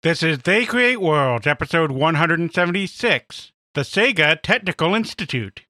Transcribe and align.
This 0.00 0.22
is 0.22 0.38
They 0.38 0.64
Create 0.64 1.00
Worlds, 1.00 1.44
episode 1.44 1.90
176 1.90 3.52
The 3.74 3.80
Sega 3.80 4.40
Technical 4.40 4.94
Institute. 4.94 5.62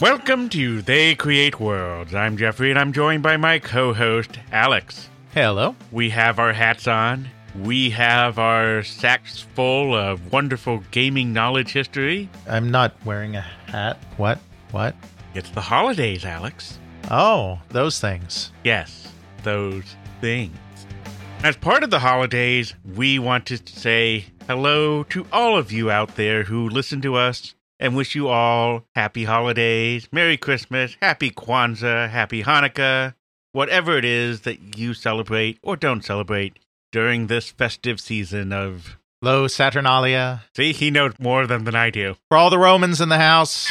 Welcome 0.00 0.48
to 0.50 0.80
They 0.80 1.16
Create 1.16 1.58
Worlds. 1.58 2.14
I'm 2.14 2.36
Jeffrey, 2.36 2.70
and 2.70 2.78
I'm 2.78 2.92
joined 2.92 3.24
by 3.24 3.36
my 3.36 3.58
co 3.58 3.92
host, 3.92 4.38
Alex. 4.52 5.08
Hello. 5.34 5.74
We 5.90 6.10
have 6.10 6.38
our 6.38 6.52
hats 6.52 6.86
on. 6.86 7.28
We 7.64 7.90
have 7.90 8.38
our 8.38 8.84
sacks 8.84 9.40
full 9.40 9.96
of 9.96 10.32
wonderful 10.32 10.84
gaming 10.92 11.32
knowledge 11.32 11.72
history. 11.72 12.30
I'm 12.48 12.70
not 12.70 12.94
wearing 13.04 13.34
a 13.34 13.40
hat. 13.40 13.98
What? 14.18 14.38
What? 14.70 14.94
It's 15.34 15.50
the 15.50 15.62
holidays, 15.62 16.24
Alex. 16.24 16.78
Oh, 17.10 17.58
those 17.70 17.98
things. 17.98 18.52
Yes, 18.62 19.12
those 19.42 19.96
things. 20.20 20.56
As 21.42 21.56
part 21.56 21.82
of 21.82 21.90
the 21.90 21.98
holidays, 21.98 22.72
we 22.94 23.18
want 23.18 23.46
to 23.46 23.58
say 23.66 24.26
hello 24.46 25.02
to 25.04 25.26
all 25.32 25.58
of 25.58 25.72
you 25.72 25.90
out 25.90 26.14
there 26.14 26.44
who 26.44 26.68
listen 26.68 27.00
to 27.00 27.16
us 27.16 27.56
and 27.80 27.96
wish 27.96 28.14
you 28.14 28.28
all 28.28 28.84
happy 28.94 29.24
holidays, 29.24 30.08
Merry 30.12 30.36
Christmas, 30.36 30.96
Happy 31.00 31.30
Kwanzaa, 31.30 32.08
Happy 32.08 32.42
Hanukkah, 32.42 33.14
whatever 33.52 33.96
it 33.96 34.04
is 34.04 34.42
that 34.42 34.76
you 34.76 34.94
celebrate 34.94 35.58
or 35.62 35.76
don't 35.76 36.04
celebrate 36.04 36.58
during 36.92 37.26
this 37.26 37.50
festive 37.50 38.00
season 38.00 38.52
of. 38.52 38.96
Io 39.24 39.48
Saturnalia. 39.48 40.44
See, 40.54 40.72
he 40.72 40.92
knows 40.92 41.14
more 41.18 41.46
than, 41.46 41.64
than 41.64 41.74
I 41.74 41.90
do. 41.90 42.14
For 42.28 42.36
all 42.36 42.50
the 42.50 42.58
Romans 42.58 43.00
in 43.00 43.08
the 43.08 43.18
house 43.18 43.68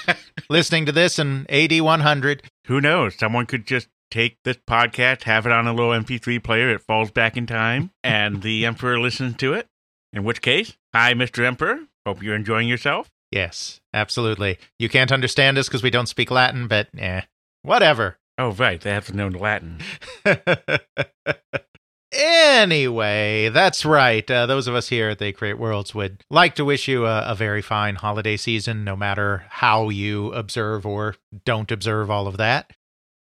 listening 0.48 0.86
to 0.86 0.92
this 0.92 1.18
in 1.18 1.46
AD 1.48 1.80
100. 1.80 2.42
Who 2.66 2.80
knows? 2.80 3.16
Someone 3.16 3.46
could 3.46 3.66
just 3.66 3.88
take 4.10 4.36
this 4.44 4.58
podcast, 4.68 5.24
have 5.24 5.46
it 5.46 5.52
on 5.52 5.66
a 5.66 5.74
little 5.74 5.90
MP3 5.90 6.42
player, 6.42 6.70
it 6.70 6.80
falls 6.80 7.10
back 7.10 7.36
in 7.36 7.46
time, 7.46 7.90
and 8.04 8.42
the 8.42 8.64
Emperor 8.66 9.00
listens 9.00 9.36
to 9.38 9.54
it. 9.54 9.66
In 10.12 10.22
which 10.22 10.40
case, 10.40 10.76
hi, 10.94 11.12
Mr. 11.14 11.44
Emperor. 11.44 11.80
Hope 12.06 12.22
you're 12.22 12.36
enjoying 12.36 12.68
yourself. 12.68 13.10
Yes, 13.34 13.80
absolutely. 13.92 14.58
You 14.78 14.88
can't 14.88 15.10
understand 15.10 15.58
us 15.58 15.66
because 15.66 15.82
we 15.82 15.90
don't 15.90 16.06
speak 16.06 16.30
Latin, 16.30 16.68
but 16.68 16.86
eh, 16.96 17.22
whatever. 17.62 18.16
Oh, 18.38 18.52
right. 18.52 18.80
They 18.80 18.92
have 18.92 19.06
to 19.06 19.16
know 19.16 19.26
Latin. 19.26 19.80
anyway, 22.12 23.48
that's 23.48 23.84
right. 23.84 24.30
Uh, 24.30 24.46
those 24.46 24.68
of 24.68 24.76
us 24.76 24.88
here 24.88 25.08
at 25.08 25.18
They 25.18 25.32
Create 25.32 25.58
Worlds 25.58 25.96
would 25.96 26.22
like 26.30 26.54
to 26.54 26.64
wish 26.64 26.86
you 26.86 27.06
a, 27.06 27.22
a 27.22 27.34
very 27.34 27.60
fine 27.60 27.96
holiday 27.96 28.36
season, 28.36 28.84
no 28.84 28.94
matter 28.94 29.46
how 29.48 29.88
you 29.88 30.32
observe 30.32 30.86
or 30.86 31.16
don't 31.44 31.72
observe 31.72 32.12
all 32.12 32.28
of 32.28 32.36
that. 32.36 32.70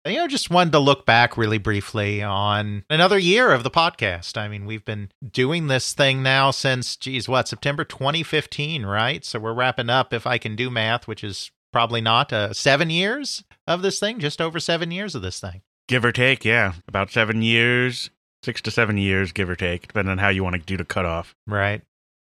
You 0.06 0.14
know, 0.14 0.28
just 0.28 0.50
wanted 0.50 0.72
to 0.72 0.78
look 0.78 1.04
back 1.04 1.36
really 1.36 1.58
briefly 1.58 2.22
on 2.22 2.84
another 2.88 3.18
year 3.18 3.52
of 3.52 3.62
the 3.62 3.70
podcast. 3.70 4.38
I 4.38 4.48
mean, 4.48 4.64
we've 4.64 4.84
been 4.84 5.10
doing 5.28 5.66
this 5.66 5.92
thing 5.92 6.22
now 6.22 6.50
since, 6.50 6.96
geez, 6.96 7.28
what, 7.28 7.48
September 7.48 7.84
2015, 7.84 8.86
right? 8.86 9.24
So 9.24 9.38
we're 9.38 9.52
wrapping 9.52 9.90
up, 9.90 10.14
if 10.14 10.26
I 10.26 10.38
can 10.38 10.56
do 10.56 10.70
math, 10.70 11.06
which 11.08 11.24
is 11.24 11.50
probably 11.72 12.00
not, 12.00 12.32
uh, 12.32 12.52
seven 12.54 12.90
years 12.90 13.44
of 13.66 13.82
this 13.82 13.98
thing, 13.98 14.18
just 14.20 14.40
over 14.40 14.60
seven 14.60 14.90
years 14.90 15.14
of 15.14 15.22
this 15.22 15.40
thing. 15.40 15.62
Give 15.88 16.04
or 16.04 16.12
take, 16.12 16.44
yeah. 16.44 16.74
About 16.86 17.10
seven 17.10 17.42
years, 17.42 18.08
six 18.42 18.62
to 18.62 18.70
seven 18.70 18.96
years, 18.96 19.32
give 19.32 19.50
or 19.50 19.56
take, 19.56 19.88
depending 19.88 20.12
on 20.12 20.18
how 20.18 20.28
you 20.28 20.44
want 20.44 20.54
to 20.54 20.62
do 20.62 20.76
the 20.76 20.84
cutoff. 20.84 21.34
Right. 21.46 21.82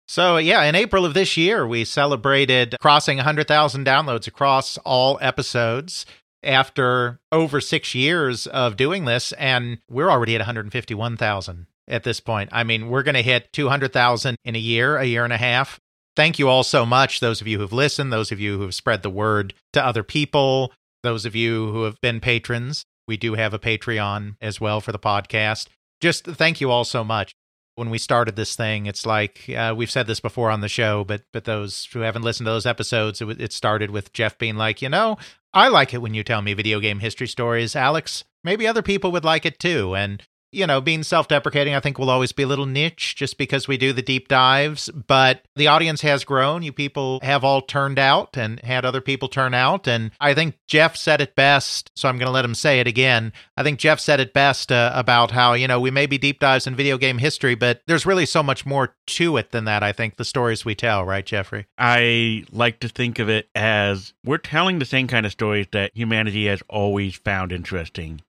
So, 0.07 0.35
yeah, 0.35 0.63
in 0.63 0.75
April 0.75 1.05
of 1.05 1.13
this 1.13 1.37
year, 1.37 1.65
we 1.65 1.85
celebrated 1.85 2.75
crossing 2.81 3.15
100,000 3.17 3.85
downloads 3.85 4.27
across 4.27 4.77
all 4.79 5.17
episodes 5.21 6.05
after 6.43 7.19
over 7.31 7.61
six 7.61 7.93
years 7.95 8.47
of 8.47 8.77
doing 8.77 9.05
this, 9.05 9.31
and 9.33 9.79
we're 9.89 10.09
already 10.09 10.35
at 10.35 10.39
151,000 10.39 11.67
at 11.87 12.03
this 12.03 12.19
point. 12.19 12.49
I 12.51 12.63
mean, 12.63 12.89
we're 12.89 13.03
going 13.03 13.15
to 13.15 13.21
hit 13.21 13.51
200,000 13.53 14.35
in 14.43 14.55
a 14.55 14.59
year, 14.59 14.97
a 14.97 15.05
year 15.05 15.23
and 15.23 15.33
a 15.33 15.37
half. 15.37 15.79
Thank 16.15 16.39
you 16.39 16.49
all 16.49 16.63
so 16.63 16.85
much, 16.85 17.19
those 17.19 17.41
of 17.41 17.47
you 17.47 17.59
who've 17.59 17.71
listened, 17.71 18.11
those 18.11 18.31
of 18.31 18.39
you 18.39 18.57
who 18.57 18.63
have 18.63 18.75
spread 18.75 19.01
the 19.01 19.09
word 19.09 19.53
to 19.73 19.85
other 19.85 20.03
people, 20.03 20.73
those 21.03 21.25
of 21.25 21.35
you 21.35 21.71
who 21.71 21.83
have 21.83 21.99
been 22.01 22.19
patrons. 22.19 22.85
We 23.07 23.17
do 23.17 23.33
have 23.33 23.53
a 23.53 23.59
Patreon 23.59 24.35
as 24.41 24.61
well 24.61 24.81
for 24.81 24.91
the 24.91 24.99
podcast. 24.99 25.67
Just 25.99 26.25
thank 26.25 26.61
you 26.61 26.71
all 26.71 26.83
so 26.83 27.03
much. 27.03 27.33
When 27.81 27.89
we 27.89 27.97
started 27.97 28.35
this 28.35 28.55
thing, 28.55 28.85
it's 28.85 29.07
like 29.07 29.49
uh, 29.49 29.73
we've 29.75 29.89
said 29.89 30.05
this 30.05 30.19
before 30.19 30.51
on 30.51 30.61
the 30.61 30.69
show, 30.69 31.03
but 31.03 31.23
but 31.31 31.45
those 31.45 31.85
who 31.91 32.01
haven't 32.01 32.21
listened 32.21 32.45
to 32.45 32.51
those 32.51 32.67
episodes, 32.67 33.21
it, 33.21 33.41
it 33.41 33.51
started 33.51 33.89
with 33.89 34.13
Jeff 34.13 34.37
being 34.37 34.55
like, 34.55 34.83
you 34.83 34.89
know, 34.89 35.17
I 35.51 35.67
like 35.67 35.91
it 35.91 35.97
when 35.97 36.13
you 36.13 36.23
tell 36.23 36.43
me 36.43 36.53
video 36.53 36.79
game 36.79 36.99
history 36.99 37.27
stories, 37.27 37.75
Alex. 37.75 38.23
Maybe 38.43 38.67
other 38.67 38.83
people 38.83 39.11
would 39.13 39.25
like 39.25 39.47
it 39.47 39.59
too. 39.59 39.95
And, 39.95 40.21
you 40.51 40.67
know, 40.67 40.81
being 40.81 41.03
self 41.03 41.27
deprecating, 41.27 41.73
I 41.73 41.79
think 41.79 41.97
will 41.97 42.09
always 42.09 42.31
be 42.31 42.43
a 42.43 42.47
little 42.47 42.65
niche 42.65 43.15
just 43.15 43.37
because 43.37 43.67
we 43.67 43.77
do 43.77 43.93
the 43.93 44.01
deep 44.01 44.27
dives. 44.27 44.89
But 44.89 45.43
the 45.55 45.67
audience 45.67 46.01
has 46.01 46.23
grown. 46.23 46.63
You 46.63 46.73
people 46.73 47.19
have 47.23 47.43
all 47.43 47.61
turned 47.61 47.99
out 47.99 48.37
and 48.37 48.59
had 48.61 48.85
other 48.85 49.01
people 49.01 49.27
turn 49.27 49.53
out. 49.53 49.87
And 49.87 50.11
I 50.19 50.33
think 50.33 50.57
Jeff 50.67 50.95
said 50.95 51.21
it 51.21 51.35
best. 51.35 51.91
So 51.95 52.09
I'm 52.09 52.17
going 52.17 52.27
to 52.27 52.31
let 52.31 52.45
him 52.45 52.55
say 52.55 52.79
it 52.79 52.87
again. 52.87 53.33
I 53.57 53.63
think 53.63 53.79
Jeff 53.79 53.99
said 53.99 54.19
it 54.19 54.33
best 54.33 54.71
uh, 54.71 54.91
about 54.93 55.31
how, 55.31 55.53
you 55.53 55.67
know, 55.67 55.79
we 55.79 55.91
may 55.91 56.05
be 56.05 56.17
deep 56.17 56.39
dives 56.39 56.67
in 56.67 56.75
video 56.75 56.97
game 56.97 57.17
history, 57.17 57.55
but 57.55 57.81
there's 57.87 58.05
really 58.05 58.25
so 58.25 58.43
much 58.43 58.65
more 58.65 58.95
to 59.07 59.37
it 59.37 59.51
than 59.51 59.65
that, 59.65 59.83
I 59.83 59.91
think, 59.91 60.17
the 60.17 60.25
stories 60.25 60.65
we 60.65 60.75
tell, 60.75 61.05
right, 61.05 61.25
Jeffrey? 61.25 61.67
I 61.77 62.45
like 62.51 62.79
to 62.81 62.89
think 62.89 63.19
of 63.19 63.29
it 63.29 63.49
as 63.55 64.13
we're 64.25 64.37
telling 64.37 64.79
the 64.79 64.85
same 64.85 65.07
kind 65.07 65.25
of 65.25 65.31
stories 65.31 65.67
that 65.71 65.91
humanity 65.95 66.47
has 66.47 66.61
always 66.69 67.15
found 67.15 67.51
interesting 67.51 68.21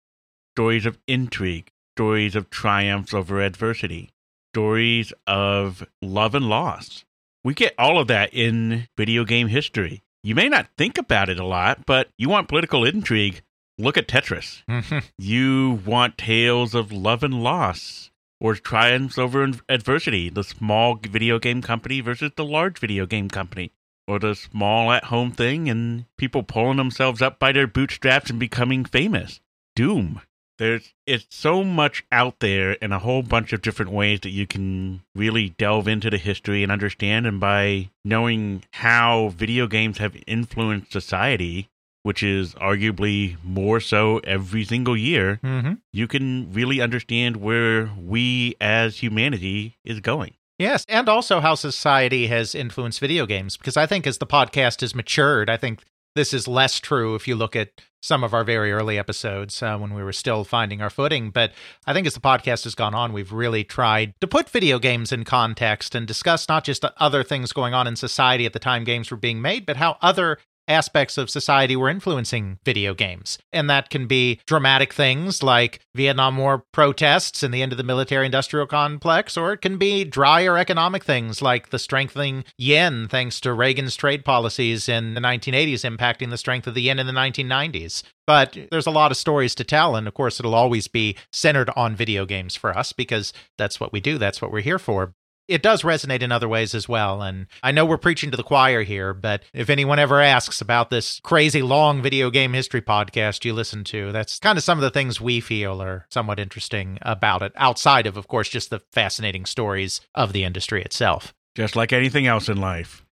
stories 0.54 0.84
of 0.86 0.98
intrigue, 1.08 1.70
stories 1.96 2.34
of 2.34 2.50
triumphs 2.50 3.12
over 3.12 3.40
adversity, 3.40 4.10
stories 4.52 5.12
of 5.26 5.86
love 6.00 6.34
and 6.34 6.48
loss. 6.48 7.04
We 7.44 7.54
get 7.54 7.74
all 7.78 7.98
of 7.98 8.08
that 8.08 8.32
in 8.32 8.88
video 8.96 9.24
game 9.24 9.48
history. 9.48 10.02
You 10.22 10.34
may 10.34 10.48
not 10.48 10.68
think 10.78 10.98
about 10.98 11.28
it 11.28 11.40
a 11.40 11.44
lot, 11.44 11.84
but 11.84 12.08
you 12.16 12.28
want 12.28 12.48
political 12.48 12.84
intrigue. 12.84 13.42
Look 13.78 13.96
at 13.96 14.06
Tetris. 14.06 14.62
Mm-hmm. 14.68 14.98
You 15.18 15.80
want 15.84 16.18
tales 16.18 16.74
of 16.74 16.92
love 16.92 17.24
and 17.24 17.42
loss 17.42 18.10
or 18.40 18.54
triumphs 18.54 19.18
over 19.18 19.50
adversity. 19.68 20.30
The 20.30 20.44
small 20.44 20.96
video 20.96 21.38
game 21.38 21.62
company 21.62 22.00
versus 22.00 22.32
the 22.36 22.44
large 22.44 22.78
video 22.78 23.06
game 23.06 23.28
company. 23.28 23.72
Or 24.06 24.18
the 24.18 24.34
small 24.34 24.92
at 24.92 25.04
home 25.04 25.30
thing 25.30 25.68
and 25.68 26.06
people 26.18 26.42
pulling 26.42 26.76
themselves 26.76 27.22
up 27.22 27.38
by 27.38 27.52
their 27.52 27.66
bootstraps 27.66 28.30
and 28.30 28.38
becoming 28.38 28.84
famous. 28.84 29.40
Doom. 29.74 30.20
There's 30.62 30.94
it's 31.08 31.26
so 31.30 31.64
much 31.64 32.04
out 32.12 32.38
there 32.38 32.72
in 32.74 32.92
a 32.92 33.00
whole 33.00 33.22
bunch 33.24 33.52
of 33.52 33.62
different 33.62 33.90
ways 33.90 34.20
that 34.20 34.30
you 34.30 34.46
can 34.46 35.02
really 35.16 35.48
delve 35.58 35.88
into 35.88 36.08
the 36.08 36.18
history 36.18 36.62
and 36.62 36.70
understand 36.70 37.26
and 37.26 37.40
by 37.40 37.90
knowing 38.04 38.62
how 38.70 39.30
video 39.36 39.66
games 39.66 39.98
have 39.98 40.16
influenced 40.28 40.92
society, 40.92 41.68
which 42.04 42.22
is 42.22 42.54
arguably 42.54 43.36
more 43.42 43.80
so 43.80 44.18
every 44.18 44.64
single 44.64 44.96
year, 44.96 45.40
Mm-hmm. 45.42 45.72
you 45.92 46.06
can 46.06 46.52
really 46.52 46.80
understand 46.80 47.38
where 47.38 47.90
we 48.00 48.54
as 48.60 48.98
humanity 48.98 49.76
is 49.84 49.98
going. 49.98 50.34
Yes, 50.60 50.84
and 50.88 51.08
also 51.08 51.40
how 51.40 51.56
society 51.56 52.28
has 52.28 52.54
influenced 52.54 53.00
video 53.00 53.26
games. 53.26 53.56
Because 53.56 53.76
I 53.76 53.86
think 53.86 54.06
as 54.06 54.18
the 54.18 54.26
podcast 54.26 54.82
has 54.82 54.94
matured, 54.94 55.50
I 55.50 55.56
think 55.56 55.82
this 56.14 56.34
is 56.34 56.46
less 56.46 56.78
true 56.78 57.14
if 57.14 57.26
you 57.26 57.36
look 57.36 57.56
at 57.56 57.70
some 58.02 58.24
of 58.24 58.34
our 58.34 58.42
very 58.42 58.72
early 58.72 58.98
episodes 58.98 59.62
uh, 59.62 59.78
when 59.78 59.94
we 59.94 60.02
were 60.02 60.12
still 60.12 60.42
finding 60.42 60.82
our 60.82 60.90
footing. 60.90 61.30
But 61.30 61.52
I 61.86 61.92
think 61.92 62.06
as 62.06 62.14
the 62.14 62.20
podcast 62.20 62.64
has 62.64 62.74
gone 62.74 62.94
on, 62.94 63.12
we've 63.12 63.32
really 63.32 63.62
tried 63.62 64.14
to 64.20 64.26
put 64.26 64.48
video 64.48 64.80
games 64.80 65.12
in 65.12 65.24
context 65.24 65.94
and 65.94 66.06
discuss 66.06 66.48
not 66.48 66.64
just 66.64 66.84
other 66.96 67.22
things 67.22 67.52
going 67.52 67.74
on 67.74 67.86
in 67.86 67.94
society 67.94 68.44
at 68.44 68.52
the 68.52 68.58
time 68.58 68.82
games 68.82 69.10
were 69.10 69.16
being 69.16 69.40
made, 69.40 69.64
but 69.64 69.76
how 69.76 69.98
other 70.02 70.38
aspects 70.68 71.18
of 71.18 71.30
society 71.30 71.76
were 71.76 71.88
influencing 71.88 72.58
video 72.64 72.94
games. 72.94 73.38
And 73.52 73.68
that 73.68 73.90
can 73.90 74.06
be 74.06 74.40
dramatic 74.46 74.92
things 74.92 75.42
like 75.42 75.80
Vietnam 75.94 76.36
War 76.36 76.64
protests 76.72 77.42
and 77.42 77.52
the 77.52 77.62
end 77.62 77.72
of 77.72 77.78
the 77.78 77.84
military 77.84 78.26
industrial 78.26 78.66
complex, 78.66 79.36
or 79.36 79.52
it 79.52 79.60
can 79.60 79.76
be 79.76 80.04
drier 80.04 80.56
economic 80.56 81.04
things 81.04 81.42
like 81.42 81.70
the 81.70 81.78
strengthening 81.78 82.44
yen 82.56 83.08
thanks 83.08 83.40
to 83.40 83.52
Reagan's 83.52 83.96
trade 83.96 84.24
policies 84.24 84.88
in 84.88 85.14
the 85.14 85.20
1980s 85.20 85.84
impacting 85.84 86.30
the 86.30 86.38
strength 86.38 86.66
of 86.66 86.74
the 86.74 86.82
yen 86.82 86.98
in 86.98 87.06
the 87.06 87.12
1990s. 87.12 88.02
But 88.26 88.56
there's 88.70 88.86
a 88.86 88.92
lot 88.92 89.10
of 89.10 89.16
stories 89.16 89.54
to 89.56 89.64
tell, 89.64 89.96
and 89.96 90.06
of 90.06 90.14
course, 90.14 90.38
it'll 90.38 90.54
always 90.54 90.86
be 90.86 91.16
centered 91.32 91.70
on 91.74 91.96
video 91.96 92.24
games 92.24 92.54
for 92.54 92.76
us 92.76 92.92
because 92.92 93.32
that's 93.58 93.80
what 93.80 93.92
we 93.92 94.00
do, 94.00 94.16
that's 94.16 94.40
what 94.40 94.52
we're 94.52 94.60
here 94.60 94.78
for 94.78 95.14
it 95.52 95.62
does 95.62 95.82
resonate 95.82 96.22
in 96.22 96.32
other 96.32 96.48
ways 96.48 96.74
as 96.74 96.88
well. 96.88 97.22
And 97.22 97.46
I 97.62 97.72
know 97.72 97.84
we're 97.84 97.98
preaching 97.98 98.30
to 98.30 98.36
the 98.36 98.42
choir 98.42 98.82
here, 98.82 99.12
but 99.12 99.42
if 99.52 99.68
anyone 99.70 99.98
ever 99.98 100.20
asks 100.20 100.60
about 100.60 100.90
this 100.90 101.20
crazy 101.22 101.62
long 101.62 102.02
video 102.02 102.30
game 102.30 102.52
history 102.52 102.82
podcast 102.82 103.44
you 103.44 103.52
listen 103.52 103.84
to, 103.84 104.12
that's 104.12 104.38
kind 104.38 104.56
of 104.56 104.64
some 104.64 104.78
of 104.78 104.82
the 104.82 104.90
things 104.90 105.20
we 105.20 105.40
feel 105.40 105.82
are 105.82 106.06
somewhat 106.10 106.40
interesting 106.40 106.98
about 107.02 107.42
it, 107.42 107.52
outside 107.56 108.06
of, 108.06 108.16
of 108.16 108.28
course, 108.28 108.48
just 108.48 108.70
the 108.70 108.80
fascinating 108.92 109.44
stories 109.44 110.00
of 110.14 110.32
the 110.32 110.44
industry 110.44 110.82
itself. 110.82 111.34
Just 111.54 111.76
like 111.76 111.92
anything 111.92 112.26
else 112.26 112.48
in 112.48 112.56
life. 112.56 113.04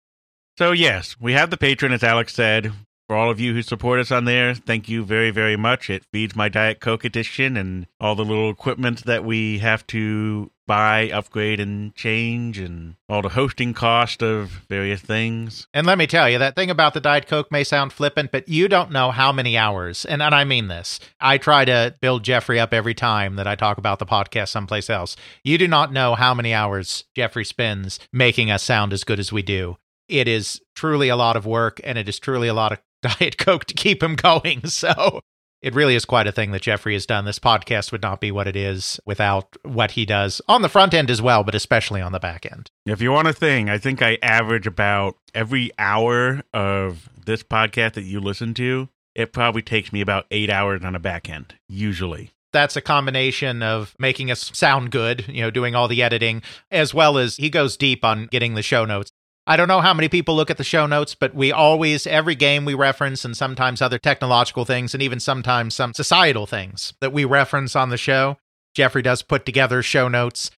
So, 0.59 0.73
yes, 0.73 1.17
we 1.21 1.33
have 1.35 1.51
the 1.51 1.57
Patreon, 1.57 1.93
as 1.93 2.03
Alex 2.03 2.35
said. 2.35 2.73
For 3.09 3.17
all 3.17 3.31
of 3.31 3.41
you 3.41 3.55
who 3.55 3.63
support 3.63 4.01
us 4.01 4.13
on 4.13 4.27
there, 4.27 4.55
thank 4.55 4.87
you 4.87 5.03
very, 5.03 5.31
very 5.31 5.57
much. 5.57 5.89
It 5.89 6.05
feeds 6.13 6.37
my 6.37 6.51
Diet 6.51 6.79
Coke 6.79 7.07
edition 7.07 7.57
and 7.57 7.87
all 7.99 8.15
the 8.15 8.25
little 8.25 8.51
equipment 8.51 9.07
that 9.07 9.25
we 9.25 9.61
have 9.61 9.87
to 9.87 10.51
buy, 10.67 11.09
upgrade, 11.09 11.59
and 11.59 11.95
change, 11.95 12.59
and 12.59 12.97
all 13.09 13.23
the 13.23 13.31
hosting 13.31 13.73
cost 13.73 14.23
of 14.23 14.51
various 14.69 15.01
things. 15.01 15.67
And 15.73 15.87
let 15.87 15.97
me 15.97 16.07
tell 16.07 16.29
you, 16.29 16.37
that 16.37 16.55
thing 16.55 16.69
about 16.69 16.93
the 16.93 17.01
Diet 17.01 17.27
Coke 17.27 17.51
may 17.51 17.65
sound 17.65 17.95
flippant, 17.95 18.31
but 18.31 18.47
you 18.47 18.69
don't 18.69 18.93
know 18.93 19.11
how 19.11 19.33
many 19.33 19.57
hours, 19.57 20.05
and, 20.05 20.21
and 20.21 20.35
I 20.35 20.45
mean 20.45 20.69
this. 20.69 21.01
I 21.19 21.39
try 21.39 21.65
to 21.65 21.95
build 22.03 22.25
Jeffrey 22.25 22.61
up 22.61 22.75
every 22.75 22.93
time 22.93 23.37
that 23.37 23.47
I 23.47 23.55
talk 23.55 23.79
about 23.79 24.01
the 24.01 24.05
podcast 24.05 24.49
someplace 24.49 24.91
else. 24.91 25.17
You 25.43 25.57
do 25.57 25.67
not 25.67 25.95
know 25.95 26.15
how 26.15 26.35
many 26.35 26.53
hours 26.53 27.05
Jeffrey 27.17 27.47
spends 27.47 27.99
making 28.13 28.51
us 28.51 28.63
sound 28.63 28.93
as 28.93 29.05
good 29.05 29.19
as 29.19 29.33
we 29.33 29.41
do. 29.41 29.79
It 30.09 30.29
is 30.29 30.61
truly 30.75 31.09
a 31.09 31.17
lot 31.17 31.37
of 31.37 31.47
work, 31.47 31.81
and 31.85 31.97
it 31.97 32.09
is 32.09 32.19
truly 32.19 32.49
a 32.49 32.55
lot 32.55 32.73
of 32.73 32.79
Diet 33.03 33.39
Coke 33.39 33.65
to 33.67 33.75
keep 33.75 34.03
him 34.03 34.17
going. 34.17 34.63
So 34.69 35.21
it 35.61 35.75
really 35.75 35.97
is 35.97 36.05
quite 36.05 36.29
a 36.29 36.33
thing 36.33 36.53
that 36.53 36.63
Jeffrey 36.63 36.93
has 36.93 37.05
done. 37.07 37.25
This 37.25 37.41
podcast 37.41 37.91
would 37.91 38.03
not 38.03 38.21
be 38.21 38.31
what 38.31 38.47
it 38.47 38.55
is 38.55 39.01
without 39.05 39.57
what 39.65 39.93
he 39.93 40.05
does 40.07 40.41
on 40.47 40.63
the 40.63 40.69
front 40.69 40.95
end 40.95 41.11
as 41.11 41.21
well, 41.21 41.43
but 41.43 41.55
especially 41.55 42.01
on 42.01 42.13
the 42.13 42.21
back 42.21 42.47
end. 42.51 42.71
If 42.87 43.01
you 43.01 43.11
want 43.11 43.29
a 43.29 43.33
thing, 43.33 43.69
I 43.69 43.79
think 43.79 44.01
I 44.01 44.19
average 44.23 44.67
about 44.67 45.17
every 45.35 45.73
hour 45.79 46.43
of 46.55 47.09
this 47.25 47.43
podcast 47.43 47.95
that 47.95 48.05
you 48.05 48.21
listen 48.21 48.55
to, 48.55 48.89
it 49.17 49.33
probably 49.33 49.63
takes 49.63 49.93
me 49.93 50.01
about 50.01 50.27
eight 50.31 50.49
hours 50.49 50.85
on 50.85 50.95
a 50.95 51.01
back 51.01 51.29
end, 51.29 51.55
usually. 51.69 52.31
That's 52.53 52.77
a 52.77 52.81
combination 52.81 53.63
of 53.63 53.95
making 53.99 54.31
us 54.31 54.51
sound 54.55 54.91
good, 54.91 55.27
you 55.29 55.43
know, 55.43 55.51
doing 55.51 55.75
all 55.75 55.89
the 55.89 56.03
editing, 56.03 56.43
as 56.71 56.95
well 56.95 57.19
as 57.19 57.37
he 57.37 57.51
goes 57.51 57.77
deep 57.77 58.05
on 58.05 58.27
getting 58.27 58.55
the 58.55 58.63
show 58.63 58.85
notes. 58.85 59.11
I 59.51 59.57
don't 59.57 59.67
know 59.67 59.81
how 59.81 59.95
many 59.95 60.11
people 60.11 60.37
look 60.37 60.51
at 60.51 60.59
the 60.59 60.63
show 60.63 60.87
notes, 60.87 61.15
but 61.15 61.35
we 61.35 61.53
always, 61.53 62.07
every 62.07 62.35
game 62.35 62.67
we 62.67 62.75
reference, 62.75 63.25
and 63.25 63.35
sometimes 63.35 63.81
other 63.81 63.99
technological 63.99 64.67
things, 64.67 64.93
and 64.93 65.03
even 65.03 65.21
sometimes 65.21 65.75
some 65.75 65.95
societal 65.95 66.47
things 66.47 66.93
that 67.01 67.15
we 67.15 67.25
reference 67.25 67.75
on 67.75 67.89
the 67.89 67.97
show, 67.97 68.37
Jeffrey 68.75 69.01
does 69.01 69.23
put 69.23 69.47
together 69.47 69.83
show 69.83 70.07
notes. 70.07 70.51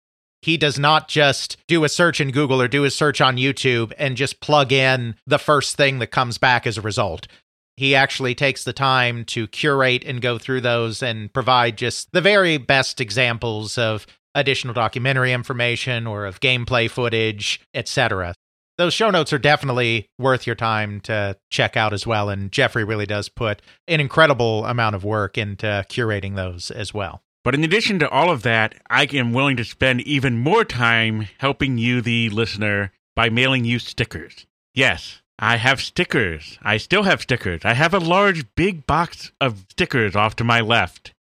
He 0.43 0.57
does 0.57 0.77
not 0.77 1.07
just 1.07 1.57
do 1.69 1.85
a 1.85 1.89
search 1.89 2.21
in 2.21 2.33
Google 2.33 2.61
or 2.61 2.67
do 2.67 2.83
a 2.83 2.91
search 2.91 3.21
on 3.21 3.37
YouTube 3.37 3.93
and 3.97 4.17
just 4.17 4.41
plug 4.41 4.73
in 4.73 5.15
the 5.25 5.39
first 5.39 5.77
thing 5.77 6.01
that 6.01 6.09
comes 6.09 6.37
back 6.37 6.67
as 6.67 6.77
a 6.77 6.83
result. 6.83 7.29
He 7.77 7.95
actually 7.95 8.35
takes 8.35 8.65
the 8.65 8.73
time 8.73 9.25
to 9.27 9.47
curate 9.47 10.03
and 10.05 10.21
go 10.21 10.37
through 10.37 10.63
those 10.63 11.01
and 11.01 11.33
provide 11.33 11.79
just 11.79 12.11
the 12.11 12.21
very 12.21 12.57
best 12.59 13.01
examples 13.01 13.79
of 13.79 14.05
additional 14.35 14.75
documentary 14.75 15.33
information 15.33 16.09
or 16.09 16.27
of 16.27 16.41
gameplay 16.41 16.91
footage, 16.91 17.61
etc 17.73 18.35
those 18.81 18.95
show 18.95 19.11
notes 19.11 19.33
are 19.33 19.39
definitely 19.39 20.09
worth 20.19 20.47
your 20.47 20.57
time 20.57 21.01
to 21.03 21.37
check 21.51 21.77
out 21.77 21.93
as 21.93 22.07
well. 22.07 22.31
And 22.31 22.51
Jeffrey 22.51 22.83
really 22.83 23.05
does 23.05 23.29
put 23.29 23.61
an 23.87 24.01
incredible 24.01 24.65
amount 24.65 24.97
of 24.97 25.05
work 25.05 25.37
into 25.37 25.85
curating 25.91 26.35
those 26.35 26.71
as 26.71 26.95
well. 26.95 27.23
But 27.45 27.55
in 27.55 27.63
addition 27.63 27.99
to 27.99 28.09
all 28.09 28.31
of 28.31 28.43
that, 28.43 28.75
I 28.89 29.05
am 29.13 29.35
willing 29.35 29.59
to 29.59 29.65
spend 29.65 30.01
even 30.03 30.39
more 30.39 30.65
time 30.65 31.29
helping 31.39 31.77
you, 31.77 32.01
the 32.01 32.31
listener, 32.31 32.93
by 33.15 33.29
mailing 33.29 33.67
you 33.67 33.79
stickers. 33.79 34.47
Yes, 34.75 35.21
I 35.39 35.57
have 35.57 35.83
stickers. 35.83 36.59
I 36.63 36.79
still 36.79 37.03
have 37.03 37.21
stickers. 37.21 37.61
I 37.65 37.75
have 37.75 37.93
a 37.93 37.99
large, 37.99 38.47
big 38.55 38.87
box 38.87 39.31
of 39.43 39.67
stickers 39.71 40.17
off 40.17 40.37
to 40.37 40.45
my 40.45 40.61
left. 40.61 41.13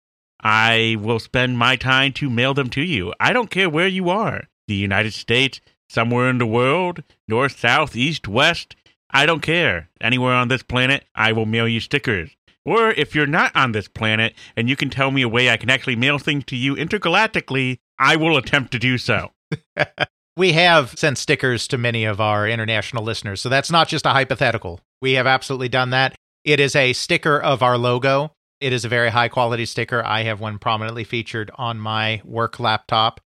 I 0.42 0.96
will 0.98 1.18
spend 1.18 1.58
my 1.58 1.76
time 1.76 2.14
to 2.14 2.30
mail 2.30 2.54
them 2.54 2.70
to 2.70 2.82
you. 2.82 3.12
I 3.20 3.34
don't 3.34 3.50
care 3.50 3.68
where 3.68 3.88
you 3.88 4.08
are 4.08 4.44
the 4.70 4.76
United 4.76 5.12
States, 5.12 5.60
somewhere 5.90 6.30
in 6.30 6.38
the 6.38 6.46
world, 6.46 7.02
north, 7.26 7.58
south, 7.58 7.96
east, 7.96 8.28
west. 8.28 8.76
I 9.10 9.26
don't 9.26 9.42
care. 9.42 9.88
Anywhere 10.00 10.34
on 10.34 10.48
this 10.48 10.62
planet, 10.62 11.04
I 11.14 11.32
will 11.32 11.46
mail 11.46 11.66
you 11.66 11.80
stickers. 11.80 12.30
Or 12.64 12.90
if 12.90 13.14
you're 13.14 13.26
not 13.26 13.54
on 13.56 13.72
this 13.72 13.88
planet 13.88 14.34
and 14.56 14.68
you 14.68 14.76
can 14.76 14.90
tell 14.90 15.10
me 15.10 15.22
a 15.22 15.28
way 15.28 15.50
I 15.50 15.56
can 15.56 15.70
actually 15.70 15.96
mail 15.96 16.18
things 16.18 16.44
to 16.46 16.56
you 16.56 16.76
intergalactically, 16.76 17.78
I 17.98 18.16
will 18.16 18.36
attempt 18.36 18.70
to 18.72 18.78
do 18.78 18.98
so. 18.98 19.32
we 20.36 20.52
have 20.52 20.96
sent 20.96 21.18
stickers 21.18 21.66
to 21.68 21.78
many 21.78 22.04
of 22.04 22.20
our 22.20 22.46
international 22.46 23.02
listeners, 23.02 23.40
so 23.40 23.48
that's 23.48 23.70
not 23.70 23.88
just 23.88 24.06
a 24.06 24.10
hypothetical. 24.10 24.80
We 25.02 25.14
have 25.14 25.26
absolutely 25.26 25.68
done 25.68 25.90
that. 25.90 26.14
It 26.44 26.60
is 26.60 26.76
a 26.76 26.92
sticker 26.92 27.40
of 27.40 27.62
our 27.62 27.76
logo. 27.76 28.32
It 28.60 28.72
is 28.72 28.84
a 28.84 28.88
very 28.88 29.10
high 29.10 29.28
quality 29.28 29.66
sticker. 29.66 30.04
I 30.04 30.22
have 30.22 30.40
one 30.40 30.58
prominently 30.58 31.04
featured 31.04 31.50
on 31.56 31.78
my 31.80 32.20
work 32.24 32.60
laptop 32.60 33.20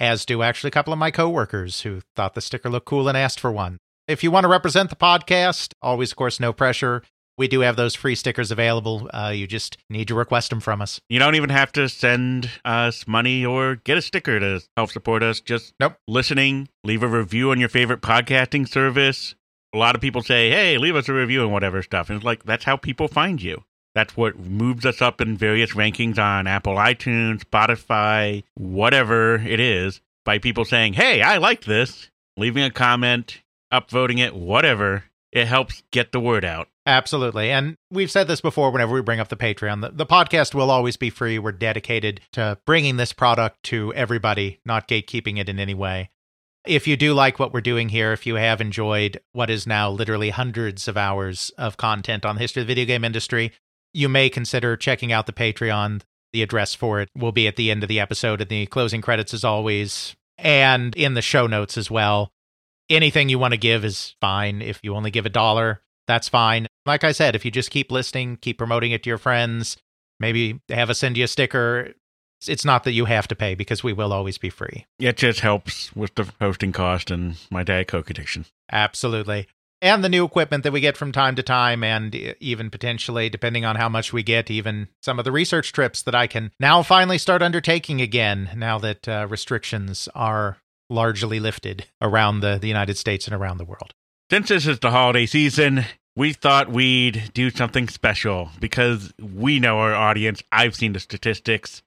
as 0.00 0.24
do 0.24 0.42
actually 0.42 0.68
a 0.68 0.72
couple 0.72 0.92
of 0.92 0.98
my 0.98 1.10
coworkers 1.10 1.82
who 1.82 2.00
thought 2.14 2.34
the 2.34 2.40
sticker 2.40 2.68
looked 2.68 2.86
cool 2.86 3.08
and 3.08 3.16
asked 3.16 3.40
for 3.40 3.52
one. 3.52 3.78
If 4.08 4.22
you 4.22 4.30
want 4.30 4.44
to 4.44 4.48
represent 4.48 4.90
the 4.90 4.96
podcast, 4.96 5.72
always, 5.82 6.12
of 6.12 6.16
course, 6.16 6.38
no 6.38 6.52
pressure. 6.52 7.02
We 7.38 7.48
do 7.48 7.60
have 7.60 7.76
those 7.76 7.94
free 7.94 8.14
stickers 8.14 8.50
available. 8.50 9.10
Uh, 9.12 9.32
you 9.34 9.46
just 9.46 9.76
need 9.90 10.08
to 10.08 10.14
request 10.14 10.50
them 10.50 10.60
from 10.60 10.80
us. 10.80 11.00
You 11.08 11.18
don't 11.18 11.34
even 11.34 11.50
have 11.50 11.70
to 11.72 11.88
send 11.88 12.50
us 12.64 13.06
money 13.06 13.44
or 13.44 13.76
get 13.76 13.98
a 13.98 14.02
sticker 14.02 14.40
to 14.40 14.62
help 14.76 14.90
support 14.90 15.22
us. 15.22 15.40
Just 15.40 15.74
nope. 15.78 15.96
listening, 16.08 16.68
leave 16.82 17.02
a 17.02 17.08
review 17.08 17.50
on 17.50 17.60
your 17.60 17.68
favorite 17.68 18.00
podcasting 18.00 18.66
service. 18.66 19.34
A 19.74 19.78
lot 19.78 19.94
of 19.94 20.00
people 20.00 20.22
say, 20.22 20.48
hey, 20.48 20.78
leave 20.78 20.96
us 20.96 21.08
a 21.08 21.12
review 21.12 21.42
and 21.42 21.52
whatever 21.52 21.82
stuff. 21.82 22.08
And 22.08 22.16
it's 22.16 22.24
like, 22.24 22.44
that's 22.44 22.64
how 22.64 22.76
people 22.76 23.08
find 23.08 23.42
you. 23.42 23.64
That's 23.96 24.14
what 24.14 24.38
moves 24.38 24.84
us 24.84 25.00
up 25.00 25.22
in 25.22 25.38
various 25.38 25.72
rankings 25.72 26.18
on 26.18 26.46
Apple 26.46 26.74
iTunes, 26.74 27.44
Spotify, 27.44 28.44
whatever 28.52 29.36
it 29.36 29.58
is, 29.58 30.02
by 30.26 30.38
people 30.38 30.66
saying, 30.66 30.92
hey, 30.92 31.22
I 31.22 31.38
like 31.38 31.64
this, 31.64 32.10
leaving 32.36 32.62
a 32.62 32.70
comment, 32.70 33.40
upvoting 33.72 34.18
it, 34.18 34.36
whatever. 34.36 35.04
It 35.32 35.46
helps 35.46 35.82
get 35.92 36.12
the 36.12 36.20
word 36.20 36.44
out. 36.44 36.68
Absolutely. 36.84 37.50
And 37.50 37.76
we've 37.90 38.10
said 38.10 38.28
this 38.28 38.42
before 38.42 38.70
whenever 38.70 38.92
we 38.94 39.00
bring 39.00 39.18
up 39.18 39.28
the 39.28 39.36
Patreon. 39.36 39.80
The, 39.80 39.90
the, 39.90 40.06
podcast 40.06 40.54
will 40.54 40.70
always 40.70 40.98
be 40.98 41.08
free. 41.08 41.38
We're 41.38 41.52
dedicated 41.52 42.20
to 42.32 42.58
bringing 42.66 42.98
this 42.98 43.14
product 43.14 43.62
to 43.64 43.94
everybody, 43.94 44.60
not 44.66 44.88
gatekeeping 44.88 45.38
it 45.38 45.48
in 45.48 45.58
any 45.58 45.74
way. 45.74 46.10
If 46.66 46.86
you 46.86 46.98
do 46.98 47.14
like 47.14 47.38
what 47.38 47.54
we're 47.54 47.60
doing 47.62 47.88
here, 47.88 48.12
if 48.12 48.26
you 48.26 48.34
have 48.34 48.60
enjoyed 48.60 49.20
what 49.32 49.48
is 49.48 49.66
now 49.66 49.88
literally 49.88 50.30
hundreds 50.30 50.86
of 50.86 50.98
hours 50.98 51.50
of 51.56 51.78
content 51.78 52.26
on 52.26 52.34
the 52.34 52.40
history 52.42 52.60
of 52.60 52.66
the 52.66 52.74
video 52.74 52.84
game 52.84 53.04
industry, 53.04 53.52
you 53.96 54.08
may 54.10 54.28
consider 54.28 54.76
checking 54.76 55.10
out 55.10 55.26
the 55.26 55.32
Patreon. 55.32 56.02
The 56.32 56.42
address 56.42 56.74
for 56.74 57.00
it 57.00 57.08
will 57.16 57.32
be 57.32 57.48
at 57.48 57.56
the 57.56 57.70
end 57.70 57.82
of 57.82 57.88
the 57.88 57.98
episode 57.98 58.42
in 58.42 58.48
the 58.48 58.66
closing 58.66 59.00
credits, 59.00 59.32
as 59.32 59.42
always, 59.42 60.14
and 60.36 60.94
in 60.94 61.14
the 61.14 61.22
show 61.22 61.46
notes 61.46 61.78
as 61.78 61.90
well. 61.90 62.30
Anything 62.90 63.30
you 63.30 63.38
want 63.38 63.52
to 63.52 63.58
give 63.58 63.84
is 63.84 64.14
fine. 64.20 64.60
If 64.60 64.80
you 64.82 64.94
only 64.94 65.10
give 65.10 65.24
a 65.24 65.30
dollar, 65.30 65.80
that's 66.06 66.28
fine. 66.28 66.66
Like 66.84 67.04
I 67.04 67.12
said, 67.12 67.34
if 67.34 67.44
you 67.44 67.50
just 67.50 67.70
keep 67.70 67.90
listening, 67.90 68.36
keep 68.36 68.58
promoting 68.58 68.92
it 68.92 69.02
to 69.04 69.10
your 69.10 69.18
friends, 69.18 69.78
maybe 70.20 70.60
have 70.68 70.90
us 70.90 70.98
send 70.98 71.16
you 71.16 71.24
a 71.24 71.28
sticker. 71.28 71.94
It's 72.46 72.66
not 72.66 72.84
that 72.84 72.92
you 72.92 73.06
have 73.06 73.26
to 73.28 73.34
pay 73.34 73.54
because 73.54 73.82
we 73.82 73.94
will 73.94 74.12
always 74.12 74.36
be 74.36 74.50
free. 74.50 74.84
It 74.98 75.16
just 75.16 75.40
helps 75.40 75.96
with 75.96 76.14
the 76.16 76.30
hosting 76.38 76.72
cost 76.72 77.10
and 77.10 77.36
my 77.50 77.64
Diet 77.64 77.88
Coke 77.88 78.10
addiction. 78.10 78.44
Absolutely 78.70 79.48
and 79.82 80.02
the 80.02 80.08
new 80.08 80.24
equipment 80.24 80.64
that 80.64 80.72
we 80.72 80.80
get 80.80 80.96
from 80.96 81.12
time 81.12 81.36
to 81.36 81.42
time, 81.42 81.84
and 81.84 82.14
even 82.40 82.70
potentially, 82.70 83.28
depending 83.28 83.64
on 83.64 83.76
how 83.76 83.88
much 83.88 84.12
we 84.12 84.22
get, 84.22 84.50
even 84.50 84.88
some 85.02 85.18
of 85.18 85.24
the 85.24 85.32
research 85.32 85.72
trips 85.72 86.02
that 86.02 86.14
I 86.14 86.26
can 86.26 86.52
now 86.58 86.82
finally 86.82 87.18
start 87.18 87.42
undertaking 87.42 88.00
again, 88.00 88.50
now 88.56 88.78
that 88.78 89.08
uh, 89.08 89.26
restrictions 89.28 90.08
are 90.14 90.58
largely 90.88 91.40
lifted 91.40 91.86
around 92.00 92.40
the, 92.40 92.58
the 92.58 92.68
United 92.68 92.96
States 92.96 93.26
and 93.26 93.34
around 93.34 93.58
the 93.58 93.64
world. 93.64 93.92
Since 94.30 94.48
this 94.48 94.66
is 94.66 94.78
the 94.78 94.90
holiday 94.90 95.26
season, 95.26 95.84
we 96.16 96.32
thought 96.32 96.70
we'd 96.70 97.30
do 97.34 97.50
something 97.50 97.88
special 97.88 98.50
because 98.58 99.12
we 99.20 99.60
know 99.60 99.78
our 99.78 99.94
audience. 99.94 100.42
I've 100.50 100.74
seen 100.74 100.94
the 100.94 101.00
statistics. 101.00 101.82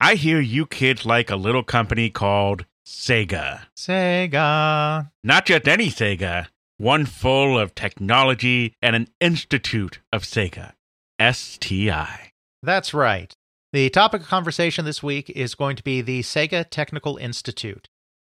I 0.00 0.14
hear 0.14 0.40
you 0.40 0.66
kids 0.66 1.06
like 1.06 1.30
a 1.30 1.36
little 1.36 1.62
company 1.62 2.10
called 2.10 2.64
Sega. 2.84 3.62
Sega. 3.76 5.10
Not 5.22 5.46
just 5.46 5.68
any 5.68 5.88
Sega 5.88 6.48
one 6.80 7.04
full 7.04 7.58
of 7.58 7.74
technology 7.74 8.74
and 8.80 8.96
an 8.96 9.06
institute 9.20 10.00
of 10.14 10.22
Sega. 10.22 10.72
STI. 11.20 12.32
That's 12.62 12.94
right. 12.94 13.34
The 13.74 13.90
topic 13.90 14.22
of 14.22 14.28
conversation 14.28 14.86
this 14.86 15.02
week 15.02 15.28
is 15.28 15.54
going 15.54 15.76
to 15.76 15.82
be 15.82 16.00
the 16.00 16.22
Sega 16.22 16.64
Technical 16.68 17.18
Institute, 17.18 17.86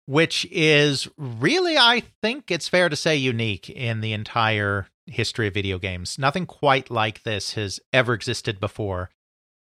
which 0.04 0.46
is 0.50 1.08
really, 1.16 1.78
I 1.78 2.02
think 2.22 2.50
it's 2.50 2.68
fair 2.68 2.90
to 2.90 2.96
say, 2.96 3.16
unique 3.16 3.70
in 3.70 4.02
the 4.02 4.12
entire 4.12 4.88
history 5.06 5.46
of 5.46 5.54
video 5.54 5.78
games. 5.78 6.18
Nothing 6.18 6.44
quite 6.44 6.90
like 6.90 7.22
this 7.22 7.54
has 7.54 7.80
ever 7.94 8.12
existed 8.12 8.60
before. 8.60 9.08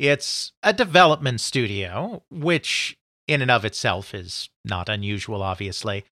It's 0.00 0.52
a 0.64 0.72
development 0.72 1.40
studio, 1.40 2.24
which 2.30 2.98
in 3.28 3.42
and 3.42 3.50
of 3.50 3.64
itself 3.64 4.12
is 4.12 4.50
not 4.64 4.88
unusual, 4.88 5.40
obviously 5.44 6.04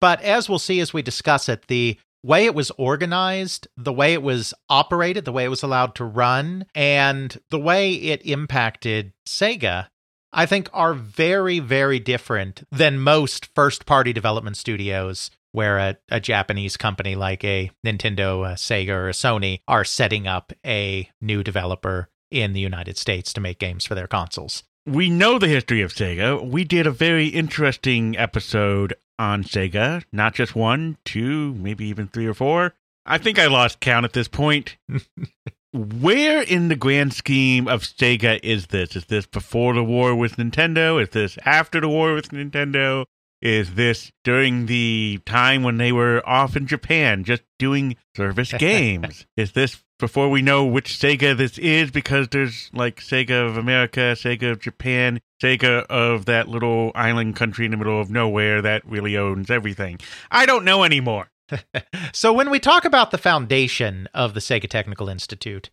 But 0.00 0.22
as 0.22 0.48
we'll 0.48 0.58
see 0.58 0.80
as 0.80 0.92
we 0.92 1.02
discuss 1.02 1.48
it, 1.48 1.66
the 1.68 1.98
way 2.22 2.44
it 2.44 2.54
was 2.54 2.70
organized, 2.72 3.68
the 3.76 3.92
way 3.92 4.12
it 4.12 4.22
was 4.22 4.54
operated, 4.68 5.24
the 5.24 5.32
way 5.32 5.44
it 5.44 5.48
was 5.48 5.62
allowed 5.62 5.94
to 5.96 6.04
run, 6.04 6.66
and 6.74 7.38
the 7.50 7.58
way 7.58 7.92
it 7.92 8.24
impacted 8.26 9.12
Sega, 9.26 9.88
I 10.32 10.46
think 10.46 10.68
are 10.72 10.94
very, 10.94 11.58
very 11.58 11.98
different 11.98 12.64
than 12.70 13.00
most 13.00 13.48
first 13.54 13.86
party 13.86 14.12
development 14.12 14.56
studios 14.56 15.30
where 15.52 15.78
a, 15.78 15.96
a 16.10 16.20
Japanese 16.20 16.76
company 16.76 17.16
like 17.16 17.42
a 17.42 17.70
Nintendo, 17.84 18.48
a 18.48 18.54
Sega, 18.54 18.90
or 18.90 19.08
a 19.08 19.12
Sony 19.12 19.60
are 19.66 19.84
setting 19.84 20.28
up 20.28 20.52
a 20.64 21.10
new 21.20 21.42
developer 21.42 22.08
in 22.30 22.52
the 22.52 22.60
United 22.60 22.96
States 22.96 23.32
to 23.32 23.40
make 23.40 23.58
games 23.58 23.84
for 23.84 23.96
their 23.96 24.06
consoles. 24.06 24.62
We 24.86 25.10
know 25.10 25.38
the 25.38 25.48
history 25.48 25.82
of 25.82 25.92
Sega. 25.92 26.48
We 26.48 26.64
did 26.64 26.86
a 26.86 26.92
very 26.92 27.26
interesting 27.26 28.16
episode 28.16 28.94
on 29.20 29.44
Sega, 29.44 30.02
not 30.12 30.34
just 30.34 30.56
one, 30.56 30.96
two, 31.04 31.52
maybe 31.54 31.84
even 31.84 32.08
three 32.08 32.26
or 32.26 32.32
four. 32.32 32.72
I 33.04 33.18
think 33.18 33.38
I 33.38 33.46
lost 33.46 33.78
count 33.78 34.04
at 34.04 34.14
this 34.14 34.28
point. 34.28 34.78
Where 35.72 36.42
in 36.42 36.68
the 36.68 36.74
grand 36.74 37.12
scheme 37.12 37.68
of 37.68 37.82
Sega 37.82 38.40
is 38.42 38.68
this? 38.68 38.96
Is 38.96 39.04
this 39.04 39.26
before 39.26 39.74
the 39.74 39.84
war 39.84 40.16
with 40.16 40.36
Nintendo? 40.36 41.00
Is 41.00 41.10
this 41.10 41.38
after 41.44 41.80
the 41.80 41.88
war 41.88 42.14
with 42.14 42.30
Nintendo? 42.30 43.04
Is 43.42 43.74
this 43.74 44.10
during 44.24 44.66
the 44.66 45.20
time 45.26 45.62
when 45.62 45.76
they 45.76 45.92
were 45.92 46.26
off 46.28 46.56
in 46.56 46.66
Japan 46.66 47.22
just 47.22 47.42
doing 47.58 47.96
service 48.16 48.52
games? 48.58 49.26
is 49.36 49.52
this 49.52 49.84
before 49.98 50.30
we 50.30 50.40
know 50.40 50.64
which 50.64 50.94
Sega 50.98 51.36
this 51.36 51.58
is 51.58 51.90
because 51.90 52.28
there's 52.28 52.70
like 52.72 53.00
Sega 53.00 53.46
of 53.46 53.56
America, 53.58 54.14
Sega 54.16 54.52
of 54.52 54.60
Japan, 54.60 55.20
Sega 55.42 55.84
of 55.86 56.26
that 56.26 56.48
little 56.48 56.92
island 56.94 57.36
country 57.36 57.64
in 57.64 57.70
the 57.70 57.76
middle 57.76 58.00
of 58.00 58.10
nowhere 58.10 58.60
that 58.62 58.84
really 58.86 59.16
owns 59.16 59.50
everything? 59.50 59.98
I 60.30 60.46
don't 60.46 60.64
know 60.64 60.84
anymore. 60.84 61.30
so 62.12 62.32
when 62.32 62.50
we 62.50 62.60
talk 62.60 62.84
about 62.84 63.10
the 63.10 63.18
foundation 63.18 64.08
of 64.14 64.34
the 64.34 64.40
Sega 64.40 64.68
Technical 64.68 65.08
Institute, 65.08 65.70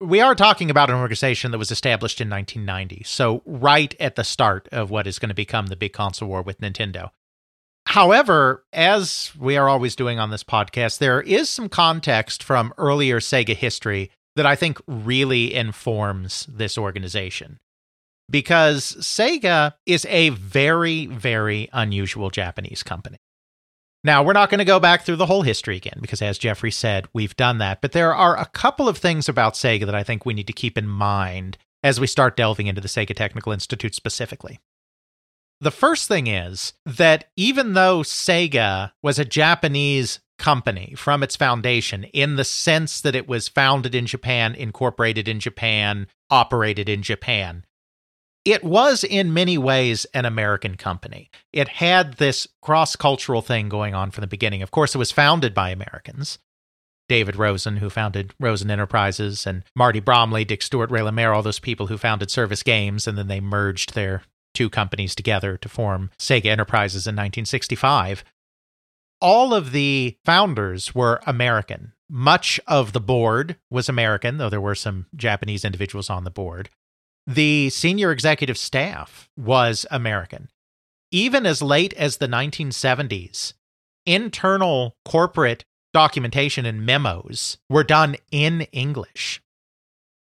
we 0.00 0.20
are 0.20 0.34
talking 0.34 0.70
about 0.70 0.90
an 0.90 0.96
organization 0.96 1.50
that 1.50 1.58
was 1.58 1.70
established 1.70 2.20
in 2.20 2.28
1990, 2.28 3.02
so 3.04 3.42
right 3.46 3.94
at 3.98 4.14
the 4.16 4.24
start 4.24 4.68
of 4.70 4.90
what 4.90 5.06
is 5.06 5.18
going 5.18 5.30
to 5.30 5.34
become 5.34 5.68
the 5.68 5.76
big 5.76 5.94
console 5.94 6.28
war 6.28 6.42
with 6.42 6.60
Nintendo. 6.60 7.10
However, 7.86 8.64
as 8.72 9.32
we 9.38 9.56
are 9.56 9.68
always 9.68 9.96
doing 9.96 10.18
on 10.18 10.30
this 10.30 10.44
podcast, 10.44 10.98
there 10.98 11.22
is 11.22 11.48
some 11.48 11.68
context 11.68 12.42
from 12.42 12.74
earlier 12.76 13.20
Sega 13.20 13.56
history 13.56 14.10
that 14.34 14.44
I 14.44 14.54
think 14.54 14.78
really 14.86 15.54
informs 15.54 16.46
this 16.46 16.76
organization. 16.76 17.58
Because 18.28 18.96
Sega 19.00 19.74
is 19.86 20.04
a 20.06 20.30
very, 20.30 21.06
very 21.06 21.68
unusual 21.72 22.30
Japanese 22.30 22.82
company. 22.82 23.18
Now, 24.02 24.22
we're 24.22 24.34
not 24.34 24.50
going 24.50 24.58
to 24.58 24.64
go 24.64 24.78
back 24.78 25.02
through 25.02 25.16
the 25.16 25.26
whole 25.26 25.42
history 25.42 25.76
again 25.76 25.98
because, 26.00 26.22
as 26.22 26.38
Jeffrey 26.38 26.70
said, 26.70 27.08
we've 27.12 27.36
done 27.36 27.58
that. 27.58 27.80
But 27.80 27.92
there 27.92 28.14
are 28.14 28.38
a 28.38 28.46
couple 28.46 28.88
of 28.88 28.98
things 28.98 29.28
about 29.28 29.54
Sega 29.54 29.84
that 29.86 29.94
I 29.94 30.04
think 30.04 30.24
we 30.24 30.34
need 30.34 30.46
to 30.46 30.52
keep 30.52 30.78
in 30.78 30.86
mind 30.86 31.58
as 31.82 32.00
we 32.00 32.06
start 32.06 32.36
delving 32.36 32.68
into 32.68 32.80
the 32.80 32.88
Sega 32.88 33.14
Technical 33.14 33.52
Institute 33.52 33.94
specifically. 33.94 34.60
The 35.60 35.70
first 35.70 36.06
thing 36.06 36.26
is 36.26 36.74
that 36.84 37.30
even 37.36 37.72
though 37.72 38.00
Sega 38.00 38.92
was 39.02 39.18
a 39.18 39.24
Japanese 39.24 40.20
company 40.38 40.94
from 40.96 41.22
its 41.22 41.34
foundation, 41.34 42.04
in 42.04 42.36
the 42.36 42.44
sense 42.44 43.00
that 43.00 43.14
it 43.14 43.26
was 43.26 43.48
founded 43.48 43.94
in 43.94 44.06
Japan, 44.06 44.54
incorporated 44.54 45.26
in 45.26 45.40
Japan, 45.40 46.06
operated 46.30 46.88
in 46.88 47.02
Japan, 47.02 47.64
it 48.46 48.62
was 48.62 49.02
in 49.02 49.34
many 49.34 49.58
ways 49.58 50.06
an 50.14 50.24
American 50.24 50.76
company. 50.76 51.28
It 51.52 51.66
had 51.66 52.14
this 52.14 52.46
cross 52.62 52.94
cultural 52.94 53.42
thing 53.42 53.68
going 53.68 53.92
on 53.92 54.12
from 54.12 54.22
the 54.22 54.28
beginning. 54.28 54.62
Of 54.62 54.70
course, 54.70 54.94
it 54.94 54.98
was 54.98 55.10
founded 55.10 55.52
by 55.52 55.70
Americans. 55.70 56.38
David 57.08 57.36
Rosen, 57.36 57.78
who 57.78 57.90
founded 57.90 58.34
Rosen 58.38 58.70
Enterprises, 58.70 59.46
and 59.46 59.64
Marty 59.74 60.00
Bromley, 60.00 60.44
Dick 60.44 60.62
Stewart, 60.62 60.90
Ray 60.90 61.00
LeMaire, 61.00 61.34
all 61.34 61.42
those 61.42 61.58
people 61.58 61.88
who 61.88 61.98
founded 61.98 62.30
Service 62.30 62.62
Games, 62.62 63.08
and 63.08 63.18
then 63.18 63.26
they 63.26 63.40
merged 63.40 63.94
their 63.94 64.22
two 64.54 64.70
companies 64.70 65.14
together 65.14 65.56
to 65.56 65.68
form 65.68 66.10
Sega 66.18 66.46
Enterprises 66.46 67.06
in 67.06 67.14
1965. 67.14 68.24
All 69.20 69.54
of 69.54 69.72
the 69.72 70.16
founders 70.24 70.94
were 70.94 71.20
American. 71.26 71.92
Much 72.08 72.60
of 72.68 72.92
the 72.92 73.00
board 73.00 73.56
was 73.70 73.88
American, 73.88 74.38
though 74.38 74.50
there 74.50 74.60
were 74.60 74.76
some 74.76 75.06
Japanese 75.16 75.64
individuals 75.64 76.08
on 76.08 76.22
the 76.22 76.30
board. 76.30 76.70
The 77.26 77.70
senior 77.70 78.12
executive 78.12 78.56
staff 78.56 79.28
was 79.36 79.84
American. 79.90 80.48
Even 81.10 81.44
as 81.44 81.60
late 81.60 81.92
as 81.94 82.18
the 82.18 82.28
1970s, 82.28 83.54
internal 84.04 84.94
corporate 85.04 85.64
documentation 85.92 86.64
and 86.66 86.86
memos 86.86 87.58
were 87.68 87.82
done 87.82 88.16
in 88.30 88.62
English. 88.72 89.42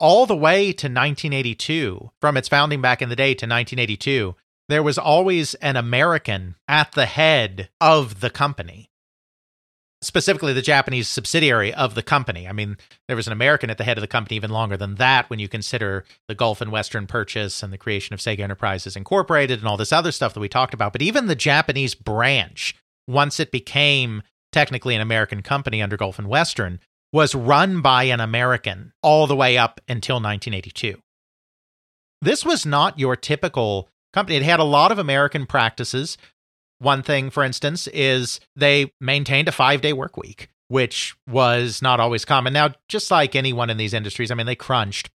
All 0.00 0.26
the 0.26 0.36
way 0.36 0.72
to 0.72 0.86
1982, 0.86 2.10
from 2.20 2.36
its 2.36 2.48
founding 2.48 2.80
back 2.80 3.00
in 3.00 3.08
the 3.08 3.16
day 3.16 3.34
to 3.34 3.46
1982, 3.46 4.34
there 4.68 4.82
was 4.82 4.98
always 4.98 5.54
an 5.54 5.76
American 5.76 6.56
at 6.66 6.92
the 6.92 7.06
head 7.06 7.68
of 7.80 8.20
the 8.20 8.30
company 8.30 8.87
specifically 10.00 10.52
the 10.52 10.62
Japanese 10.62 11.08
subsidiary 11.08 11.74
of 11.74 11.94
the 11.94 12.02
company. 12.02 12.46
I 12.46 12.52
mean, 12.52 12.76
there 13.08 13.16
was 13.16 13.26
an 13.26 13.32
American 13.32 13.68
at 13.70 13.78
the 13.78 13.84
head 13.84 13.98
of 13.98 14.02
the 14.02 14.06
company 14.08 14.36
even 14.36 14.50
longer 14.50 14.76
than 14.76 14.94
that 14.96 15.28
when 15.28 15.38
you 15.38 15.48
consider 15.48 16.04
the 16.28 16.34
Gulf 16.34 16.60
and 16.60 16.70
Western 16.70 17.06
purchase 17.06 17.62
and 17.62 17.72
the 17.72 17.78
creation 17.78 18.14
of 18.14 18.20
Sega 18.20 18.40
Enterprises 18.40 18.96
Incorporated 18.96 19.58
and 19.58 19.66
all 19.66 19.76
this 19.76 19.92
other 19.92 20.12
stuff 20.12 20.34
that 20.34 20.40
we 20.40 20.48
talked 20.48 20.74
about. 20.74 20.92
But 20.92 21.02
even 21.02 21.26
the 21.26 21.34
Japanese 21.34 21.94
branch, 21.94 22.76
once 23.08 23.40
it 23.40 23.50
became 23.50 24.22
technically 24.52 24.94
an 24.94 25.00
American 25.00 25.42
company 25.42 25.82
under 25.82 25.96
Gulf 25.96 26.18
and 26.18 26.28
Western, 26.28 26.78
was 27.12 27.34
run 27.34 27.80
by 27.80 28.04
an 28.04 28.20
American 28.20 28.92
all 29.02 29.26
the 29.26 29.36
way 29.36 29.58
up 29.58 29.80
until 29.88 30.16
1982. 30.16 31.00
This 32.20 32.44
was 32.44 32.66
not 32.66 32.98
your 32.98 33.16
typical 33.16 33.88
company. 34.12 34.36
It 34.36 34.42
had 34.42 34.60
a 34.60 34.64
lot 34.64 34.92
of 34.92 34.98
American 34.98 35.46
practices. 35.46 36.18
One 36.78 37.02
thing, 37.02 37.30
for 37.30 37.42
instance, 37.42 37.88
is 37.88 38.40
they 38.54 38.92
maintained 39.00 39.48
a 39.48 39.52
five 39.52 39.80
day 39.80 39.92
work 39.92 40.16
week, 40.16 40.48
which 40.68 41.16
was 41.26 41.82
not 41.82 42.00
always 42.00 42.24
common. 42.24 42.52
Now, 42.52 42.74
just 42.88 43.10
like 43.10 43.34
anyone 43.34 43.70
in 43.70 43.76
these 43.76 43.94
industries, 43.94 44.30
I 44.30 44.34
mean, 44.34 44.46
they 44.46 44.54
crunched. 44.54 45.10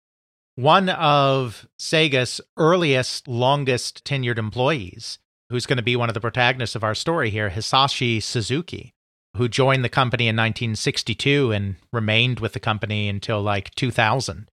One 0.56 0.90
of 0.90 1.66
Sega's 1.78 2.40
earliest, 2.56 3.26
longest 3.26 4.04
tenured 4.04 4.38
employees, 4.38 5.18
who's 5.48 5.66
going 5.66 5.78
to 5.78 5.82
be 5.82 5.96
one 5.96 6.10
of 6.10 6.14
the 6.14 6.20
protagonists 6.20 6.76
of 6.76 6.84
our 6.84 6.94
story 6.94 7.30
here, 7.30 7.50
Hisashi 7.50 8.22
Suzuki, 8.22 8.92
who 9.36 9.48
joined 9.48 9.84
the 9.84 9.88
company 9.88 10.24
in 10.24 10.36
1962 10.36 11.52
and 11.52 11.76
remained 11.92 12.40
with 12.40 12.52
the 12.52 12.60
company 12.60 13.08
until 13.08 13.40
like 13.40 13.74
2000. 13.76 14.48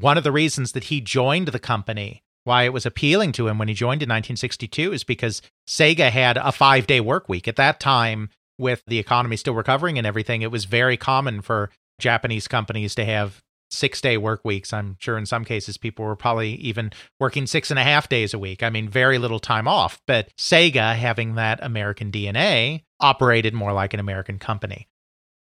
One 0.00 0.18
of 0.18 0.24
the 0.24 0.32
reasons 0.32 0.72
that 0.72 0.84
he 0.84 1.00
joined 1.00 1.48
the 1.48 1.58
company 1.58 2.22
why 2.44 2.62
it 2.62 2.72
was 2.72 2.86
appealing 2.86 3.32
to 3.32 3.48
him 3.48 3.58
when 3.58 3.68
he 3.68 3.74
joined 3.74 4.02
in 4.02 4.08
1962 4.08 4.92
is 4.92 5.04
because 5.04 5.42
Sega 5.68 6.10
had 6.10 6.36
a 6.36 6.52
five 6.52 6.86
day 6.86 7.00
work 7.00 7.28
week. 7.28 7.46
At 7.48 7.56
that 7.56 7.80
time, 7.80 8.30
with 8.58 8.82
the 8.86 8.98
economy 8.98 9.36
still 9.36 9.54
recovering 9.54 9.98
and 9.98 10.06
everything, 10.06 10.42
it 10.42 10.50
was 10.50 10.64
very 10.64 10.96
common 10.96 11.42
for 11.42 11.70
Japanese 12.00 12.48
companies 12.48 12.94
to 12.96 13.04
have 13.04 13.42
six 13.70 14.00
day 14.00 14.16
work 14.16 14.40
weeks. 14.44 14.72
I'm 14.72 14.96
sure 14.98 15.18
in 15.18 15.26
some 15.26 15.44
cases 15.44 15.76
people 15.76 16.04
were 16.04 16.16
probably 16.16 16.54
even 16.54 16.92
working 17.20 17.46
six 17.46 17.70
and 17.70 17.78
a 17.78 17.84
half 17.84 18.08
days 18.08 18.34
a 18.34 18.38
week. 18.38 18.62
I 18.62 18.70
mean, 18.70 18.88
very 18.88 19.18
little 19.18 19.40
time 19.40 19.68
off. 19.68 20.00
But 20.06 20.30
Sega, 20.36 20.94
having 20.96 21.34
that 21.34 21.62
American 21.62 22.10
DNA, 22.10 22.82
operated 23.00 23.54
more 23.54 23.72
like 23.72 23.94
an 23.94 24.00
American 24.00 24.38
company. 24.38 24.88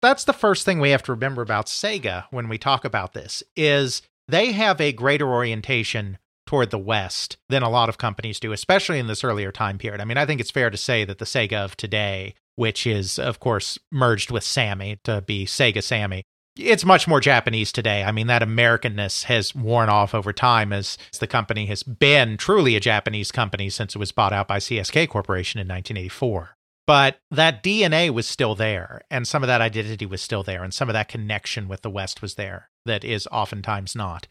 That's 0.02 0.24
the 0.24 0.32
first 0.32 0.64
thing 0.64 0.78
we 0.78 0.90
have 0.90 1.02
to 1.04 1.12
remember 1.12 1.42
about 1.42 1.66
Sega 1.66 2.24
when 2.30 2.48
we 2.48 2.58
talk 2.58 2.84
about 2.84 3.12
this 3.12 3.42
is 3.56 4.02
they 4.28 4.52
have 4.52 4.80
a 4.80 4.92
greater 4.92 5.28
orientation 5.28 6.18
toward 6.46 6.70
the 6.70 6.78
West 6.78 7.36
than 7.48 7.62
a 7.62 7.70
lot 7.70 7.88
of 7.88 7.98
companies 7.98 8.40
do, 8.40 8.52
especially 8.52 8.98
in 8.98 9.06
this 9.06 9.24
earlier 9.24 9.52
time 9.52 9.78
period. 9.78 10.00
I 10.00 10.04
mean, 10.04 10.16
I 10.16 10.26
think 10.26 10.40
it's 10.40 10.50
fair 10.50 10.70
to 10.70 10.76
say 10.76 11.04
that 11.04 11.18
the 11.18 11.24
Sega 11.24 11.64
of 11.64 11.76
today, 11.76 12.34
which 12.54 12.86
is, 12.86 13.18
of 13.18 13.40
course, 13.40 13.78
merged 13.90 14.30
with 14.30 14.44
Sammy 14.44 14.98
to 15.04 15.20
be 15.20 15.46
Sega 15.46 15.82
Sammy, 15.82 16.22
it's 16.58 16.84
much 16.84 17.06
more 17.06 17.20
Japanese 17.20 17.70
today. 17.70 18.02
I 18.02 18.12
mean, 18.12 18.28
that 18.28 18.42
Americanness 18.42 19.24
has 19.24 19.54
worn 19.54 19.88
off 19.88 20.14
over 20.14 20.32
time 20.32 20.72
as 20.72 20.96
the 21.18 21.26
company 21.26 21.66
has 21.66 21.82
been 21.82 22.36
truly 22.36 22.76
a 22.76 22.80
Japanese 22.80 23.30
company 23.30 23.68
since 23.68 23.94
it 23.94 23.98
was 23.98 24.12
bought 24.12 24.32
out 24.32 24.48
by 24.48 24.58
CSK 24.58 25.08
Corporation 25.08 25.60
in 25.60 25.68
1984. 25.68 26.56
But 26.86 27.18
that 27.30 27.62
DNA 27.64 28.10
was 28.10 28.26
still 28.26 28.54
there, 28.54 29.02
and 29.10 29.26
some 29.26 29.42
of 29.42 29.48
that 29.48 29.60
identity 29.60 30.06
was 30.06 30.22
still 30.22 30.44
there, 30.44 30.62
and 30.62 30.72
some 30.72 30.88
of 30.88 30.92
that 30.92 31.08
connection 31.08 31.66
with 31.66 31.82
the 31.82 31.90
West 31.90 32.22
was 32.22 32.36
there 32.36 32.70
that 32.84 33.04
is 33.04 33.28
oftentimes 33.32 33.96
not. 33.96 34.28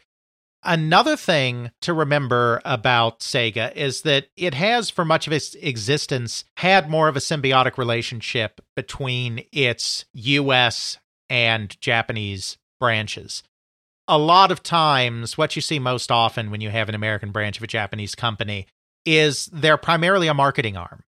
Another 0.68 1.16
thing 1.16 1.70
to 1.82 1.94
remember 1.94 2.60
about 2.64 3.20
Sega 3.20 3.72
is 3.76 4.02
that 4.02 4.26
it 4.36 4.52
has, 4.54 4.90
for 4.90 5.04
much 5.04 5.28
of 5.28 5.32
its 5.32 5.54
existence, 5.54 6.44
had 6.56 6.90
more 6.90 7.06
of 7.06 7.16
a 7.16 7.20
symbiotic 7.20 7.78
relationship 7.78 8.60
between 8.74 9.44
its 9.52 10.06
US 10.12 10.98
and 11.30 11.80
Japanese 11.80 12.58
branches. 12.80 13.44
A 14.08 14.18
lot 14.18 14.50
of 14.50 14.64
times, 14.64 15.38
what 15.38 15.54
you 15.54 15.62
see 15.62 15.78
most 15.78 16.10
often 16.10 16.50
when 16.50 16.60
you 16.60 16.70
have 16.70 16.88
an 16.88 16.96
American 16.96 17.30
branch 17.30 17.58
of 17.58 17.62
a 17.62 17.68
Japanese 17.68 18.16
company 18.16 18.66
is 19.04 19.46
they're 19.52 19.76
primarily 19.76 20.26
a 20.26 20.34
marketing 20.34 20.76
arm. 20.76 21.04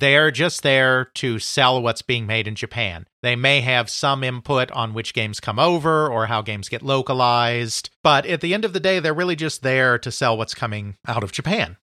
They 0.00 0.16
are 0.16 0.30
just 0.30 0.62
there 0.62 1.10
to 1.16 1.38
sell 1.38 1.82
what's 1.82 2.00
being 2.00 2.26
made 2.26 2.48
in 2.48 2.54
Japan. 2.54 3.06
They 3.22 3.36
may 3.36 3.60
have 3.60 3.90
some 3.90 4.24
input 4.24 4.70
on 4.70 4.94
which 4.94 5.12
games 5.12 5.40
come 5.40 5.58
over 5.58 6.08
or 6.08 6.24
how 6.24 6.40
games 6.40 6.70
get 6.70 6.80
localized, 6.80 7.90
but 8.02 8.24
at 8.24 8.40
the 8.40 8.54
end 8.54 8.64
of 8.64 8.72
the 8.72 8.80
day, 8.80 8.98
they're 8.98 9.12
really 9.12 9.36
just 9.36 9.62
there 9.62 9.98
to 9.98 10.10
sell 10.10 10.38
what's 10.38 10.54
coming 10.54 10.96
out 11.06 11.22
of 11.22 11.32
Japan. 11.32 11.76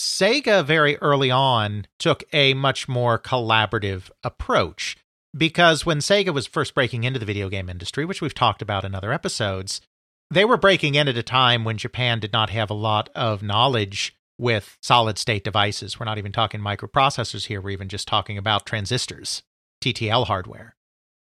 Sega 0.00 0.64
very 0.64 0.96
early 1.02 1.30
on 1.30 1.86
took 1.98 2.24
a 2.32 2.54
much 2.54 2.88
more 2.88 3.18
collaborative 3.18 4.10
approach 4.22 4.96
because 5.36 5.84
when 5.84 5.98
Sega 5.98 6.32
was 6.32 6.46
first 6.46 6.74
breaking 6.74 7.04
into 7.04 7.18
the 7.18 7.26
video 7.26 7.50
game 7.50 7.68
industry, 7.68 8.06
which 8.06 8.22
we've 8.22 8.32
talked 8.32 8.62
about 8.62 8.86
in 8.86 8.94
other 8.94 9.12
episodes, 9.12 9.82
they 10.30 10.46
were 10.46 10.56
breaking 10.56 10.94
in 10.94 11.08
at 11.08 11.18
a 11.18 11.22
time 11.22 11.62
when 11.62 11.76
Japan 11.76 12.20
did 12.20 12.32
not 12.32 12.48
have 12.48 12.70
a 12.70 12.74
lot 12.74 13.10
of 13.14 13.42
knowledge 13.42 14.16
with 14.38 14.78
solid 14.82 15.18
state 15.18 15.44
devices. 15.44 15.98
We're 15.98 16.06
not 16.06 16.18
even 16.18 16.32
talking 16.32 16.60
microprocessors 16.60 17.46
here, 17.46 17.60
we're 17.60 17.70
even 17.70 17.88
just 17.88 18.08
talking 18.08 18.38
about 18.38 18.66
transistors, 18.66 19.42
TTL 19.82 20.26
hardware. 20.26 20.74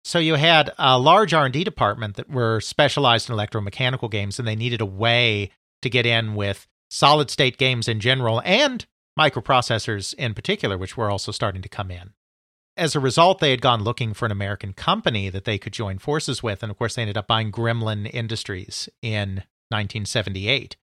So 0.04 0.19
you 0.19 0.35
had 0.35 0.71
a 0.78 0.99
large 0.99 1.35
R&D 1.35 1.62
department 1.64 2.16
that 2.16 2.30
were 2.30 2.61
specialized 2.61 3.28
in 3.28 3.37
electromechanical 3.37 4.11
games 4.11 4.38
and 4.38 4.49
they 4.49 4.57
needed 4.57 4.80
a 4.80 4.87
way 4.87 5.50
to 5.83 5.90
get 5.90 6.07
in 6.07 6.35
with 6.35 6.66
solid 6.90 7.30
state 7.30 7.59
games 7.59 7.87
in 7.87 8.00
general 8.00 8.40
and 8.45 8.87
microprocessors 9.19 10.14
in 10.14 10.35
particular 10.35 10.78
which 10.78 10.97
were 10.97 11.11
also 11.11 11.33
starting 11.33 11.62
to 11.62 11.69
come 11.69 11.90
in. 11.90 12.12
As 12.76 12.97
a 12.97 13.00
result, 13.00 13.40
they 13.40 13.50
had 13.50 13.61
gone 13.61 13.85
looking 13.85 14.14
for 14.14 14.25
an 14.25 14.33
American 14.33 14.73
company 14.73 15.28
that 15.28 15.45
they 15.45 15.59
could 15.59 15.73
join 15.73 15.99
forces 15.99 16.42
with 16.42 16.62
and 16.62 16.71
of 16.71 16.78
course 16.78 16.95
they 16.95 17.02
ended 17.02 17.19
up 17.19 17.26
buying 17.26 17.52
Gremlin 17.52 18.09
Industries 18.12 18.88
in 19.02 19.45
1978 19.69 20.76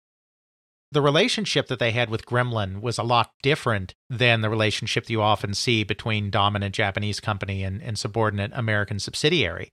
the 0.92 1.02
relationship 1.02 1.66
that 1.66 1.78
they 1.78 1.90
had 1.90 2.10
with 2.10 2.26
Gremlin 2.26 2.80
was 2.80 2.98
a 2.98 3.02
lot 3.02 3.32
different 3.42 3.94
than 4.08 4.40
the 4.40 4.50
relationship 4.50 5.10
you 5.10 5.20
often 5.20 5.52
see 5.52 5.84
between 5.84 6.30
dominant 6.30 6.74
Japanese 6.74 7.20
company 7.20 7.64
and, 7.64 7.82
and 7.82 7.98
subordinate 7.98 8.52
American 8.54 8.98
subsidiary. 8.98 9.72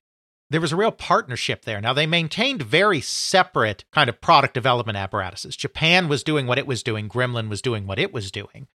There 0.49 0.61
was 0.61 0.71
a 0.71 0.75
real 0.75 0.91
partnership 0.91 1.65
there. 1.65 1.81
Now, 1.81 1.93
they 1.93 2.05
maintained 2.05 2.61
very 2.61 3.01
separate 3.01 3.85
kind 3.91 4.09
of 4.09 4.21
product 4.21 4.53
development 4.53 4.97
apparatuses. 4.97 5.55
Japan 5.55 6.07
was 6.09 6.23
doing 6.23 6.47
what 6.47 6.57
it 6.57 6.67
was 6.67 6.83
doing, 6.83 7.07
Gremlin 7.09 7.49
was 7.49 7.61
doing 7.61 7.87
what 7.87 7.99
it 7.99 8.13
was 8.13 8.31
doing. 8.31 8.67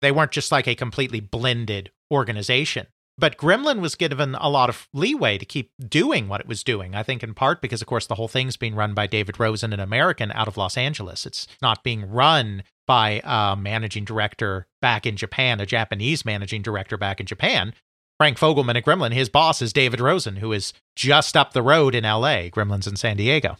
They 0.00 0.12
weren't 0.12 0.32
just 0.32 0.50
like 0.50 0.66
a 0.66 0.74
completely 0.74 1.20
blended 1.20 1.90
organization. 2.10 2.88
But 3.22 3.36
Gremlin 3.36 3.78
was 3.78 3.94
given 3.94 4.34
a 4.34 4.48
lot 4.48 4.68
of 4.68 4.88
leeway 4.92 5.38
to 5.38 5.44
keep 5.44 5.70
doing 5.78 6.26
what 6.26 6.40
it 6.40 6.48
was 6.48 6.64
doing. 6.64 6.96
I 6.96 7.04
think 7.04 7.22
in 7.22 7.34
part 7.34 7.62
because, 7.62 7.80
of 7.80 7.86
course, 7.86 8.04
the 8.04 8.16
whole 8.16 8.26
thing's 8.26 8.56
being 8.56 8.74
run 8.74 8.94
by 8.94 9.06
David 9.06 9.38
Rosen, 9.38 9.72
an 9.72 9.78
American 9.78 10.32
out 10.32 10.48
of 10.48 10.56
Los 10.56 10.76
Angeles. 10.76 11.24
It's 11.24 11.46
not 11.62 11.84
being 11.84 12.10
run 12.10 12.64
by 12.84 13.20
a 13.22 13.54
managing 13.54 14.04
director 14.04 14.66
back 14.80 15.06
in 15.06 15.16
Japan, 15.16 15.60
a 15.60 15.66
Japanese 15.66 16.24
managing 16.24 16.62
director 16.62 16.96
back 16.96 17.20
in 17.20 17.26
Japan. 17.26 17.74
Frank 18.18 18.38
Fogleman 18.38 18.74
at 18.74 18.84
Gremlin, 18.84 19.12
his 19.12 19.28
boss 19.28 19.62
is 19.62 19.72
David 19.72 20.00
Rosen, 20.00 20.38
who 20.38 20.52
is 20.52 20.72
just 20.96 21.36
up 21.36 21.52
the 21.52 21.62
road 21.62 21.94
in 21.94 22.02
LA. 22.02 22.48
Gremlin's 22.50 22.88
in 22.88 22.96
San 22.96 23.18
Diego 23.18 23.56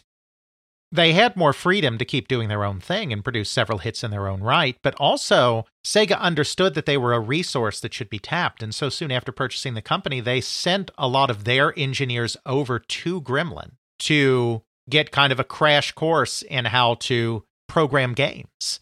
they 0.93 1.13
had 1.13 1.35
more 1.35 1.53
freedom 1.53 1.97
to 1.97 2.05
keep 2.05 2.27
doing 2.27 2.49
their 2.49 2.63
own 2.63 2.79
thing 2.79 3.11
and 3.11 3.23
produce 3.23 3.49
several 3.49 3.79
hits 3.79 4.03
in 4.03 4.11
their 4.11 4.27
own 4.27 4.41
right, 4.41 4.77
but 4.83 4.93
also 4.99 5.65
Sega 5.83 6.19
understood 6.19 6.75
that 6.75 6.85
they 6.85 6.97
were 6.97 7.13
a 7.13 7.19
resource 7.19 7.79
that 7.79 7.95
should 7.95 8.11
be 8.11 8.19
tapped. 8.19 8.61
And 8.61 8.75
so 8.75 8.89
soon 8.89 9.11
after 9.11 9.31
purchasing 9.31 9.73
the 9.73 9.81
company, 9.81 10.19
they 10.19 10.39
sent 10.39 10.91
a 10.95 11.07
lot 11.07 11.31
of 11.31 11.45
their 11.45 11.77
engineers 11.77 12.37
over 12.45 12.77
to 12.77 13.21
Gremlin 13.21 13.71
to 13.99 14.61
get 14.87 15.11
kind 15.11 15.33
of 15.33 15.39
a 15.39 15.43
crash 15.43 15.91
course 15.93 16.43
in 16.43 16.65
how 16.65 16.93
to 16.95 17.43
program 17.67 18.13
games. 18.13 18.79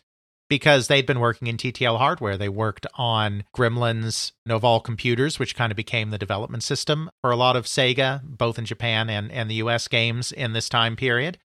Because 0.50 0.90
they'd 0.90 1.06
been 1.06 1.22
working 1.22 1.48
in 1.48 1.56
TTL 1.56 1.98
hardware. 1.98 2.36
They 2.36 2.50
worked 2.50 2.86
on 2.96 3.46
Gremlin's 3.56 4.34
Novol 4.46 4.84
computers, 4.84 5.40
which 5.40 5.56
kind 5.56 5.72
of 5.72 5.78
became 5.78 6.10
the 6.10 6.18
development 6.18 6.64
system 6.64 7.10
for 7.22 7.32
a 7.32 7.38
lot 7.38 7.56
of 7.56 7.68
Sega, 7.68 8.22
both 8.22 8.60
in 8.60 8.66
Japan 8.66 9.10
and, 9.10 9.32
and 9.32 9.50
the 9.50 9.56
US 9.56 9.88
games 9.88 10.34
in 10.34 10.52
this 10.52 10.68
time 10.68 10.98
period 10.98 11.38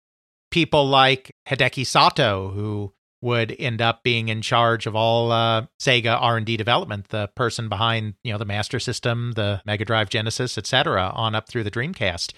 people 0.50 0.86
like 0.88 1.34
Hideki 1.48 1.86
Sato, 1.86 2.48
who 2.50 2.92
would 3.22 3.54
end 3.58 3.80
up 3.80 4.02
being 4.02 4.28
in 4.28 4.42
charge 4.42 4.86
of 4.86 4.94
all 4.94 5.32
uh, 5.32 5.66
Sega 5.80 6.20
R&D 6.20 6.56
development, 6.56 7.08
the 7.08 7.28
person 7.34 7.68
behind, 7.68 8.14
you 8.22 8.32
know, 8.32 8.38
the 8.38 8.44
Master 8.44 8.78
System, 8.78 9.32
the 9.32 9.62
Mega 9.64 9.84
Drive 9.84 10.10
Genesis, 10.10 10.56
etc., 10.58 11.10
on 11.14 11.34
up 11.34 11.48
through 11.48 11.64
the 11.64 11.70
Dreamcast. 11.70 12.34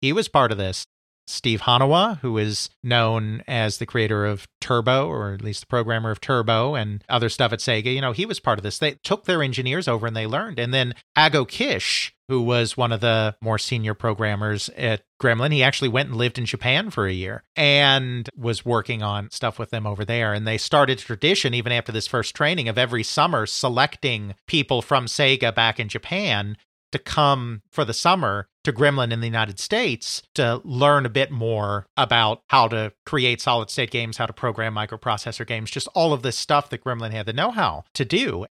He 0.00 0.12
was 0.12 0.28
part 0.28 0.52
of 0.52 0.58
this. 0.58 0.86
Steve 1.26 1.62
Hanawa, 1.62 2.18
who 2.20 2.38
is 2.38 2.70
known 2.82 3.42
as 3.46 3.76
the 3.76 3.86
creator 3.86 4.24
of 4.24 4.48
Turbo, 4.62 5.06
or 5.08 5.34
at 5.34 5.42
least 5.42 5.60
the 5.60 5.66
programmer 5.66 6.10
of 6.10 6.22
Turbo 6.22 6.74
and 6.74 7.04
other 7.08 7.28
stuff 7.28 7.52
at 7.52 7.58
Sega, 7.58 7.92
you 7.94 8.00
know, 8.00 8.12
he 8.12 8.24
was 8.24 8.40
part 8.40 8.58
of 8.58 8.62
this. 8.62 8.78
They 8.78 8.92
took 9.04 9.24
their 9.24 9.42
engineers 9.42 9.88
over 9.88 10.06
and 10.06 10.16
they 10.16 10.26
learned. 10.26 10.58
And 10.58 10.72
then 10.72 10.94
Ago 11.16 11.44
Kish, 11.44 12.14
who 12.28 12.42
was 12.42 12.76
one 12.76 12.92
of 12.92 13.00
the 13.00 13.34
more 13.40 13.58
senior 13.58 13.94
programmers 13.94 14.68
at 14.70 15.02
Gremlin. 15.20 15.52
He 15.52 15.62
actually 15.62 15.88
went 15.88 16.10
and 16.10 16.18
lived 16.18 16.38
in 16.38 16.44
Japan 16.44 16.90
for 16.90 17.06
a 17.06 17.12
year 17.12 17.42
and 17.56 18.28
was 18.36 18.64
working 18.64 19.02
on 19.02 19.30
stuff 19.30 19.58
with 19.58 19.70
them 19.70 19.86
over 19.86 20.04
there. 20.04 20.34
And 20.34 20.46
they 20.46 20.58
started 20.58 20.98
a 20.98 21.02
tradition, 21.02 21.54
even 21.54 21.72
after 21.72 21.90
this 21.90 22.06
first 22.06 22.34
training, 22.34 22.68
of 22.68 22.78
every 22.78 23.02
summer 23.02 23.46
selecting 23.46 24.34
people 24.46 24.82
from 24.82 25.06
Sega 25.06 25.54
back 25.54 25.80
in 25.80 25.88
Japan 25.88 26.56
to 26.92 26.98
come 26.98 27.62
for 27.70 27.84
the 27.84 27.94
summer 27.94 28.48
to 28.64 28.72
Gremlin 28.72 29.12
in 29.12 29.20
the 29.20 29.26
United 29.26 29.58
States 29.58 30.22
to 30.34 30.60
learn 30.64 31.06
a 31.06 31.10
bit 31.10 31.30
more 31.30 31.86
about 31.96 32.42
how 32.48 32.68
to 32.68 32.92
create 33.06 33.40
solid 33.40 33.70
state 33.70 33.90
games, 33.90 34.16
how 34.16 34.26
to 34.26 34.32
program 34.32 34.74
microprocessor 34.74 35.46
games, 35.46 35.70
just 35.70 35.88
all 35.94 36.12
of 36.12 36.22
this 36.22 36.36
stuff 36.36 36.70
that 36.70 36.84
Gremlin 36.84 37.12
had 37.12 37.26
the 37.26 37.32
know 37.32 37.50
how 37.50 37.84
to 37.94 38.04
do. 38.04 38.46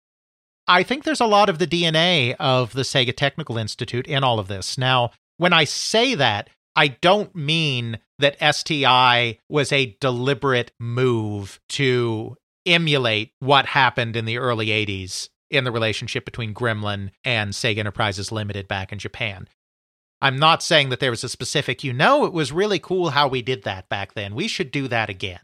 I 0.67 0.83
think 0.83 1.05
there's 1.05 1.21
a 1.21 1.27
lot 1.27 1.49
of 1.49 1.59
the 1.59 1.67
DNA 1.67 2.35
of 2.39 2.73
the 2.73 2.83
Sega 2.83 3.15
Technical 3.15 3.59
Institute 3.59 4.07
in 4.07 4.25
all 4.25 4.39
of 4.39 4.49
this. 4.49 4.79
Now, 4.79 5.11
when 5.37 5.53
I 5.53 5.65
say 5.65 6.15
that, 6.15 6.49
I 6.77 6.89
don't 6.89 7.35
mean 7.35 7.99
that 8.19 8.55
STI 8.55 9.39
was 9.49 9.73
a 9.73 9.97
deliberate 10.01 10.73
move 10.81 11.61
to 11.71 12.37
emulate 12.67 13.33
what 13.41 13.67
happened 13.67 14.17
in 14.17 14.25
the 14.25 14.39
early 14.39 14.69
80s 14.69 15.29
in 15.51 15.65
the 15.65 15.73
relationship 15.73 16.25
between 16.25 16.55
Gremlin 16.55 17.11
and 17.25 17.53
Sega 17.53 17.79
Enterprises 17.79 18.33
Limited 18.33 18.67
back 18.67 18.93
in 18.93 18.99
Japan. 18.99 19.49
I'm 20.23 20.39
not 20.39 20.63
saying 20.63 20.89
that 20.89 21.01
there 21.01 21.11
was 21.11 21.23
a 21.23 21.29
specific, 21.29 21.85
you 21.85 21.93
know, 21.93 22.25
it 22.25 22.33
was 22.33 22.51
really 22.51 22.79
cool 22.79 23.11
how 23.11 23.29
we 23.29 23.43
did 23.43 23.65
that 23.65 23.89
back 23.91 24.15
then. 24.15 24.35
We 24.35 24.49
should 24.49 24.71
do 24.71 24.89
that 24.89 25.11
again. 25.11 25.41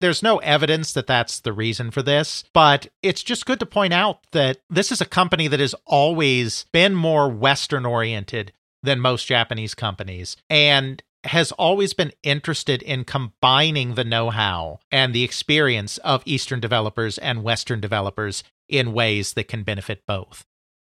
There's 0.00 0.22
no 0.22 0.38
evidence 0.38 0.92
that 0.92 1.06
that's 1.06 1.40
the 1.40 1.52
reason 1.52 1.90
for 1.90 2.02
this, 2.02 2.44
but 2.52 2.88
it's 3.02 3.22
just 3.22 3.46
good 3.46 3.60
to 3.60 3.66
point 3.66 3.94
out 3.94 4.20
that 4.32 4.58
this 4.68 4.92
is 4.92 5.00
a 5.00 5.06
company 5.06 5.48
that 5.48 5.60
has 5.60 5.74
always 5.86 6.66
been 6.72 6.94
more 6.94 7.28
Western 7.28 7.86
oriented 7.86 8.52
than 8.82 9.00
most 9.00 9.26
Japanese 9.26 9.74
companies 9.74 10.36
and 10.50 11.02
has 11.24 11.50
always 11.52 11.92
been 11.92 12.12
interested 12.22 12.82
in 12.82 13.04
combining 13.04 13.94
the 13.94 14.04
know 14.04 14.30
how 14.30 14.78
and 14.92 15.14
the 15.14 15.24
experience 15.24 15.98
of 15.98 16.22
Eastern 16.24 16.60
developers 16.60 17.18
and 17.18 17.42
Western 17.42 17.80
developers 17.80 18.44
in 18.68 18.92
ways 18.92 19.32
that 19.32 19.48
can 19.48 19.62
benefit 19.62 20.02
both. 20.06 20.44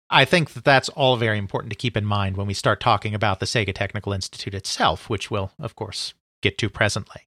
I 0.08 0.24
think 0.24 0.54
that 0.54 0.64
that's 0.64 0.88
all 0.90 1.16
very 1.16 1.38
important 1.38 1.70
to 1.72 1.76
keep 1.76 1.96
in 1.96 2.04
mind 2.04 2.36
when 2.36 2.46
we 2.46 2.54
start 2.54 2.80
talking 2.80 3.14
about 3.14 3.38
the 3.38 3.46
Sega 3.46 3.74
Technical 3.74 4.12
Institute 4.12 4.54
itself, 4.54 5.08
which 5.08 5.30
we'll, 5.30 5.52
of 5.58 5.76
course, 5.76 6.14
get 6.42 6.58
to 6.58 6.68
presently. 6.68 7.22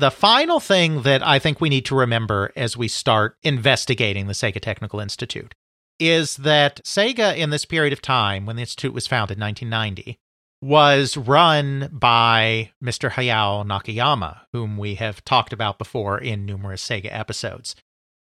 The 0.00 0.10
final 0.10 0.60
thing 0.60 1.02
that 1.02 1.22
I 1.22 1.38
think 1.38 1.60
we 1.60 1.68
need 1.68 1.84
to 1.84 1.94
remember 1.94 2.52
as 2.56 2.74
we 2.74 2.88
start 2.88 3.36
investigating 3.42 4.28
the 4.28 4.32
Sega 4.32 4.58
Technical 4.58 4.98
Institute 4.98 5.54
is 5.98 6.38
that 6.38 6.82
Sega, 6.84 7.36
in 7.36 7.50
this 7.50 7.66
period 7.66 7.92
of 7.92 8.00
time, 8.00 8.46
when 8.46 8.56
the 8.56 8.62
Institute 8.62 8.94
was 8.94 9.06
founded 9.06 9.36
in 9.36 9.42
1990, 9.42 10.18
was 10.62 11.18
run 11.18 11.90
by 11.92 12.70
Mr. 12.82 13.10
Hayao 13.10 13.62
Nakayama, 13.62 14.38
whom 14.54 14.78
we 14.78 14.94
have 14.94 15.22
talked 15.26 15.52
about 15.52 15.76
before 15.76 16.18
in 16.18 16.46
numerous 16.46 16.82
Sega 16.82 17.14
episodes. 17.14 17.76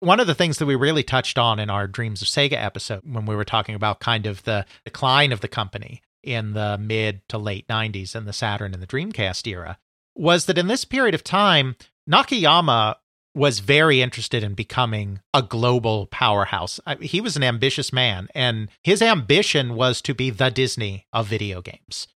One 0.01 0.21
of 0.21 0.27
the 0.27 0.35
things 0.35 0.59
that 0.59 0.67
we 0.67 0.75
really 0.75 1.03
touched 1.03 1.39
on 1.39 1.59
in 1.59 1.71
our 1.71 1.87
Dreams 1.87 2.21
of 2.21 2.29
Sega 2.29 2.63
episode, 2.63 3.01
when 3.11 3.25
we 3.25 3.35
were 3.35 3.43
talking 3.43 3.75
about 3.75 4.01
kind 4.01 4.27
of 4.27 4.45
the 4.45 4.67
decline 4.85 5.33
of 5.33 5.41
the 5.41 5.49
company 5.49 6.03
in 6.23 6.53
the 6.53 6.77
mid 6.77 7.27
to 7.31 7.39
late 7.39 7.67
90s 7.69 8.15
in 8.15 8.27
the 8.27 8.35
Saturn 8.35 8.75
and 8.75 8.83
the 8.83 8.87
Dreamcast 8.87 9.47
era, 9.47 9.79
was 10.15 10.47
that 10.47 10.59
in 10.59 10.67
this 10.67 10.85
period 10.85 11.15
of 11.15 11.25
time, 11.25 11.77
Nakayama 12.09 12.97
was 13.35 13.59
very 13.59 14.01
interested 14.01 14.45
in 14.45 14.55
becoming 14.55 15.21
a 15.33 15.43
global 15.43 16.07
powerhouse. 16.07 16.79
he 17.01 17.21
was 17.21 17.37
an 17.37 17.43
ambitious 17.43 17.93
man, 17.93 18.29
and 18.35 18.69
his 18.83 19.03
ambition 19.03 19.75
was 19.75 20.01
to 20.03 20.15
be 20.15 20.31
the 20.31 20.51
Disney 20.51 21.07
of 21.13 21.27
video 21.27 21.61
games. 21.61 22.07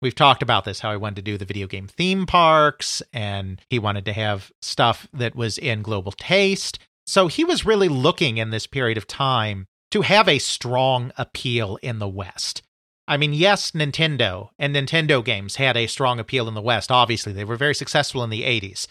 We've 0.00 0.14
talked 0.14 0.42
about 0.42 0.64
this 0.64 0.80
how 0.80 0.90
he 0.90 0.96
wanted 0.96 1.16
to 1.16 1.22
do 1.22 1.38
the 1.38 1.44
video 1.44 1.66
game 1.66 1.86
theme 1.86 2.26
parks, 2.26 3.02
and 3.12 3.60
he 3.68 3.78
wanted 3.78 4.04
to 4.06 4.12
have 4.12 4.52
stuff 4.62 5.06
that 5.12 5.36
was 5.36 5.58
in 5.58 5.82
global 5.82 6.12
taste. 6.12 6.78
So 7.06 7.28
he 7.28 7.44
was 7.44 7.66
really 7.66 7.88
looking 7.88 8.38
in 8.38 8.50
this 8.50 8.66
period 8.66 8.96
of 8.96 9.06
time 9.06 9.66
to 9.90 10.02
have 10.02 10.28
a 10.28 10.38
strong 10.38 11.12
appeal 11.16 11.78
in 11.82 11.98
the 11.98 12.08
West. 12.08 12.62
I 13.06 13.16
mean, 13.16 13.34
yes, 13.34 13.72
Nintendo 13.72 14.50
and 14.58 14.74
Nintendo 14.74 15.24
games 15.24 15.56
had 15.56 15.76
a 15.76 15.86
strong 15.86 16.18
appeal 16.18 16.48
in 16.48 16.54
the 16.54 16.62
West. 16.62 16.90
Obviously, 16.90 17.32
they 17.32 17.44
were 17.44 17.56
very 17.56 17.74
successful 17.74 18.24
in 18.24 18.30
the 18.30 18.42
80s. 18.42 18.86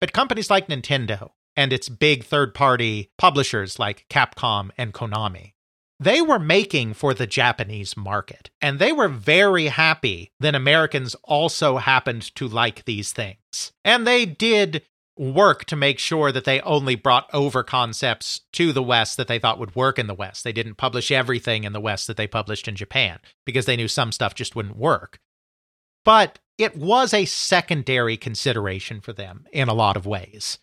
But 0.00 0.12
companies 0.12 0.50
like 0.50 0.68
Nintendo 0.68 1.30
and 1.56 1.72
its 1.72 1.88
big 1.88 2.24
third 2.24 2.54
party 2.54 3.10
publishers 3.16 3.78
like 3.78 4.06
Capcom 4.10 4.70
and 4.76 4.92
Konami. 4.92 5.54
They 5.98 6.20
were 6.20 6.38
making 6.38 6.92
for 6.92 7.14
the 7.14 7.26
Japanese 7.26 7.96
market, 7.96 8.50
and 8.60 8.78
they 8.78 8.92
were 8.92 9.08
very 9.08 9.68
happy 9.68 10.30
that 10.40 10.54
Americans 10.54 11.16
also 11.24 11.78
happened 11.78 12.34
to 12.34 12.46
like 12.46 12.84
these 12.84 13.12
things. 13.12 13.72
And 13.82 14.06
they 14.06 14.26
did 14.26 14.82
work 15.16 15.64
to 15.66 15.76
make 15.76 15.98
sure 15.98 16.30
that 16.30 16.44
they 16.44 16.60
only 16.60 16.94
brought 16.94 17.28
over 17.32 17.62
concepts 17.62 18.42
to 18.52 18.72
the 18.72 18.82
West 18.82 19.16
that 19.16 19.28
they 19.28 19.38
thought 19.38 19.58
would 19.58 19.74
work 19.74 19.98
in 19.98 20.06
the 20.06 20.14
West. 20.14 20.44
They 20.44 20.52
didn't 20.52 20.76
publish 20.76 21.10
everything 21.10 21.64
in 21.64 21.72
the 21.72 21.80
West 21.80 22.06
that 22.06 22.16
they 22.16 22.26
published 22.26 22.68
in 22.68 22.76
Japan 22.76 23.18
because 23.44 23.66
they 23.66 23.76
knew 23.76 23.88
some 23.88 24.12
stuff 24.12 24.34
just 24.34 24.54
wouldn't 24.54 24.76
work. 24.76 25.18
But 26.04 26.38
it 26.58 26.76
was 26.76 27.12
a 27.12 27.24
secondary 27.24 28.16
consideration 28.16 29.00
for 29.00 29.12
them 29.12 29.46
in 29.52 29.68
a 29.68 29.74
lot 29.74 29.96
of 29.96 30.06
ways. 30.06 30.58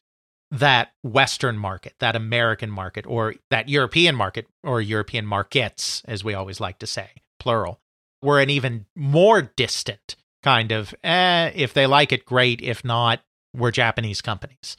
That 0.52 0.94
Western 1.02 1.58
market, 1.58 1.96
that 2.00 2.16
American 2.16 2.70
market, 2.70 3.06
or 3.08 3.36
that 3.50 3.70
European 3.70 4.16
market, 4.16 4.48
or 4.63 4.82
European 4.82 5.26
markets, 5.26 6.04
as 6.06 6.24
we 6.24 6.36
always 6.36 6.60
like 6.60 6.78
to 6.80 6.88
say, 6.88 7.10
plural, 7.39 7.80
were 8.22 8.39
an 8.39 8.52
even 8.52 8.86
more 8.96 9.42
distant 9.42 10.16
kind 10.44 10.72
of, 10.72 10.94
eh, 11.04 11.52
if 11.56 11.74
they 11.74 11.88
like 11.88 12.12
it, 12.12 12.26
great. 12.26 12.62
If 12.62 12.86
not, 12.86 13.22
were 13.56 13.72
Japanese 13.72 14.22
companies. 14.22 14.78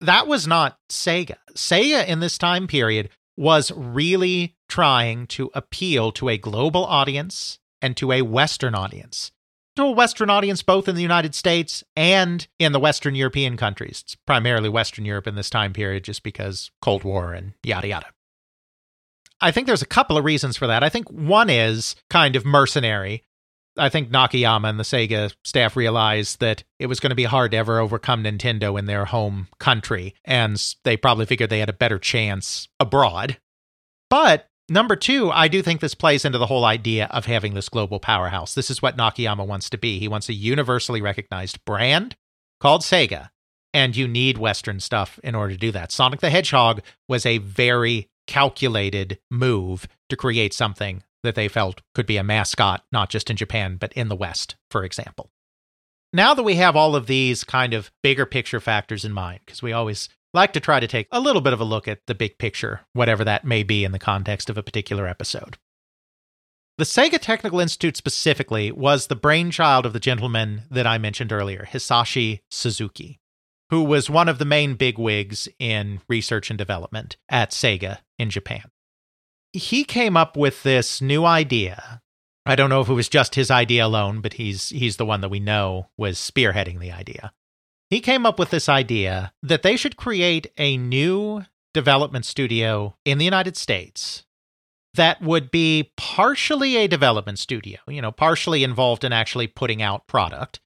That 0.00 0.26
was 0.26 0.46
not 0.46 0.78
Sega. 0.88 1.36
Sega 1.54 2.06
in 2.06 2.20
this 2.20 2.38
time 2.38 2.66
period 2.66 3.10
was 3.36 3.72
really 3.74 4.56
trying 4.68 5.26
to 5.28 5.50
appeal 5.54 6.12
to 6.12 6.28
a 6.28 6.38
global 6.38 6.84
audience 6.84 7.58
and 7.80 7.96
to 7.96 8.12
a 8.12 8.22
Western 8.22 8.74
audience. 8.74 9.32
To 9.76 9.84
a 9.84 9.90
Western 9.92 10.28
audience, 10.28 10.62
both 10.62 10.88
in 10.88 10.96
the 10.96 11.02
United 11.02 11.34
States 11.34 11.84
and 11.96 12.46
in 12.58 12.72
the 12.72 12.80
Western 12.80 13.14
European 13.14 13.56
countries. 13.56 14.02
It's 14.04 14.16
primarily 14.26 14.68
Western 14.68 15.04
Europe 15.04 15.28
in 15.28 15.36
this 15.36 15.50
time 15.50 15.72
period, 15.72 16.02
just 16.02 16.24
because 16.24 16.72
Cold 16.82 17.04
War 17.04 17.32
and 17.32 17.52
yada 17.62 17.86
yada. 17.86 18.06
I 19.40 19.52
think 19.52 19.68
there's 19.68 19.82
a 19.82 19.86
couple 19.86 20.16
of 20.16 20.24
reasons 20.24 20.56
for 20.56 20.66
that. 20.66 20.82
I 20.82 20.88
think 20.88 21.08
one 21.10 21.48
is 21.48 21.94
kind 22.10 22.34
of 22.34 22.44
mercenary. 22.44 23.22
I 23.78 23.88
think 23.88 24.10
Nakayama 24.10 24.68
and 24.68 24.78
the 24.78 24.84
Sega 24.84 25.34
staff 25.44 25.76
realized 25.76 26.40
that 26.40 26.64
it 26.78 26.86
was 26.86 27.00
going 27.00 27.10
to 27.10 27.16
be 27.16 27.24
hard 27.24 27.52
to 27.52 27.56
ever 27.56 27.78
overcome 27.78 28.24
Nintendo 28.24 28.78
in 28.78 28.86
their 28.86 29.04
home 29.06 29.48
country, 29.58 30.14
and 30.24 30.62
they 30.84 30.96
probably 30.96 31.26
figured 31.26 31.50
they 31.50 31.60
had 31.60 31.68
a 31.68 31.74
better 31.74 31.98
chance 31.98 32.68
abroad. 32.80 33.38
But 34.10 34.48
number 34.68 34.96
two, 34.96 35.30
I 35.30 35.48
do 35.48 35.62
think 35.62 35.80
this 35.80 35.94
plays 35.94 36.24
into 36.24 36.38
the 36.38 36.46
whole 36.46 36.64
idea 36.64 37.06
of 37.10 37.26
having 37.26 37.54
this 37.54 37.68
global 37.68 38.00
powerhouse. 38.00 38.54
This 38.54 38.70
is 38.70 38.82
what 38.82 38.96
Nakayama 38.96 39.46
wants 39.46 39.70
to 39.70 39.78
be. 39.78 39.98
He 39.98 40.08
wants 40.08 40.28
a 40.28 40.34
universally 40.34 41.00
recognized 41.00 41.64
brand 41.64 42.16
called 42.60 42.82
Sega, 42.82 43.30
and 43.72 43.96
you 43.96 44.08
need 44.08 44.38
Western 44.38 44.80
stuff 44.80 45.18
in 45.22 45.34
order 45.34 45.54
to 45.54 45.58
do 45.58 45.72
that. 45.72 45.92
Sonic 45.92 46.20
the 46.20 46.30
Hedgehog 46.30 46.82
was 47.08 47.24
a 47.24 47.38
very 47.38 48.08
calculated 48.26 49.18
move 49.30 49.88
to 50.08 50.16
create 50.16 50.52
something 50.52 51.02
that 51.22 51.34
they 51.34 51.48
felt 51.48 51.82
could 51.94 52.06
be 52.06 52.16
a 52.16 52.24
mascot, 52.24 52.84
not 52.92 53.10
just 53.10 53.30
in 53.30 53.36
Japan, 53.36 53.76
but 53.76 53.92
in 53.94 54.08
the 54.08 54.16
West, 54.16 54.56
for 54.70 54.84
example. 54.84 55.30
Now 56.12 56.32
that 56.34 56.42
we 56.42 56.54
have 56.54 56.76
all 56.76 56.96
of 56.96 57.06
these 57.06 57.44
kind 57.44 57.74
of 57.74 57.90
bigger 58.02 58.24
picture 58.24 58.60
factors 58.60 59.04
in 59.04 59.12
mind, 59.12 59.40
because 59.44 59.62
we 59.62 59.72
always 59.72 60.08
like 60.32 60.52
to 60.54 60.60
try 60.60 60.80
to 60.80 60.86
take 60.86 61.06
a 61.12 61.20
little 61.20 61.42
bit 61.42 61.52
of 61.52 61.60
a 61.60 61.64
look 61.64 61.86
at 61.86 62.00
the 62.06 62.14
big 62.14 62.38
picture, 62.38 62.80
whatever 62.92 63.24
that 63.24 63.44
may 63.44 63.62
be 63.62 63.84
in 63.84 63.92
the 63.92 63.98
context 63.98 64.48
of 64.48 64.56
a 64.56 64.62
particular 64.62 65.06
episode. 65.06 65.58
The 66.78 66.84
Sega 66.84 67.18
Technical 67.18 67.60
Institute 67.60 67.96
specifically 67.96 68.70
was 68.70 69.06
the 69.06 69.16
brainchild 69.16 69.84
of 69.84 69.92
the 69.92 70.00
gentleman 70.00 70.62
that 70.70 70.86
I 70.86 70.96
mentioned 70.96 71.32
earlier, 71.32 71.68
Hisashi 71.70 72.40
Suzuki, 72.50 73.18
who 73.70 73.82
was 73.82 74.08
one 74.08 74.28
of 74.28 74.38
the 74.38 74.44
main 74.44 74.74
bigwigs 74.74 75.48
in 75.58 76.00
research 76.08 76.50
and 76.50 76.58
development 76.58 77.16
at 77.28 77.50
Sega 77.50 77.98
in 78.18 78.30
Japan 78.30 78.70
he 79.52 79.84
came 79.84 80.16
up 80.16 80.36
with 80.36 80.62
this 80.62 81.00
new 81.00 81.24
idea. 81.24 82.02
I 82.46 82.56
don't 82.56 82.70
know 82.70 82.80
if 82.80 82.88
it 82.88 82.94
was 82.94 83.08
just 83.08 83.34
his 83.34 83.50
idea 83.50 83.84
alone, 83.84 84.20
but 84.20 84.34
he's 84.34 84.70
he's 84.70 84.96
the 84.96 85.06
one 85.06 85.20
that 85.20 85.28
we 85.28 85.40
know 85.40 85.88
was 85.96 86.18
spearheading 86.18 86.80
the 86.80 86.92
idea. 86.92 87.32
He 87.90 88.00
came 88.00 88.26
up 88.26 88.38
with 88.38 88.50
this 88.50 88.68
idea 88.68 89.32
that 89.42 89.62
they 89.62 89.76
should 89.76 89.96
create 89.96 90.50
a 90.58 90.76
new 90.76 91.44
development 91.74 92.24
studio 92.24 92.96
in 93.04 93.18
the 93.18 93.24
United 93.24 93.56
States 93.56 94.24
that 94.94 95.22
would 95.22 95.50
be 95.50 95.92
partially 95.96 96.76
a 96.76 96.88
development 96.88 97.38
studio, 97.38 97.78
you 97.86 98.02
know, 98.02 98.10
partially 98.10 98.64
involved 98.64 99.04
in 99.04 99.12
actually 99.12 99.46
putting 99.46 99.80
out 99.80 100.06
product, 100.06 100.60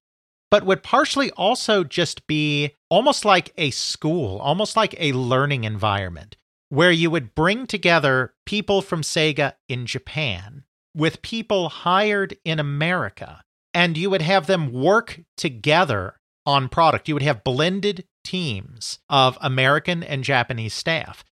but 0.51 0.65
would 0.65 0.83
partially 0.83 1.31
also 1.33 1.85
just 1.85 2.27
be 2.27 2.75
almost 2.89 3.25
like 3.25 3.53
a 3.59 3.71
school, 3.71 4.39
almost 4.39 4.77
like 4.77 4.95
a 4.99 5.13
learning 5.13 5.65
environment 5.65 6.37
where 6.73 6.91
you 6.91 7.11
would 7.11 7.35
bring 7.35 7.67
together 7.67 8.33
people 8.47 8.81
from 8.81 9.03
Sega 9.03 9.53
in 9.69 9.85
Japan 9.85 10.65
with 10.97 11.21
people 11.21 11.69
hired 11.69 12.35
in 12.47 12.59
America, 12.59 13.43
and 13.75 13.99
you 13.99 14.09
would 14.09 14.23
have 14.23 14.47
them 14.47 14.73
work 14.73 15.21
together 15.37 16.19
on 16.47 16.71
product. 16.71 17.09
You 17.09 17.15
would 17.15 17.23
have 17.23 17.45
blended 17.45 18.07
teams 18.25 19.01
of 19.11 19.37
American 19.43 20.03
and 20.03 20.25
Japanese 20.25 20.73
staff. 20.73 21.27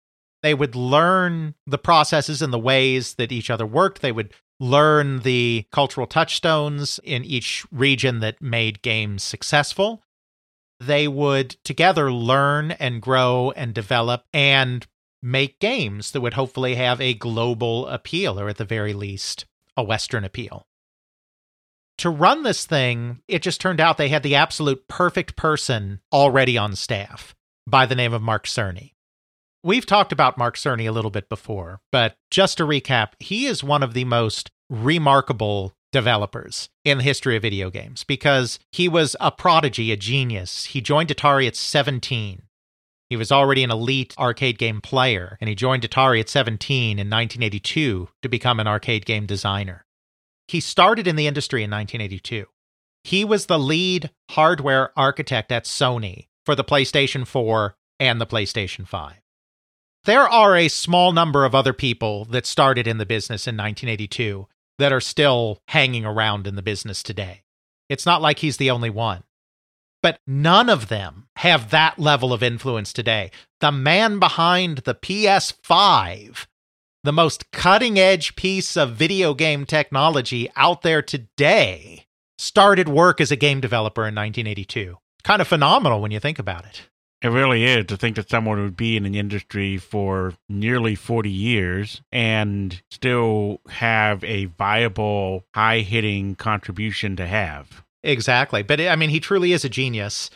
They 0.42 0.54
would 0.54 0.74
learn 0.74 1.54
the 1.66 1.76
processes 1.76 2.40
and 2.40 2.50
the 2.50 2.58
ways 2.58 3.16
that 3.16 3.30
each 3.30 3.50
other 3.50 3.66
worked. 3.66 4.00
They 4.00 4.12
would 4.12 4.32
learn 4.58 5.18
the 5.18 5.66
cultural 5.70 6.06
touchstones 6.06 6.98
in 7.04 7.26
each 7.26 7.66
region 7.70 8.20
that 8.20 8.40
made 8.40 8.80
games 8.80 9.22
successful. 9.22 10.02
They 10.80 11.06
would 11.06 11.62
together 11.62 12.10
learn 12.10 12.70
and 12.70 13.02
grow 13.02 13.50
and 13.50 13.74
develop 13.74 14.24
and 14.32 14.86
make 15.26 15.58
games 15.58 16.12
that 16.12 16.20
would 16.20 16.34
hopefully 16.34 16.76
have 16.76 17.00
a 17.00 17.14
global 17.14 17.86
appeal, 17.88 18.38
or 18.38 18.48
at 18.48 18.56
the 18.56 18.64
very 18.64 18.92
least, 18.92 19.44
a 19.76 19.82
Western 19.82 20.24
appeal. 20.24 20.66
To 21.98 22.10
run 22.10 22.42
this 22.42 22.64
thing, 22.64 23.20
it 23.26 23.42
just 23.42 23.60
turned 23.60 23.80
out 23.80 23.96
they 23.96 24.08
had 24.08 24.22
the 24.22 24.34
absolute 24.34 24.86
perfect 24.86 25.34
person 25.34 26.00
already 26.12 26.56
on 26.56 26.76
staff 26.76 27.34
by 27.66 27.86
the 27.86 27.94
name 27.94 28.12
of 28.12 28.22
Mark 28.22 28.46
Cerny. 28.46 28.92
We've 29.64 29.86
talked 29.86 30.12
about 30.12 30.38
Mark 30.38 30.56
Cerny 30.56 30.86
a 30.86 30.92
little 30.92 31.10
bit 31.10 31.28
before, 31.28 31.80
but 31.90 32.16
just 32.30 32.58
to 32.58 32.64
recap, 32.64 33.12
he 33.18 33.46
is 33.46 33.64
one 33.64 33.82
of 33.82 33.94
the 33.94 34.04
most 34.04 34.50
remarkable 34.70 35.72
developers 35.90 36.68
in 36.84 36.98
the 36.98 37.04
history 37.04 37.36
of 37.36 37.42
video 37.42 37.70
games 37.70 38.04
because 38.04 38.58
he 38.70 38.88
was 38.88 39.16
a 39.18 39.32
prodigy, 39.32 39.90
a 39.90 39.96
genius. 39.96 40.66
He 40.66 40.80
joined 40.80 41.08
Atari 41.08 41.48
at 41.48 41.56
17 41.56 42.42
he 43.08 43.16
was 43.16 43.30
already 43.30 43.62
an 43.62 43.70
elite 43.70 44.14
arcade 44.18 44.58
game 44.58 44.80
player, 44.80 45.38
and 45.40 45.48
he 45.48 45.54
joined 45.54 45.82
Atari 45.82 46.20
at 46.20 46.28
17 46.28 46.98
in 46.98 47.08
1982 47.08 48.08
to 48.22 48.28
become 48.28 48.58
an 48.58 48.66
arcade 48.66 49.06
game 49.06 49.26
designer. 49.26 49.84
He 50.48 50.60
started 50.60 51.06
in 51.06 51.16
the 51.16 51.26
industry 51.26 51.62
in 51.62 51.70
1982. 51.70 52.46
He 53.04 53.24
was 53.24 53.46
the 53.46 53.58
lead 53.58 54.10
hardware 54.30 54.90
architect 54.98 55.52
at 55.52 55.64
Sony 55.64 56.26
for 56.44 56.54
the 56.54 56.64
PlayStation 56.64 57.26
4 57.26 57.76
and 58.00 58.20
the 58.20 58.26
PlayStation 58.26 58.86
5. 58.86 59.14
There 60.04 60.28
are 60.28 60.56
a 60.56 60.68
small 60.68 61.12
number 61.12 61.44
of 61.44 61.54
other 61.54 61.72
people 61.72 62.24
that 62.26 62.46
started 62.46 62.86
in 62.86 62.98
the 62.98 63.06
business 63.06 63.46
in 63.46 63.56
1982 63.56 64.46
that 64.78 64.92
are 64.92 65.00
still 65.00 65.60
hanging 65.68 66.04
around 66.04 66.46
in 66.46 66.54
the 66.54 66.62
business 66.62 67.02
today. 67.02 67.42
It's 67.88 68.06
not 68.06 68.22
like 68.22 68.40
he's 68.40 68.56
the 68.56 68.70
only 68.70 68.90
one 68.90 69.22
but 70.06 70.20
none 70.24 70.70
of 70.70 70.86
them 70.86 71.26
have 71.34 71.70
that 71.70 71.98
level 71.98 72.32
of 72.32 72.40
influence 72.40 72.92
today. 72.92 73.28
The 73.58 73.72
man 73.72 74.20
behind 74.20 74.78
the 74.78 74.94
PS5, 74.94 76.46
the 77.02 77.12
most 77.12 77.50
cutting 77.50 77.98
edge 77.98 78.36
piece 78.36 78.76
of 78.76 78.94
video 78.94 79.34
game 79.34 79.66
technology 79.66 80.48
out 80.54 80.82
there 80.82 81.02
today, 81.02 82.06
started 82.38 82.88
work 82.88 83.20
as 83.20 83.32
a 83.32 83.36
game 83.36 83.60
developer 83.60 84.02
in 84.02 84.14
1982. 84.14 84.96
Kind 85.24 85.42
of 85.42 85.48
phenomenal 85.48 86.00
when 86.00 86.12
you 86.12 86.20
think 86.20 86.38
about 86.38 86.64
it. 86.66 86.82
It 87.20 87.30
really 87.30 87.64
is 87.64 87.86
to 87.86 87.96
think 87.96 88.14
that 88.14 88.30
someone 88.30 88.62
would 88.62 88.76
be 88.76 88.96
in 88.96 89.06
an 89.06 89.16
industry 89.16 89.76
for 89.76 90.34
nearly 90.48 90.94
40 90.94 91.28
years 91.28 92.00
and 92.12 92.80
still 92.92 93.60
have 93.68 94.22
a 94.22 94.44
viable, 94.44 95.46
high 95.52 95.80
hitting 95.80 96.36
contribution 96.36 97.16
to 97.16 97.26
have. 97.26 97.82
Exactly. 98.06 98.62
But 98.62 98.80
I 98.80 98.94
mean, 98.96 99.10
he 99.10 99.20
truly 99.20 99.52
is 99.52 99.64
a 99.64 99.68
genius. 99.68 100.30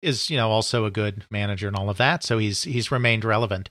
Is 0.00 0.30
you 0.30 0.36
know 0.36 0.50
also 0.50 0.84
a 0.84 0.92
good 0.92 1.26
manager 1.28 1.66
and 1.66 1.76
all 1.76 1.90
of 1.90 1.96
that. 1.96 2.22
So 2.22 2.38
he's 2.38 2.62
he's 2.62 2.92
remained 2.92 3.24
relevant. 3.24 3.68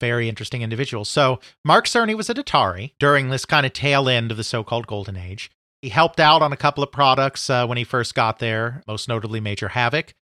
Very 0.00 0.28
interesting 0.28 0.62
individual. 0.62 1.04
So 1.04 1.40
Mark 1.64 1.86
Cerny 1.86 2.16
was 2.16 2.30
at 2.30 2.36
Atari 2.36 2.92
during 2.98 3.28
this 3.28 3.44
kind 3.44 3.66
of 3.66 3.72
tail 3.74 4.08
end 4.08 4.30
of 4.30 4.36
the 4.36 4.44
so-called 4.44 4.86
golden 4.86 5.16
age. 5.16 5.50
He 5.82 5.90
helped 5.90 6.20
out 6.20 6.42
on 6.42 6.52
a 6.52 6.56
couple 6.56 6.82
of 6.82 6.90
products 6.90 7.48
uh, 7.48 7.66
when 7.66 7.78
he 7.78 7.84
first 7.84 8.14
got 8.14 8.38
there, 8.38 8.82
most 8.86 9.08
notably 9.08 9.40
Major 9.40 9.68
Havoc. 9.68 10.14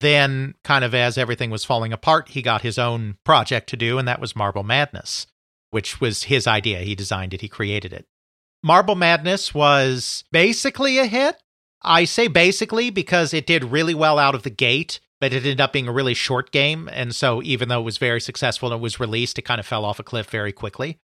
Then, 0.00 0.54
kind 0.62 0.84
of 0.84 0.94
as 0.94 1.18
everything 1.18 1.50
was 1.50 1.64
falling 1.64 1.92
apart, 1.92 2.30
he 2.30 2.42
got 2.42 2.62
his 2.62 2.78
own 2.78 3.16
project 3.24 3.68
to 3.70 3.76
do, 3.76 3.98
and 3.98 4.06
that 4.06 4.20
was 4.20 4.36
Marble 4.36 4.62
Madness, 4.62 5.26
which 5.70 6.00
was 6.00 6.24
his 6.24 6.46
idea. 6.46 6.80
He 6.80 6.94
designed 6.94 7.34
it, 7.34 7.40
he 7.40 7.48
created 7.48 7.92
it. 7.92 8.06
Marble 8.62 8.94
Madness 8.96 9.54
was 9.54 10.24
basically 10.30 10.98
a 10.98 11.06
hit. 11.06 11.36
I 11.82 12.04
say 12.04 12.26
basically 12.26 12.90
because 12.90 13.32
it 13.32 13.46
did 13.46 13.64
really 13.64 13.94
well 13.94 14.18
out 14.18 14.34
of 14.34 14.42
the 14.42 14.50
gate. 14.50 15.00
but 15.20 15.32
it 15.32 15.38
ended 15.38 15.60
up 15.60 15.72
being 15.72 15.88
a 15.88 15.92
really 15.92 16.14
short 16.14 16.52
game. 16.52 16.88
And 16.92 17.14
so, 17.14 17.42
even 17.42 17.68
though 17.68 17.80
it 17.80 17.84
was 17.84 17.98
very 17.98 18.20
successful 18.20 18.72
and 18.72 18.78
it 18.78 18.82
was 18.82 19.00
released, 19.00 19.38
it 19.38 19.42
kind 19.42 19.58
of 19.58 19.66
fell 19.66 19.84
off 19.84 19.98
a 19.98 20.04
cliff 20.04 20.30
very 20.30 20.52
quickly. 20.52 20.98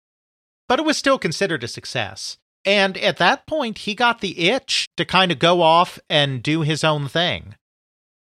But 0.68 0.78
it 0.78 0.84
was 0.84 0.96
still 0.98 1.18
considered 1.18 1.64
a 1.64 1.68
success. 1.68 2.38
And 2.64 2.96
at 2.98 3.16
that 3.16 3.46
point, 3.46 3.78
he 3.78 3.94
got 3.94 4.20
the 4.20 4.48
itch 4.50 4.86
to 4.96 5.04
kind 5.04 5.32
of 5.32 5.38
go 5.38 5.62
off 5.62 5.98
and 6.08 6.42
do 6.42 6.60
his 6.62 6.84
own 6.84 7.08
thing. 7.08 7.56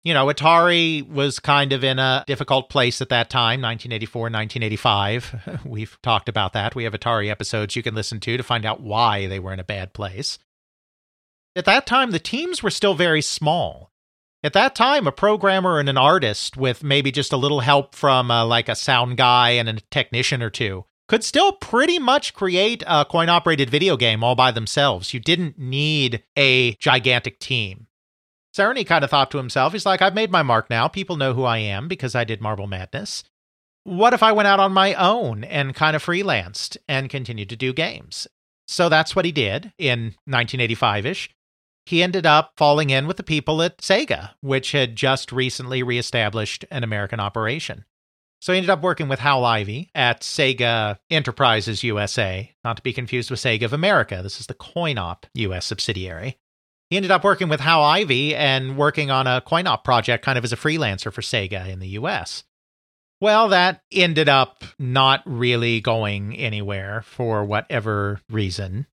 You 0.03 0.13
know, 0.13 0.25
Atari 0.27 1.07
was 1.07 1.39
kind 1.39 1.71
of 1.71 1.83
in 1.83 1.97
a 1.99 2.25
difficult 2.27 2.69
place 2.69 3.01
at 3.01 3.09
that 3.09 3.29
time, 3.29 3.61
1984, 3.61 4.21
1985. 4.23 5.61
We've 5.65 5.97
talked 6.01 6.27
about 6.27 6.51
that. 6.53 6.75
We 6.75 6.83
have 6.83 6.93
Atari 6.93 7.29
episodes 7.29 7.75
you 7.75 7.83
can 7.83 7.95
listen 7.95 8.19
to 8.21 8.35
to 8.35 8.43
find 8.43 8.65
out 8.65 8.81
why 8.81 9.27
they 9.27 9.39
were 9.39 9.53
in 9.53 9.59
a 9.59 9.63
bad 9.63 9.93
place. 9.93 10.39
At 11.55 11.65
that 11.65 11.85
time, 11.85 12.11
the 12.11 12.19
teams 12.19 12.63
were 12.63 12.71
still 12.71 12.95
very 12.95 13.21
small. 13.21 13.91
At 14.43 14.53
that 14.53 14.75
time, 14.75 15.07
a 15.07 15.11
programmer 15.11 15.79
and 15.79 15.87
an 15.87 15.97
artist 15.97 16.57
with 16.57 16.83
maybe 16.83 17.11
just 17.11 17.31
a 17.31 17.37
little 17.37 17.61
help 17.61 17.95
from 17.95 18.31
uh, 18.31 18.45
like 18.45 18.67
a 18.67 18.75
sound 18.75 19.17
guy 19.17 19.51
and 19.51 19.69
a 19.69 19.79
technician 19.91 20.41
or 20.41 20.49
two 20.49 20.85
could 21.07 21.23
still 21.23 21.51
pretty 21.51 21.99
much 21.99 22.33
create 22.33 22.83
a 22.87 23.05
coin 23.05 23.29
operated 23.29 23.69
video 23.69 23.95
game 23.95 24.23
all 24.23 24.35
by 24.35 24.51
themselves. 24.51 25.13
You 25.13 25.19
didn't 25.19 25.59
need 25.59 26.23
a 26.35 26.73
gigantic 26.75 27.39
team. 27.39 27.87
Cerny 28.55 28.85
kind 28.85 29.03
of 29.03 29.09
thought 29.09 29.31
to 29.31 29.37
himself, 29.37 29.73
he's 29.73 29.85
like, 29.85 30.01
I've 30.01 30.15
made 30.15 30.31
my 30.31 30.43
mark 30.43 30.69
now. 30.69 30.87
People 30.87 31.17
know 31.17 31.33
who 31.33 31.43
I 31.43 31.59
am 31.59 31.87
because 31.87 32.15
I 32.15 32.23
did 32.23 32.41
Marble 32.41 32.67
Madness. 32.67 33.23
What 33.83 34.13
if 34.13 34.23
I 34.23 34.31
went 34.31 34.47
out 34.47 34.59
on 34.59 34.71
my 34.71 34.93
own 34.93 35.43
and 35.43 35.75
kind 35.75 35.95
of 35.95 36.03
freelanced 36.03 36.77
and 36.87 37.09
continued 37.09 37.49
to 37.49 37.55
do 37.55 37.73
games? 37.73 38.27
So 38.67 38.89
that's 38.89 39.15
what 39.15 39.25
he 39.25 39.31
did 39.31 39.73
in 39.77 40.15
1985 40.25 41.05
ish. 41.05 41.29
He 41.85 42.01
ended 42.01 42.25
up 42.25 42.53
falling 42.55 42.89
in 42.89 43.07
with 43.07 43.17
the 43.17 43.23
people 43.23 43.61
at 43.61 43.79
Sega, 43.79 44.31
which 44.41 44.71
had 44.71 44.95
just 44.95 45.31
recently 45.31 45.83
reestablished 45.83 46.65
an 46.71 46.83
American 46.83 47.19
operation. 47.19 47.85
So 48.39 48.51
he 48.51 48.57
ended 48.57 48.69
up 48.69 48.81
working 48.81 49.07
with 49.07 49.19
Hal 49.19 49.45
Ivey 49.45 49.89
at 49.95 50.21
Sega 50.21 50.97
Enterprises 51.09 51.83
USA, 51.83 52.53
not 52.63 52.75
to 52.77 52.83
be 52.83 52.91
confused 52.91 53.31
with 53.31 53.39
Sega 53.39 53.63
of 53.63 53.73
America. 53.73 54.21
This 54.21 54.39
is 54.39 54.47
the 54.47 54.53
CoinOp 54.53 55.23
US 55.33 55.65
subsidiary. 55.65 56.37
He 56.89 56.97
ended 56.97 57.11
up 57.11 57.23
working 57.23 57.49
with 57.49 57.61
Hal 57.61 57.81
Ivey 57.83 58.35
and 58.35 58.77
working 58.77 59.09
on 59.09 59.27
a 59.27 59.41
coin 59.41 59.65
op 59.65 59.83
project 59.83 60.25
kind 60.25 60.37
of 60.37 60.43
as 60.43 60.53
a 60.53 60.57
freelancer 60.57 61.11
for 61.11 61.21
Sega 61.21 61.67
in 61.69 61.79
the 61.79 61.87
US. 61.99 62.43
Well, 63.21 63.47
that 63.47 63.81
ended 63.91 64.27
up 64.27 64.65
not 64.77 65.21
really 65.25 65.79
going 65.79 66.35
anywhere 66.35 67.01
for 67.03 67.45
whatever 67.45 68.19
reason. 68.29 68.87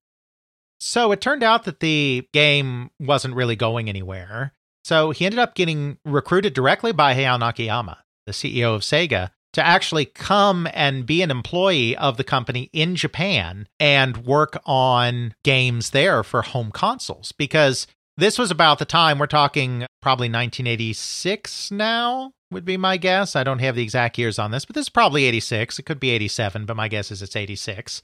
So 0.83 1.11
it 1.11 1.21
turned 1.21 1.43
out 1.43 1.65
that 1.65 1.79
the 1.79 2.27
game 2.33 2.89
wasn't 2.99 3.35
really 3.35 3.55
going 3.55 3.87
anywhere. 3.87 4.53
So 4.83 5.11
he 5.11 5.25
ended 5.25 5.37
up 5.37 5.53
getting 5.53 5.99
recruited 6.03 6.55
directly 6.55 6.91
by 6.91 7.13
Hayao 7.13 7.39
Nakayama, 7.39 7.97
the 8.25 8.31
CEO 8.31 8.73
of 8.73 8.81
Sega, 8.81 9.29
to 9.53 9.63
actually 9.63 10.05
come 10.05 10.67
and 10.73 11.05
be 11.05 11.21
an 11.21 11.29
employee 11.29 11.95
of 11.95 12.17
the 12.17 12.23
company 12.23 12.71
in 12.73 12.95
Japan 12.95 13.67
and 13.79 14.25
work 14.25 14.59
on 14.65 15.35
games 15.43 15.91
there 15.91 16.23
for 16.23 16.41
home 16.41 16.71
consoles 16.71 17.31
because 17.31 17.85
this 18.17 18.39
was 18.39 18.49
about 18.49 18.79
the 18.79 18.85
time 18.85 19.19
we're 19.19 19.27
talking 19.27 19.85
probably 20.01 20.29
1986 20.29 21.69
now 21.69 22.31
would 22.49 22.65
be 22.65 22.75
my 22.75 22.97
guess. 22.97 23.35
I 23.35 23.43
don't 23.43 23.59
have 23.59 23.75
the 23.75 23.83
exact 23.83 24.17
years 24.17 24.39
on 24.39 24.49
this, 24.49 24.65
but 24.65 24.73
this 24.73 24.85
is 24.85 24.89
probably 24.89 25.25
86. 25.25 25.77
It 25.77 25.83
could 25.83 25.99
be 25.99 26.09
87, 26.09 26.65
but 26.65 26.75
my 26.75 26.87
guess 26.87 27.11
is 27.11 27.21
it's 27.21 27.35
86. 27.35 28.01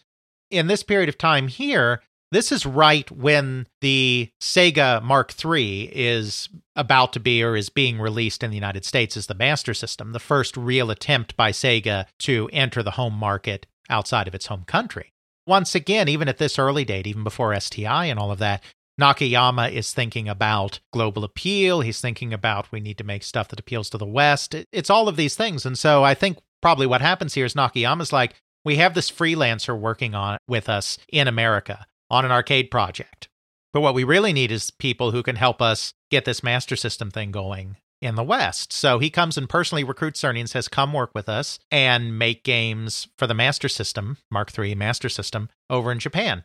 In 0.52 0.68
this 0.68 0.84
period 0.84 1.10
of 1.10 1.18
time 1.18 1.48
here, 1.48 2.04
this 2.32 2.52
is 2.52 2.66
right 2.66 3.10
when 3.10 3.68
the 3.82 4.30
Sega 4.42 5.02
Mark 5.02 5.34
III 5.44 5.90
is 5.94 6.50
about 6.76 7.14
to 7.14 7.20
be 7.20 7.42
or 7.42 7.56
is 7.56 7.70
being 7.70 8.00
released 8.00 8.44
in 8.44 8.50
the 8.50 8.58
United 8.58 8.86
States 8.86 9.16
as 9.16 9.28
the 9.28 9.34
Master 9.34 9.74
System, 9.74 10.12
the 10.12 10.20
first 10.20 10.58
real 10.58 10.92
attempt 10.92 11.38
by 11.38 11.52
Sega 11.52 12.06
to 12.20 12.50
enter 12.52 12.84
the 12.84 12.92
home 12.92 13.14
market 13.14 13.66
outside 13.90 14.28
of 14.28 14.36
its 14.36 14.48
home 14.48 14.64
country. 14.66 15.14
Once 15.46 15.74
again, 15.76 16.10
even 16.10 16.28
at 16.28 16.38
this 16.38 16.60
early 16.60 16.84
date, 16.84 17.08
even 17.08 17.24
before 17.24 17.58
STI 17.58 18.06
and 18.06 18.20
all 18.20 18.32
of 18.32 18.40
that, 18.40 18.62
Nakayama 19.00 19.72
is 19.72 19.94
thinking 19.94 20.28
about 20.28 20.80
global 20.92 21.24
appeal. 21.24 21.82
He's 21.82 22.02
thinking 22.02 22.34
about 22.34 22.72
we 22.72 22.80
need 22.80 22.98
to 22.98 23.04
make 23.04 23.24
stuff 23.24 23.48
that 23.50 23.60
appeals 23.60 23.90
to 23.92 23.98
the 23.98 24.06
West. 24.06 24.56
It's 24.74 24.90
all 24.90 25.08
of 25.08 25.16
these 25.16 25.36
things. 25.36 25.66
And 25.66 25.78
so 25.78 26.04
I 26.04 26.14
think 26.14 26.40
probably 26.62 26.88
what 26.88 27.02
happens 27.02 27.36
here 27.36 27.46
is 27.46 27.54
Nakayama's 27.54 28.12
like, 28.12 28.36
we 28.66 28.78
have 28.78 28.96
this 28.96 29.10
freelancer 29.10 29.80
working 29.80 30.14
on 30.16 30.38
with 30.48 30.68
us 30.68 30.98
in 31.10 31.28
America 31.28 31.86
on 32.10 32.26
an 32.26 32.32
arcade 32.32 32.72
project. 32.72 33.30
But 33.74 33.82
what 33.82 33.94
we 33.94 34.04
really 34.04 34.34
need 34.34 34.52
is 34.52 34.72
people 34.72 35.12
who 35.12 35.24
can 35.24 35.36
help 35.36 35.62
us 35.62 35.94
get 36.10 36.26
this 36.26 36.44
master 36.44 36.76
system 36.76 37.12
thing 37.12 37.32
going 37.32 37.78
in 38.02 38.16
the 38.16 38.24
West. 38.24 38.72
So 38.72 39.00
he 39.00 39.10
comes 39.10 39.38
and 39.38 39.50
personally 39.50 39.84
recruits 39.84 40.22
Cerny 40.22 40.40
and 40.40 40.50
says, 40.50 40.68
Come 40.68 40.94
work 40.94 41.12
with 41.14 41.28
us 41.28 41.60
and 41.72 42.18
make 42.18 42.44
games 42.44 43.08
for 43.18 43.28
the 43.28 43.34
Master 43.34 43.68
System, 43.68 44.18
Mark 44.32 44.58
III 44.58 44.76
Master 44.76 45.10
System, 45.10 45.50
over 45.70 45.92
in 45.92 46.00
Japan. 46.00 46.44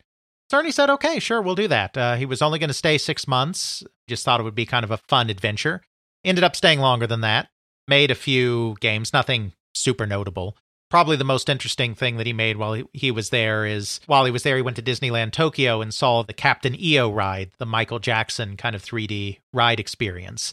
Cerny 0.52 0.72
said, 0.72 0.90
Okay, 0.90 1.18
sure, 1.18 1.40
we'll 1.42 1.54
do 1.54 1.68
that. 1.68 1.96
Uh, 1.96 2.16
he 2.16 2.26
was 2.26 2.42
only 2.42 2.58
going 2.58 2.68
to 2.68 2.74
stay 2.74 2.98
six 2.98 3.28
months, 3.28 3.84
just 4.08 4.24
thought 4.24 4.40
it 4.40 4.44
would 4.44 4.54
be 4.54 4.66
kind 4.66 4.84
of 4.84 4.90
a 4.90 4.96
fun 4.96 5.30
adventure. 5.30 5.82
Ended 6.24 6.44
up 6.44 6.56
staying 6.56 6.80
longer 6.80 7.06
than 7.06 7.20
that, 7.20 7.48
made 7.88 8.10
a 8.10 8.16
few 8.16 8.76
games, 8.80 9.12
nothing 9.12 9.52
super 9.74 10.06
notable 10.06 10.56
probably 10.92 11.16
the 11.16 11.24
most 11.24 11.48
interesting 11.48 11.94
thing 11.94 12.18
that 12.18 12.26
he 12.26 12.34
made 12.34 12.58
while 12.58 12.74
he, 12.74 12.84
he 12.92 13.10
was 13.10 13.30
there 13.30 13.64
is 13.64 13.98
while 14.04 14.26
he 14.26 14.30
was 14.30 14.42
there, 14.42 14.56
he 14.56 14.62
went 14.62 14.76
to 14.76 14.82
Disneyland 14.82 15.32
Tokyo 15.32 15.80
and 15.80 15.94
saw 15.94 16.22
the 16.22 16.34
Captain 16.34 16.78
EO 16.78 17.10
ride, 17.10 17.50
the 17.56 17.64
Michael 17.64 17.98
Jackson 17.98 18.58
kind 18.58 18.76
of 18.76 18.84
3D 18.84 19.38
ride 19.54 19.80
experience. 19.80 20.52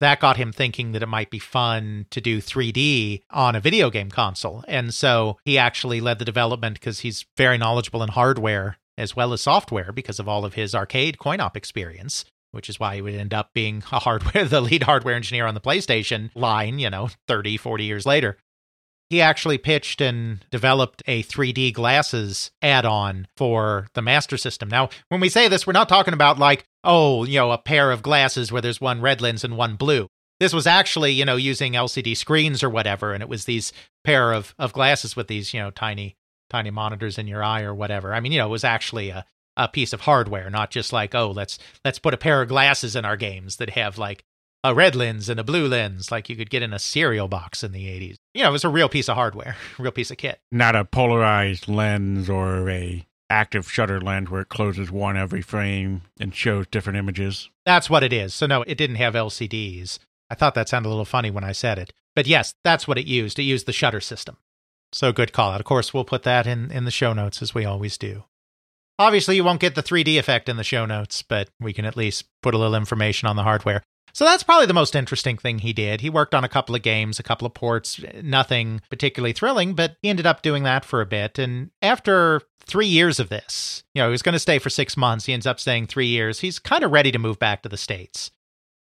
That 0.00 0.18
got 0.18 0.38
him 0.38 0.50
thinking 0.50 0.92
that 0.92 1.02
it 1.02 1.08
might 1.08 1.28
be 1.28 1.38
fun 1.38 2.06
to 2.08 2.22
do 2.22 2.40
3D 2.40 3.20
on 3.30 3.54
a 3.54 3.60
video 3.60 3.90
game 3.90 4.10
console. 4.10 4.64
And 4.66 4.94
so 4.94 5.36
he 5.44 5.58
actually 5.58 6.00
led 6.00 6.18
the 6.18 6.24
development 6.24 6.80
because 6.80 7.00
he's 7.00 7.26
very 7.36 7.58
knowledgeable 7.58 8.02
in 8.02 8.08
hardware 8.08 8.78
as 8.96 9.14
well 9.14 9.34
as 9.34 9.42
software 9.42 9.92
because 9.92 10.18
of 10.18 10.26
all 10.26 10.46
of 10.46 10.54
his 10.54 10.74
arcade 10.74 11.18
coin 11.18 11.38
op 11.38 11.54
experience 11.54 12.24
which 12.52 12.68
is 12.68 12.80
why 12.80 12.96
he 12.96 13.00
would 13.00 13.14
end 13.14 13.32
up 13.32 13.52
being 13.54 13.80
a 13.92 14.00
hardware 14.00 14.44
the 14.48 14.60
lead 14.60 14.82
hardware 14.82 15.14
engineer 15.14 15.46
on 15.46 15.54
the 15.54 15.60
PlayStation 15.60 16.30
line, 16.34 16.80
you 16.80 16.90
know, 16.90 17.08
30, 17.28 17.56
40 17.58 17.84
years 17.84 18.04
later 18.04 18.38
he 19.10 19.20
actually 19.20 19.58
pitched 19.58 20.00
and 20.00 20.46
developed 20.52 21.02
a 21.06 21.24
3D 21.24 21.74
glasses 21.74 22.52
add 22.62 22.86
on 22.86 23.26
for 23.36 23.88
the 23.94 24.02
Master 24.02 24.36
System. 24.36 24.68
Now, 24.68 24.88
when 25.08 25.20
we 25.20 25.28
say 25.28 25.48
this, 25.48 25.66
we're 25.66 25.72
not 25.72 25.88
talking 25.88 26.14
about 26.14 26.38
like, 26.38 26.64
oh, 26.84 27.24
you 27.24 27.38
know, 27.38 27.50
a 27.50 27.58
pair 27.58 27.90
of 27.90 28.02
glasses 28.02 28.52
where 28.52 28.62
there's 28.62 28.80
one 28.80 29.00
red 29.00 29.20
lens 29.20 29.42
and 29.42 29.56
one 29.56 29.74
blue. 29.74 30.06
This 30.38 30.54
was 30.54 30.66
actually, 30.66 31.10
you 31.12 31.24
know, 31.24 31.36
using 31.36 31.72
LCD 31.72 32.16
screens 32.16 32.62
or 32.62 32.70
whatever. 32.70 33.12
And 33.12 33.20
it 33.20 33.28
was 33.28 33.44
these 33.44 33.72
pair 34.04 34.32
of, 34.32 34.54
of 34.60 34.72
glasses 34.72 35.16
with 35.16 35.26
these, 35.26 35.52
you 35.52 35.60
know, 35.60 35.72
tiny, 35.72 36.16
tiny 36.48 36.70
monitors 36.70 37.18
in 37.18 37.26
your 37.26 37.42
eye 37.42 37.62
or 37.62 37.74
whatever. 37.74 38.14
I 38.14 38.20
mean, 38.20 38.30
you 38.30 38.38
know, 38.38 38.46
it 38.46 38.50
was 38.50 38.64
actually 38.64 39.10
a, 39.10 39.26
a 39.56 39.66
piece 39.66 39.92
of 39.92 40.02
hardware, 40.02 40.48
not 40.50 40.70
just 40.70 40.92
like, 40.92 41.16
oh, 41.16 41.32
let's 41.32 41.58
let's 41.84 41.98
put 41.98 42.14
a 42.14 42.18
pair 42.18 42.40
of 42.42 42.48
glasses 42.48 42.94
in 42.94 43.04
our 43.04 43.16
games 43.16 43.56
that 43.56 43.70
have 43.70 43.98
like 43.98 44.24
a 44.62 44.74
red 44.74 44.94
lens 44.94 45.28
and 45.28 45.40
a 45.40 45.44
blue 45.44 45.66
lens 45.66 46.10
like 46.10 46.28
you 46.28 46.36
could 46.36 46.50
get 46.50 46.62
in 46.62 46.72
a 46.72 46.78
cereal 46.78 47.28
box 47.28 47.64
in 47.64 47.72
the 47.72 47.86
80s. 47.86 48.16
You 48.34 48.42
know, 48.42 48.50
it 48.50 48.52
was 48.52 48.64
a 48.64 48.68
real 48.68 48.88
piece 48.88 49.08
of 49.08 49.16
hardware, 49.16 49.56
real 49.78 49.92
piece 49.92 50.10
of 50.10 50.18
kit. 50.18 50.40
Not 50.52 50.76
a 50.76 50.84
polarized 50.84 51.68
lens 51.68 52.28
or 52.28 52.68
a 52.68 53.06
active 53.30 53.70
shutter 53.70 54.00
lens 54.00 54.28
where 54.28 54.42
it 54.42 54.48
closes 54.48 54.90
one 54.90 55.16
every 55.16 55.40
frame 55.40 56.02
and 56.18 56.34
shows 56.34 56.66
different 56.66 56.98
images. 56.98 57.48
That's 57.64 57.88
what 57.88 58.02
it 58.02 58.12
is. 58.12 58.34
So 58.34 58.46
no, 58.46 58.62
it 58.62 58.76
didn't 58.76 58.96
have 58.96 59.14
LCDs. 59.14 59.98
I 60.28 60.34
thought 60.34 60.54
that 60.54 60.68
sounded 60.68 60.88
a 60.88 60.90
little 60.90 61.04
funny 61.04 61.30
when 61.30 61.44
I 61.44 61.52
said 61.52 61.78
it. 61.78 61.92
But 62.14 62.26
yes, 62.26 62.54
that's 62.64 62.88
what 62.88 62.98
it 62.98 63.06
used. 63.06 63.38
It 63.38 63.44
used 63.44 63.66
the 63.66 63.72
shutter 63.72 64.00
system. 64.00 64.36
So 64.92 65.12
good 65.12 65.32
call 65.32 65.52
out. 65.52 65.60
Of 65.60 65.66
course, 65.66 65.94
we'll 65.94 66.04
put 66.04 66.24
that 66.24 66.46
in, 66.46 66.70
in 66.72 66.84
the 66.84 66.90
show 66.90 67.12
notes 67.12 67.40
as 67.40 67.54
we 67.54 67.64
always 67.64 67.96
do. 67.96 68.24
Obviously, 68.98 69.36
you 69.36 69.44
won't 69.44 69.60
get 69.60 69.76
the 69.76 69.82
3D 69.82 70.18
effect 70.18 70.48
in 70.48 70.56
the 70.56 70.64
show 70.64 70.84
notes, 70.84 71.22
but 71.22 71.48
we 71.60 71.72
can 71.72 71.84
at 71.84 71.96
least 71.96 72.26
put 72.42 72.54
a 72.54 72.58
little 72.58 72.74
information 72.74 73.28
on 73.28 73.36
the 73.36 73.44
hardware. 73.44 73.82
So 74.12 74.24
that's 74.24 74.42
probably 74.42 74.66
the 74.66 74.74
most 74.74 74.94
interesting 74.94 75.36
thing 75.36 75.58
he 75.58 75.72
did. 75.72 76.00
He 76.00 76.10
worked 76.10 76.34
on 76.34 76.44
a 76.44 76.48
couple 76.48 76.74
of 76.74 76.82
games, 76.82 77.18
a 77.18 77.22
couple 77.22 77.46
of 77.46 77.54
ports, 77.54 78.00
nothing 78.22 78.80
particularly 78.90 79.32
thrilling, 79.32 79.74
but 79.74 79.96
he 80.02 80.08
ended 80.08 80.26
up 80.26 80.42
doing 80.42 80.62
that 80.64 80.84
for 80.84 81.00
a 81.00 81.06
bit. 81.06 81.38
And 81.38 81.70
after 81.82 82.42
three 82.64 82.86
years 82.86 83.20
of 83.20 83.28
this, 83.28 83.84
you 83.94 84.02
know, 84.02 84.08
he 84.08 84.12
was 84.12 84.22
going 84.22 84.32
to 84.34 84.38
stay 84.38 84.58
for 84.58 84.70
six 84.70 84.96
months. 84.96 85.26
He 85.26 85.32
ends 85.32 85.46
up 85.46 85.60
staying 85.60 85.86
three 85.86 86.06
years. 86.06 86.40
He's 86.40 86.58
kind 86.58 86.84
of 86.84 86.92
ready 86.92 87.12
to 87.12 87.18
move 87.18 87.38
back 87.38 87.62
to 87.62 87.68
the 87.68 87.76
States. 87.76 88.30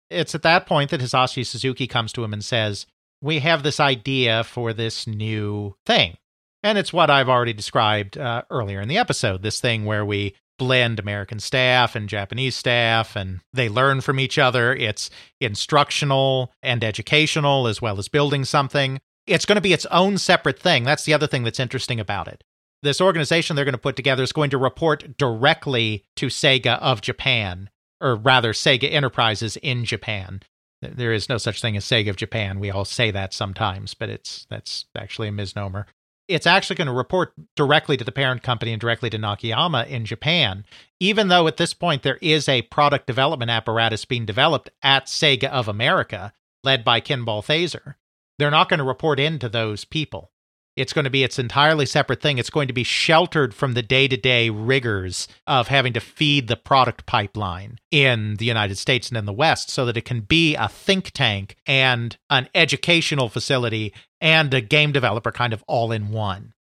It's 0.10 0.34
at 0.34 0.42
that 0.42 0.66
point 0.66 0.90
that 0.92 1.02
Hisashi 1.02 1.46
Suzuki 1.46 1.88
comes 1.88 2.12
to 2.14 2.24
him 2.24 2.34
and 2.34 2.44
says, 2.44 2.88
We 3.22 3.40
have 3.40 3.64
this 3.64 3.80
idea 3.80 4.44
for 4.44 4.74
this 4.74 5.06
new 5.06 5.76
thing. 5.86 6.18
And 6.64 6.78
it's 6.78 6.92
what 6.92 7.10
I've 7.10 7.30
already 7.30 7.54
described 7.54 8.18
uh, 8.18 8.44
earlier 8.50 8.82
in 8.82 8.90
the 8.90 8.98
episode 8.98 9.44
this 9.44 9.62
thing 9.62 9.86
where 9.86 10.06
we 10.06 10.36
blend 10.60 11.00
American 11.00 11.40
staff 11.40 11.96
and 11.96 12.08
Japanese 12.08 12.56
staff, 12.56 13.16
and 13.16 13.40
they 13.52 13.68
learn 13.68 14.02
from 14.02 14.20
each 14.20 14.38
other. 14.38 14.76
It's 14.76 15.10
instructional 15.42 16.54
and 16.62 16.84
educational 16.84 17.66
as 17.66 17.82
well 17.82 17.98
as 17.98 18.08
building 18.08 18.46
something. 18.46 19.00
It's 19.26 19.46
going 19.46 19.56
to 19.56 19.62
be 19.62 19.74
its 19.74 19.88
own 19.88 20.20
separate 20.20 20.60
thing. 20.60 20.84
That's 20.84 21.06
the 21.06 21.14
other 21.16 21.28
thing 21.28 21.44
that's 21.44 21.60
interesting 21.60 22.00
about 22.00 22.28
it. 22.28 22.44
This 22.84 23.02
organization 23.02 23.56
they're 23.56 23.66
going 23.66 23.74
to 23.74 23.80
put 23.80 23.96
together 23.96 24.24
is 24.24 24.32
going 24.32 24.52
to 24.52 24.58
report 24.58 25.18
directly 25.18 26.06
to 26.16 26.28
Sega 26.28 26.78
of 26.80 27.02
Japan, 27.02 27.70
or 28.00 28.16
rather, 28.16 28.54
Sega 28.54 28.92
Enterprises 28.92 29.58
in 29.58 29.84
Japan. 29.84 30.42
There 30.82 31.12
is 31.12 31.28
no 31.28 31.38
such 31.38 31.62
thing 31.62 31.76
as 31.76 31.84
Sega 31.84 32.10
of 32.10 32.16
Japan. 32.16 32.60
We 32.60 32.72
all 32.72 32.86
say 32.86 33.12
that 33.12 33.34
sometimes, 33.34 33.94
but 33.94 34.10
it's 34.10 34.46
that's 34.50 34.86
actually 34.98 35.28
a 35.28 35.34
misnomer. 35.34 35.88
It's 36.30 36.46
actually 36.46 36.76
going 36.76 36.88
to 36.88 36.94
report 36.94 37.34
directly 37.56 37.98
to 37.98 38.04
the 38.04 38.12
parent 38.12 38.44
company 38.44 38.72
and 38.72 38.80
directly 38.80 39.10
to 39.10 39.18
Nakayama 39.18 39.88
in 39.88 40.06
Japan, 40.06 40.64
even 41.00 41.28
though 41.28 41.48
at 41.48 41.58
this 41.58 41.74
point 41.74 42.04
there 42.04 42.20
is 42.22 42.48
a 42.48 42.62
product 42.62 43.08
development 43.08 43.50
apparatus 43.50 44.06
being 44.06 44.28
developed 44.28 44.70
at 44.84 45.08
Sega 45.08 45.50
of 45.50 45.68
America, 45.68 46.32
led 46.64 46.86
by 46.86 47.00
Ken 47.00 47.26
Balthaser. 47.26 47.96
They're 48.38 48.52
not 48.52 48.70
going 48.70 48.78
to 48.78 48.84
report 48.84 49.20
into 49.20 49.50
those 49.50 49.86
people. 49.86 50.32
It's 50.80 50.94
going 50.94 51.04
to 51.04 51.10
be 51.10 51.26
its 51.26 51.38
entirely 51.38 51.86
separate 51.86 52.22
thing. 52.22 52.38
It's 52.38 52.50
going 52.50 52.70
to 52.70 52.74
be 52.74 52.86
sheltered 52.86 53.54
from 53.54 53.74
the 53.74 53.82
day 53.82 54.08
to 54.08 54.16
day 54.16 54.50
rigors 54.50 55.28
of 55.46 55.68
having 55.68 55.92
to 55.92 56.00
feed 56.00 56.48
the 56.48 56.56
product 56.56 57.06
pipeline 57.06 57.80
in 57.92 58.38
the 58.38 58.46
United 58.46 58.78
States 58.78 59.10
and 59.10 59.18
in 59.18 59.26
the 59.26 59.34
West 59.34 59.70
so 59.70 59.86
that 59.86 59.98
it 59.98 60.06
can 60.06 60.22
be 60.22 60.56
a 60.56 60.70
think 60.70 61.12
tank 61.12 61.58
and 61.68 62.18
an 62.30 62.48
educational 62.56 63.28
facility 63.28 63.94
and 64.22 64.54
a 64.54 64.62
game 64.62 64.94
developer 64.94 65.34
kind 65.34 65.52
of 65.52 65.66
all 65.68 65.92
in 65.92 66.12
one. 66.12 66.54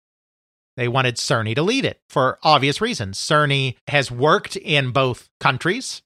They 0.75 0.89
wanted 0.89 1.15
Cerny 1.15 1.55
to 1.55 1.63
lead 1.63 1.86
it 1.86 2.01
for 2.10 2.39
obvious 2.43 2.82
reasons. 2.82 3.17
Cerny 3.17 3.77
has 3.88 4.12
worked 4.12 4.58
in 4.58 4.91
both 4.91 5.29
countries, 5.39 6.01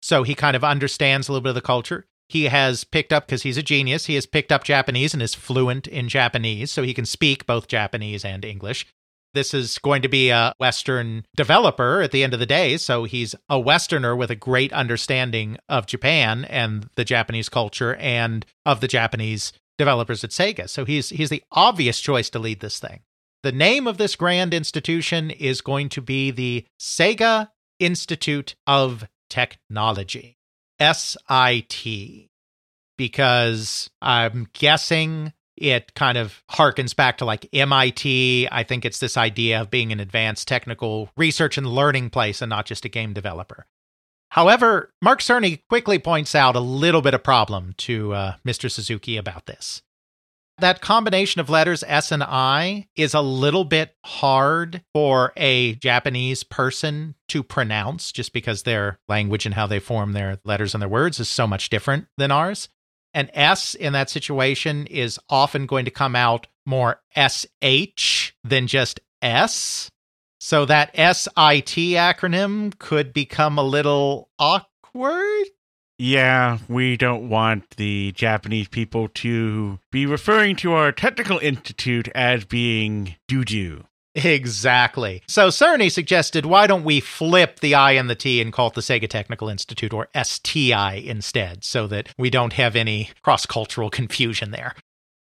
so 0.00 0.22
he 0.22 0.34
kind 0.34 0.56
of 0.56 0.64
understands 0.64 1.28
a 1.28 1.32
little 1.32 1.42
bit 1.42 1.50
of 1.50 1.54
the 1.56 1.60
culture. 1.60 2.06
He 2.32 2.44
has 2.44 2.82
picked 2.82 3.12
up, 3.12 3.26
because 3.26 3.42
he's 3.42 3.58
a 3.58 3.62
genius, 3.62 4.06
he 4.06 4.14
has 4.14 4.24
picked 4.24 4.50
up 4.50 4.64
Japanese 4.64 5.12
and 5.12 5.22
is 5.22 5.34
fluent 5.34 5.86
in 5.86 6.08
Japanese, 6.08 6.72
so 6.72 6.82
he 6.82 6.94
can 6.94 7.04
speak 7.04 7.44
both 7.44 7.68
Japanese 7.68 8.24
and 8.24 8.42
English. 8.42 8.86
This 9.34 9.52
is 9.52 9.76
going 9.76 10.00
to 10.00 10.08
be 10.08 10.30
a 10.30 10.54
Western 10.58 11.26
developer 11.36 12.00
at 12.00 12.10
the 12.10 12.24
end 12.24 12.32
of 12.32 12.40
the 12.40 12.46
day, 12.46 12.78
so 12.78 13.04
he's 13.04 13.34
a 13.50 13.60
Westerner 13.60 14.16
with 14.16 14.30
a 14.30 14.34
great 14.34 14.72
understanding 14.72 15.58
of 15.68 15.84
Japan 15.84 16.46
and 16.46 16.88
the 16.94 17.04
Japanese 17.04 17.50
culture 17.50 17.96
and 17.96 18.46
of 18.64 18.80
the 18.80 18.88
Japanese 18.88 19.52
developers 19.76 20.24
at 20.24 20.30
Sega. 20.30 20.70
So 20.70 20.86
he's 20.86 21.10
he's 21.10 21.28
the 21.28 21.42
obvious 21.52 22.00
choice 22.00 22.30
to 22.30 22.38
lead 22.38 22.60
this 22.60 22.78
thing. 22.78 23.00
The 23.42 23.52
name 23.52 23.86
of 23.86 23.98
this 23.98 24.16
grand 24.16 24.54
institution 24.54 25.30
is 25.30 25.60
going 25.60 25.90
to 25.90 26.00
be 26.00 26.30
the 26.30 26.64
Sega 26.80 27.50
Institute 27.78 28.54
of 28.66 29.06
Technology. 29.28 30.38
SIT 30.82 32.28
because 32.96 33.90
I'm 34.00 34.48
guessing 34.52 35.32
it 35.56 35.94
kind 35.94 36.18
of 36.18 36.42
harkens 36.50 36.94
back 36.96 37.18
to 37.18 37.24
like 37.24 37.48
MIT. 37.52 38.48
I 38.50 38.62
think 38.62 38.84
it's 38.84 38.98
this 38.98 39.16
idea 39.16 39.60
of 39.60 39.70
being 39.70 39.92
an 39.92 40.00
advanced 40.00 40.48
technical 40.48 41.10
research 41.16 41.58
and 41.58 41.66
learning 41.66 42.10
place 42.10 42.42
and 42.42 42.50
not 42.50 42.66
just 42.66 42.84
a 42.84 42.88
game 42.88 43.12
developer. 43.12 43.66
However, 44.30 44.90
Mark 45.02 45.20
Cerny 45.20 45.60
quickly 45.68 45.98
points 45.98 46.34
out 46.34 46.56
a 46.56 46.60
little 46.60 47.02
bit 47.02 47.12
of 47.12 47.22
problem 47.22 47.74
to 47.78 48.14
uh, 48.14 48.34
Mr. 48.46 48.70
Suzuki 48.70 49.18
about 49.18 49.46
this. 49.46 49.82
That 50.62 50.80
combination 50.80 51.40
of 51.40 51.50
letters 51.50 51.82
S 51.88 52.12
and 52.12 52.22
I 52.22 52.86
is 52.94 53.14
a 53.14 53.20
little 53.20 53.64
bit 53.64 53.96
hard 54.04 54.84
for 54.94 55.32
a 55.36 55.74
Japanese 55.74 56.44
person 56.44 57.16
to 57.30 57.42
pronounce 57.42 58.12
just 58.12 58.32
because 58.32 58.62
their 58.62 59.00
language 59.08 59.44
and 59.44 59.56
how 59.56 59.66
they 59.66 59.80
form 59.80 60.12
their 60.12 60.38
letters 60.44 60.72
and 60.72 60.80
their 60.80 60.88
words 60.88 61.18
is 61.18 61.28
so 61.28 61.48
much 61.48 61.68
different 61.68 62.06
than 62.16 62.30
ours. 62.30 62.68
An 63.12 63.28
S 63.34 63.74
in 63.74 63.92
that 63.94 64.08
situation 64.08 64.86
is 64.86 65.18
often 65.28 65.66
going 65.66 65.84
to 65.84 65.90
come 65.90 66.14
out 66.14 66.46
more 66.64 67.00
SH 67.16 68.30
than 68.44 68.68
just 68.68 69.00
S. 69.20 69.90
So 70.38 70.64
that 70.66 70.94
SIT 70.94 71.96
acronym 71.98 72.78
could 72.78 73.12
become 73.12 73.58
a 73.58 73.64
little 73.64 74.30
awkward. 74.38 75.46
Yeah, 76.02 76.58
we 76.66 76.96
don't 76.96 77.28
want 77.28 77.76
the 77.76 78.10
Japanese 78.10 78.66
people 78.66 79.06
to 79.14 79.78
be 79.92 80.04
referring 80.04 80.56
to 80.56 80.72
our 80.72 80.90
technical 80.90 81.38
institute 81.38 82.08
as 82.08 82.44
being 82.44 83.14
doo 83.28 83.44
doo. 83.44 83.84
Exactly. 84.16 85.22
So 85.28 85.46
Cerny 85.46 85.92
suggested, 85.92 86.44
why 86.44 86.66
don't 86.66 86.82
we 86.82 86.98
flip 86.98 87.60
the 87.60 87.76
I 87.76 87.92
and 87.92 88.10
the 88.10 88.16
T 88.16 88.40
and 88.40 88.52
call 88.52 88.66
it 88.66 88.74
the 88.74 88.80
Sega 88.80 89.08
Technical 89.08 89.48
Institute 89.48 89.92
or 89.92 90.08
STI 90.20 90.94
instead, 90.94 91.62
so 91.62 91.86
that 91.86 92.08
we 92.18 92.30
don't 92.30 92.54
have 92.54 92.74
any 92.74 93.10
cross 93.22 93.46
cultural 93.46 93.88
confusion 94.00 94.50
there. 94.50 94.74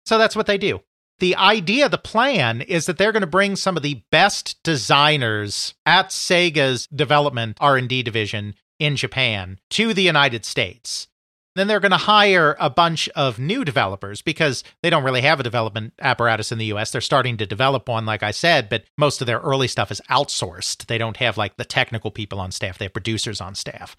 So 0.04 0.18
that's 0.18 0.36
what 0.36 0.46
they 0.46 0.58
do. 0.58 0.82
The 1.20 1.36
idea, 1.36 1.88
the 1.88 1.96
plan 1.96 2.60
is 2.60 2.84
that 2.84 2.98
they're 2.98 3.12
going 3.12 3.22
to 3.22 3.26
bring 3.26 3.56
some 3.56 3.78
of 3.78 3.82
the 3.82 4.02
best 4.12 4.62
designers 4.62 5.72
at 5.86 6.10
Sega's 6.10 6.86
development 6.88 7.56
R&D 7.62 8.02
division 8.02 8.54
in 8.78 8.96
Japan 8.96 9.58
to 9.70 9.94
the 9.94 10.02
United 10.02 10.44
States. 10.44 11.08
Then 11.56 11.68
they're 11.68 11.80
going 11.80 11.90
to 11.90 11.96
hire 11.96 12.54
a 12.60 12.68
bunch 12.68 13.08
of 13.10 13.38
new 13.38 13.64
developers 13.64 14.20
because 14.20 14.62
they 14.82 14.90
don't 14.90 15.04
really 15.04 15.22
have 15.22 15.40
a 15.40 15.42
development 15.42 15.94
apparatus 15.98 16.52
in 16.52 16.58
the 16.58 16.66
US. 16.66 16.90
They're 16.90 17.00
starting 17.00 17.38
to 17.38 17.46
develop 17.46 17.88
one, 17.88 18.04
like 18.04 18.22
I 18.22 18.30
said, 18.30 18.68
but 18.68 18.84
most 18.98 19.22
of 19.22 19.26
their 19.26 19.38
early 19.38 19.66
stuff 19.66 19.90
is 19.90 20.02
outsourced. 20.10 20.84
They 20.84 20.98
don't 20.98 21.16
have 21.16 21.38
like 21.38 21.56
the 21.56 21.64
technical 21.64 22.10
people 22.10 22.40
on 22.40 22.52
staff, 22.52 22.76
they 22.76 22.84
have 22.84 22.92
producers 22.92 23.40
on 23.40 23.54
staff. 23.54 23.96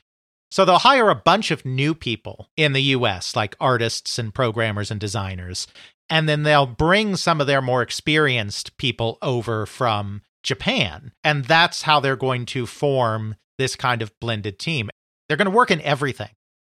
So 0.51 0.63
they'll 0.63 0.77
hire 0.77 1.09
a 1.09 1.15
bunch 1.15 1.51
of 1.51 1.65
new 1.65 1.93
people 1.93 2.49
in 2.55 2.73
the 2.73 2.83
US, 2.83 3.35
like 3.35 3.55
artists 3.59 4.19
and 4.19 4.33
programmers 4.33 4.91
and 4.91 4.99
designers. 4.99 5.67
And 6.09 6.29
then 6.29 6.43
they'll 6.43 6.67
bring 6.67 7.15
some 7.15 7.41
of 7.41 7.47
their 7.47 7.61
more 7.61 7.81
experienced 7.81 8.77
people 8.77 9.17
over 9.21 9.65
from 9.65 10.21
Japan. 10.43 11.11
And 11.23 11.45
that's 11.45 11.81
how 11.81 11.99
they're 11.99 12.15
going 12.15 12.45
to 12.47 12.65
form 12.65 13.35
this 13.57 13.75
kind 13.75 14.01
of 14.01 14.17
blended 14.19 14.59
team. 14.59 14.89
They're 15.27 15.37
going 15.37 15.45
to 15.45 15.51
work 15.51 15.71
in 15.71 15.81
everything. 15.81 16.29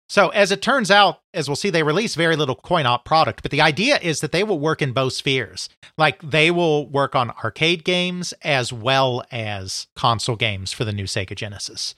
So, 0.10 0.30
as 0.30 0.52
it 0.52 0.62
turns 0.62 0.90
out, 0.90 1.20
as 1.34 1.50
we'll 1.50 1.58
see, 1.58 1.70
they 1.70 1.84
release 1.84 2.16
very 2.16 2.38
little 2.38 2.56
coin 2.56 2.86
op 2.86 3.04
product, 3.04 3.42
but 3.42 3.52
the 3.52 3.60
idea 3.62 4.00
is 4.02 4.22
that 4.22 4.32
they 4.32 4.44
will 4.44 4.60
work 4.60 4.82
in 4.82 4.94
both 4.94 5.14
spheres. 5.14 5.68
Like, 5.98 6.22
they 6.22 6.50
will 6.50 6.88
work 6.88 7.14
on 7.14 7.32
arcade 7.44 7.84
games 7.84 8.34
as 8.42 8.72
well 8.72 9.24
as 9.32 9.88
console 9.98 10.38
games 10.38 10.72
for 10.72 10.86
the 10.86 10.94
new 10.94 11.04
Sega 11.04 11.36
Genesis. 11.36 11.94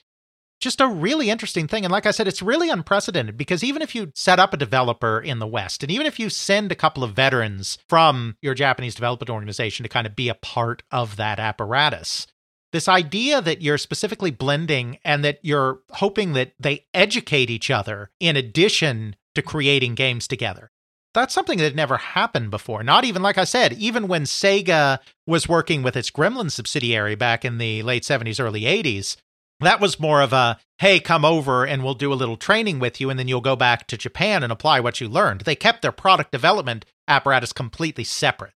Just 0.60 0.80
a 0.80 0.88
really 0.88 1.30
interesting 1.30 1.68
thing. 1.68 1.84
And 1.84 1.92
like 1.92 2.04
I 2.04 2.10
said, 2.10 2.28
it's 2.28 2.42
really 2.42 2.68
unprecedented 2.68 3.38
because 3.38 3.64
even 3.64 3.80
if 3.80 3.94
you 3.94 4.12
set 4.14 4.38
up 4.38 4.52
a 4.52 4.58
developer 4.58 5.18
in 5.18 5.38
the 5.38 5.46
West, 5.46 5.82
and 5.82 5.90
even 5.90 6.06
if 6.06 6.18
you 6.18 6.28
send 6.28 6.70
a 6.70 6.74
couple 6.76 7.02
of 7.02 7.14
veterans 7.14 7.78
from 7.88 8.36
your 8.42 8.54
Japanese 8.54 8.94
development 8.94 9.30
organization 9.30 9.84
to 9.84 9.88
kind 9.88 10.06
of 10.06 10.16
be 10.16 10.28
a 10.28 10.34
part 10.34 10.82
of 10.90 11.16
that 11.16 11.38
apparatus, 11.38 12.26
this 12.72 12.88
idea 12.88 13.40
that 13.40 13.62
you're 13.62 13.78
specifically 13.78 14.30
blending 14.30 14.98
and 15.04 15.24
that 15.24 15.38
you're 15.42 15.80
hoping 15.90 16.32
that 16.34 16.52
they 16.58 16.86
educate 16.94 17.50
each 17.50 17.70
other 17.70 18.10
in 18.20 18.36
addition 18.36 19.16
to 19.34 19.42
creating 19.42 19.94
games 19.94 20.26
together. 20.28 20.70
That's 21.12 21.34
something 21.34 21.58
that 21.58 21.74
never 21.74 21.96
happened 21.96 22.50
before. 22.50 22.84
Not 22.84 23.04
even, 23.04 23.22
like 23.22 23.36
I 23.38 23.44
said, 23.44 23.72
even 23.72 24.06
when 24.06 24.22
Sega 24.22 25.00
was 25.26 25.48
working 25.48 25.82
with 25.82 25.96
its 25.96 26.10
Gremlin 26.10 26.50
subsidiary 26.50 27.16
back 27.16 27.44
in 27.44 27.58
the 27.58 27.82
late 27.82 28.04
70s, 28.04 28.38
early 28.38 28.62
80s, 28.62 29.16
that 29.58 29.80
was 29.80 30.00
more 30.00 30.22
of 30.22 30.32
a, 30.32 30.58
hey, 30.78 31.00
come 31.00 31.24
over 31.24 31.66
and 31.66 31.82
we'll 31.82 31.94
do 31.94 32.12
a 32.12 32.14
little 32.14 32.36
training 32.36 32.78
with 32.78 33.00
you, 33.00 33.10
and 33.10 33.18
then 33.18 33.26
you'll 33.28 33.40
go 33.40 33.56
back 33.56 33.86
to 33.88 33.98
Japan 33.98 34.42
and 34.42 34.52
apply 34.52 34.80
what 34.80 35.00
you 35.00 35.08
learned. 35.08 35.42
They 35.42 35.56
kept 35.56 35.82
their 35.82 35.92
product 35.92 36.30
development 36.30 36.84
apparatus 37.08 37.52
completely 37.52 38.04
separate. 38.04 38.54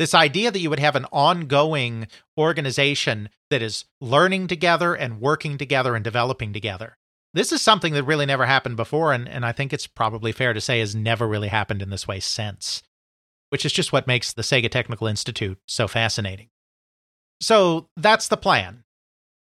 This 0.00 0.14
idea 0.14 0.50
that 0.50 0.60
you 0.60 0.70
would 0.70 0.78
have 0.78 0.96
an 0.96 1.04
ongoing 1.12 2.08
organization 2.38 3.28
that 3.50 3.60
is 3.60 3.84
learning 4.00 4.46
together 4.46 4.94
and 4.94 5.20
working 5.20 5.58
together 5.58 5.94
and 5.94 6.02
developing 6.02 6.54
together. 6.54 6.96
This 7.34 7.52
is 7.52 7.60
something 7.60 7.92
that 7.92 8.04
really 8.04 8.24
never 8.24 8.46
happened 8.46 8.78
before, 8.78 9.12
and, 9.12 9.28
and 9.28 9.44
I 9.44 9.52
think 9.52 9.74
it's 9.74 9.86
probably 9.86 10.32
fair 10.32 10.54
to 10.54 10.60
say 10.62 10.80
has 10.80 10.94
never 10.96 11.28
really 11.28 11.48
happened 11.48 11.82
in 11.82 11.90
this 11.90 12.08
way 12.08 12.18
since, 12.18 12.82
which 13.50 13.66
is 13.66 13.74
just 13.74 13.92
what 13.92 14.06
makes 14.06 14.32
the 14.32 14.40
Sega 14.40 14.70
Technical 14.70 15.06
Institute 15.06 15.58
so 15.68 15.86
fascinating. 15.86 16.48
So 17.42 17.90
that's 17.94 18.28
the 18.28 18.38
plan. 18.38 18.84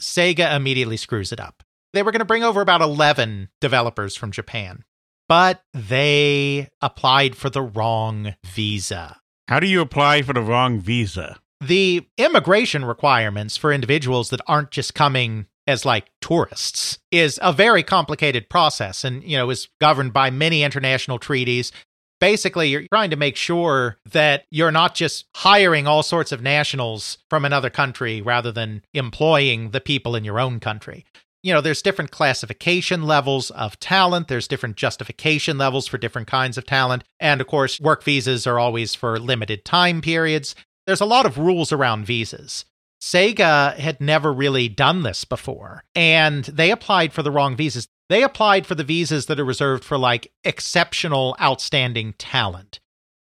Sega 0.02 0.54
immediately 0.54 0.98
screws 0.98 1.32
it 1.32 1.40
up. 1.40 1.62
They 1.94 2.02
were 2.02 2.12
going 2.12 2.18
to 2.18 2.26
bring 2.26 2.44
over 2.44 2.60
about 2.60 2.82
11 2.82 3.48
developers 3.62 4.16
from 4.16 4.32
Japan, 4.32 4.84
but 5.30 5.62
they 5.72 6.68
applied 6.82 7.36
for 7.36 7.48
the 7.48 7.62
wrong 7.62 8.34
visa. 8.44 9.16
How 9.52 9.60
do 9.60 9.66
you 9.66 9.82
apply 9.82 10.22
for 10.22 10.32
the 10.32 10.40
wrong 10.40 10.80
visa? 10.80 11.38
The 11.60 12.06
immigration 12.16 12.86
requirements 12.86 13.54
for 13.54 13.70
individuals 13.70 14.30
that 14.30 14.40
aren't 14.46 14.70
just 14.70 14.94
coming 14.94 15.44
as 15.66 15.84
like 15.84 16.06
tourists 16.22 16.98
is 17.10 17.38
a 17.42 17.52
very 17.52 17.82
complicated 17.82 18.48
process 18.48 19.04
and 19.04 19.22
you 19.22 19.36
know 19.36 19.50
is 19.50 19.68
governed 19.78 20.14
by 20.14 20.30
many 20.30 20.62
international 20.62 21.18
treaties 21.18 21.70
basically 22.18 22.70
you're 22.70 22.86
trying 22.90 23.10
to 23.10 23.16
make 23.16 23.36
sure 23.36 23.98
that 24.10 24.44
you're 24.50 24.72
not 24.72 24.94
just 24.94 25.26
hiring 25.36 25.86
all 25.86 26.02
sorts 26.02 26.32
of 26.32 26.40
nationals 26.40 27.18
from 27.28 27.44
another 27.44 27.68
country 27.68 28.22
rather 28.22 28.52
than 28.52 28.82
employing 28.94 29.72
the 29.72 29.82
people 29.82 30.16
in 30.16 30.24
your 30.24 30.40
own 30.40 30.60
country 30.60 31.04
you 31.42 31.52
know 31.52 31.60
there's 31.60 31.82
different 31.82 32.10
classification 32.10 33.02
levels 33.02 33.50
of 33.50 33.78
talent 33.80 34.28
there's 34.28 34.48
different 34.48 34.76
justification 34.76 35.58
levels 35.58 35.86
for 35.86 35.98
different 35.98 36.28
kinds 36.28 36.56
of 36.56 36.66
talent 36.66 37.04
and 37.20 37.40
of 37.40 37.46
course 37.46 37.80
work 37.80 38.02
visas 38.02 38.46
are 38.46 38.58
always 38.58 38.94
for 38.94 39.18
limited 39.18 39.64
time 39.64 40.00
periods 40.00 40.54
there's 40.86 41.00
a 41.00 41.06
lot 41.06 41.26
of 41.26 41.38
rules 41.38 41.72
around 41.72 42.04
visas 42.06 42.64
Sega 43.02 43.76
had 43.76 44.00
never 44.00 44.32
really 44.32 44.68
done 44.68 45.02
this 45.02 45.24
before, 45.24 45.82
and 45.92 46.44
they 46.44 46.70
applied 46.70 47.12
for 47.12 47.24
the 47.24 47.32
wrong 47.32 47.56
visas. 47.56 47.88
they 48.08 48.22
applied 48.22 48.64
for 48.64 48.76
the 48.76 48.84
visas 48.84 49.26
that 49.26 49.40
are 49.40 49.44
reserved 49.44 49.82
for 49.82 49.98
like 49.98 50.30
exceptional, 50.44 51.34
outstanding 51.40 52.12
talent. 52.12 52.78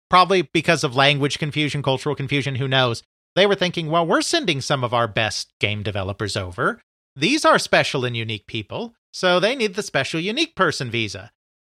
Probably 0.09 0.41
because 0.41 0.83
of 0.83 0.97
language 0.97 1.39
confusion, 1.39 1.81
cultural 1.81 2.13
confusion, 2.13 2.55
who 2.55 2.67
knows. 2.67 3.03
They 3.35 3.45
were 3.45 3.55
thinking, 3.55 3.89
well, 3.89 4.05
we're 4.05 4.21
sending 4.21 4.59
some 4.59 4.83
of 4.83 4.93
our 4.93 5.07
best 5.07 5.53
game 5.61 5.81
developers 5.81 6.35
over. 6.35 6.81
These 7.15 7.45
are 7.45 7.59
special 7.59 8.05
and 8.05 8.15
unique 8.15 8.47
people, 8.47 8.95
so 9.11 9.39
they 9.39 9.55
need 9.55 9.75
the 9.75 9.83
special 9.83 10.19
unique 10.19 10.55
person 10.55 10.89
visa. 10.89 11.31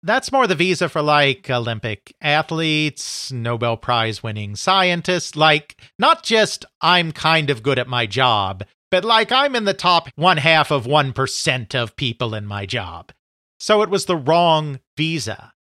That's 0.02 0.32
more 0.32 0.46
the 0.46 0.54
visa 0.54 0.88
for 0.88 1.02
like 1.02 1.50
Olympic 1.50 2.14
athletes, 2.22 3.30
Nobel 3.30 3.76
Prize 3.76 4.22
winning 4.22 4.56
scientists, 4.56 5.36
like 5.36 5.80
not 5.98 6.22
just 6.22 6.64
I'm 6.80 7.12
kind 7.12 7.50
of 7.50 7.62
good 7.62 7.78
at 7.78 7.88
my 7.88 8.06
job, 8.06 8.64
but 8.90 9.04
like 9.04 9.30
I'm 9.30 9.54
in 9.54 9.64
the 9.66 9.74
top 9.74 10.08
one 10.16 10.38
half 10.38 10.70
of 10.70 10.86
1% 10.86 11.74
of 11.74 11.96
people 11.96 12.34
in 12.34 12.46
my 12.46 12.64
job. 12.64 13.12
So 13.58 13.82
it 13.82 13.90
was 13.90 14.06
the 14.06 14.16
wrong 14.16 14.80
visa. 14.96 15.52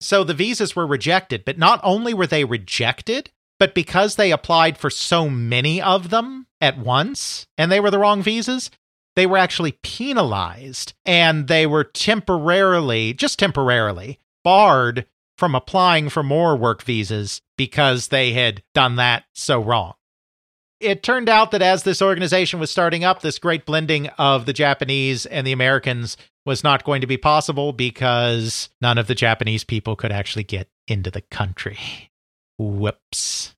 So 0.00 0.24
the 0.24 0.34
visas 0.34 0.76
were 0.76 0.86
rejected, 0.86 1.44
but 1.46 1.58
not 1.58 1.80
only 1.82 2.12
were 2.12 2.26
they 2.26 2.44
rejected, 2.44 3.30
but 3.58 3.74
because 3.74 4.16
they 4.16 4.30
applied 4.30 4.76
for 4.76 4.90
so 4.90 5.30
many 5.30 5.80
of 5.80 6.10
them 6.10 6.46
at 6.60 6.78
once 6.78 7.46
and 7.56 7.72
they 7.72 7.80
were 7.80 7.90
the 7.90 7.98
wrong 7.98 8.22
visas, 8.22 8.70
they 9.16 9.26
were 9.26 9.38
actually 9.38 9.72
penalized 9.82 10.92
and 11.04 11.48
they 11.48 11.66
were 11.66 11.84
temporarily, 11.84 13.14
just 13.14 13.38
temporarily, 13.38 14.20
barred 14.44 15.06
from 15.36 15.54
applying 15.54 16.08
for 16.08 16.22
more 16.22 16.54
work 16.54 16.82
visas 16.82 17.42
because 17.56 18.08
they 18.08 18.32
had 18.32 18.62
done 18.74 18.96
that 18.96 19.24
so 19.34 19.60
wrong. 19.60 19.94
It 20.78 21.02
turned 21.02 21.30
out 21.30 21.52
that 21.52 21.62
as 21.62 21.82
this 21.82 22.02
organization 22.02 22.60
was 22.60 22.70
starting 22.70 23.02
up, 23.02 23.22
this 23.22 23.38
great 23.38 23.64
blending 23.64 24.08
of 24.18 24.44
the 24.44 24.52
Japanese 24.52 25.24
and 25.24 25.46
the 25.46 25.52
Americans 25.52 26.18
was 26.44 26.62
not 26.62 26.84
going 26.84 27.00
to 27.00 27.06
be 27.06 27.16
possible 27.16 27.72
because 27.72 28.68
none 28.82 28.98
of 28.98 29.06
the 29.06 29.14
Japanese 29.14 29.64
people 29.64 29.96
could 29.96 30.12
actually 30.12 30.44
get 30.44 30.68
into 30.86 31.10
the 31.10 31.22
country. 31.22 31.78
Whoops. 32.58 33.54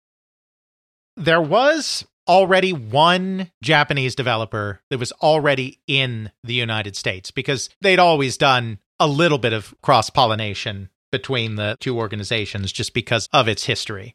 There 1.16 1.42
was 1.42 2.06
already 2.28 2.72
one 2.72 3.50
Japanese 3.62 4.14
developer 4.14 4.80
that 4.90 4.98
was 4.98 5.12
already 5.12 5.80
in 5.86 6.30
the 6.44 6.54
United 6.54 6.94
States 6.96 7.30
because 7.30 7.70
they'd 7.80 7.98
always 7.98 8.36
done 8.36 8.78
a 9.00 9.08
little 9.08 9.38
bit 9.38 9.52
of 9.52 9.74
cross 9.82 10.10
pollination 10.10 10.90
between 11.10 11.54
the 11.54 11.76
two 11.80 11.96
organizations 11.96 12.70
just 12.72 12.92
because 12.92 13.28
of 13.32 13.48
its 13.48 13.64
history. 13.64 14.14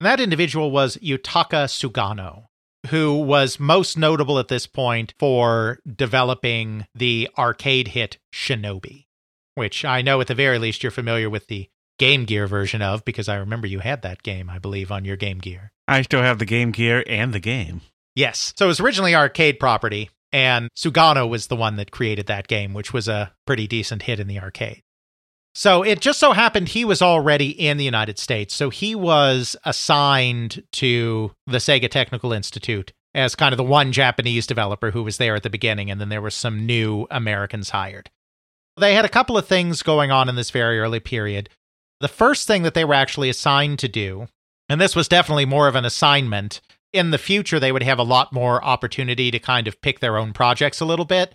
And 0.00 0.06
that 0.06 0.20
individual 0.20 0.70
was 0.70 0.96
Yutaka 0.98 1.66
Sugano, 1.66 2.44
who 2.88 3.18
was 3.18 3.58
most 3.58 3.98
notable 3.98 4.38
at 4.38 4.48
this 4.48 4.66
point 4.66 5.14
for 5.18 5.80
developing 5.86 6.86
the 6.94 7.28
arcade 7.36 7.88
hit 7.88 8.18
Shinobi, 8.32 9.06
which 9.56 9.84
I 9.84 10.02
know 10.02 10.20
at 10.20 10.28
the 10.28 10.34
very 10.34 10.58
least 10.58 10.82
you're 10.82 10.92
familiar 10.92 11.28
with 11.28 11.48
the 11.48 11.68
Game 11.98 12.24
Gear 12.24 12.46
version 12.46 12.82
of 12.82 13.04
because 13.04 13.28
I 13.28 13.36
remember 13.36 13.66
you 13.66 13.80
had 13.80 14.02
that 14.02 14.22
game, 14.22 14.48
I 14.48 14.58
believe, 14.58 14.90
on 14.92 15.04
your 15.04 15.16
Game 15.16 15.38
Gear. 15.38 15.72
I 15.86 16.02
still 16.02 16.22
have 16.22 16.38
the 16.38 16.44
Game 16.44 16.70
Gear 16.70 17.04
and 17.06 17.32
the 17.32 17.40
game. 17.40 17.80
Yes. 18.14 18.52
So 18.56 18.66
it 18.66 18.68
was 18.68 18.80
originally 18.80 19.14
arcade 19.14 19.60
property, 19.60 20.10
and 20.32 20.68
Sugano 20.76 21.28
was 21.28 21.46
the 21.46 21.56
one 21.56 21.76
that 21.76 21.90
created 21.90 22.26
that 22.26 22.48
game, 22.48 22.74
which 22.74 22.92
was 22.92 23.08
a 23.08 23.32
pretty 23.46 23.66
decent 23.66 24.02
hit 24.02 24.20
in 24.20 24.26
the 24.26 24.40
arcade. 24.40 24.82
So 25.54 25.82
it 25.82 26.00
just 26.00 26.20
so 26.20 26.32
happened 26.32 26.68
he 26.68 26.84
was 26.84 27.02
already 27.02 27.50
in 27.50 27.78
the 27.78 27.84
United 27.84 28.18
States. 28.18 28.54
So 28.54 28.70
he 28.70 28.94
was 28.94 29.56
assigned 29.64 30.62
to 30.72 31.32
the 31.46 31.58
Sega 31.58 31.90
Technical 31.90 32.32
Institute 32.32 32.92
as 33.14 33.34
kind 33.34 33.52
of 33.52 33.56
the 33.56 33.64
one 33.64 33.90
Japanese 33.90 34.46
developer 34.46 34.90
who 34.92 35.02
was 35.02 35.16
there 35.16 35.34
at 35.34 35.42
the 35.42 35.50
beginning, 35.50 35.90
and 35.90 36.00
then 36.00 36.10
there 36.10 36.22
were 36.22 36.30
some 36.30 36.66
new 36.66 37.06
Americans 37.10 37.70
hired. 37.70 38.10
They 38.76 38.94
had 38.94 39.04
a 39.04 39.08
couple 39.08 39.36
of 39.36 39.48
things 39.48 39.82
going 39.82 40.12
on 40.12 40.28
in 40.28 40.36
this 40.36 40.50
very 40.50 40.78
early 40.78 41.00
period. 41.00 41.48
The 42.00 42.08
first 42.08 42.46
thing 42.46 42.62
that 42.62 42.74
they 42.74 42.84
were 42.84 42.94
actually 42.94 43.28
assigned 43.28 43.78
to 43.80 43.88
do, 43.88 44.28
and 44.68 44.80
this 44.80 44.94
was 44.94 45.08
definitely 45.08 45.46
more 45.46 45.68
of 45.68 45.74
an 45.74 45.84
assignment, 45.84 46.60
in 46.92 47.10
the 47.10 47.18
future 47.18 47.58
they 47.58 47.72
would 47.72 47.82
have 47.82 47.98
a 47.98 48.04
lot 48.04 48.32
more 48.32 48.64
opportunity 48.64 49.30
to 49.30 49.38
kind 49.38 49.66
of 49.66 49.80
pick 49.80 50.00
their 50.00 50.16
own 50.16 50.32
projects 50.32 50.80
a 50.80 50.84
little 50.84 51.04
bit. 51.04 51.34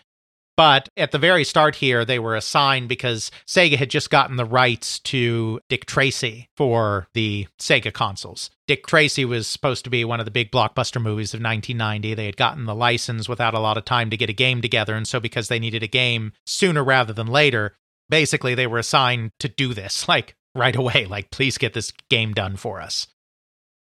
But 0.55 0.89
at 0.95 1.11
the 1.11 1.17
very 1.17 1.43
start 1.43 1.75
here, 1.75 2.05
they 2.05 2.19
were 2.19 2.35
assigned 2.35 2.87
because 2.87 3.31
Sega 3.47 3.75
had 3.75 3.89
just 3.89 4.11
gotten 4.11 4.35
the 4.35 4.45
rights 4.45 4.99
to 4.99 5.59
Dick 5.67 5.87
Tracy 5.87 6.47
for 6.55 7.07
the 7.15 7.47
Sega 7.59 7.91
consoles. 7.91 8.51
Dick 8.67 8.85
Tracy 8.85 9.25
was 9.25 9.47
supposed 9.47 9.83
to 9.83 9.89
be 9.89 10.05
one 10.05 10.19
of 10.19 10.25
the 10.25 10.31
big 10.31 10.51
blockbuster 10.51 11.01
movies 11.01 11.33
of 11.33 11.41
1990. 11.41 12.13
They 12.13 12.27
had 12.27 12.37
gotten 12.37 12.65
the 12.65 12.75
license 12.75 13.27
without 13.27 13.55
a 13.55 13.59
lot 13.59 13.77
of 13.77 13.85
time 13.85 14.11
to 14.11 14.17
get 14.17 14.29
a 14.29 14.33
game 14.33 14.61
together. 14.61 14.95
And 14.95 15.07
so, 15.07 15.19
because 15.19 15.47
they 15.47 15.57
needed 15.57 15.81
a 15.81 15.87
game 15.87 16.33
sooner 16.45 16.83
rather 16.83 17.13
than 17.13 17.27
later, 17.27 17.75
basically 18.09 18.53
they 18.53 18.67
were 18.67 18.77
assigned 18.77 19.31
to 19.39 19.49
do 19.49 19.73
this 19.73 20.07
like 20.07 20.35
right 20.55 20.75
away. 20.75 21.05
Like, 21.05 21.31
please 21.31 21.57
get 21.57 21.73
this 21.73 21.91
game 22.09 22.33
done 22.33 22.55
for 22.55 22.81
us. 22.81 23.07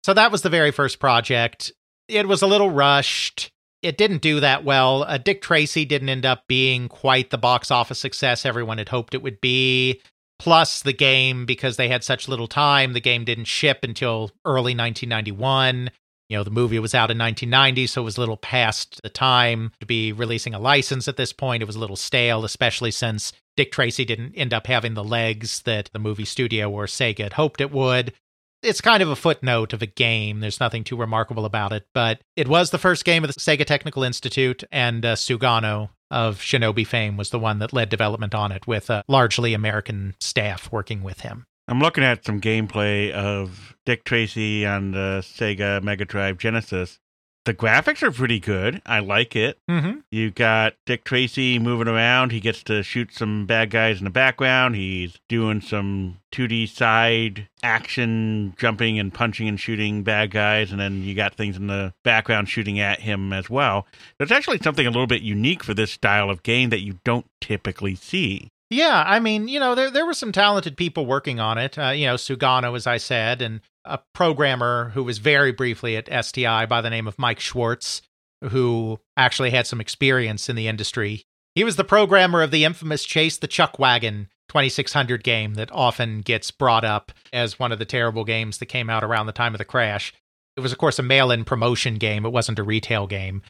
So, 0.05 0.15
that 0.15 0.33
was 0.33 0.43
the 0.43 0.51
very 0.51 0.71
first 0.71 0.99
project. 0.99 1.73
It 2.09 2.27
was 2.27 2.43
a 2.43 2.47
little 2.47 2.71
rushed 2.71 3.53
it 3.83 3.99
didn't 3.99 4.23
do 4.23 4.41
that 4.41 4.65
well. 4.65 5.03
Uh, 5.03 5.19
Dick 5.19 5.43
Tracy 5.43 5.85
didn't 5.85 6.09
end 6.09 6.25
up 6.25 6.47
being 6.47 6.89
quite 6.89 7.31
the 7.31 7.39
box 7.39 7.71
office 7.71 7.99
success 7.99 8.47
everyone 8.47 8.79
had 8.79 8.89
hoped 8.89 9.15
it 9.15 9.23
would 9.23 9.41
be. 9.41 10.01
Plus, 10.39 10.83
the 10.83 10.93
game, 10.93 11.47
because 11.47 11.77
they 11.77 11.89
had 11.89 12.03
such 12.03 12.29
little 12.29 12.49
time, 12.49 12.95
the 12.95 13.01
game 13.01 13.25
didn't 13.25 13.45
ship 13.45 13.81
until 13.83 14.31
early 14.45 14.75
1991. 14.75 15.91
You 16.33 16.39
know, 16.39 16.45
the 16.45 16.51
movie 16.51 16.79
was 16.79 16.95
out 16.95 17.11
in 17.11 17.19
1990, 17.19 17.87
so 17.89 18.01
it 18.01 18.05
was 18.07 18.17
a 18.17 18.21
little 18.21 18.39
past 18.39 19.03
the 19.03 19.11
time 19.11 19.71
to 19.81 19.87
be 19.87 20.13
releasing 20.13 20.55
a 20.55 20.59
license 20.59 21.07
at 21.07 21.19
this 21.19 21.31
point. 21.31 21.63
It 21.63 21.67
was 21.67 21.77
a 21.77 21.79
little 21.79 21.95
stale, 21.95 22.47
especially 22.47 22.91
since 22.91 23.35
Dick 23.55 23.71
Tracy 23.71 24.07
didn't 24.07 24.33
end 24.35 24.55
up 24.55 24.67
having 24.67 24.95
the 24.95 25.05
legs 25.05 25.61
that 25.67 25.91
the 25.93 25.99
movie 25.99 26.25
studio 26.25 26.71
or 26.71 26.87
Sega 26.87 27.25
had 27.25 27.35
hoped 27.35 27.61
it 27.61 27.71
would 27.71 28.15
it's 28.63 28.81
kind 28.81 29.03
of 29.03 29.11
a 29.11 29.17
footnote 29.17 29.75
of 29.75 29.83
a 29.83 29.87
game. 29.87 30.41
There's 30.41 30.61
nothing 30.61 30.85
too 30.85 30.97
remarkable 30.97 31.45
about 31.45 31.73
it, 31.73 31.85
but 31.93 32.21
it 32.37 32.49
was 32.49 32.71
the 32.71 32.79
first 32.79 33.05
game 33.05 33.25
of 33.25 33.35
the 33.35 33.39
Sega 33.39 33.67
Technical 33.67 34.05
Institute, 34.05 34.63
and 34.71 35.05
uh, 35.05 35.17
Sugano 35.17 35.91
of 36.11 36.39
Shinobi 36.39 36.87
fame 36.87 37.17
was 37.17 37.31
the 37.31 37.41
one 37.41 37.59
that 37.59 37.73
led 37.73 37.89
development 37.89 38.35
on 38.35 38.53
it 38.53 38.67
with 38.67 38.89
a 38.89 39.03
largely 39.09 39.53
American 39.53 40.15
staff 40.21 40.71
working 40.71 41.03
with 41.03 41.21
him. 41.21 41.45
I'm 41.69 41.81
looking 41.81 42.05
at 42.05 42.25
some 42.25 42.41
gameplay 42.41 43.11
of 43.13 43.77
Dick 43.87 44.05
Tracy 44.05 44.67
on 44.67 44.93
the 44.93 45.21
Sega 45.23 45.83
Mega 45.83 46.05
Drive 46.05 46.39
Genesis, 46.39 46.99
the 47.45 47.55
graphics 47.55 48.03
are 48.03 48.13
pretty 48.13 48.39
good. 48.39 48.81
I 48.87 49.01
like 49.01 49.35
it. 49.35 49.59
Mm-hmm. 49.69 49.99
You 50.13 50.31
got 50.31 50.75
Dick 50.87 51.03
Tracy 51.03 51.59
moving 51.59 51.89
around. 51.89 52.31
He 52.31 52.39
gets 52.39 52.63
to 52.65 52.85
shoot 52.85 53.13
some 53.13 53.47
bad 53.47 53.71
guys 53.71 53.99
in 53.99 54.05
the 54.05 54.11
background. 54.11 54.77
He's 54.77 55.19
doing 55.29 55.61
some 55.61 56.19
2D 56.33 56.69
side 56.69 57.49
action, 57.65 58.55
jumping 58.57 58.97
and 58.99 59.13
punching 59.13 59.49
and 59.49 59.59
shooting 59.59 60.05
bad 60.05 60.31
guys. 60.31 60.71
And 60.71 60.81
then 60.81 61.03
you 61.03 61.17
got 61.17 61.35
things 61.35 61.57
in 61.57 61.67
the 61.67 61.93
background 62.05 62.49
shooting 62.49 62.79
at 62.79 63.01
him 63.01 63.33
as 63.33 63.51
well. 63.51 63.87
There's 64.19 64.33
actually 64.33 64.59
something 64.59 64.87
a 64.87 64.91
little 64.91 65.09
bit 65.09 65.23
unique 65.23 65.65
for 65.65 65.75
this 65.75 65.91
style 65.91 66.31
of 66.31 66.45
game 66.45 66.71
that 66.71 66.81
you 66.81 67.01
don't 67.05 67.27
typically 67.41 67.97
see. 67.97 68.52
Yeah, 68.73 69.05
I 69.07 69.21
mean, 69.21 69.49
you 69.49 69.61
know, 69.61 69.75
there 69.75 69.91
there 69.91 70.07
were 70.07 70.15
some 70.15 70.33
talented 70.33 70.79
people 70.79 71.05
working 71.05 71.39
on 71.39 71.59
it. 71.59 71.79
Uh, 71.79 71.91
you 71.91 72.07
know, 72.07 72.15
Sugano, 72.15 72.75
as 72.75 72.87
I 72.87 72.97
said, 72.97 73.43
and 73.43 73.61
a 73.85 73.99
programmer 74.15 74.91
who 74.95 75.05
was 75.05 75.19
very 75.19 75.53
briefly 75.53 75.97
at 75.97 76.25
STI 76.25 76.65
by 76.67 76.81
the 76.81 76.89
name 76.89 77.07
of 77.07 77.19
Mike 77.19 77.39
Schwartz, 77.39 78.01
who 78.43 78.99
actually 79.17 79.51
had 79.51 79.67
some 79.67 79.81
experience 79.81 80.49
in 80.49 80.57
the 80.57 80.69
industry. 80.69 81.25
He 81.55 81.65
was 81.65 81.77
the 81.77 81.85
programmer 81.85 82.41
of 82.43 82.51
the 82.51 82.65
infamous 82.65 83.05
Chase 83.05 83.37
the 83.37 83.47
Chuck 83.47 83.79
Wagon 83.79 84.29
2600 84.49 85.23
game 85.23 85.55
that 85.55 85.71
often 85.73 86.23
gets 86.23 86.51
brought 86.51 86.85
up 86.85 87.13
as 87.33 87.59
one 87.59 87.73
of 87.73 87.79
the 87.79 87.85
terrible 87.85 88.25
games 88.25 88.57
that 88.59 88.67
came 88.67 88.89
out 88.89 89.05
around 89.05 89.27
the 89.27 89.33
time 89.33 89.55
of 89.55 89.59
the 89.59 89.65
crash. 89.67 90.15
It 90.57 90.61
was, 90.61 90.73
of 90.73 90.79
course, 90.79 90.99
a 90.99 91.03
mail 91.03 91.31
in 91.31 91.45
promotion 91.45 91.97
game, 91.97 92.25
it 92.25 92.33
wasn't 92.33 92.59
a 92.59 92.63
retail 92.63 93.07
game. 93.07 93.43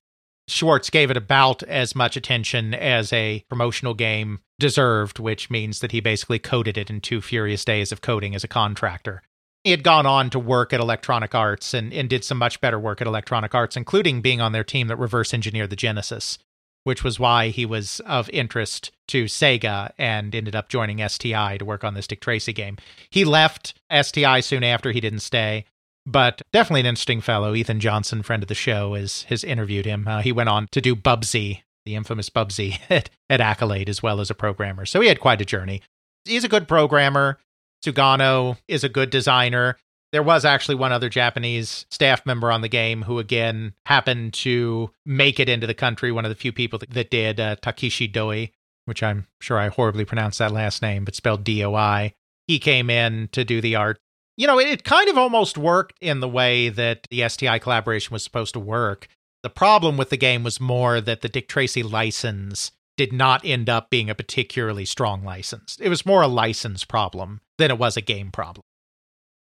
Schwartz 0.49 0.91
gave 0.91 1.11
it 1.11 1.17
about 1.17 1.63
as 1.63 1.95
much 1.95 2.17
attention 2.17 2.75
as 2.75 3.13
a 3.13 3.45
promotional 3.49 3.95
game 3.95 4.41
deserved, 4.59 5.19
which 5.19 5.51
means 5.51 5.81
that 5.81 5.93
he 5.93 6.01
basically 6.01 6.39
coded 6.39 6.77
it 6.77 6.91
in 6.91 7.01
two 7.01 7.21
furious 7.21 7.65
days 7.65 7.93
of 7.93 8.01
coding 8.01 8.35
as 8.35 8.45
a 8.45 8.49
contractor. 8.49 9.23
He 9.65 9.71
had 9.71 9.85
gone 9.85 10.07
on 10.07 10.31
to 10.31 10.41
work 10.41 10.73
at 10.73 10.81
Electronic 10.81 11.35
Arts 11.35 11.73
and, 11.73 11.93
and 11.93 12.11
did 12.11 12.25
some 12.25 12.39
much 12.39 12.61
better 12.61 12.79
work 12.79 13.01
at 13.01 13.07
Electronic 13.07 13.55
Arts, 13.55 13.77
including 13.77 14.21
being 14.21 14.41
on 14.41 14.53
their 14.53 14.65
team 14.65 14.89
that 14.89 14.97
reverse 14.97 15.33
engineered 15.33 15.71
the 15.71 15.77
Genesis, 15.77 16.39
which 16.83 17.05
was 17.05 17.21
why 17.21 17.49
he 17.49 17.65
was 17.65 18.01
of 18.01 18.29
interest 18.31 18.91
to 19.09 19.27
Sega 19.27 19.93
and 19.99 20.35
ended 20.35 20.57
up 20.57 20.69
joining 20.69 21.07
STI 21.07 21.59
to 21.59 21.65
work 21.65 21.85
on 21.85 21.95
this 21.95 22.09
Dick 22.09 22.21
Tracy 22.21 22.53
game. 22.53 22.77
He 23.11 23.25
left 23.25 23.75
STI 23.91 24.41
soon 24.41 24.65
after, 24.65 24.91
he 24.91 25.01
didn't 25.01 25.21
stay. 25.21 25.67
But 26.05 26.43
definitely 26.53 26.81
an 26.81 26.87
interesting 26.87 27.21
fellow. 27.21 27.55
Ethan 27.55 27.81
Johnson, 27.81 28.23
friend 28.23 28.43
of 28.43 28.49
the 28.49 28.55
show, 28.55 28.95
is, 28.95 29.23
has 29.25 29.45
interviewed 29.45 29.87
him. 29.87 30.09
Uh, 30.09 30.21
he 30.21 30.33
went 30.33 30.49
on 30.49 30.67
to 30.73 30.81
do 30.81 30.97
Bubsy, 30.97 31.63
the 31.85 31.95
infamous 31.95 32.29
Bubsy, 32.29 32.81
at, 32.91 33.11
at 33.31 33.41
Accolade, 33.41 33.89
as 33.89 34.03
well 34.03 34.21
as 34.21 34.31
a 34.31 34.35
programmer. 34.35 34.85
So 34.85 35.01
he 35.01 35.09
had 35.09 35.21
quite 35.21 35.41
a 35.41 35.45
journey. 35.45 35.81
He's 36.25 36.45
a 36.45 36.49
good 36.49 36.67
programmer. 36.67 37.39
Sugano 37.85 38.59
is 38.69 38.85
a 38.85 38.89
good 38.89 39.11
designer. 39.11 39.77
There 40.13 40.23
was 40.23 40.45
actually 40.45 40.75
one 40.75 40.93
other 40.93 41.09
Japanese 41.09 41.87
staff 41.91 42.27
member 42.27 42.53
on 42.53 42.61
the 42.61 42.69
game 42.69 43.03
who, 43.03 43.19
again, 43.19 43.73
happened 43.87 44.35
to 44.35 44.91
make 45.07 45.41
it 45.41 45.49
into 45.49 45.67
the 45.67 45.75
country. 45.75 46.13
One 46.13 46.25
of 46.25 46.29
the 46.29 46.35
few 46.35 46.53
people 46.53 46.79
that, 46.81 46.91
that 46.91 47.11
did, 47.11 47.41
uh, 47.41 47.57
Takeshi 47.63 48.09
Doi. 48.09 48.51
which 48.85 49.03
I'm 49.03 49.27
sure 49.41 49.59
I 49.59 49.69
horribly 49.69 50.05
pronounced 50.05 50.39
that 50.39 50.53
last 50.53 50.83
name, 50.83 51.05
but 51.05 51.15
spelled 51.15 51.45
D 51.45 51.65
O 51.65 51.75
I. 51.75 52.13
He 52.47 52.59
came 52.59 52.91
in 52.91 53.29
to 53.33 53.45
do 53.45 53.61
the 53.61 53.77
art. 53.77 53.99
You 54.37 54.47
know, 54.47 54.59
it, 54.59 54.69
it 54.69 54.85
kind 54.85 55.09
of 55.09 55.19
almost 55.19 55.59
worked 55.59 55.99
in 56.01 56.21
the 56.21 56.29
way 56.29 56.69
that 56.69 57.07
the 57.11 57.29
STI 57.29 57.59
collaboration 57.59 58.13
was 58.13 58.25
supposed 58.25 58.55
to 58.55 58.61
work. 58.61 59.09
The 59.43 59.51
problem 59.51 59.97
with 59.97 60.11
the 60.11 60.17
game 60.17 60.45
was 60.45 60.61
more 60.61 61.01
that 61.01 61.21
the 61.21 61.29
Dick 61.29 61.49
Tracy 61.49 61.83
license 61.83 62.71
did 62.97 63.13
not 63.13 63.45
end 63.45 63.69
up 63.69 63.91
being 63.91 64.11
a 64.11 64.15
particularly 64.15 64.85
strong 64.85 65.25
license. 65.25 65.77
It 65.81 65.89
was 65.89 66.07
more 66.07 66.23
a 66.23 66.29
license 66.29 66.85
problem 66.85 67.41
than 67.59 67.71
it 67.71 67.79
was 67.79 67.97
a 67.97 68.03
game 68.03 68.31
problem. 68.31 68.63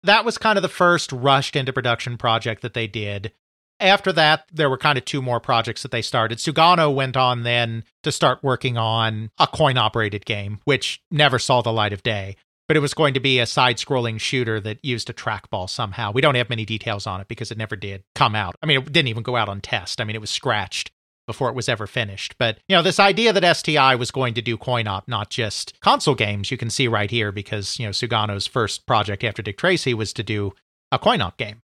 That 0.03 0.25
was 0.25 0.37
kind 0.37 0.57
of 0.57 0.63
the 0.63 0.69
first 0.69 1.11
rushed 1.11 1.55
into 1.55 1.73
production 1.73 2.17
project 2.17 2.61
that 2.61 2.73
they 2.73 2.87
did. 2.87 3.33
After 3.79 4.11
that, 4.13 4.45
there 4.51 4.69
were 4.69 4.77
kind 4.77 4.97
of 4.97 5.05
two 5.05 5.21
more 5.21 5.39
projects 5.39 5.81
that 5.83 5.91
they 5.91 6.01
started. 6.01 6.37
Sugano 6.37 6.93
went 6.93 7.17
on 7.17 7.43
then 7.43 7.83
to 8.03 8.11
start 8.11 8.43
working 8.43 8.77
on 8.77 9.29
a 9.37 9.47
coin 9.47 9.77
operated 9.77 10.25
game, 10.25 10.59
which 10.65 11.01
never 11.11 11.37
saw 11.39 11.61
the 11.61 11.73
light 11.73 11.93
of 11.93 12.03
day 12.03 12.35
but 12.71 12.77
it 12.77 12.79
was 12.79 12.93
going 12.93 13.13
to 13.13 13.19
be 13.19 13.37
a 13.37 13.45
side 13.45 13.75
scrolling 13.75 14.17
shooter 14.17 14.57
that 14.57 14.79
used 14.81 15.09
a 15.09 15.13
trackball 15.13 15.69
somehow. 15.69 16.09
We 16.09 16.21
don't 16.21 16.35
have 16.35 16.49
many 16.49 16.63
details 16.63 17.05
on 17.05 17.19
it 17.19 17.27
because 17.27 17.51
it 17.51 17.57
never 17.57 17.75
did 17.75 18.05
come 18.15 18.33
out. 18.33 18.55
I 18.63 18.65
mean, 18.65 18.77
it 18.77 18.93
didn't 18.93 19.09
even 19.09 19.23
go 19.23 19.35
out 19.35 19.49
on 19.49 19.59
test. 19.59 19.99
I 19.99 20.05
mean, 20.05 20.15
it 20.15 20.21
was 20.21 20.29
scratched 20.29 20.89
before 21.27 21.49
it 21.49 21.53
was 21.53 21.67
ever 21.67 21.85
finished. 21.85 22.37
But, 22.37 22.59
you 22.69 22.75
know, 22.77 22.81
this 22.81 22.97
idea 22.97 23.33
that 23.33 23.57
STI 23.57 23.95
was 23.95 24.09
going 24.09 24.35
to 24.35 24.41
do 24.41 24.55
coin 24.55 24.87
op, 24.87 25.05
not 25.09 25.29
just 25.29 25.77
console 25.81 26.15
games, 26.15 26.49
you 26.49 26.55
can 26.55 26.69
see 26.69 26.87
right 26.87 27.11
here 27.11 27.33
because, 27.33 27.77
you 27.77 27.85
know, 27.85 27.91
Sugano's 27.91 28.47
first 28.47 28.85
project 28.85 29.25
after 29.25 29.41
Dick 29.41 29.57
Tracy 29.57 29.93
was 29.93 30.13
to 30.13 30.23
do 30.23 30.53
a 30.93 30.97
coin 30.97 31.19
op 31.19 31.35
game. 31.35 31.63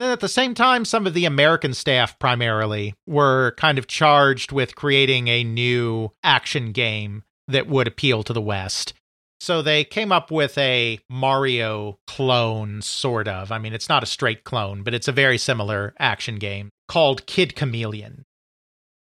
And 0.00 0.10
at 0.10 0.18
the 0.18 0.28
same 0.28 0.54
time, 0.54 0.84
some 0.84 1.06
of 1.06 1.14
the 1.14 1.24
American 1.24 1.72
staff 1.72 2.18
primarily 2.18 2.94
were 3.06 3.52
kind 3.58 3.78
of 3.78 3.86
charged 3.86 4.50
with 4.50 4.74
creating 4.74 5.28
a 5.28 5.44
new 5.44 6.10
action 6.24 6.72
game 6.72 7.22
that 7.46 7.68
would 7.68 7.86
appeal 7.86 8.24
to 8.24 8.32
the 8.32 8.40
West. 8.42 8.92
So 9.40 9.62
they 9.62 9.84
came 9.84 10.10
up 10.10 10.30
with 10.30 10.58
a 10.58 10.98
Mario 11.08 11.98
clone, 12.06 12.82
sort 12.82 13.28
of. 13.28 13.52
I 13.52 13.58
mean, 13.58 13.72
it's 13.72 13.88
not 13.88 14.02
a 14.02 14.06
straight 14.06 14.44
clone, 14.44 14.82
but 14.82 14.94
it's 14.94 15.08
a 15.08 15.12
very 15.12 15.38
similar 15.38 15.94
action 15.98 16.36
game 16.36 16.70
called 16.88 17.26
Kid 17.26 17.54
Chameleon. 17.54 18.24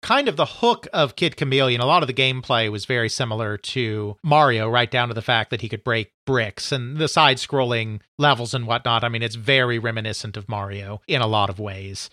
Kind 0.02 0.28
of 0.28 0.36
the 0.36 0.44
hook 0.44 0.86
of 0.92 1.16
Kid 1.16 1.36
Chameleon, 1.36 1.80
a 1.80 1.86
lot 1.86 2.02
of 2.02 2.08
the 2.08 2.12
gameplay 2.12 2.70
was 2.70 2.84
very 2.84 3.08
similar 3.08 3.56
to 3.56 4.16
Mario, 4.22 4.68
right 4.68 4.90
down 4.90 5.08
to 5.08 5.14
the 5.14 5.22
fact 5.22 5.48
that 5.50 5.62
he 5.62 5.68
could 5.68 5.82
break 5.82 6.12
bricks 6.26 6.72
and 6.72 6.98
the 6.98 7.08
side 7.08 7.38
scrolling 7.38 8.00
levels 8.18 8.52
and 8.52 8.66
whatnot. 8.66 9.02
I 9.02 9.08
mean, 9.08 9.22
it's 9.22 9.34
very 9.34 9.78
reminiscent 9.78 10.36
of 10.36 10.48
Mario 10.48 11.00
in 11.08 11.22
a 11.22 11.26
lot 11.26 11.48
of 11.48 11.58
ways 11.58 12.10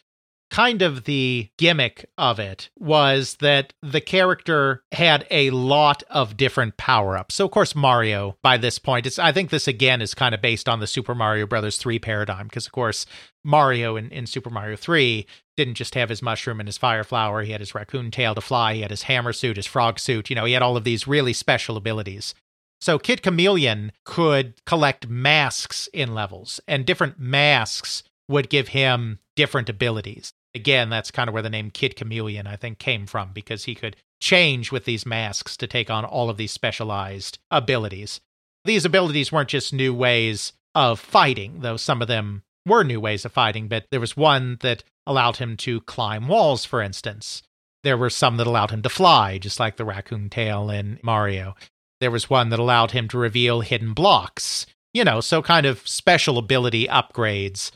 kind 0.52 0.82
of 0.82 1.06
the 1.06 1.50
gimmick 1.58 2.06
of 2.18 2.38
it 2.38 2.70
was 2.78 3.38
that 3.38 3.74
the 3.82 4.02
character 4.02 4.84
had 4.92 5.26
a 5.32 5.50
lot 5.50 6.04
of 6.10 6.36
different 6.36 6.76
power-ups. 6.78 7.36
So 7.36 7.46
of 7.46 7.52
course 7.52 7.74
Mario 7.74 8.38
by 8.44 8.58
this 8.58 8.78
point 8.78 9.08
it's 9.08 9.18
I 9.18 9.32
think 9.32 9.50
this 9.50 9.68
again 9.68 10.02
is 10.02 10.14
kind 10.14 10.36
of 10.36 10.42
based 10.42 10.68
on 10.68 10.82
the 10.82 10.88
Super 10.88 11.16
Mario 11.16 11.48
Brothers 11.48 11.78
3 11.78 11.98
paradigm 12.00 12.48
because 12.48 12.66
of 12.66 12.74
course 12.74 13.06
Mario 13.44 13.96
in, 13.96 14.10
in 14.10 14.28
Super 14.28 14.50
Mario 14.50 14.76
3 14.76 15.26
didn't 15.56 15.76
just 15.76 15.96
have 15.96 16.10
his 16.10 16.22
mushroom 16.22 16.60
and 16.60 16.68
his 16.68 16.78
fire 16.78 17.04
flower, 17.04 17.44
he 17.44 17.54
had 17.54 17.62
his 17.62 17.74
raccoon 17.74 18.12
tail 18.12 18.36
to 18.36 18.42
fly, 18.42 18.74
he 18.76 18.82
had 18.82 18.92
his 18.92 19.04
hammer 19.04 19.34
suit, 19.34 19.56
his 19.56 19.66
frog 19.66 20.00
suit, 20.00 20.30
you 20.30 20.36
know, 20.36 20.46
he 20.46 20.54
had 20.54 20.62
all 20.62 20.78
of 20.78 20.84
these 20.84 21.08
really 21.08 21.34
special 21.34 21.78
abilities. 21.78 22.34
So 22.80 22.98
Kid 22.98 23.22
Chameleon 23.22 23.92
could 24.06 24.56
collect 24.66 25.08
masks 25.08 25.88
in 25.94 26.16
levels, 26.16 26.60
and 26.68 26.84
different 26.84 27.20
masks 27.20 28.02
would 28.28 28.50
give 28.50 28.70
him 28.70 29.20
different 29.36 29.70
abilities 29.70 30.34
again, 30.56 30.90
that's 30.90 31.12
kind 31.12 31.28
of 31.28 31.34
where 31.34 31.44
the 31.44 31.50
name 31.50 31.72
Kid 31.72 31.96
Chameleon, 31.96 32.48
I 32.48 32.56
think, 32.56 32.80
came 32.80 33.06
from 33.06 33.32
because 33.34 33.66
he 33.66 33.76
could 33.76 33.96
change 34.20 34.72
with 34.72 34.86
these 34.86 35.06
masks 35.06 35.58
to 35.58 35.68
take 35.68 35.90
on 35.90 36.06
all 36.06 36.30
of 36.30 36.38
these 36.38 36.52
specialized 36.52 37.40
abilities. 37.50 38.20
These 38.66 38.86
abilities 38.86 39.32
weren't 39.32 39.50
just 39.50 39.74
new 39.74 39.94
ways 39.94 40.54
of 40.76 41.00
fighting, 41.00 41.62
though 41.62 41.78
some 41.78 42.02
of 42.02 42.08
them 42.08 42.44
were 42.66 42.84
new 42.84 43.00
ways 43.00 43.26
of 43.26 43.32
fighting, 43.32 43.68
but 43.68 43.86
there 43.90 44.00
was 44.00 44.16
one 44.16 44.58
that 44.62 44.84
allowed 45.08 45.38
him 45.38 45.58
to 45.58 45.82
climb 45.82 46.28
walls, 46.28 46.64
for 46.64 46.82
instance. 46.82 47.42
There 47.84 47.98
were 47.98 48.12
some 48.12 48.38
that 48.38 48.46
allowed 48.46 48.70
him 48.70 48.84
to 48.84 48.90
fly, 48.90 49.40
just 49.40 49.60
like 49.60 49.78
the 49.78 49.86
raccoon 49.86 50.30
tail 50.30 50.70
in 50.70 51.00
Mario. 51.02 51.56
There 52.00 52.12
was 52.12 52.30
one 52.30 52.50
that 52.50 52.60
allowed 52.60 52.92
him 52.92 53.08
to 53.10 53.18
reveal 53.18 53.62
hidden 53.62 53.94
blocks, 53.94 54.68
you 54.94 55.04
know, 55.04 55.22
so 55.22 55.42
kind 55.42 55.66
of 55.66 55.88
special 55.88 56.38
ability 56.38 56.88
upgrades 56.88 57.72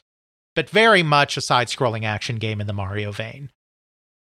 but 0.56 0.70
very 0.70 1.04
much 1.04 1.38
a 1.38 1.42
side 1.42 1.68
scrolling 1.68 2.04
action 2.04 2.38
game 2.38 2.62
in 2.62 2.68
the 2.68 2.74
Mario 2.74 3.12
vein. 3.12 3.52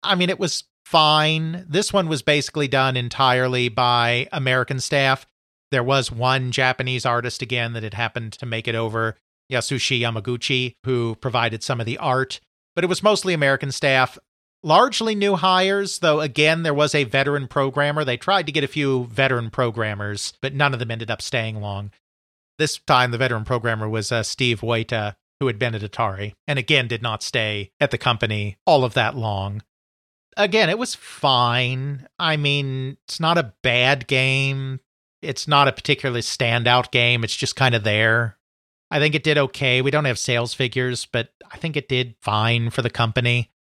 I 0.03 0.15
mean, 0.15 0.29
it 0.29 0.39
was 0.39 0.65
fine. 0.85 1.65
This 1.67 1.91
one 1.91 2.07
was 2.07 2.21
basically 2.21 2.67
done 2.67 2.95
entirely 2.95 3.69
by 3.69 4.27
American 4.31 4.79
staff. 4.79 5.25
There 5.71 5.83
was 5.83 6.11
one 6.11 6.51
Japanese 6.51 7.05
artist 7.05 7.41
again 7.41 7.73
that 7.73 7.83
had 7.83 7.95
happened 7.95 8.33
to 8.33 8.45
make 8.45 8.67
it 8.67 8.75
over, 8.75 9.15
Yasushi 9.51 9.99
Yamaguchi, 9.99 10.75
who 10.83 11.15
provided 11.15 11.63
some 11.63 11.79
of 11.79 11.85
the 11.85 11.97
art, 11.97 12.39
but 12.75 12.83
it 12.83 12.87
was 12.87 13.03
mostly 13.03 13.33
American 13.33 13.71
staff. 13.71 14.17
Largely 14.63 15.15
new 15.15 15.35
hires, 15.35 15.99
though 15.99 16.21
again, 16.21 16.63
there 16.63 16.73
was 16.73 16.95
a 16.95 17.03
veteran 17.03 17.47
programmer. 17.47 18.03
They 18.03 18.17
tried 18.17 18.45
to 18.47 18.51
get 18.51 18.63
a 18.63 18.67
few 18.67 19.05
veteran 19.05 19.49
programmers, 19.49 20.33
but 20.41 20.53
none 20.53 20.73
of 20.73 20.79
them 20.79 20.91
ended 20.91 21.11
up 21.11 21.21
staying 21.21 21.61
long. 21.61 21.91
This 22.57 22.79
time, 22.79 23.11
the 23.11 23.17
veteran 23.17 23.43
programmer 23.43 23.87
was 23.87 24.11
uh, 24.11 24.23
Steve 24.23 24.61
Woita, 24.61 25.15
who 25.39 25.47
had 25.47 25.59
been 25.59 25.75
at 25.75 25.81
Atari, 25.81 26.33
and 26.47 26.57
again 26.57 26.87
did 26.87 27.01
not 27.01 27.23
stay 27.23 27.71
at 27.79 27.91
the 27.91 27.97
company 27.97 28.57
all 28.65 28.83
of 28.83 28.93
that 28.93 29.15
long. 29.15 29.61
Again, 30.37 30.69
it 30.69 30.77
was 30.77 30.95
fine. 30.95 32.07
I 32.19 32.35
mean, 32.35 32.97
it's 33.07 33.19
not 33.19 33.37
a 33.37 33.53
bad 33.63 34.07
game. 34.07 34.81
It's 35.21 35.47
not 35.47 35.67
a 35.67 35.73
particularly 35.73 36.21
standout 36.21 36.91
game. 36.91 37.23
It's 37.23 37.35
just 37.35 37.55
kind 37.55 37.73
of 37.73 37.83
there. 37.83 38.37
I 38.91 38.99
think 38.99 39.15
it 39.15 39.23
did 39.23 39.37
okay. 39.37 39.81
We 39.81 39.91
don't 39.91 40.05
have 40.05 40.19
sales 40.19 40.53
figures, 40.53 41.05
but 41.05 41.29
I 41.51 41.57
think 41.57 41.75
it 41.75 41.89
did 41.89 42.15
fine 42.21 42.69
for 42.69 42.81
the 42.81 42.89
company. 42.89 43.51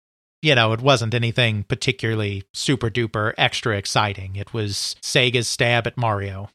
You 0.42 0.54
know, 0.54 0.72
it 0.72 0.82
wasn't 0.82 1.14
anything 1.14 1.62
particularly 1.62 2.44
super 2.52 2.90
duper 2.90 3.32
extra 3.38 3.76
exciting. 3.76 4.36
It 4.36 4.52
was 4.52 4.96
Sega's 5.00 5.48
stab 5.48 5.86
at 5.86 5.96
Mario. 5.96 6.50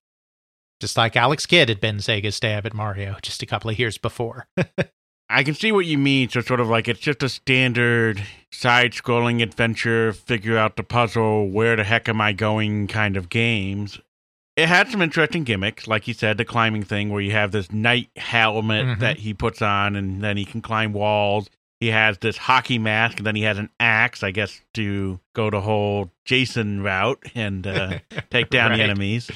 Just 0.79 0.95
like 0.95 1.15
Alex 1.15 1.45
Kidd 1.45 1.69
had 1.69 1.81
been 1.81 1.97
Sega's 1.97 2.35
stab 2.35 2.65
at 2.65 2.73
Mario 2.73 3.17
just 3.21 3.41
a 3.41 3.45
couple 3.45 3.69
of 3.69 3.79
years 3.79 3.97
before. 3.97 4.47
I 5.29 5.43
can 5.43 5.53
see 5.53 5.71
what 5.71 5.85
you 5.85 5.97
mean. 5.97 6.29
So, 6.29 6.41
sort 6.41 6.59
of 6.59 6.69
like 6.69 6.87
it's 6.87 6.99
just 6.99 7.21
a 7.21 7.29
standard 7.29 8.23
side 8.51 8.93
scrolling 8.93 9.43
adventure, 9.43 10.11
figure 10.11 10.57
out 10.57 10.75
the 10.75 10.83
puzzle, 10.83 11.49
where 11.49 11.75
the 11.75 11.83
heck 11.83 12.09
am 12.09 12.19
I 12.19 12.33
going 12.33 12.87
kind 12.87 13.15
of 13.15 13.29
games. 13.29 13.99
It 14.55 14.67
had 14.67 14.89
some 14.89 15.01
interesting 15.01 15.43
gimmicks, 15.45 15.87
like 15.87 16.07
you 16.07 16.13
said, 16.13 16.37
the 16.37 16.45
climbing 16.45 16.83
thing 16.83 17.09
where 17.09 17.21
you 17.21 17.31
have 17.31 17.51
this 17.51 17.71
knight 17.71 18.09
helmet 18.17 18.85
mm-hmm. 18.85 18.99
that 18.99 19.17
he 19.17 19.33
puts 19.33 19.61
on 19.61 19.95
and 19.95 20.21
then 20.21 20.35
he 20.35 20.43
can 20.43 20.61
climb 20.61 20.91
walls. 20.91 21.49
He 21.79 21.87
has 21.87 22.17
this 22.17 22.35
hockey 22.35 22.77
mask 22.77 23.19
and 23.19 23.25
then 23.25 23.37
he 23.37 23.43
has 23.43 23.57
an 23.57 23.69
axe, 23.79 24.21
I 24.21 24.31
guess, 24.31 24.59
to 24.73 25.21
go 25.33 25.49
the 25.49 25.61
whole 25.61 26.11
Jason 26.25 26.83
route 26.83 27.23
and 27.35 27.65
uh, 27.65 27.99
take 28.31 28.49
down 28.49 28.71
right. 28.71 28.77
the 28.77 28.83
enemies. 28.83 29.31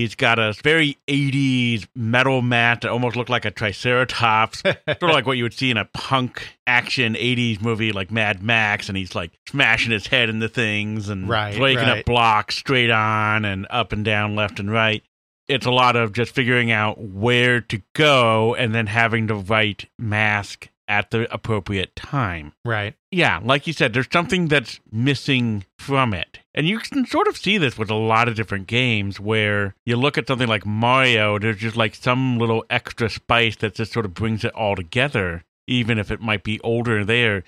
He's 0.00 0.14
got 0.14 0.38
a 0.38 0.54
very 0.64 0.96
80s 1.08 1.86
metal 1.94 2.40
mat 2.40 2.80
that 2.80 2.90
almost 2.90 3.16
looked 3.16 3.28
like 3.28 3.44
a 3.44 3.50
Triceratops, 3.50 4.60
sort 4.64 4.78
of 4.86 5.10
like 5.10 5.26
what 5.26 5.36
you 5.36 5.42
would 5.42 5.52
see 5.52 5.70
in 5.70 5.76
a 5.76 5.84
punk 5.84 6.56
action 6.66 7.14
80s 7.14 7.60
movie 7.60 7.92
like 7.92 8.10
Mad 8.10 8.42
Max. 8.42 8.88
And 8.88 8.96
he's 8.96 9.14
like 9.14 9.32
smashing 9.48 9.92
his 9.92 10.06
head 10.06 10.30
into 10.30 10.48
things 10.48 11.10
and 11.10 11.28
right, 11.28 11.54
breaking 11.54 11.86
right. 11.86 11.98
up 11.98 12.06
blocks 12.06 12.56
straight 12.56 12.90
on 12.90 13.44
and 13.44 13.66
up 13.68 13.92
and 13.92 14.04
down, 14.04 14.34
left 14.34 14.58
and 14.58 14.72
right. 14.72 15.02
It's 15.48 15.66
a 15.66 15.70
lot 15.70 15.96
of 15.96 16.14
just 16.14 16.34
figuring 16.34 16.70
out 16.70 16.98
where 16.98 17.60
to 17.60 17.82
go 17.94 18.54
and 18.54 18.74
then 18.74 18.86
having 18.86 19.26
the 19.26 19.34
right 19.34 19.84
mask 19.98 20.68
at 20.90 21.12
the 21.12 21.32
appropriate 21.32 21.94
time. 21.94 22.52
Right. 22.64 22.94
Yeah, 23.12 23.40
like 23.42 23.68
you 23.68 23.72
said, 23.72 23.94
there's 23.94 24.08
something 24.12 24.48
that's 24.48 24.80
missing 24.90 25.64
from 25.78 26.12
it. 26.12 26.40
And 26.52 26.66
you 26.66 26.80
can 26.80 27.06
sort 27.06 27.28
of 27.28 27.36
see 27.36 27.58
this 27.58 27.78
with 27.78 27.90
a 27.90 27.94
lot 27.94 28.28
of 28.28 28.34
different 28.34 28.66
games 28.66 29.20
where 29.20 29.76
you 29.86 29.96
look 29.96 30.18
at 30.18 30.26
something 30.26 30.48
like 30.48 30.66
Mario, 30.66 31.38
there's 31.38 31.58
just 31.58 31.76
like 31.76 31.94
some 31.94 32.38
little 32.38 32.64
extra 32.68 33.08
spice 33.08 33.54
that 33.56 33.76
just 33.76 33.92
sort 33.92 34.04
of 34.04 34.14
brings 34.14 34.44
it 34.44 34.52
all 34.52 34.74
together, 34.74 35.44
even 35.68 35.96
if 35.96 36.10
it 36.10 36.20
might 36.20 36.42
be 36.42 36.60
older 36.62 37.04
there. 37.04 37.44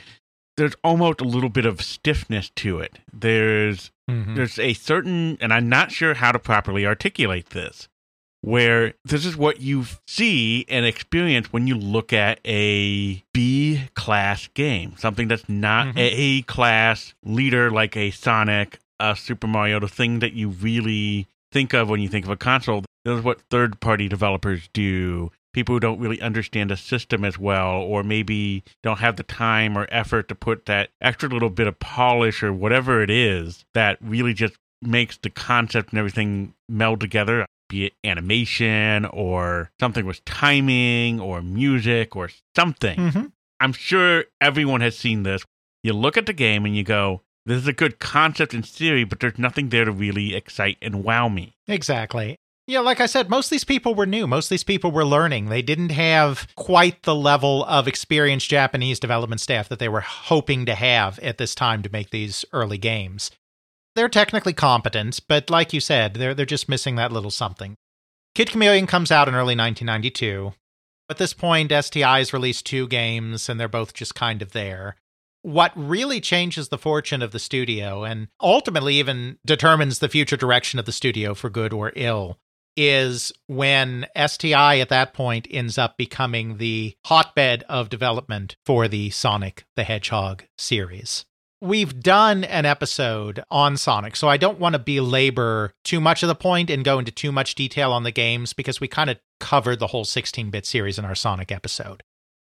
There's 0.57 0.77
almost 0.85 1.21
a 1.21 1.25
little 1.25 1.49
bit 1.49 1.67
of 1.67 1.83
stiffness 1.83 2.51
to 2.57 2.79
it. 2.79 3.01
There's 3.13 3.91
mm-hmm. 4.09 4.37
there's 4.37 4.59
a 4.61 4.75
certain 4.75 5.37
and 5.41 5.53
I'm 5.53 5.69
not 5.69 5.91
sure 5.91 6.15
how 6.15 6.31
to 6.31 6.39
properly 6.39 6.87
articulate 6.87 7.51
this 7.51 7.89
where 8.43 8.95
this 9.05 9.25
is 9.25 9.37
what 9.37 9.61
you 9.61 9.85
see 10.07 10.67
and 10.69 10.85
experience 10.85 11.53
when 11.53 11.67
you 11.67 11.77
look 11.77 12.13
at 12.13 12.41
a 12.45 13.23
B 13.33 13.83
class 13.95 14.49
game, 14.49 14.95
something 14.99 15.29
that's 15.29 15.49
not 15.49 15.87
mm-hmm. 15.87 15.99
A 15.99 16.43
class 16.43 17.15
leader 17.25 17.71
like 17.71 17.97
a 17.97 18.11
Sonic, 18.11 18.79
a 19.01 19.17
Super 19.17 19.47
Mario, 19.47 19.81
the 19.81 19.89
thing 19.89 20.19
that 20.19 20.35
you 20.35 20.49
really 20.49 21.27
think 21.53 21.73
of 21.73 21.89
when 21.89 22.01
you 22.01 22.09
think 22.09 22.25
of 22.25 22.31
a 22.31 22.37
console. 22.37 22.85
This 23.05 23.19
is 23.19 23.25
what 23.25 23.41
third 23.51 23.81
party 23.81 24.09
developers 24.09 24.69
do. 24.73 25.31
People 25.53 25.75
who 25.75 25.81
don't 25.81 26.01
really 26.01 26.21
understand 26.21 26.71
a 26.71 26.77
system 26.77 27.25
as 27.25 27.39
well, 27.39 27.75
or 27.75 28.03
maybe 28.03 28.65
don't 28.83 29.01
have 29.01 29.17
the 29.17 29.23
time 29.23 29.77
or 29.77 29.87
effort 29.91 30.29
to 30.29 30.35
put 30.35 30.67
that 30.67 30.89
extra 31.01 31.29
little 31.29 31.51
bit 31.51 31.67
of 31.67 31.79
polish 31.79 32.43
or 32.43 32.53
whatever 32.53 33.03
it 33.03 33.11
is 33.11 33.65
that 33.75 33.99
really 34.01 34.33
just 34.33 34.55
makes 34.81 35.19
the 35.19 35.31
concept 35.31 35.91
and 35.91 35.99
everything 35.99 36.55
meld 36.69 37.01
together, 37.01 37.47
be 37.73 37.87
it 37.87 37.95
animation 38.05 39.07
or 39.07 39.71
something 39.81 40.05
with 40.05 40.23
timing 40.27 41.19
or 41.19 41.41
music 41.41 42.15
or 42.15 42.29
something. 42.55 42.99
Mm-hmm. 42.99 43.27
I'm 43.61 43.73
sure 43.73 44.25
everyone 44.43 44.83
has 44.83 44.97
seen 44.97 45.23
this. 45.23 45.43
You 45.83 45.95
look 45.95 46.19
at 46.19 46.27
the 46.27 46.35
game 46.35 46.67
and 46.67 46.77
you 46.77 46.85
go, 46.85 47.23
this 47.47 47.57
is 47.57 47.67
a 47.67 47.73
good 47.73 47.99
concept 47.99 48.53
in 48.53 48.63
theory, 48.63 49.05
but 49.05 49.21
there's 49.21 49.39
nothing 49.39 49.71
there 49.71 49.87
to 49.87 49.91
really 49.91 50.35
excite 50.35 50.77
and 50.83 51.03
wow 51.03 51.29
me. 51.29 51.57
Exactly. 51.67 52.37
Yeah, 52.67 52.81
like 52.81 53.01
I 53.01 53.07
said, 53.07 53.29
most 53.29 53.47
of 53.47 53.51
these 53.51 53.65
people 53.65 53.95
were 53.95 54.07
new. 54.07 54.27
Most 54.27 54.47
of 54.47 54.51
these 54.51 54.63
people 54.63 54.93
were 54.93 55.05
learning. 55.05 55.49
They 55.49 55.63
didn't 55.63 55.91
have 55.91 56.47
quite 56.55 57.03
the 57.03 57.15
level 57.15 57.65
of 57.65 57.89
experienced 57.89 58.51
Japanese 58.51 59.01
development 59.01 59.41
staff 59.41 59.69
that 59.69 59.79
they 59.79 59.89
were 59.89 60.01
hoping 60.01 60.67
to 60.67 60.75
have 60.75 61.19
at 61.21 61.39
this 61.39 61.55
time 61.55 61.83
to 61.83 61.91
make 61.91 62.11
these 62.11 62.45
early 62.53 62.79
games. 62.79 63.31
They're 63.95 64.09
technically 64.09 64.53
competent, 64.53 65.21
but 65.29 65.51
like 65.51 65.73
you 65.73 65.81
said, 65.81 66.15
they're 66.15 66.35
they're 66.35 66.47
just 66.47 66.69
missing 66.69 66.97
that 66.97 67.13
little 67.13 67.31
something. 67.31 67.77
Kid 68.35 68.51
Chameleon 68.51 68.87
comes 68.87 69.11
out 69.11 69.29
in 69.29 69.35
early 69.35 69.57
1992. 69.57 70.53
At 71.11 71.19
this 71.19 71.35
point, 71.35 71.73
STI 71.73 72.19
has 72.19 72.33
released 72.33 72.65
two 72.65 72.89
games, 72.89 73.49
and 73.49 73.61
they're 73.61 73.69
both 73.69 73.93
just 73.93 74.15
kind 74.15 74.41
of 74.41 74.53
there 74.53 74.97
what 75.43 75.73
really 75.75 76.21
changes 76.21 76.69
the 76.69 76.79
fortune 76.79 77.21
of 77.21 77.33
the 77.33 77.39
studio 77.39 78.05
and 78.05 78.29
ultimately 78.41 78.95
even 78.95 79.39
determines 79.45 79.99
the 79.99 80.09
future 80.09 80.37
direction 80.37 80.79
of 80.79 80.87
the 80.87 80.93
studio 80.93 81.35
for 81.35 81.51
good 81.51 81.73
or 81.73 81.93
ill 81.97 82.39
is 82.77 83.33
when 83.49 84.07
STI 84.17 84.79
at 84.79 84.89
that 84.89 85.13
point 85.13 85.47
ends 85.51 85.77
up 85.77 85.99
becoming 85.99 86.57
the 86.57 86.95
hotbed 87.05 87.65
of 87.69 87.91
development 87.91 88.57
for 88.65 88.89
the 88.89 89.11
Sonic 89.11 89.65
the 89.77 89.85
Hedgehog 89.85 90.45
series. 90.57 91.27
We've 91.63 92.01
done 92.01 92.43
an 92.43 92.67
episode 92.67 93.45
on 93.49 93.77
Sonic, 93.77 94.17
so 94.17 94.27
I 94.27 94.37
don't 94.37 94.59
want 94.59 94.73
to 94.73 94.81
belabor 94.81 95.73
too 95.85 96.01
much 96.01 96.25
of 96.25 96.27
the 96.27 96.35
point 96.35 96.71
and 96.71 96.85
go 96.85 96.99
into 96.99 97.13
too 97.13 97.31
much 97.31 97.55
detail 97.55 97.93
on 97.93 98.03
the 98.03 98.11
games 98.11 98.53
because 98.53 98.81
we 98.81 98.89
kind 98.89 99.09
of 99.09 99.21
covered 99.39 99.79
the 99.79 99.87
whole 99.87 100.05
16 100.05 100.51
bit 100.51 100.67
series 100.67 100.99
in 100.99 101.05
our 101.05 101.15
Sonic 101.15 101.53
episode. 101.53 102.03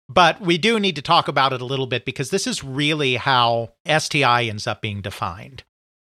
But 0.07 0.39
we 0.39 0.59
do 0.59 0.79
need 0.79 0.95
to 0.95 1.01
talk 1.01 1.27
about 1.27 1.53
it 1.53 1.61
a 1.61 1.65
little 1.65 1.87
bit 1.87 2.05
because 2.05 2.29
this 2.29 2.45
is 2.45 2.63
really 2.63 3.15
how 3.15 3.73
STI 3.87 4.43
ends 4.43 4.67
up 4.67 4.79
being 4.79 5.01
defined. 5.01 5.63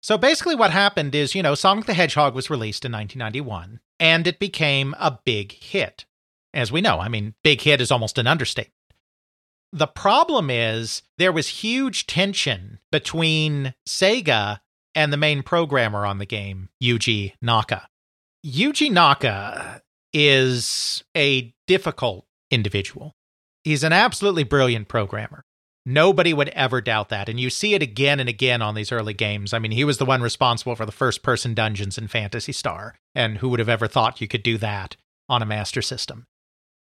So 0.03 0.19
basically, 0.19 0.57
what 0.57 0.73
happened 0.73 1.15
is, 1.15 1.33
you 1.33 1.45
know, 1.45 1.55
Sonic 1.55 1.87
the 1.87 1.95
Hedgehog 1.95 2.35
was 2.35 2.51
released 2.51 2.85
in 2.85 2.91
1991 2.91 3.79
and 4.01 4.27
it 4.27 4.41
became 4.41 4.97
a 4.99 5.17
big 5.25 5.53
hit. 5.53 6.07
As 6.53 6.73
we 6.73 6.81
know, 6.81 6.99
I 6.99 7.07
mean, 7.07 7.35
big 7.45 7.61
hit 7.61 7.81
is 7.81 7.93
almost 7.93 8.19
an 8.19 8.27
understatement. 8.27 8.75
The 9.73 9.87
problem 9.87 10.51
is 10.51 11.03
there 11.19 11.33
was 11.33 11.49
huge 11.49 12.07
tension 12.07 12.81
between 12.91 13.75
Sega 13.89 14.61
and 14.95 15.13
the 15.13 15.17
main 15.17 15.43
programmer 15.43 16.05
on 16.05 16.19
the 16.19 16.27
game, 16.27 16.69
Yuji 16.83 17.35
Naka. 17.41 17.89
Yuji 18.45 18.91
Naka 18.91 19.83
is 20.13 21.05
a 21.17 21.55
difficult 21.69 22.27
individual. 22.51 23.15
He's 23.63 23.85
an 23.85 23.93
absolutely 23.93 24.43
brilliant 24.43 24.89
programmer. 24.89 25.45
Nobody 25.87 26.35
would 26.35 26.49
ever 26.51 26.81
doubt 26.81 27.09
that. 27.11 27.29
And 27.29 27.39
you 27.39 27.49
see 27.49 27.75
it 27.75 27.83
again 27.83 28.21
and 28.21 28.29
again 28.29 28.63
on 28.63 28.75
these 28.75 28.93
early 28.93 29.15
games. 29.15 29.55
I 29.55 29.59
mean, 29.59 29.73
he 29.73 29.85
was 29.85 29.99
the 29.99 30.05
one 30.05 30.21
responsible 30.21 30.75
for 30.75 30.85
the 30.85 30.93
first 30.93 31.23
person 31.23 31.55
dungeons 31.55 31.97
in 31.97 32.09
Phantasy 32.09 32.53
Star. 32.53 32.97
And 33.15 33.39
who 33.39 33.49
would 33.51 33.61
have 33.61 33.69
ever 33.69 33.87
thought 33.87 34.21
you 34.21 34.29
could 34.29 34.43
do 34.43 34.59
that 34.59 34.97
on 35.29 35.43
a 35.43 35.47
Master 35.47 35.81
System? 35.81 36.27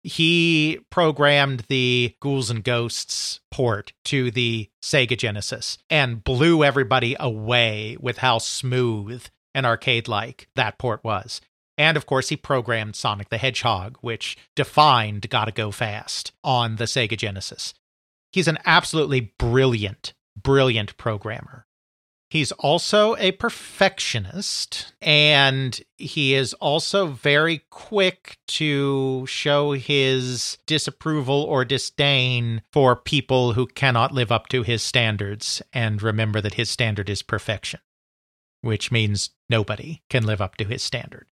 He 0.03 0.79
programmed 0.89 1.63
the 1.69 2.15
Ghouls 2.19 2.49
and 2.49 2.61
Ghosts 2.63 3.39
port 3.49 3.93
to 4.05 4.31
the 4.31 4.69
Sega 4.81 5.17
Genesis 5.17 5.77
and 5.89 6.23
blew 6.23 6.63
everybody 6.63 7.15
away 7.17 7.95
with 7.99 8.17
how 8.17 8.37
smooth 8.37 9.25
and 9.55 9.65
arcade 9.65 10.09
like 10.09 10.49
that 10.55 10.77
port 10.77 11.03
was. 11.05 11.39
And 11.77 11.95
of 11.95 12.05
course, 12.05 12.29
he 12.29 12.35
programmed 12.35 12.97
Sonic 12.97 13.29
the 13.29 13.37
Hedgehog, 13.37 13.97
which 14.01 14.37
defined 14.55 15.29
Gotta 15.29 15.51
Go 15.51 15.71
Fast 15.71 16.33
on 16.43 16.75
the 16.75 16.83
Sega 16.83 17.17
Genesis. 17.17 17.73
He's 18.31 18.49
an 18.49 18.59
absolutely 18.65 19.33
brilliant, 19.39 20.13
brilliant 20.35 20.97
programmer. 20.97 21.65
He's 22.33 22.51
also 22.53 23.15
a 23.17 23.33
perfectionist, 23.33 24.95
and 25.03 25.79
he 25.97 26.33
is 26.33 26.55
also 26.55 27.05
very 27.05 27.61
quick 27.69 28.39
to 28.47 29.27
show 29.27 29.73
his 29.73 30.57
disapproval 30.65 31.43
or 31.43 31.63
disdain 31.63 32.63
for 32.71 32.95
people 32.95 33.53
who 33.53 33.67
cannot 33.67 34.13
live 34.13 34.31
up 34.31 34.47
to 34.47 34.63
his 34.63 34.81
standards. 34.81 35.61
And 35.73 36.01
remember 36.01 36.41
that 36.41 36.55
his 36.55 36.71
standard 36.71 37.07
is 37.07 37.21
perfection, 37.21 37.81
which 38.61 38.91
means 38.91 39.29
nobody 39.47 40.01
can 40.09 40.25
live 40.25 40.41
up 40.41 40.55
to 40.55 40.65
his 40.65 40.81
standard. 40.81 41.27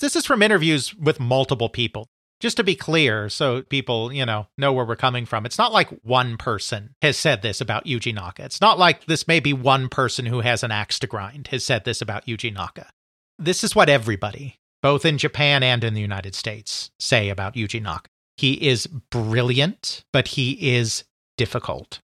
This 0.00 0.16
is 0.16 0.24
from 0.24 0.40
interviews 0.40 0.94
with 0.94 1.20
multiple 1.20 1.68
people. 1.68 2.08
Just 2.38 2.58
to 2.58 2.64
be 2.64 2.74
clear, 2.74 3.30
so 3.30 3.62
people, 3.62 4.12
you 4.12 4.26
know, 4.26 4.46
know 4.58 4.72
where 4.72 4.84
we're 4.84 4.94
coming 4.94 5.24
from. 5.24 5.46
It's 5.46 5.56
not 5.56 5.72
like 5.72 5.88
one 6.02 6.36
person 6.36 6.94
has 7.00 7.16
said 7.16 7.40
this 7.40 7.62
about 7.62 7.86
Yuji 7.86 8.14
Naka. 8.14 8.44
It's 8.44 8.60
not 8.60 8.78
like 8.78 9.06
this 9.06 9.26
may 9.26 9.40
be 9.40 9.54
one 9.54 9.88
person 9.88 10.26
who 10.26 10.40
has 10.40 10.62
an 10.62 10.70
axe 10.70 10.98
to 10.98 11.06
grind 11.06 11.48
has 11.48 11.64
said 11.64 11.84
this 11.84 12.02
about 12.02 12.26
Yuji 12.26 12.52
Naka. 12.52 12.90
This 13.38 13.64
is 13.64 13.74
what 13.74 13.88
everybody, 13.88 14.56
both 14.82 15.06
in 15.06 15.16
Japan 15.16 15.62
and 15.62 15.82
in 15.82 15.94
the 15.94 16.00
United 16.00 16.34
States, 16.34 16.90
say 17.00 17.30
about 17.30 17.54
Yuji 17.54 17.80
Naka. 17.80 18.08
He 18.36 18.68
is 18.68 18.86
brilliant, 18.86 20.04
but 20.12 20.28
he 20.28 20.74
is 20.74 21.04
difficult. 21.38 22.00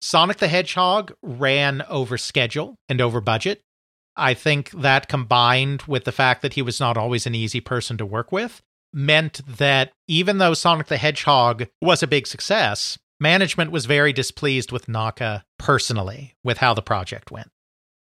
Sonic 0.00 0.38
the 0.38 0.48
Hedgehog 0.48 1.12
ran 1.22 1.82
over 1.88 2.16
schedule 2.16 2.76
and 2.88 3.02
over 3.02 3.20
budget. 3.20 3.60
I 4.16 4.32
think 4.32 4.70
that 4.70 5.08
combined 5.08 5.82
with 5.82 6.04
the 6.04 6.12
fact 6.12 6.40
that 6.40 6.54
he 6.54 6.62
was 6.62 6.80
not 6.80 6.96
always 6.96 7.26
an 7.26 7.34
easy 7.34 7.60
person 7.60 7.98
to 7.98 8.06
work 8.06 8.32
with 8.32 8.62
meant 8.92 9.40
that 9.58 9.92
even 10.08 10.38
though 10.38 10.54
Sonic 10.54 10.86
the 10.86 10.96
Hedgehog 10.96 11.66
was 11.80 12.02
a 12.02 12.06
big 12.06 12.26
success, 12.26 12.98
management 13.20 13.70
was 13.70 13.86
very 13.86 14.12
displeased 14.12 14.72
with 14.72 14.88
Naka 14.88 15.44
personally 15.58 16.34
with 16.44 16.58
how 16.58 16.74
the 16.74 16.82
project 16.82 17.30
went. 17.30 17.50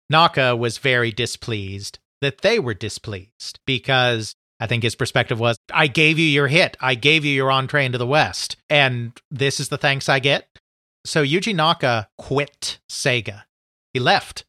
Naka 0.09 0.55
was 0.55 0.77
very 0.77 1.11
displeased 1.11 1.99
that 2.21 2.41
they 2.41 2.59
were 2.59 2.73
displeased 2.73 3.59
because 3.65 4.35
I 4.59 4.67
think 4.67 4.83
his 4.83 4.95
perspective 4.95 5.39
was 5.39 5.57
I 5.71 5.87
gave 5.87 6.17
you 6.17 6.25
your 6.25 6.47
hit. 6.47 6.77
I 6.79 6.95
gave 6.95 7.25
you 7.25 7.33
your 7.33 7.51
entree 7.51 7.85
into 7.85 7.97
the 7.97 8.07
West. 8.07 8.57
And 8.69 9.11
this 9.29 9.59
is 9.59 9.69
the 9.69 9.77
thanks 9.77 10.09
I 10.09 10.19
get. 10.19 10.47
So 11.05 11.23
Yuji 11.23 11.55
Naka 11.55 12.09
quit 12.17 12.79
Sega. 12.89 13.43
He 13.93 13.99
left. 13.99 14.45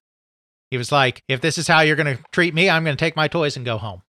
He 0.71 0.77
was 0.77 0.93
like, 0.93 1.23
if 1.29 1.41
this 1.41 1.59
is 1.59 1.69
how 1.69 1.81
you're 1.81 1.97
going 1.97 2.17
to 2.17 2.23
treat 2.33 2.55
me, 2.55 2.69
I'm 2.69 2.85
going 2.85 2.97
to 2.97 3.01
take 3.01 3.17
my 3.17 3.29
toys 3.29 3.57
and 3.57 3.65
go 3.65 3.79
home. 3.79 4.03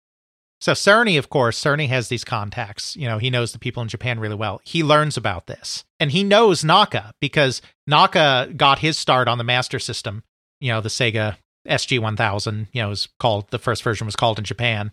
So 0.61 0.73
Cerny, 0.73 1.17
of 1.17 1.29
course, 1.29 1.61
Cerny 1.61 1.87
has 1.87 2.09
these 2.09 2.25
contacts. 2.25 2.95
You 2.95 3.07
know, 3.07 3.17
he 3.17 3.29
knows 3.29 3.53
the 3.53 3.59
people 3.59 3.81
in 3.81 3.89
Japan 3.89 4.19
really 4.19 4.35
well. 4.35 4.61
He 4.65 4.83
learns 4.83 5.15
about 5.15 5.47
this. 5.47 5.85
And 5.99 6.11
he 6.11 6.23
knows 6.23 6.63
Naka 6.63 7.13
because 7.21 7.61
Naka 7.87 8.51
got 8.55 8.79
his 8.79 8.97
start 8.97 9.27
on 9.27 9.37
the 9.37 9.43
Master 9.43 9.79
System, 9.79 10.23
you 10.59 10.71
know, 10.71 10.81
the 10.81 10.89
Sega 10.89 11.37
SG-1000, 11.67 12.67
you 12.73 12.81
know, 12.81 12.89
was 12.89 13.07
called 13.19 13.49
the 13.51 13.59
first 13.59 13.83
version 13.83 14.05
was 14.05 14.15
called 14.15 14.37
in 14.37 14.45
Japan. 14.45 14.91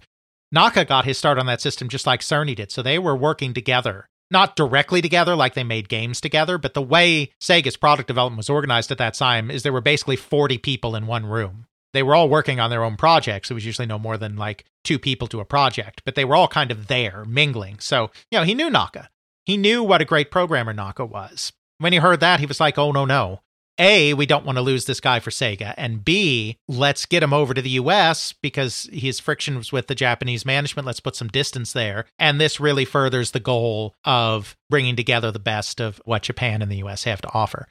Naka 0.52 0.84
got 0.84 1.04
his 1.04 1.18
start 1.18 1.38
on 1.38 1.46
that 1.46 1.60
system 1.60 1.88
just 1.88 2.06
like 2.06 2.20
Cerny 2.20 2.54
did. 2.54 2.70
So 2.70 2.82
they 2.82 2.98
were 2.98 3.16
working 3.16 3.52
together. 3.52 4.08
Not 4.30 4.56
directly 4.56 5.00
together 5.00 5.36
like 5.36 5.54
they 5.54 5.64
made 5.64 5.88
games 5.88 6.20
together, 6.20 6.58
but 6.58 6.74
the 6.74 6.82
way 6.82 7.30
Sega's 7.40 7.76
product 7.76 8.08
development 8.08 8.38
was 8.38 8.50
organized 8.50 8.90
at 8.90 8.98
that 8.98 9.14
time 9.14 9.50
is 9.50 9.62
there 9.62 9.72
were 9.72 9.80
basically 9.80 10.16
40 10.16 10.58
people 10.58 10.96
in 10.96 11.06
one 11.06 11.26
room 11.26 11.66
they 11.96 12.02
were 12.02 12.14
all 12.14 12.28
working 12.28 12.60
on 12.60 12.70
their 12.70 12.84
own 12.84 12.96
projects. 12.96 13.50
It 13.50 13.54
was 13.54 13.66
usually 13.66 13.86
no 13.86 13.98
more 13.98 14.16
than 14.16 14.36
like 14.36 14.64
two 14.84 14.98
people 14.98 15.28
to 15.28 15.40
a 15.40 15.44
project, 15.44 16.02
but 16.04 16.14
they 16.14 16.24
were 16.24 16.36
all 16.36 16.48
kind 16.48 16.70
of 16.70 16.86
there 16.86 17.24
mingling. 17.26 17.78
So, 17.80 18.10
you 18.30 18.38
know, 18.38 18.44
he 18.44 18.54
knew 18.54 18.70
Naka. 18.70 19.08
He 19.44 19.56
knew 19.56 19.82
what 19.82 20.00
a 20.00 20.06
great 20.06 20.30
programmer 20.30 20.72
Naka 20.72 21.04
was. 21.04 21.52
When 21.78 21.92
he 21.92 21.98
heard 21.98 22.20
that, 22.20 22.40
he 22.40 22.46
was 22.46 22.60
like, 22.60 22.78
oh, 22.78 22.92
no, 22.92 23.04
no. 23.04 23.40
A, 23.78 24.14
we 24.14 24.24
don't 24.24 24.46
want 24.46 24.56
to 24.56 24.62
lose 24.62 24.86
this 24.86 25.00
guy 25.00 25.20
for 25.20 25.30
Sega. 25.30 25.74
And 25.76 26.04
B, 26.04 26.56
let's 26.66 27.04
get 27.04 27.22
him 27.22 27.34
over 27.34 27.52
to 27.52 27.60
the 27.60 27.70
US 27.70 28.32
because 28.32 28.88
his 28.92 29.20
friction 29.20 29.56
was 29.56 29.70
with 29.70 29.86
the 29.86 29.94
Japanese 29.94 30.46
management. 30.46 30.86
Let's 30.86 31.00
put 31.00 31.14
some 31.14 31.28
distance 31.28 31.72
there. 31.72 32.06
And 32.18 32.40
this 32.40 32.58
really 32.58 32.86
furthers 32.86 33.32
the 33.32 33.40
goal 33.40 33.94
of 34.04 34.56
bringing 34.70 34.96
together 34.96 35.30
the 35.30 35.38
best 35.38 35.80
of 35.80 36.00
what 36.04 36.22
Japan 36.22 36.62
and 36.62 36.70
the 36.70 36.82
US 36.84 37.04
have 37.04 37.20
to 37.22 37.32
offer. 37.34 37.68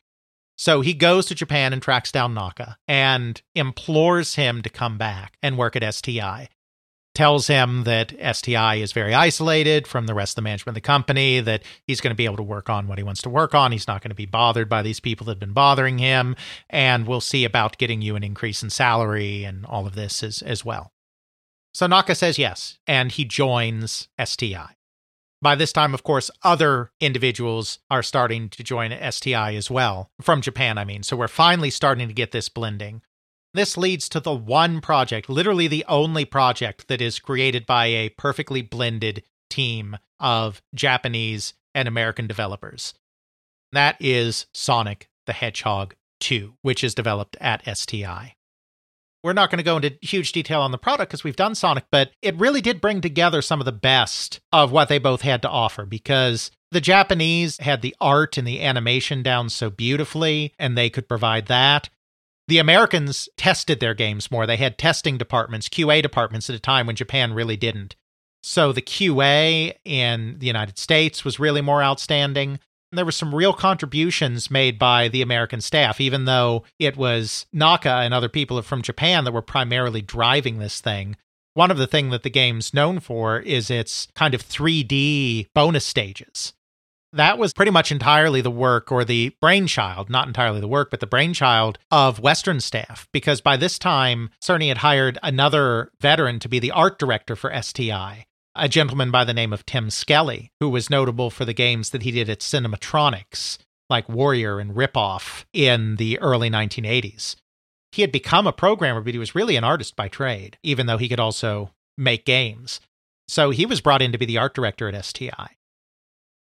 So 0.57 0.81
he 0.81 0.93
goes 0.93 1.25
to 1.27 1.35
Japan 1.35 1.73
and 1.73 1.81
tracks 1.81 2.11
down 2.11 2.33
Naka 2.33 2.77
and 2.87 3.41
implores 3.53 4.35
him 4.35 4.61
to 4.61 4.69
come 4.69 4.97
back 4.97 5.37
and 5.43 5.57
work 5.57 5.75
at 5.75 5.93
STI. 5.93 6.49
Tells 7.13 7.47
him 7.47 7.83
that 7.83 8.13
STI 8.35 8.75
is 8.75 8.91
very 8.91 9.13
isolated 9.13 9.87
from 9.87 10.05
the 10.05 10.13
rest 10.13 10.33
of 10.33 10.35
the 10.35 10.41
management 10.41 10.77
of 10.77 10.81
the 10.83 10.87
company, 10.87 11.39
that 11.39 11.63
he's 11.87 12.01
going 12.01 12.11
to 12.11 12.15
be 12.15 12.25
able 12.25 12.37
to 12.37 12.43
work 12.43 12.69
on 12.69 12.87
what 12.87 12.97
he 12.97 13.05
wants 13.05 13.21
to 13.21 13.29
work 13.29 13.55
on. 13.55 13.71
He's 13.71 13.87
not 13.87 14.01
going 14.01 14.09
to 14.09 14.15
be 14.15 14.25
bothered 14.25 14.67
by 14.67 14.81
these 14.81 14.99
people 14.99 15.25
that 15.25 15.33
have 15.33 15.39
been 15.39 15.53
bothering 15.53 15.97
him. 15.97 16.35
And 16.69 17.07
we'll 17.07 17.21
see 17.21 17.45
about 17.45 17.77
getting 17.77 18.01
you 18.01 18.17
an 18.17 18.23
increase 18.23 18.63
in 18.63 18.69
salary 18.69 19.45
and 19.45 19.65
all 19.65 19.87
of 19.87 19.95
this 19.95 20.23
as, 20.23 20.41
as 20.41 20.65
well. 20.65 20.91
So 21.73 21.87
Naka 21.87 22.15
says 22.15 22.37
yes, 22.37 22.79
and 22.87 23.11
he 23.11 23.25
joins 23.25 24.07
STI. 24.23 24.75
By 25.45 25.53
this 25.53 25.71
time, 25.71 25.93
of 25.93 26.01
course, 26.01 26.31
other 26.41 26.89
individuals 26.99 27.77
are 27.91 28.01
starting 28.01 28.49
to 28.49 28.63
join 28.63 28.91
STI 29.11 29.53
as 29.53 29.69
well, 29.69 30.09
from 30.19 30.41
Japan, 30.41 30.79
I 30.79 30.85
mean. 30.85 31.03
So 31.03 31.15
we're 31.15 31.27
finally 31.27 31.69
starting 31.69 32.07
to 32.07 32.15
get 32.15 32.31
this 32.31 32.49
blending. 32.49 33.03
This 33.53 33.77
leads 33.77 34.09
to 34.09 34.19
the 34.19 34.33
one 34.33 34.81
project, 34.81 35.29
literally 35.29 35.67
the 35.67 35.85
only 35.87 36.25
project 36.25 36.87
that 36.87 36.99
is 36.99 37.19
created 37.19 37.67
by 37.67 37.85
a 37.85 38.09
perfectly 38.09 38.63
blended 38.63 39.21
team 39.47 39.97
of 40.19 40.63
Japanese 40.73 41.53
and 41.75 41.87
American 41.87 42.25
developers. 42.25 42.95
That 43.71 43.97
is 43.99 44.47
Sonic 44.51 45.09
the 45.27 45.33
Hedgehog 45.33 45.93
2, 46.21 46.55
which 46.63 46.83
is 46.83 46.95
developed 46.95 47.37
at 47.39 47.61
STI. 47.77 48.34
We're 49.25 49.33
not 49.33 49.49
going 49.49 49.57
to 49.57 49.63
go 49.63 49.77
into 49.77 49.97
huge 50.03 50.33
detail 50.33 50.61
on 50.61 50.69
the 50.69 50.77
product 50.77 51.09
because 51.09 51.23
we've 51.23 51.35
done 51.35 51.55
Sonic, 51.55 51.85
but 51.89 52.11
it 52.21 52.37
really 52.37 52.61
did 52.61 52.79
bring 52.79 53.01
together 53.01 53.41
some 53.41 53.59
of 53.59 53.65
the 53.65 53.71
best 53.71 54.39
of 54.53 54.71
what 54.71 54.87
they 54.87 54.99
both 54.99 55.21
had 55.21 55.41
to 55.41 55.49
offer 55.49 55.83
because 55.83 56.51
the 56.69 56.79
Japanese 56.79 57.57
had 57.57 57.81
the 57.81 57.95
art 57.99 58.37
and 58.37 58.47
the 58.47 58.61
animation 58.61 59.23
down 59.23 59.49
so 59.49 59.71
beautifully, 59.71 60.53
and 60.59 60.77
they 60.77 60.91
could 60.91 61.09
provide 61.09 61.47
that. 61.47 61.89
The 62.47 62.59
Americans 62.59 63.27
tested 63.35 63.79
their 63.79 63.95
games 63.95 64.29
more. 64.29 64.45
They 64.45 64.57
had 64.57 64.77
testing 64.77 65.17
departments, 65.17 65.69
QA 65.69 66.03
departments 66.03 66.47
at 66.47 66.55
a 66.55 66.59
time 66.59 66.85
when 66.85 66.95
Japan 66.95 67.33
really 67.33 67.57
didn't. 67.57 67.95
So 68.43 68.71
the 68.71 68.83
QA 68.83 69.73
in 69.83 70.37
the 70.37 70.45
United 70.45 70.77
States 70.77 71.25
was 71.25 71.39
really 71.39 71.61
more 71.61 71.81
outstanding. 71.81 72.59
There 72.95 73.05
were 73.05 73.11
some 73.11 73.35
real 73.35 73.53
contributions 73.53 74.49
made 74.49 74.79
by 74.79 75.07
the 75.07 75.21
American 75.21 75.61
staff, 75.61 76.01
even 76.01 76.25
though 76.25 76.63
it 76.79 76.97
was 76.97 77.45
Naka 77.53 77.89
and 77.89 78.13
other 78.13 78.29
people 78.29 78.61
from 78.61 78.81
Japan 78.81 79.23
that 79.23 79.33
were 79.33 79.41
primarily 79.41 80.01
driving 80.01 80.57
this 80.59 80.81
thing. 80.81 81.15
One 81.53 81.71
of 81.71 81.77
the 81.77 81.87
things 81.87 82.11
that 82.11 82.23
the 82.23 82.29
game's 82.29 82.73
known 82.73 82.99
for 82.99 83.39
is 83.39 83.69
its 83.69 84.07
kind 84.15 84.33
of 84.33 84.43
3D 84.43 85.47
bonus 85.53 85.85
stages. 85.85 86.53
That 87.13 87.37
was 87.37 87.53
pretty 87.53 87.71
much 87.71 87.93
entirely 87.93 88.41
the 88.41 88.51
work 88.51 88.91
or 88.91 89.05
the 89.05 89.33
brainchild, 89.39 90.09
not 90.09 90.27
entirely 90.27 90.59
the 90.59 90.67
work, 90.67 90.91
but 90.91 90.99
the 90.99 91.07
brainchild 91.07 91.79
of 91.89 92.19
Western 92.19 92.59
staff, 92.59 93.07
because 93.13 93.39
by 93.39 93.55
this 93.55 93.79
time, 93.79 94.31
Cerny 94.43 94.67
had 94.67 94.79
hired 94.79 95.17
another 95.23 95.91
veteran 96.01 96.39
to 96.39 96.49
be 96.49 96.59
the 96.59 96.71
art 96.71 96.99
director 96.99 97.37
for 97.37 97.53
STI 97.61 98.25
a 98.55 98.69
gentleman 98.69 99.11
by 99.11 99.23
the 99.23 99.33
name 99.33 99.51
of 99.51 99.65
Tim 99.65 99.89
Skelly, 99.89 100.51
who 100.59 100.69
was 100.69 100.89
notable 100.89 101.29
for 101.29 101.45
the 101.45 101.53
games 101.53 101.89
that 101.89 102.03
he 102.03 102.11
did 102.11 102.29
at 102.29 102.39
Cinematronics, 102.39 103.57
like 103.89 104.09
Warrior 104.09 104.59
and 104.59 104.75
Ripoff 104.75 105.45
in 105.53 105.97
the 105.97 106.19
early 106.19 106.49
1980s. 106.49 107.35
He 107.91 108.01
had 108.01 108.11
become 108.11 108.47
a 108.47 108.53
programmer, 108.53 109.01
but 109.01 109.13
he 109.13 109.19
was 109.19 109.35
really 109.35 109.55
an 109.55 109.63
artist 109.63 109.95
by 109.95 110.07
trade, 110.07 110.57
even 110.63 110.85
though 110.85 110.97
he 110.97 111.09
could 111.09 111.19
also 111.19 111.71
make 111.97 112.25
games. 112.25 112.79
So 113.27 113.49
he 113.49 113.65
was 113.65 113.81
brought 113.81 114.01
in 114.01 114.11
to 114.11 114.17
be 114.17 114.25
the 114.25 114.37
art 114.37 114.53
director 114.53 114.87
at 114.87 115.05
STI. 115.05 115.55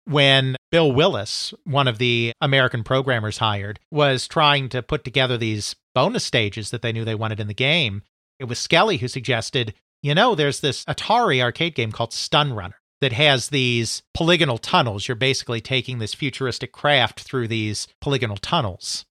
When 0.04 0.56
Bill 0.70 0.90
Willis, 0.90 1.52
one 1.64 1.88
of 1.88 1.98
the 1.98 2.32
American 2.40 2.82
programmers 2.84 3.38
hired, 3.38 3.78
was 3.90 4.26
trying 4.26 4.68
to 4.70 4.82
put 4.82 5.04
together 5.04 5.36
these 5.36 5.76
bonus 5.94 6.24
stages 6.24 6.70
that 6.70 6.82
they 6.82 6.92
knew 6.92 7.04
they 7.04 7.14
wanted 7.14 7.40
in 7.40 7.48
the 7.48 7.54
game, 7.54 8.02
it 8.38 8.44
was 8.44 8.58
Skelly 8.58 8.98
who 8.98 9.08
suggested 9.08 9.74
you 10.02 10.14
know, 10.14 10.34
there's 10.34 10.60
this 10.60 10.84
Atari 10.84 11.42
arcade 11.42 11.74
game 11.74 11.92
called 11.92 12.12
Stun 12.12 12.52
Runner 12.52 12.76
that 13.00 13.12
has 13.12 13.48
these 13.48 14.02
polygonal 14.14 14.58
tunnels. 14.58 15.06
You're 15.06 15.16
basically 15.16 15.60
taking 15.60 15.98
this 15.98 16.14
futuristic 16.14 16.72
craft 16.72 17.20
through 17.20 17.48
these 17.48 17.86
polygonal 18.00 18.36
tunnels. 18.36 19.04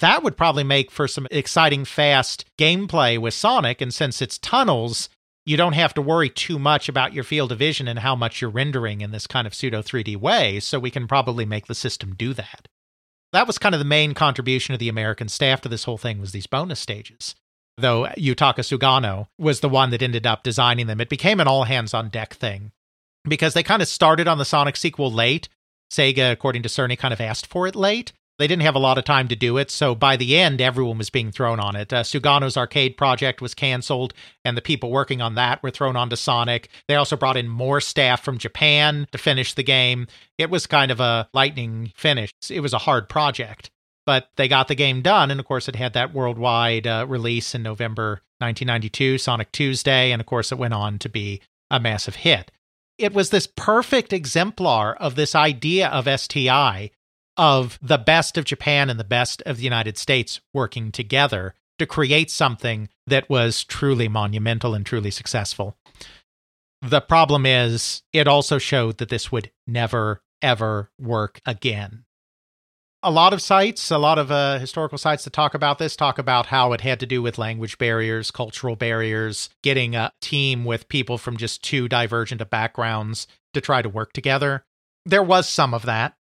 That 0.00 0.22
would 0.22 0.36
probably 0.36 0.64
make 0.64 0.90
for 0.90 1.06
some 1.06 1.28
exciting, 1.30 1.84
fast 1.84 2.44
gameplay 2.58 3.18
with 3.18 3.34
Sonic. 3.34 3.80
And 3.80 3.94
since 3.94 4.20
it's 4.20 4.38
tunnels, 4.38 5.08
you 5.44 5.56
don't 5.56 5.74
have 5.74 5.94
to 5.94 6.02
worry 6.02 6.28
too 6.28 6.58
much 6.58 6.88
about 6.88 7.12
your 7.12 7.24
field 7.24 7.52
of 7.52 7.58
vision 7.58 7.86
and 7.86 8.00
how 8.00 8.16
much 8.16 8.40
you're 8.40 8.50
rendering 8.50 9.00
in 9.00 9.12
this 9.12 9.28
kind 9.28 9.46
of 9.46 9.54
pseudo 9.54 9.80
3D 9.82 10.16
way. 10.16 10.58
So 10.58 10.80
we 10.80 10.90
can 10.90 11.06
probably 11.06 11.44
make 11.44 11.66
the 11.66 11.74
system 11.74 12.14
do 12.16 12.34
that. 12.34 12.66
That 13.32 13.46
was 13.46 13.58
kind 13.58 13.74
of 13.74 13.78
the 13.78 13.84
main 13.84 14.12
contribution 14.12 14.74
of 14.74 14.80
the 14.80 14.88
American 14.88 15.28
staff 15.28 15.60
to 15.62 15.68
this 15.68 15.84
whole 15.84 15.98
thing 15.98 16.20
was 16.20 16.32
these 16.32 16.46
bonus 16.46 16.80
stages 16.80 17.34
though 17.78 18.04
Yutaka 18.16 18.60
Sugano 18.60 19.28
was 19.38 19.60
the 19.60 19.68
one 19.68 19.90
that 19.90 20.02
ended 20.02 20.26
up 20.26 20.42
designing 20.42 20.86
them. 20.86 21.00
It 21.00 21.08
became 21.08 21.40
an 21.40 21.48
all 21.48 21.64
hands 21.64 21.94
on 21.94 22.08
deck 22.08 22.34
thing 22.34 22.72
because 23.24 23.54
they 23.54 23.62
kind 23.62 23.82
of 23.82 23.88
started 23.88 24.28
on 24.28 24.38
the 24.38 24.44
Sonic 24.44 24.76
sequel 24.76 25.10
late. 25.10 25.48
Sega, 25.92 26.32
according 26.32 26.62
to 26.62 26.68
Cerny, 26.68 26.98
kind 26.98 27.12
of 27.12 27.20
asked 27.20 27.46
for 27.46 27.66
it 27.66 27.76
late. 27.76 28.12
They 28.38 28.46
didn't 28.46 28.62
have 28.62 28.74
a 28.74 28.80
lot 28.80 28.96
of 28.96 29.04
time 29.04 29.28
to 29.28 29.36
do 29.36 29.58
it, 29.58 29.70
so 29.70 29.94
by 29.94 30.16
the 30.16 30.38
end, 30.38 30.60
everyone 30.60 30.96
was 30.98 31.10
being 31.10 31.30
thrown 31.30 31.60
on 31.60 31.76
it. 31.76 31.92
Uh, 31.92 32.02
Sugano's 32.02 32.56
arcade 32.56 32.96
project 32.96 33.42
was 33.42 33.54
canceled, 33.54 34.14
and 34.44 34.56
the 34.56 34.62
people 34.62 34.90
working 34.90 35.20
on 35.20 35.34
that 35.34 35.62
were 35.62 35.70
thrown 35.70 35.96
onto 35.96 36.16
Sonic. 36.16 36.68
They 36.88 36.96
also 36.96 37.14
brought 37.14 37.36
in 37.36 37.46
more 37.46 37.80
staff 37.80 38.24
from 38.24 38.38
Japan 38.38 39.06
to 39.12 39.18
finish 39.18 39.52
the 39.54 39.62
game. 39.62 40.06
It 40.38 40.48
was 40.48 40.66
kind 40.66 40.90
of 40.90 40.98
a 40.98 41.28
lightning 41.34 41.92
finish. 41.94 42.32
It 42.50 42.60
was 42.60 42.72
a 42.72 42.78
hard 42.78 43.08
project 43.08 43.70
but 44.06 44.28
they 44.36 44.48
got 44.48 44.68
the 44.68 44.74
game 44.74 45.02
done. 45.02 45.30
And 45.30 45.38
of 45.38 45.46
course, 45.46 45.68
it 45.68 45.76
had 45.76 45.92
that 45.94 46.14
worldwide 46.14 46.86
uh, 46.86 47.06
release 47.08 47.54
in 47.54 47.62
November 47.62 48.22
1992, 48.38 49.18
Sonic 49.18 49.52
Tuesday. 49.52 50.12
And 50.12 50.20
of 50.20 50.26
course, 50.26 50.52
it 50.52 50.58
went 50.58 50.74
on 50.74 50.98
to 51.00 51.08
be 51.08 51.40
a 51.70 51.80
massive 51.80 52.16
hit. 52.16 52.50
It 52.98 53.12
was 53.12 53.30
this 53.30 53.46
perfect 53.46 54.12
exemplar 54.12 54.94
of 54.94 55.14
this 55.14 55.34
idea 55.34 55.88
of 55.88 56.08
STI 56.20 56.90
of 57.36 57.78
the 57.80 57.98
best 57.98 58.36
of 58.36 58.44
Japan 58.44 58.90
and 58.90 59.00
the 59.00 59.04
best 59.04 59.42
of 59.42 59.56
the 59.56 59.64
United 59.64 59.96
States 59.96 60.40
working 60.52 60.92
together 60.92 61.54
to 61.78 61.86
create 61.86 62.30
something 62.30 62.88
that 63.06 63.30
was 63.30 63.64
truly 63.64 64.08
monumental 64.08 64.74
and 64.74 64.84
truly 64.84 65.10
successful. 65.10 65.76
The 66.82 67.00
problem 67.00 67.46
is, 67.46 68.02
it 68.12 68.28
also 68.28 68.58
showed 68.58 68.98
that 68.98 69.08
this 69.08 69.32
would 69.32 69.50
never, 69.66 70.20
ever 70.42 70.90
work 70.98 71.40
again 71.46 72.04
a 73.02 73.10
lot 73.10 73.32
of 73.32 73.42
sites, 73.42 73.90
a 73.90 73.98
lot 73.98 74.18
of 74.18 74.30
uh, 74.30 74.58
historical 74.58 74.98
sites 74.98 75.24
that 75.24 75.32
talk 75.32 75.54
about 75.54 75.78
this 75.78 75.96
talk 75.96 76.18
about 76.18 76.46
how 76.46 76.72
it 76.72 76.80
had 76.82 77.00
to 77.00 77.06
do 77.06 77.20
with 77.20 77.38
language 77.38 77.78
barriers, 77.78 78.30
cultural 78.30 78.76
barriers, 78.76 79.50
getting 79.62 79.96
a 79.96 80.12
team 80.20 80.64
with 80.64 80.88
people 80.88 81.18
from 81.18 81.36
just 81.36 81.62
two 81.62 81.88
divergent 81.88 82.48
backgrounds 82.48 83.26
to 83.54 83.60
try 83.60 83.82
to 83.82 83.88
work 83.88 84.12
together. 84.12 84.64
There 85.04 85.22
was 85.22 85.48
some 85.48 85.74
of 85.74 85.82
that. 85.86 86.14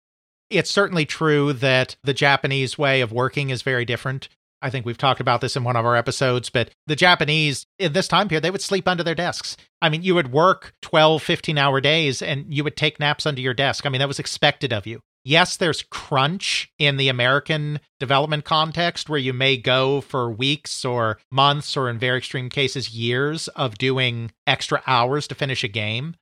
It's 0.48 0.70
certainly 0.70 1.04
true 1.04 1.52
that 1.52 1.96
the 2.02 2.14
Japanese 2.14 2.78
way 2.78 3.02
of 3.02 3.12
working 3.12 3.50
is 3.50 3.62
very 3.62 3.84
different. 3.84 4.28
I 4.62 4.70
think 4.70 4.84
we've 4.84 4.98
talked 4.98 5.20
about 5.20 5.40
this 5.40 5.56
in 5.56 5.64
one 5.64 5.76
of 5.76 5.86
our 5.86 5.96
episodes, 5.96 6.50
but 6.50 6.70
the 6.86 6.96
Japanese 6.96 7.66
in 7.78 7.92
this 7.92 8.08
time 8.08 8.28
period, 8.28 8.42
they 8.42 8.50
would 8.50 8.60
sleep 8.60 8.88
under 8.88 9.02
their 9.02 9.14
desks. 9.14 9.56
I 9.80 9.88
mean, 9.88 10.02
you 10.02 10.14
would 10.14 10.32
work 10.32 10.74
12, 10.82 11.22
15 11.22 11.56
hour 11.56 11.80
days 11.80 12.20
and 12.20 12.52
you 12.52 12.64
would 12.64 12.76
take 12.76 13.00
naps 13.00 13.26
under 13.26 13.40
your 13.40 13.54
desk. 13.54 13.86
I 13.86 13.88
mean, 13.90 14.00
that 14.00 14.08
was 14.08 14.18
expected 14.18 14.72
of 14.72 14.86
you. 14.86 15.00
Yes, 15.24 15.56
there's 15.56 15.82
crunch 15.82 16.72
in 16.78 16.96
the 16.96 17.08
American 17.08 17.80
development 17.98 18.44
context 18.44 19.08
where 19.08 19.18
you 19.18 19.34
may 19.34 19.56
go 19.58 20.00
for 20.00 20.30
weeks 20.30 20.84
or 20.84 21.18
months 21.30 21.76
or 21.76 21.90
in 21.90 21.98
very 21.98 22.18
extreme 22.18 22.48
cases 22.48 22.94
years 22.94 23.48
of 23.48 23.76
doing 23.76 24.32
extra 24.46 24.82
hours 24.86 25.28
to 25.28 25.34
finish 25.34 25.62
a 25.62 25.68
game. 25.68 26.16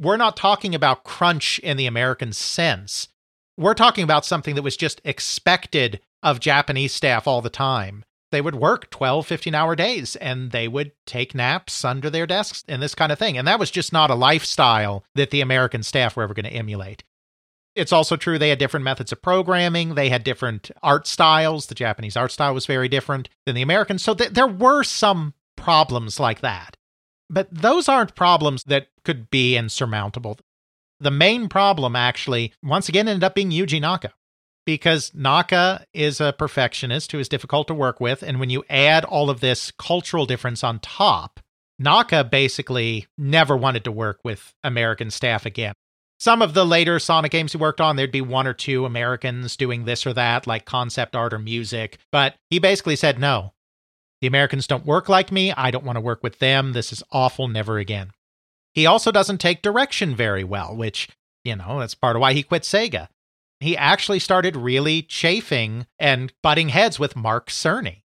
We're 0.00 0.16
not 0.16 0.36
talking 0.36 0.74
about 0.74 1.04
crunch 1.04 1.60
in 1.60 1.76
the 1.76 1.86
American 1.86 2.32
sense. 2.32 3.08
We're 3.56 3.74
talking 3.74 4.02
about 4.02 4.24
something 4.24 4.56
that 4.56 4.62
was 4.62 4.76
just 4.76 5.00
expected 5.04 6.00
of 6.22 6.40
Japanese 6.40 6.92
staff 6.92 7.28
all 7.28 7.42
the 7.42 7.50
time. 7.50 8.04
They 8.32 8.40
would 8.40 8.54
work 8.56 8.90
12, 8.90 9.26
15 9.26 9.54
hour 9.54 9.76
days 9.76 10.16
and 10.16 10.50
they 10.50 10.66
would 10.66 10.92
take 11.06 11.34
naps 11.34 11.84
under 11.84 12.10
their 12.10 12.26
desks 12.26 12.64
and 12.66 12.82
this 12.82 12.94
kind 12.94 13.12
of 13.12 13.18
thing. 13.18 13.38
And 13.38 13.46
that 13.46 13.60
was 13.60 13.70
just 13.70 13.92
not 13.92 14.10
a 14.10 14.14
lifestyle 14.16 15.04
that 15.14 15.30
the 15.30 15.42
American 15.42 15.82
staff 15.82 16.16
were 16.16 16.22
ever 16.24 16.34
going 16.34 16.46
to 16.46 16.52
emulate. 16.52 17.04
It's 17.74 17.92
also 17.92 18.16
true 18.16 18.38
they 18.38 18.50
had 18.50 18.58
different 18.58 18.84
methods 18.84 19.12
of 19.12 19.22
programming. 19.22 19.94
They 19.94 20.10
had 20.10 20.24
different 20.24 20.70
art 20.82 21.06
styles. 21.06 21.66
The 21.66 21.74
Japanese 21.74 22.16
art 22.16 22.30
style 22.30 22.54
was 22.54 22.66
very 22.66 22.88
different 22.88 23.28
than 23.46 23.54
the 23.54 23.62
American. 23.62 23.98
So 23.98 24.14
th- 24.14 24.32
there 24.32 24.46
were 24.46 24.82
some 24.82 25.34
problems 25.56 26.20
like 26.20 26.40
that. 26.40 26.76
But 27.30 27.48
those 27.50 27.88
aren't 27.88 28.14
problems 28.14 28.64
that 28.64 28.88
could 29.04 29.30
be 29.30 29.56
insurmountable. 29.56 30.38
The 31.00 31.10
main 31.10 31.48
problem, 31.48 31.96
actually, 31.96 32.52
once 32.62 32.88
again, 32.88 33.08
ended 33.08 33.24
up 33.24 33.34
being 33.34 33.50
Yuji 33.50 33.80
Naka. 33.80 34.12
Because 34.64 35.10
Naka 35.14 35.86
is 35.92 36.20
a 36.20 36.34
perfectionist 36.38 37.10
who 37.10 37.18
is 37.18 37.28
difficult 37.28 37.66
to 37.68 37.74
work 37.74 38.00
with. 38.00 38.22
And 38.22 38.38
when 38.38 38.50
you 38.50 38.64
add 38.68 39.04
all 39.04 39.30
of 39.30 39.40
this 39.40 39.72
cultural 39.72 40.26
difference 40.26 40.62
on 40.62 40.78
top, 40.78 41.40
Naka 41.78 42.22
basically 42.22 43.06
never 43.18 43.56
wanted 43.56 43.82
to 43.84 43.90
work 43.90 44.20
with 44.22 44.54
American 44.62 45.10
staff 45.10 45.46
again 45.46 45.74
some 46.22 46.40
of 46.40 46.54
the 46.54 46.64
later 46.64 47.00
Sonic 47.00 47.32
games 47.32 47.50
he 47.50 47.58
worked 47.58 47.80
on, 47.80 47.96
there'd 47.96 48.12
be 48.12 48.20
one 48.20 48.46
or 48.46 48.54
two 48.54 48.86
Americans 48.86 49.56
doing 49.56 49.86
this 49.86 50.06
or 50.06 50.12
that, 50.12 50.46
like 50.46 50.64
concept 50.64 51.16
art 51.16 51.34
or 51.34 51.40
music. 51.40 51.98
But 52.12 52.36
he 52.48 52.60
basically 52.60 52.94
said, 52.94 53.18
no, 53.18 53.54
the 54.20 54.28
Americans 54.28 54.68
don't 54.68 54.86
work 54.86 55.08
like 55.08 55.32
me. 55.32 55.50
I 55.50 55.72
don't 55.72 55.82
want 55.82 55.96
to 55.96 56.00
work 56.00 56.22
with 56.22 56.38
them. 56.38 56.74
This 56.74 56.92
is 56.92 57.02
awful. 57.10 57.48
Never 57.48 57.78
again. 57.78 58.12
He 58.72 58.86
also 58.86 59.10
doesn't 59.10 59.38
take 59.38 59.62
direction 59.62 60.14
very 60.14 60.44
well, 60.44 60.76
which, 60.76 61.08
you 61.42 61.56
know, 61.56 61.80
that's 61.80 61.96
part 61.96 62.14
of 62.14 62.20
why 62.20 62.34
he 62.34 62.44
quit 62.44 62.62
Sega. 62.62 63.08
He 63.58 63.76
actually 63.76 64.20
started 64.20 64.54
really 64.54 65.02
chafing 65.02 65.88
and 65.98 66.32
butting 66.40 66.68
heads 66.68 67.00
with 67.00 67.16
Mark 67.16 67.48
Cerny, 67.48 68.02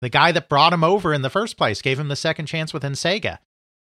the 0.00 0.08
guy 0.08 0.30
that 0.30 0.48
brought 0.48 0.72
him 0.72 0.84
over 0.84 1.12
in 1.12 1.22
the 1.22 1.28
first 1.28 1.56
place, 1.56 1.82
gave 1.82 1.98
him 1.98 2.06
the 2.06 2.14
second 2.14 2.46
chance 2.46 2.72
within 2.72 2.92
Sega. 2.92 3.38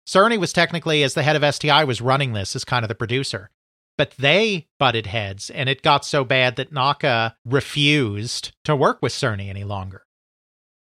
Cerny 0.07 0.37
was 0.37 0.53
technically, 0.53 1.03
as 1.03 1.13
the 1.13 1.23
head 1.23 1.41
of 1.41 1.55
STI, 1.55 1.83
was 1.83 2.01
running 2.01 2.33
this 2.33 2.55
as 2.55 2.65
kind 2.65 2.83
of 2.83 2.89
the 2.89 2.95
producer. 2.95 3.49
But 3.97 4.11
they 4.17 4.67
butted 4.79 5.07
heads, 5.07 5.49
and 5.49 5.69
it 5.69 5.83
got 5.83 6.05
so 6.05 6.23
bad 6.23 6.55
that 6.55 6.71
Naka 6.71 7.35
refused 7.45 8.53
to 8.63 8.75
work 8.75 8.99
with 9.01 9.13
Cerny 9.13 9.49
any 9.49 9.63
longer. 9.63 10.05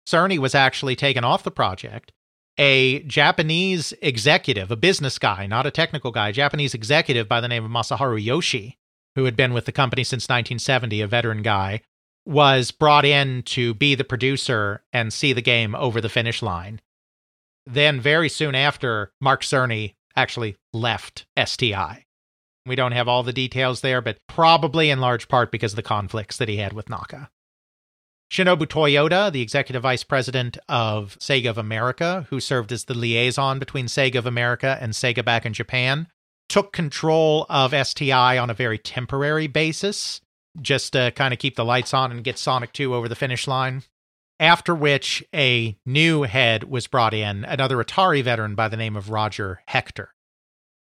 Cerny 0.08 0.38
was 0.38 0.56
actually 0.56 0.96
taken 0.96 1.24
off 1.24 1.44
the 1.44 1.52
project, 1.52 2.12
a 2.58 3.00
Japanese 3.04 3.94
executive, 4.02 4.72
a 4.72 4.76
business 4.76 5.20
guy, 5.20 5.46
not 5.46 5.66
a 5.66 5.72
technical 5.72 6.12
guy, 6.12 6.30
a 6.30 6.34
Japanese 6.34 6.74
executive 6.74 7.28
by 7.28 7.42
the 7.42 7.48
name 7.48 7.66
of 7.66 7.72
Masaharu 7.72 8.24
Yoshii, 8.24 8.76
who 9.16 9.26
had 9.26 9.36
been 9.36 9.54
with 9.54 9.66
the 9.66 9.72
company 9.72 10.04
since 10.04 10.24
1970, 10.24 11.02
a 11.02 11.08
veteran 11.08 11.42
guy, 11.42 11.82
was 12.26 12.72
brought 12.72 13.06
in 13.06 13.42
to 13.44 13.74
be 13.74 13.96
the 13.96 14.04
producer 14.04 14.84
and 14.92 15.14
see 15.14 15.34
the 15.34 15.42
game 15.42 15.76
over 15.76 16.02
the 16.02 16.10
finish 16.10 16.42
line. 16.42 16.82
Then, 17.70 18.00
very 18.00 18.30
soon 18.30 18.56
after, 18.56 19.12
Mark 19.20 19.42
Cerny 19.42 19.96
actually 20.16 20.56
left 20.72 21.26
STI. 21.38 22.06
We 22.66 22.78
don't 22.78 22.94
have 22.94 23.10
all 23.10 23.24
the 23.24 23.34
details 23.34 23.82
there, 23.82 24.02
but 24.02 24.20
probably 24.28 24.90
in 24.90 25.02
large 25.02 25.28
part 25.28 25.52
because 25.52 25.74
of 25.74 25.76
the 25.76 25.84
conflicts 25.84 26.38
that 26.38 26.48
he 26.48 26.58
had 26.58 26.72
with 26.72 26.90
Naka. 26.90 27.30
Shinobu 28.32 28.68
Toyoda, 28.68 29.32
the 29.32 29.42
executive 29.42 29.84
vice 29.84 30.06
president 30.06 30.58
of 30.70 31.18
Sega 31.20 31.50
of 31.50 31.58
America, 31.58 32.26
who 32.30 32.40
served 32.40 32.72
as 32.72 32.86
the 32.86 32.98
liaison 32.98 33.60
between 33.60 33.88
Sega 33.88 34.16
of 34.16 34.26
America 34.26 34.78
and 34.80 34.94
Sega 34.94 35.24
back 35.24 35.46
in 35.46 35.52
Japan, 35.52 36.08
took 36.48 36.72
control 36.72 37.46
of 37.50 37.74
STI 37.74 38.38
on 38.38 38.50
a 38.50 38.54
very 38.54 38.78
temporary 38.78 39.48
basis, 39.48 40.22
just 40.62 40.94
to 40.94 41.12
kind 41.18 41.34
of 41.34 41.40
keep 41.40 41.58
the 41.58 41.66
lights 41.66 41.94
on 41.94 42.12
and 42.12 42.24
get 42.24 42.38
Sonic 42.38 42.72
2 42.72 42.96
over 42.96 43.10
the 43.10 43.16
finish 43.16 43.46
line. 43.46 43.84
After 44.40 44.76
which, 44.76 45.24
a 45.34 45.78
new 45.86 46.24
head 46.24 46.66
was 46.66 46.86
brought 46.86 47.14
in, 47.14 47.44
another 47.46 47.78
Atari 47.78 48.24
veteran 48.24 48.54
by 48.54 48.68
the 48.68 48.78
name 48.78 48.96
of 48.96 49.10
Roger 49.10 49.62
Hector. 49.68 50.14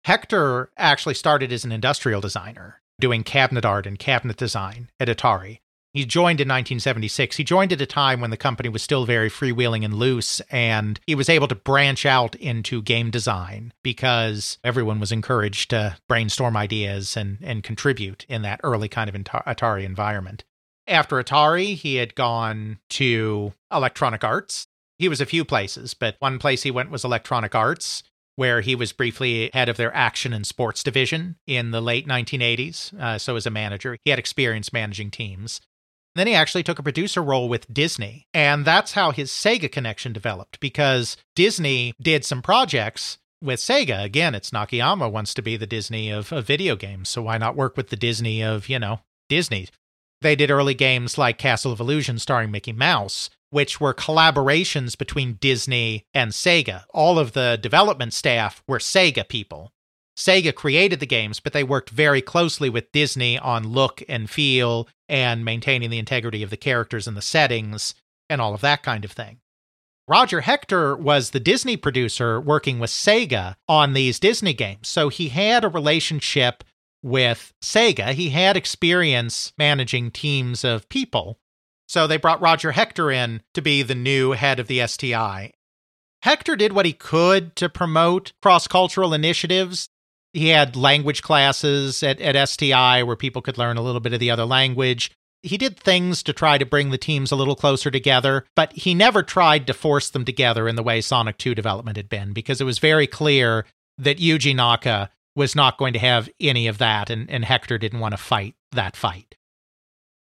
Hector 0.03 0.71
actually 0.77 1.15
started 1.15 1.51
as 1.51 1.63
an 1.63 1.71
industrial 1.71 2.21
designer, 2.21 2.81
doing 2.99 3.23
cabinet 3.23 3.65
art 3.65 3.85
and 3.85 3.99
cabinet 3.99 4.37
design 4.37 4.89
at 4.99 5.07
Atari. 5.07 5.59
He 5.93 6.05
joined 6.05 6.41
in 6.41 6.47
1976. 6.49 7.37
He 7.37 7.43
joined 7.45 7.71
at 7.71 7.79
a 7.79 7.85
time 7.85 8.19
when 8.19 8.29
the 8.29 8.35
company 8.35 8.67
was 8.67 8.83
still 8.83 9.05
very 9.05 9.29
freewheeling 9.29 9.85
and 9.85 9.93
loose, 9.93 10.41
and 10.51 10.99
he 11.07 11.15
was 11.15 11.29
able 11.29 11.47
to 11.47 11.55
branch 11.55 12.05
out 12.05 12.35
into 12.35 12.81
game 12.81 13.11
design 13.11 13.73
because 13.81 14.57
everyone 14.63 14.99
was 14.99 15.13
encouraged 15.13 15.69
to 15.69 15.95
brainstorm 16.09 16.57
ideas 16.57 17.15
and, 17.15 17.37
and 17.41 17.63
contribute 17.63 18.25
in 18.27 18.41
that 18.41 18.59
early 18.63 18.89
kind 18.89 19.09
of 19.09 19.15
Atari 19.15 19.85
environment. 19.85 20.43
After 20.87 21.21
Atari, 21.21 21.75
he 21.75 21.95
had 21.95 22.15
gone 22.15 22.79
to 22.91 23.53
Electronic 23.71 24.23
Arts. 24.23 24.67
He 24.99 25.09
was 25.09 25.19
a 25.19 25.25
few 25.25 25.43
places, 25.43 25.93
but 25.93 26.15
one 26.19 26.39
place 26.39 26.63
he 26.63 26.71
went 26.71 26.91
was 26.91 27.03
Electronic 27.03 27.55
Arts 27.55 28.03
where 28.35 28.61
he 28.61 28.75
was 28.75 28.91
briefly 28.91 29.49
head 29.53 29.69
of 29.69 29.77
their 29.77 29.95
action 29.95 30.33
and 30.33 30.45
sports 30.45 30.83
division 30.83 31.37
in 31.47 31.71
the 31.71 31.81
late 31.81 32.07
1980s. 32.07 32.93
Uh, 32.99 33.17
so, 33.17 33.35
as 33.35 33.45
a 33.45 33.51
manager, 33.51 33.97
he 34.03 34.09
had 34.09 34.19
experience 34.19 34.73
managing 34.73 35.11
teams. 35.11 35.61
Then 36.15 36.27
he 36.27 36.33
actually 36.33 36.63
took 36.63 36.79
a 36.79 36.83
producer 36.83 37.21
role 37.21 37.49
with 37.49 37.73
Disney. 37.73 38.25
And 38.33 38.63
that's 38.63 38.93
how 38.93 39.11
his 39.11 39.31
Sega 39.31 39.69
connection 39.71 40.13
developed 40.13 40.59
because 40.59 41.17
Disney 41.35 41.93
did 42.01 42.23
some 42.23 42.41
projects 42.41 43.17
with 43.41 43.59
Sega. 43.59 44.03
Again, 44.03 44.33
it's 44.33 44.51
Nakayama 44.51 45.11
wants 45.11 45.33
to 45.33 45.41
be 45.41 45.57
the 45.57 45.67
Disney 45.67 46.09
of, 46.09 46.31
of 46.31 46.47
video 46.47 46.77
games. 46.77 47.09
So 47.09 47.23
why 47.23 47.37
not 47.37 47.57
work 47.57 47.75
with 47.75 47.89
the 47.89 47.97
Disney 47.97 48.41
of, 48.41 48.69
you 48.69 48.79
know, 48.79 49.01
Disney? 49.27 49.67
They 50.21 50.35
did 50.35 50.51
early 50.51 50.73
games 50.73 51.17
like 51.17 51.37
Castle 51.37 51.71
of 51.71 51.79
Illusion 51.79 52.19
starring 52.19 52.51
Mickey 52.51 52.73
Mouse, 52.73 53.29
which 53.49 53.79
were 53.79 53.93
collaborations 53.93 54.97
between 54.97 55.33
Disney 55.33 56.05
and 56.13 56.31
Sega. 56.31 56.83
All 56.93 57.19
of 57.19 57.33
the 57.33 57.59
development 57.61 58.13
staff 58.13 58.63
were 58.67 58.79
Sega 58.79 59.27
people. 59.27 59.71
Sega 60.17 60.55
created 60.55 60.99
the 60.99 61.05
games, 61.05 61.39
but 61.39 61.53
they 61.53 61.63
worked 61.63 61.89
very 61.89 62.21
closely 62.21 62.69
with 62.69 62.91
Disney 62.91 63.37
on 63.37 63.67
look 63.67 64.01
and 64.07 64.29
feel 64.29 64.87
and 65.09 65.43
maintaining 65.43 65.89
the 65.89 65.99
integrity 65.99 66.41
of 66.41 66.49
the 66.49 66.57
characters 66.57 67.07
and 67.07 67.17
the 67.17 67.21
settings 67.21 67.95
and 68.29 68.41
all 68.41 68.53
of 68.53 68.61
that 68.61 68.81
kind 68.81 69.05
of 69.05 69.11
thing. 69.11 69.39
Roger 70.07 70.41
Hector 70.41 70.95
was 70.95 71.31
the 71.31 71.39
Disney 71.39 71.77
producer 71.77 72.39
working 72.39 72.79
with 72.79 72.91
Sega 72.91 73.55
on 73.67 73.93
these 73.93 74.19
Disney 74.19 74.53
games. 74.53 74.87
So 74.87 75.09
he 75.09 75.29
had 75.29 75.63
a 75.63 75.69
relationship 75.69 76.63
with 77.05 77.53
Sega. 77.61 78.13
He 78.13 78.31
had 78.31 78.57
experience 78.57 79.53
managing 79.57 80.11
teams 80.11 80.63
of 80.63 80.89
people. 80.89 81.39
So 81.87 82.07
they 82.07 82.17
brought 82.17 82.41
Roger 82.41 82.71
Hector 82.71 83.11
in 83.11 83.41
to 83.53 83.61
be 83.61 83.83
the 83.83 83.95
new 83.95 84.31
head 84.31 84.59
of 84.59 84.67
the 84.67 84.85
STI. 84.85 85.53
Hector 86.23 86.55
did 86.55 86.73
what 86.73 86.87
he 86.87 86.93
could 86.93 87.55
to 87.57 87.69
promote 87.69 88.33
cross 88.41 88.67
cultural 88.67 89.13
initiatives 89.13 89.89
he 90.35 90.49
had 90.49 90.75
language 90.75 91.21
classes 91.21 92.03
at, 92.03 92.19
at 92.19 92.49
STI 92.49 93.03
where 93.03 93.15
people 93.15 93.41
could 93.41 93.57
learn 93.57 93.77
a 93.77 93.81
little 93.81 94.01
bit 94.01 94.11
of 94.11 94.19
the 94.19 94.31
other 94.31 94.43
language. 94.43 95.09
He 95.43 95.57
did 95.57 95.79
things 95.79 96.21
to 96.23 96.33
try 96.33 96.57
to 96.57 96.65
bring 96.65 96.89
the 96.89 96.97
teams 96.97 97.31
a 97.31 97.37
little 97.37 97.55
closer 97.55 97.89
together, 97.89 98.45
but 98.53 98.73
he 98.73 98.93
never 98.93 99.23
tried 99.23 99.65
to 99.67 99.73
force 99.73 100.09
them 100.09 100.25
together 100.25 100.67
in 100.67 100.75
the 100.75 100.83
way 100.83 100.99
Sonic 100.99 101.37
2 101.37 101.55
development 101.55 101.95
had 101.95 102.09
been, 102.09 102.33
because 102.33 102.59
it 102.59 102.65
was 102.65 102.79
very 102.79 103.07
clear 103.07 103.65
that 103.97 104.17
Yuji 104.17 104.53
Naka 104.53 105.09
was 105.35 105.55
not 105.55 105.77
going 105.77 105.93
to 105.93 105.99
have 105.99 106.29
any 106.39 106.67
of 106.67 106.77
that, 106.77 107.09
and, 107.09 107.29
and 107.29 107.45
Hector 107.45 107.77
didn't 107.77 107.99
want 107.99 108.13
to 108.13 108.17
fight 108.17 108.55
that 108.71 108.95
fight. 108.95 109.35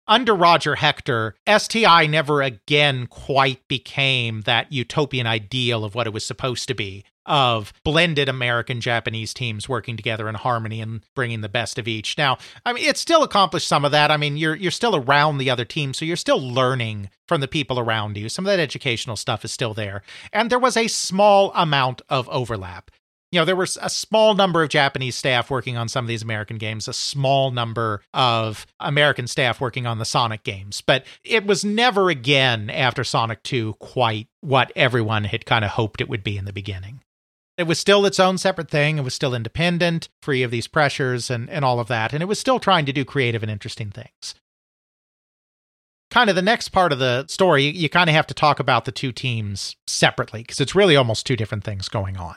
Under 0.08 0.34
Roger 0.34 0.74
Hector, 0.74 1.36
STI 1.48 2.06
never 2.06 2.42
again 2.42 3.06
quite 3.06 3.66
became 3.68 4.40
that 4.42 4.72
utopian 4.72 5.26
ideal 5.26 5.84
of 5.84 5.94
what 5.94 6.06
it 6.08 6.12
was 6.12 6.26
supposed 6.26 6.66
to 6.68 6.74
be 6.74 7.04
of 7.24 7.72
blended 7.84 8.28
American 8.28 8.80
Japanese 8.80 9.32
teams 9.32 9.68
working 9.68 9.96
together 9.96 10.28
in 10.28 10.34
harmony 10.34 10.80
and 10.80 11.04
bringing 11.14 11.40
the 11.40 11.48
best 11.48 11.78
of 11.78 11.86
each. 11.86 12.18
Now, 12.18 12.38
I 12.66 12.72
mean, 12.72 12.84
it 12.84 12.96
still 12.96 13.22
accomplished 13.22 13.68
some 13.68 13.84
of 13.84 13.92
that. 13.92 14.10
I 14.10 14.16
mean, 14.16 14.36
you're 14.36 14.56
you're 14.56 14.70
still 14.70 14.96
around 14.96 15.38
the 15.38 15.50
other 15.50 15.64
team, 15.64 15.94
so 15.94 16.04
you're 16.04 16.16
still 16.16 16.40
learning 16.40 17.10
from 17.28 17.40
the 17.40 17.48
people 17.48 17.78
around 17.78 18.16
you. 18.16 18.28
Some 18.28 18.44
of 18.44 18.50
that 18.50 18.60
educational 18.60 19.16
stuff 19.16 19.44
is 19.44 19.52
still 19.52 19.74
there, 19.74 20.02
and 20.32 20.50
there 20.50 20.58
was 20.58 20.76
a 20.76 20.88
small 20.88 21.52
amount 21.54 22.02
of 22.08 22.28
overlap. 22.28 22.90
You 23.32 23.40
know, 23.40 23.46
there 23.46 23.56
was 23.56 23.78
a 23.80 23.88
small 23.88 24.34
number 24.34 24.62
of 24.62 24.68
Japanese 24.68 25.16
staff 25.16 25.50
working 25.50 25.78
on 25.78 25.88
some 25.88 26.04
of 26.04 26.08
these 26.08 26.22
American 26.22 26.58
games, 26.58 26.86
a 26.86 26.92
small 26.92 27.50
number 27.50 28.02
of 28.12 28.66
American 28.78 29.26
staff 29.26 29.58
working 29.58 29.86
on 29.86 29.98
the 29.98 30.04
Sonic 30.04 30.44
games, 30.44 30.82
but 30.82 31.06
it 31.24 31.46
was 31.46 31.64
never 31.64 32.10
again 32.10 32.68
after 32.68 33.02
Sonic 33.02 33.42
2 33.42 33.74
quite 33.80 34.28
what 34.42 34.70
everyone 34.76 35.24
had 35.24 35.46
kind 35.46 35.64
of 35.64 35.72
hoped 35.72 36.02
it 36.02 36.10
would 36.10 36.22
be 36.22 36.36
in 36.36 36.44
the 36.44 36.52
beginning. 36.52 37.00
It 37.56 37.66
was 37.66 37.78
still 37.78 38.04
its 38.04 38.20
own 38.20 38.36
separate 38.36 38.70
thing. 38.70 38.98
It 38.98 39.04
was 39.04 39.14
still 39.14 39.34
independent, 39.34 40.10
free 40.20 40.42
of 40.42 40.50
these 40.50 40.66
pressures 40.66 41.30
and, 41.30 41.48
and 41.48 41.64
all 41.64 41.80
of 41.80 41.88
that. 41.88 42.12
And 42.12 42.22
it 42.22 42.26
was 42.26 42.38
still 42.38 42.58
trying 42.58 42.86
to 42.86 42.92
do 42.92 43.04
creative 43.04 43.42
and 43.42 43.52
interesting 43.52 43.90
things. 43.90 44.34
Kind 46.10 46.28
of 46.28 46.36
the 46.36 46.42
next 46.42 46.68
part 46.68 46.92
of 46.92 46.98
the 46.98 47.26
story, 47.28 47.64
you, 47.64 47.72
you 47.72 47.88
kind 47.88 48.10
of 48.10 48.14
have 48.14 48.26
to 48.26 48.34
talk 48.34 48.60
about 48.60 48.84
the 48.84 48.92
two 48.92 49.12
teams 49.12 49.76
separately 49.86 50.42
because 50.42 50.60
it's 50.60 50.74
really 50.74 50.96
almost 50.96 51.24
two 51.24 51.36
different 51.36 51.64
things 51.64 51.88
going 51.88 52.18
on. 52.18 52.36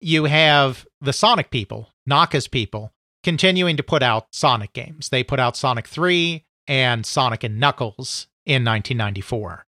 You 0.00 0.24
have 0.24 0.86
the 1.00 1.12
Sonic 1.12 1.50
people, 1.50 1.90
Naka's 2.06 2.48
people, 2.48 2.92
continuing 3.22 3.76
to 3.76 3.82
put 3.82 4.02
out 4.02 4.28
Sonic 4.32 4.72
games. 4.72 5.10
They 5.10 5.22
put 5.22 5.38
out 5.38 5.56
Sonic 5.56 5.86
3 5.86 6.44
and 6.66 7.04
Sonic 7.04 7.44
and 7.44 7.60
Knuckles 7.60 8.26
in 8.46 8.64
1994. 8.64 9.66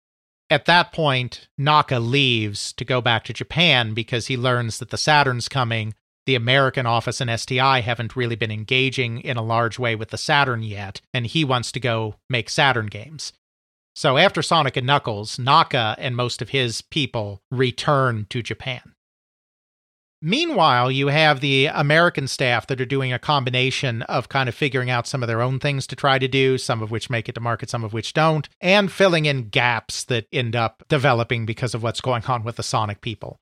At 0.48 0.64
that 0.66 0.92
point, 0.92 1.48
Naka 1.58 1.98
leaves 1.98 2.72
to 2.74 2.84
go 2.84 3.00
back 3.00 3.24
to 3.24 3.32
Japan 3.32 3.92
because 3.94 4.26
he 4.26 4.36
learns 4.36 4.78
that 4.78 4.90
the 4.90 4.96
Saturn's 4.96 5.48
coming. 5.48 5.94
The 6.24 6.34
American 6.34 6.86
office 6.86 7.20
and 7.20 7.40
STI 7.40 7.80
haven't 7.80 8.16
really 8.16 8.36
been 8.36 8.50
engaging 8.50 9.20
in 9.20 9.36
a 9.36 9.42
large 9.42 9.78
way 9.78 9.94
with 9.96 10.10
the 10.10 10.18
Saturn 10.18 10.62
yet, 10.62 11.00
and 11.12 11.26
he 11.26 11.44
wants 11.44 11.72
to 11.72 11.80
go 11.80 12.14
make 12.30 12.48
Saturn 12.48 12.86
games. 12.86 13.32
So 13.94 14.16
after 14.16 14.40
Sonic 14.40 14.76
and 14.76 14.86
Knuckles, 14.86 15.38
Naka 15.38 15.94
and 15.98 16.16
most 16.16 16.40
of 16.40 16.50
his 16.50 16.80
people 16.80 17.42
return 17.50 18.26
to 18.30 18.42
Japan. 18.42 18.94
Meanwhile, 20.24 20.92
you 20.92 21.08
have 21.08 21.40
the 21.40 21.66
American 21.66 22.28
staff 22.28 22.68
that 22.68 22.80
are 22.80 22.86
doing 22.86 23.12
a 23.12 23.18
combination 23.18 24.02
of 24.02 24.28
kind 24.28 24.48
of 24.48 24.54
figuring 24.54 24.88
out 24.88 25.08
some 25.08 25.20
of 25.20 25.26
their 25.26 25.42
own 25.42 25.58
things 25.58 25.84
to 25.88 25.96
try 25.96 26.20
to 26.20 26.28
do, 26.28 26.58
some 26.58 26.80
of 26.80 26.92
which 26.92 27.10
make 27.10 27.28
it 27.28 27.34
to 27.34 27.40
market, 27.40 27.68
some 27.68 27.82
of 27.82 27.92
which 27.92 28.14
don't, 28.14 28.48
and 28.60 28.92
filling 28.92 29.24
in 29.24 29.48
gaps 29.48 30.04
that 30.04 30.28
end 30.32 30.54
up 30.54 30.84
developing 30.88 31.44
because 31.44 31.74
of 31.74 31.82
what's 31.82 32.00
going 32.00 32.22
on 32.26 32.44
with 32.44 32.54
the 32.54 32.62
Sonic 32.62 33.00
people. 33.00 33.40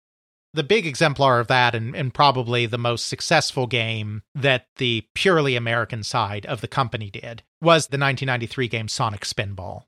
The 0.54 0.64
big 0.64 0.86
exemplar 0.86 1.38
of 1.38 1.48
that, 1.48 1.74
and, 1.74 1.94
and 1.94 2.14
probably 2.14 2.64
the 2.64 2.78
most 2.78 3.08
successful 3.08 3.66
game 3.66 4.22
that 4.34 4.66
the 4.78 5.04
purely 5.14 5.56
American 5.56 6.02
side 6.02 6.46
of 6.46 6.62
the 6.62 6.66
company 6.66 7.10
did, 7.10 7.42
was 7.60 7.88
the 7.88 7.98
1993 7.98 8.68
game 8.68 8.88
Sonic 8.88 9.26
Spinball 9.26 9.84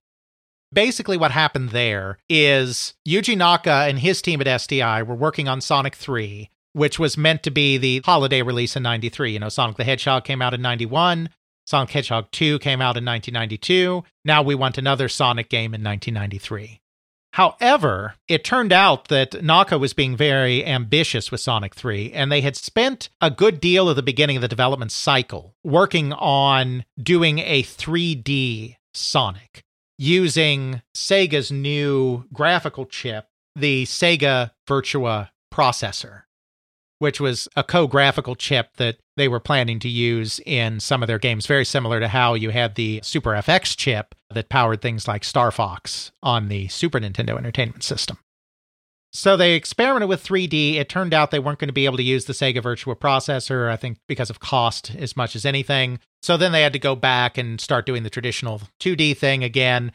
basically 0.72 1.16
what 1.16 1.30
happened 1.30 1.70
there 1.70 2.18
is 2.28 2.94
Yuji 3.06 3.36
Naka 3.36 3.84
and 3.88 3.98
his 3.98 4.22
team 4.22 4.40
at 4.40 4.60
STI 4.60 5.02
were 5.02 5.14
working 5.14 5.48
on 5.48 5.60
Sonic 5.60 5.94
3 5.94 6.50
which 6.72 6.98
was 6.98 7.16
meant 7.16 7.42
to 7.42 7.50
be 7.50 7.78
the 7.78 8.00
holiday 8.04 8.42
release 8.42 8.76
in 8.76 8.82
93. 8.82 9.32
You 9.32 9.38
know, 9.40 9.48
Sonic 9.48 9.76
the 9.76 9.84
Hedgehog 9.84 10.24
came 10.24 10.42
out 10.42 10.54
in 10.54 10.62
91, 10.62 11.28
Sonic 11.66 11.90
Hedgehog 11.90 12.30
2 12.32 12.58
came 12.58 12.80
out 12.80 12.96
in 12.96 13.04
1992. 13.04 14.02
Now 14.24 14.42
we 14.42 14.54
want 14.54 14.78
another 14.78 15.08
Sonic 15.08 15.48
game 15.48 15.74
in 15.74 15.82
1993. 15.82 16.80
However, 17.34 18.16
it 18.28 18.44
turned 18.44 18.72
out 18.72 19.08
that 19.08 19.42
Naka 19.42 19.78
was 19.78 19.94
being 19.94 20.16
very 20.16 20.66
ambitious 20.66 21.30
with 21.30 21.40
Sonic 21.40 21.74
3, 21.74 22.12
and 22.12 22.30
they 22.30 22.42
had 22.42 22.56
spent 22.56 23.08
a 23.22 23.30
good 23.30 23.58
deal 23.58 23.88
of 23.88 23.96
the 23.96 24.02
beginning 24.02 24.36
of 24.36 24.42
the 24.42 24.48
development 24.48 24.92
cycle 24.92 25.54
working 25.64 26.12
on 26.12 26.84
doing 27.02 27.38
a 27.38 27.62
3D 27.62 28.76
Sonic. 28.92 29.62
using 29.98 30.82
Sega's 30.96 31.52
new 31.52 32.24
graphical 32.32 32.84
chip, 32.86 33.28
the 33.54 33.84
Sega 33.84 34.50
Virtua 34.68 35.30
processor, 35.52 36.22
which 37.02 37.20
was 37.20 37.48
a 37.56 37.64
co 37.64 37.88
graphical 37.88 38.36
chip 38.36 38.76
that 38.76 38.96
they 39.16 39.26
were 39.26 39.40
planning 39.40 39.80
to 39.80 39.88
use 39.88 40.38
in 40.46 40.78
some 40.78 41.02
of 41.02 41.08
their 41.08 41.18
games, 41.18 41.46
very 41.46 41.64
similar 41.64 41.98
to 41.98 42.06
how 42.06 42.34
you 42.34 42.50
had 42.50 42.76
the 42.76 43.00
Super 43.02 43.30
FX 43.30 43.76
chip 43.76 44.14
that 44.30 44.48
powered 44.48 44.80
things 44.80 45.08
like 45.08 45.24
Star 45.24 45.50
Fox 45.50 46.12
on 46.22 46.46
the 46.46 46.68
Super 46.68 47.00
Nintendo 47.00 47.36
Entertainment 47.36 47.82
System. 47.82 48.18
So 49.12 49.36
they 49.36 49.54
experimented 49.54 50.08
with 50.08 50.22
3D. 50.22 50.76
It 50.76 50.88
turned 50.88 51.12
out 51.12 51.32
they 51.32 51.40
weren't 51.40 51.58
going 51.58 51.68
to 51.68 51.74
be 51.74 51.86
able 51.86 51.96
to 51.96 52.04
use 52.04 52.26
the 52.26 52.34
Sega 52.34 52.62
Virtua 52.62 52.94
processor, 52.94 53.68
I 53.68 53.74
think 53.74 53.98
because 54.06 54.30
of 54.30 54.38
cost 54.38 54.94
as 54.94 55.16
much 55.16 55.34
as 55.34 55.44
anything. 55.44 55.98
So 56.22 56.36
then 56.36 56.52
they 56.52 56.62
had 56.62 56.72
to 56.72 56.78
go 56.78 56.94
back 56.94 57.36
and 57.36 57.60
start 57.60 57.84
doing 57.84 58.04
the 58.04 58.10
traditional 58.10 58.62
2D 58.78 59.16
thing 59.16 59.42
again. 59.42 59.90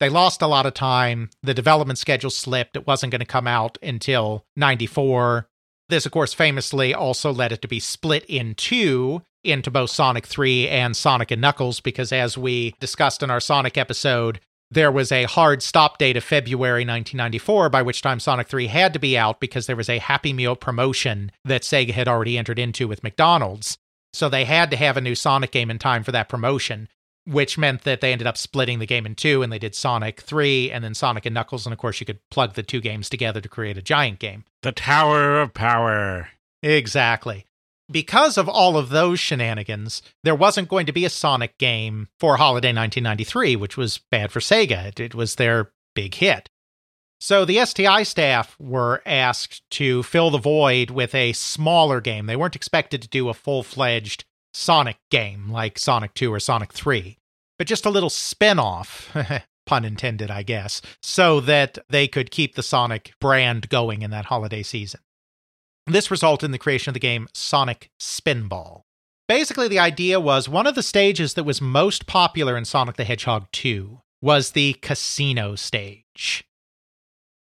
They 0.00 0.08
lost 0.08 0.40
a 0.40 0.46
lot 0.46 0.64
of 0.64 0.72
time. 0.72 1.28
The 1.42 1.52
development 1.52 1.98
schedule 1.98 2.30
slipped. 2.30 2.76
It 2.76 2.86
wasn't 2.86 3.10
going 3.10 3.20
to 3.20 3.26
come 3.26 3.46
out 3.46 3.76
until 3.82 4.46
94. 4.56 5.46
This, 5.88 6.06
of 6.06 6.12
course, 6.12 6.34
famously 6.34 6.92
also 6.92 7.32
led 7.32 7.52
it 7.52 7.62
to 7.62 7.68
be 7.68 7.80
split 7.80 8.24
in 8.28 8.54
two 8.54 9.22
into 9.44 9.70
both 9.70 9.90
Sonic 9.90 10.26
3 10.26 10.68
and 10.68 10.96
Sonic 10.96 11.30
and 11.30 11.40
Knuckles, 11.40 11.80
because 11.80 12.12
as 12.12 12.36
we 12.36 12.74
discussed 12.80 13.22
in 13.22 13.30
our 13.30 13.40
Sonic 13.40 13.78
episode, 13.78 14.40
there 14.70 14.90
was 14.90 15.12
a 15.12 15.24
hard 15.24 15.62
stop 15.62 15.98
date 15.98 16.16
of 16.16 16.24
February 16.24 16.80
1994, 16.80 17.68
by 17.68 17.82
which 17.82 18.02
time 18.02 18.18
Sonic 18.18 18.48
3 18.48 18.66
had 18.66 18.92
to 18.92 18.98
be 18.98 19.16
out 19.16 19.38
because 19.38 19.66
there 19.66 19.76
was 19.76 19.88
a 19.88 19.98
Happy 19.98 20.32
Meal 20.32 20.56
promotion 20.56 21.30
that 21.44 21.62
Sega 21.62 21.92
had 21.92 22.08
already 22.08 22.36
entered 22.36 22.58
into 22.58 22.88
with 22.88 23.04
McDonald's. 23.04 23.78
So 24.12 24.28
they 24.28 24.44
had 24.44 24.70
to 24.72 24.76
have 24.76 24.96
a 24.96 25.00
new 25.00 25.14
Sonic 25.14 25.52
game 25.52 25.70
in 25.70 25.78
time 25.78 26.02
for 26.02 26.10
that 26.12 26.28
promotion, 26.28 26.88
which 27.26 27.58
meant 27.58 27.82
that 27.82 28.00
they 28.00 28.12
ended 28.12 28.26
up 28.26 28.36
splitting 28.36 28.78
the 28.78 28.86
game 28.86 29.06
in 29.06 29.14
two 29.14 29.42
and 29.42 29.52
they 29.52 29.58
did 29.58 29.74
Sonic 29.74 30.20
3 30.20 30.70
and 30.70 30.82
then 30.84 30.94
Sonic 30.94 31.26
and 31.26 31.34
Knuckles. 31.34 31.66
And 31.66 31.72
of 31.72 31.78
course, 31.78 32.00
you 32.00 32.06
could 32.06 32.20
plug 32.30 32.54
the 32.54 32.62
two 32.62 32.80
games 32.80 33.08
together 33.08 33.40
to 33.40 33.48
create 33.48 33.76
a 33.76 33.82
giant 33.82 34.18
game. 34.18 34.44
The 34.62 34.72
Tower 34.72 35.40
of 35.40 35.54
Power. 35.54 36.28
Exactly 36.62 37.46
because 37.90 38.36
of 38.36 38.48
all 38.48 38.76
of 38.76 38.88
those 38.88 39.20
shenanigans, 39.20 40.02
there 40.24 40.34
wasn't 40.34 40.68
going 40.68 40.86
to 40.86 40.92
be 40.92 41.04
a 41.04 41.10
Sonic 41.10 41.56
game 41.58 42.08
for 42.18 42.36
Holiday 42.36 42.68
1993, 42.68 43.56
which 43.56 43.76
was 43.76 44.00
bad 44.10 44.32
for 44.32 44.40
Sega. 44.40 44.86
It, 44.86 45.00
it, 45.00 45.14
was 45.14 45.36
their 45.36 45.70
big 45.94 46.14
hit. 46.14 46.50
So 47.20 47.44
the 47.44 47.64
STI 47.64 48.02
staff 48.02 48.56
were 48.58 49.02
asked 49.06 49.62
to 49.72 50.02
fill 50.02 50.30
the 50.30 50.38
void 50.38 50.90
with 50.90 51.14
a 51.14 51.32
smaller 51.32 52.00
game. 52.00 52.26
They 52.26 52.36
weren't 52.36 52.56
expected 52.56 53.00
to 53.02 53.08
do 53.08 53.28
a 53.28 53.34
full 53.34 53.62
fledged 53.62 54.24
Sonic 54.58 54.96
game 55.10 55.50
like 55.50 55.78
Sonic 55.78 56.14
2 56.14 56.32
or 56.32 56.40
Sonic 56.40 56.72
3, 56.72 57.18
but 57.58 57.66
just 57.66 57.84
a 57.84 57.90
little 57.90 58.08
spin 58.08 58.58
off. 58.58 59.14
pun 59.66 59.84
intended, 59.84 60.30
I 60.30 60.42
guess, 60.42 60.80
so 61.02 61.40
that 61.40 61.76
they 61.90 62.08
could 62.08 62.30
keep 62.30 62.54
the 62.54 62.62
Sonic 62.62 63.12
brand 63.20 63.68
going 63.68 64.00
in 64.00 64.10
that 64.12 64.26
holiday 64.26 64.62
season. 64.62 65.00
This 65.86 66.10
resulted 66.10 66.46
in 66.46 66.52
the 66.52 66.58
creation 66.58 66.90
of 66.90 66.94
the 66.94 67.00
game 67.00 67.28
Sonic 67.34 67.90
Spinball. 68.00 68.82
Basically, 69.28 69.68
the 69.68 69.78
idea 69.78 70.18
was 70.20 70.48
one 70.48 70.66
of 70.66 70.74
the 70.74 70.82
stages 70.82 71.34
that 71.34 71.44
was 71.44 71.60
most 71.60 72.06
popular 72.06 72.56
in 72.56 72.64
Sonic 72.64 72.96
the 72.96 73.04
Hedgehog 73.04 73.48
2 73.52 74.00
was 74.22 74.52
the 74.52 74.74
casino 74.74 75.54
stage. 75.54 76.44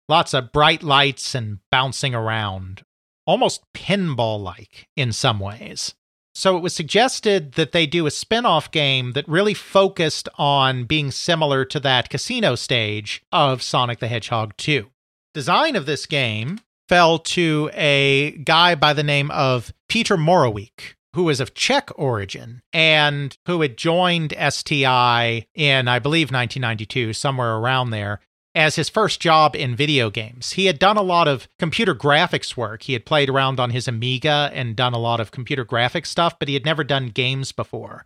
Lots 0.09 0.33
of 0.33 0.51
bright 0.51 0.83
lights 0.83 1.33
and 1.33 1.59
bouncing 1.71 2.13
around, 2.13 2.83
almost 3.25 3.61
pinball 3.73 4.41
like 4.41 4.89
in 4.97 5.13
some 5.13 5.39
ways. 5.39 5.93
So 6.33 6.55
it 6.55 6.61
was 6.61 6.73
suggested 6.73 7.53
that 7.53 7.71
they 7.71 7.85
do 7.85 8.05
a 8.05 8.11
spin 8.11 8.45
off 8.45 8.71
game 8.71 9.13
that 9.13 9.27
really 9.27 9.53
focused 9.53 10.29
on 10.37 10.85
being 10.85 11.11
similar 11.11 11.65
to 11.65 11.79
that 11.81 12.09
casino 12.09 12.55
stage 12.55 13.23
of 13.31 13.61
Sonic 13.61 13.99
the 13.99 14.07
Hedgehog 14.07 14.55
2. 14.57 14.89
Design 15.33 15.75
of 15.75 15.85
this 15.85 16.05
game 16.05 16.59
fell 16.87 17.19
to 17.19 17.69
a 17.73 18.31
guy 18.43 18.75
by 18.75 18.93
the 18.93 19.03
name 19.03 19.29
of 19.31 19.73
Peter 19.87 20.17
Morawiec, 20.17 20.95
who 21.13 21.23
was 21.23 21.39
of 21.39 21.53
Czech 21.53 21.89
origin 21.95 22.61
and 22.73 23.37
who 23.45 23.61
had 23.61 23.77
joined 23.77 24.33
STI 24.49 25.45
in, 25.55 25.87
I 25.87 25.99
believe, 25.99 26.31
1992, 26.31 27.13
somewhere 27.13 27.55
around 27.55 27.89
there, 27.89 28.21
as 28.55 28.75
his 28.75 28.89
first 28.89 29.19
job 29.19 29.55
in 29.55 29.75
video 29.75 30.09
games. 30.09 30.53
He 30.53 30.65
had 30.65 30.79
done 30.79 30.97
a 30.97 31.01
lot 31.01 31.27
of 31.27 31.47
computer 31.59 31.93
graphics 31.93 32.57
work. 32.57 32.83
He 32.83 32.93
had 32.93 33.05
played 33.05 33.29
around 33.29 33.59
on 33.59 33.69
his 33.69 33.87
Amiga 33.87 34.49
and 34.53 34.75
done 34.75 34.93
a 34.93 34.99
lot 34.99 35.19
of 35.19 35.31
computer 35.31 35.65
graphics 35.65 36.07
stuff, 36.07 36.37
but 36.39 36.47
he 36.47 36.55
had 36.55 36.65
never 36.65 36.83
done 36.83 37.09
games 37.09 37.51
before 37.51 38.05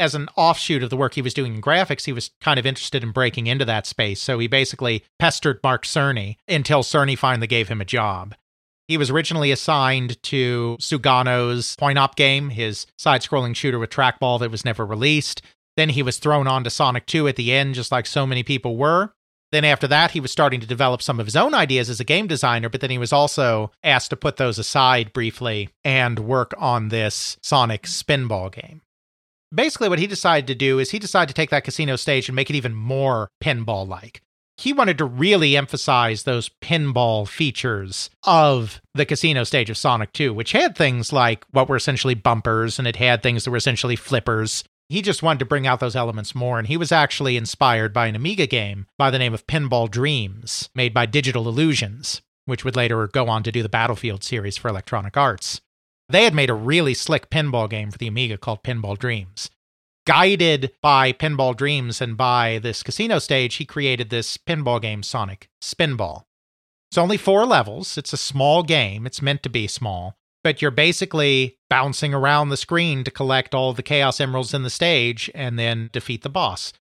as 0.00 0.14
an 0.14 0.28
offshoot 0.34 0.82
of 0.82 0.90
the 0.90 0.96
work 0.96 1.14
he 1.14 1.22
was 1.22 1.34
doing 1.34 1.54
in 1.54 1.60
graphics, 1.60 2.06
he 2.06 2.12
was 2.12 2.30
kind 2.40 2.58
of 2.58 2.64
interested 2.64 3.02
in 3.02 3.12
breaking 3.12 3.46
into 3.46 3.66
that 3.66 3.86
space. 3.86 4.20
So 4.20 4.38
he 4.38 4.48
basically 4.48 5.04
pestered 5.18 5.60
Mark 5.62 5.84
Cerny 5.84 6.36
until 6.48 6.82
Cerny 6.82 7.16
finally 7.16 7.46
gave 7.46 7.68
him 7.68 7.80
a 7.80 7.84
job. 7.84 8.34
He 8.88 8.96
was 8.96 9.10
originally 9.10 9.52
assigned 9.52 10.20
to 10.24 10.76
Sugano's 10.80 11.76
coin 11.78 11.98
op 11.98 12.16
game, 12.16 12.48
his 12.48 12.86
side 12.96 13.20
scrolling 13.20 13.54
shooter 13.54 13.78
with 13.78 13.90
trackball 13.90 14.40
that 14.40 14.50
was 14.50 14.64
never 14.64 14.84
released. 14.84 15.42
Then 15.76 15.90
he 15.90 16.02
was 16.02 16.18
thrown 16.18 16.48
on 16.48 16.64
to 16.64 16.70
Sonic 16.70 17.06
2 17.06 17.28
at 17.28 17.36
the 17.36 17.52
end, 17.52 17.74
just 17.74 17.92
like 17.92 18.06
so 18.06 18.26
many 18.26 18.42
people 18.42 18.76
were. 18.76 19.12
Then 19.52 19.64
after 19.64 19.88
that, 19.88 20.12
he 20.12 20.20
was 20.20 20.30
starting 20.30 20.60
to 20.60 20.66
develop 20.66 21.02
some 21.02 21.18
of 21.18 21.26
his 21.26 21.36
own 21.36 21.54
ideas 21.54 21.90
as 21.90 22.00
a 22.00 22.04
game 22.04 22.26
designer, 22.26 22.68
but 22.68 22.80
then 22.80 22.90
he 22.90 22.98
was 22.98 23.12
also 23.12 23.72
asked 23.82 24.10
to 24.10 24.16
put 24.16 24.36
those 24.36 24.58
aside 24.58 25.12
briefly 25.12 25.70
and 25.84 26.20
work 26.20 26.54
on 26.58 26.88
this 26.88 27.36
Sonic 27.42 27.82
Spinball 27.82 28.52
game 28.52 28.82
basically 29.54 29.88
what 29.88 29.98
he 29.98 30.06
decided 30.06 30.46
to 30.46 30.54
do 30.54 30.78
is 30.78 30.90
he 30.90 30.98
decided 30.98 31.28
to 31.28 31.34
take 31.34 31.50
that 31.50 31.64
casino 31.64 31.96
stage 31.96 32.28
and 32.28 32.36
make 32.36 32.50
it 32.50 32.56
even 32.56 32.74
more 32.74 33.28
pinball 33.42 33.86
like. 33.86 34.22
He 34.56 34.72
wanted 34.74 34.98
to 34.98 35.06
really 35.06 35.56
emphasize 35.56 36.24
those 36.24 36.50
pinball 36.62 37.26
features 37.26 38.10
of 38.24 38.80
the 38.94 39.06
casino 39.06 39.42
stage 39.42 39.70
of 39.70 39.78
Sonic 39.78 40.12
2, 40.12 40.34
which 40.34 40.52
had 40.52 40.76
things 40.76 41.12
like 41.12 41.44
what 41.50 41.68
were 41.68 41.76
essentially 41.76 42.14
bumpers 42.14 42.78
and 42.78 42.86
it 42.86 42.96
had 42.96 43.22
things 43.22 43.44
that 43.44 43.50
were 43.50 43.56
essentially 43.56 43.96
flippers. 43.96 44.62
He 44.90 45.02
just 45.02 45.22
wanted 45.22 45.38
to 45.38 45.44
bring 45.44 45.68
out 45.68 45.78
those 45.78 45.94
elements 45.94 46.34
more, 46.34 46.58
and 46.58 46.66
he 46.66 46.76
was 46.76 46.90
actually 46.90 47.36
inspired 47.36 47.92
by 47.92 48.08
an 48.08 48.16
Amiga 48.16 48.48
game 48.48 48.88
by 48.98 49.12
the 49.12 49.20
name 49.20 49.32
of 49.32 49.46
Pinball 49.46 49.88
Dreams, 49.88 50.68
made 50.74 50.92
by 50.92 51.06
Digital 51.06 51.46
Illusions, 51.46 52.22
which 52.44 52.64
would 52.64 52.74
later 52.74 53.06
go 53.06 53.28
on 53.28 53.44
to 53.44 53.52
do 53.52 53.62
the 53.62 53.68
Battlefield 53.68 54.24
series 54.24 54.56
for 54.56 54.66
Electronic 54.66 55.16
Arts. 55.16 55.60
They 56.08 56.24
had 56.24 56.34
made 56.34 56.50
a 56.50 56.54
really 56.54 56.94
slick 56.94 57.30
pinball 57.30 57.70
game 57.70 57.92
for 57.92 57.98
the 57.98 58.08
Amiga 58.08 58.36
called 58.36 58.64
Pinball 58.64 58.98
Dreams. 58.98 59.48
Guided 60.08 60.72
by 60.82 61.12
Pinball 61.12 61.56
Dreams 61.56 62.00
and 62.00 62.16
by 62.16 62.58
this 62.58 62.82
casino 62.82 63.20
stage, 63.20 63.54
he 63.54 63.64
created 63.64 64.10
this 64.10 64.36
pinball 64.36 64.82
game, 64.82 65.04
Sonic 65.04 65.48
Spinball. 65.62 66.24
It's 66.90 66.98
only 66.98 67.16
four 67.16 67.46
levels. 67.46 67.96
It's 67.96 68.12
a 68.12 68.16
small 68.16 68.64
game. 68.64 69.06
It's 69.06 69.22
meant 69.22 69.44
to 69.44 69.48
be 69.48 69.68
small, 69.68 70.16
but 70.42 70.60
you're 70.60 70.70
basically 70.70 71.58
bouncing 71.68 72.14
around 72.14 72.48
the 72.48 72.56
screen 72.56 73.04
to 73.04 73.10
collect 73.10 73.54
all 73.54 73.72
the 73.72 73.82
Chaos 73.82 74.20
Emeralds 74.20 74.54
in 74.54 74.62
the 74.62 74.70
stage 74.70 75.30
and 75.34 75.58
then 75.58 75.90
defeat 75.92 76.22
the 76.22 76.28
boss. 76.28 76.72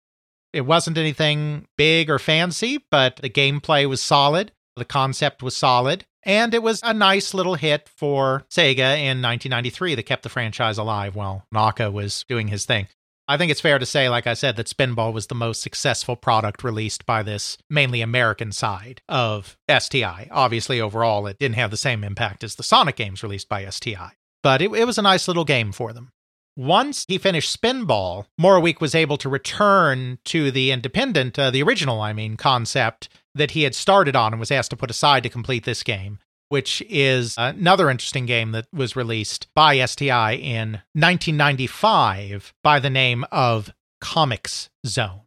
It 0.51 0.62
wasn't 0.62 0.97
anything 0.97 1.68
big 1.78 2.10
or 2.10 2.20
fancy, 2.20 2.84
but 2.89 3.18
the 3.18 3.30
gameplay 3.30 3.88
was 3.88 4.01
solid. 4.01 4.51
The 4.76 4.86
concept 4.86 5.43
was 5.43 5.55
solid. 5.55 6.05
And 6.24 6.53
it 6.53 6.64
was 6.64 6.82
a 6.84 6.93
nice 6.93 7.34
little 7.34 7.55
hit 7.55 7.88
for 7.88 8.45
Sega 8.49 8.97
in 8.97 9.22
1993 9.22 9.95
that 9.95 10.03
kept 10.03 10.24
the 10.24 10.30
franchise 10.30 10.78
alive 10.78 11.16
while 11.16 11.45
Naka 11.51 11.91
was 11.91 12.26
doing 12.28 12.49
his 12.49 12.66
thing. 12.66 12.88
I 13.30 13.38
think 13.38 13.51
it's 13.51 13.61
fair 13.61 13.77
to 13.77 13.86
say, 13.86 14.09
like 14.09 14.25
I 14.25 14.34
said, 14.34 14.55
that 14.55 14.65
Spinball 14.65 15.13
was 15.13 15.27
the 15.27 15.36
most 15.36 15.61
successful 15.61 16.15
product 16.15 16.63
released 16.63 17.05
by 17.05 17.21
this 17.21 17.59
mainly 17.69 18.01
American 18.01 18.51
side 18.51 19.03
of 19.07 19.55
STI. 19.69 20.27
Obviously, 20.32 20.82
overall, 20.82 21.27
it 21.27 21.38
didn't 21.38 21.57
have 21.57 21.69
the 21.69 21.77
same 21.77 22.03
impact 22.03 22.43
as 22.43 22.55
the 22.55 22.63
Sonic 22.63 22.95
games 22.95 23.21
released 23.21 23.47
by 23.47 23.69
STI, 23.69 24.13
but 24.41 24.63
it, 24.63 24.73
it 24.73 24.86
was 24.86 24.97
a 24.97 25.03
nice 25.03 25.27
little 25.27 25.45
game 25.45 25.71
for 25.71 25.93
them. 25.93 26.09
Once 26.57 27.05
he 27.07 27.19
finished 27.19 27.55
Spinball, 27.55 28.25
Morawiec 28.41 28.82
was 28.82 28.95
able 28.95 29.17
to 29.17 29.30
return 29.30 30.17
to 30.25 30.49
the 30.49 30.71
independent, 30.71 31.38
uh, 31.38 31.51
the 31.51 31.61
original, 31.61 32.01
I 32.01 32.13
mean, 32.13 32.36
concept 32.36 33.09
that 33.36 33.51
he 33.51 33.61
had 33.61 33.75
started 33.75 34.15
on 34.15 34.34
and 34.34 34.39
was 34.39 34.49
asked 34.49 34.71
to 34.71 34.75
put 34.75 34.89
aside 34.89 35.21
to 35.21 35.30
complete 35.30 35.65
this 35.65 35.84
game, 35.84 36.17
which 36.49 36.83
is 36.89 37.35
another 37.37 37.89
interesting 37.89 38.25
game 38.25 38.51
that 38.51 38.67
was 38.73 38.95
released 38.95 39.47
by 39.55 39.83
STI 39.85 40.33
in 40.33 40.81
1995 40.93 42.53
by 42.63 42.79
the 42.79 42.89
name 42.89 43.23
of 43.31 43.71
Comix 44.03 44.69
Zone. 44.85 45.21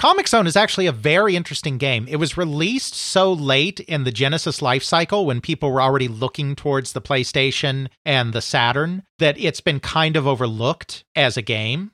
Comix 0.00 0.30
Zone 0.30 0.48
is 0.48 0.56
actually 0.56 0.86
a 0.86 0.92
very 0.92 1.36
interesting 1.36 1.78
game. 1.78 2.08
It 2.08 2.16
was 2.16 2.36
released 2.36 2.94
so 2.94 3.32
late 3.32 3.78
in 3.80 4.02
the 4.02 4.10
Genesis 4.10 4.60
life 4.60 4.82
cycle 4.82 5.26
when 5.26 5.40
people 5.40 5.70
were 5.70 5.80
already 5.80 6.08
looking 6.08 6.56
towards 6.56 6.92
the 6.92 7.00
PlayStation 7.00 7.88
and 8.04 8.32
the 8.32 8.42
Saturn 8.42 9.04
that 9.20 9.38
it's 9.38 9.60
been 9.60 9.78
kind 9.78 10.16
of 10.16 10.26
overlooked 10.26 11.04
as 11.14 11.36
a 11.36 11.42
game. 11.42 11.92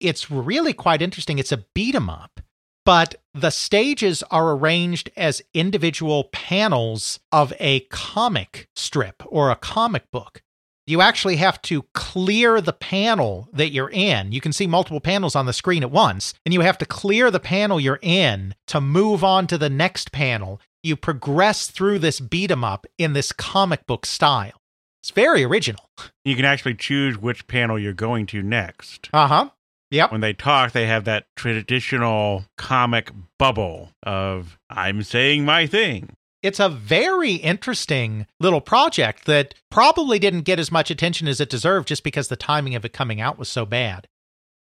It's 0.00 0.30
really 0.30 0.74
quite 0.74 1.00
interesting. 1.00 1.38
It's 1.38 1.52
a 1.52 1.64
beat 1.74 1.94
'em 1.94 2.10
up 2.10 2.40
but 2.86 3.16
the 3.34 3.50
stages 3.50 4.22
are 4.30 4.52
arranged 4.52 5.10
as 5.16 5.42
individual 5.52 6.24
panels 6.32 7.20
of 7.30 7.52
a 7.60 7.80
comic 7.90 8.68
strip 8.74 9.22
or 9.26 9.50
a 9.50 9.56
comic 9.56 10.10
book. 10.10 10.42
you 10.88 11.00
actually 11.00 11.34
have 11.34 11.60
to 11.62 11.82
clear 11.94 12.60
the 12.60 12.72
panel 12.72 13.48
that 13.52 13.70
you're 13.72 13.90
in. 13.90 14.30
You 14.30 14.40
can 14.40 14.52
see 14.52 14.68
multiple 14.68 15.00
panels 15.00 15.34
on 15.34 15.44
the 15.44 15.52
screen 15.52 15.82
at 15.82 15.90
once, 15.90 16.32
and 16.44 16.54
you 16.54 16.60
have 16.60 16.78
to 16.78 16.86
clear 16.86 17.28
the 17.28 17.40
panel 17.40 17.80
you're 17.80 17.98
in 18.02 18.54
to 18.68 18.80
move 18.80 19.24
on 19.24 19.48
to 19.48 19.58
the 19.58 19.68
next 19.68 20.12
panel. 20.12 20.60
You 20.84 20.94
progress 20.94 21.66
through 21.66 21.98
this 21.98 22.20
beat 22.20 22.52
'em 22.52 22.62
up 22.62 22.86
in 22.98 23.14
this 23.14 23.32
comic 23.32 23.84
book 23.86 24.06
style. 24.06 24.62
It's 25.02 25.10
very 25.10 25.42
original. 25.42 25.90
You 26.24 26.36
can 26.36 26.44
actually 26.44 26.76
choose 26.76 27.18
which 27.18 27.48
panel 27.48 27.78
you're 27.80 27.92
going 27.92 28.26
to 28.26 28.40
next. 28.42 29.10
Uh 29.12 29.26
huh. 29.26 29.50
Yep. 29.90 30.12
When 30.12 30.20
they 30.20 30.32
talk, 30.32 30.72
they 30.72 30.86
have 30.86 31.04
that 31.04 31.26
traditional 31.36 32.44
comic 32.58 33.12
bubble 33.38 33.90
of, 34.02 34.58
I'm 34.68 35.02
saying 35.02 35.44
my 35.44 35.66
thing. 35.66 36.10
It's 36.42 36.60
a 36.60 36.68
very 36.68 37.34
interesting 37.34 38.26
little 38.40 38.60
project 38.60 39.26
that 39.26 39.54
probably 39.70 40.18
didn't 40.18 40.42
get 40.42 40.58
as 40.58 40.70
much 40.70 40.90
attention 40.90 41.28
as 41.28 41.40
it 41.40 41.50
deserved 41.50 41.88
just 41.88 42.04
because 42.04 42.28
the 42.28 42.36
timing 42.36 42.74
of 42.74 42.84
it 42.84 42.92
coming 42.92 43.20
out 43.20 43.38
was 43.38 43.48
so 43.48 43.64
bad. 43.64 44.06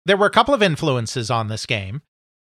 There 0.04 0.16
were 0.16 0.26
a 0.26 0.30
couple 0.30 0.54
of 0.54 0.62
influences 0.62 1.30
on 1.30 1.48
this 1.48 1.66
game. 1.66 2.02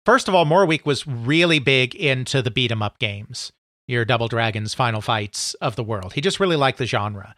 First 0.06 0.28
of 0.28 0.36
all, 0.36 0.46
Morawiec 0.46 0.86
was 0.86 1.08
really 1.08 1.60
big 1.60 1.96
into 1.96 2.42
the 2.42 2.52
beat 2.52 2.72
'em 2.72 2.84
up 2.84 3.00
games, 3.00 3.52
your 3.88 4.04
Double 4.06 4.28
Dragons, 4.28 4.74
Final 4.74 5.02
Fights 5.02 5.54
of 5.56 5.76
the 5.76 5.84
world. 5.84 6.14
He 6.14 6.22
just 6.22 6.40
really 6.40 6.56
liked 6.56 6.78
the 6.78 6.86
genre. 6.86 7.36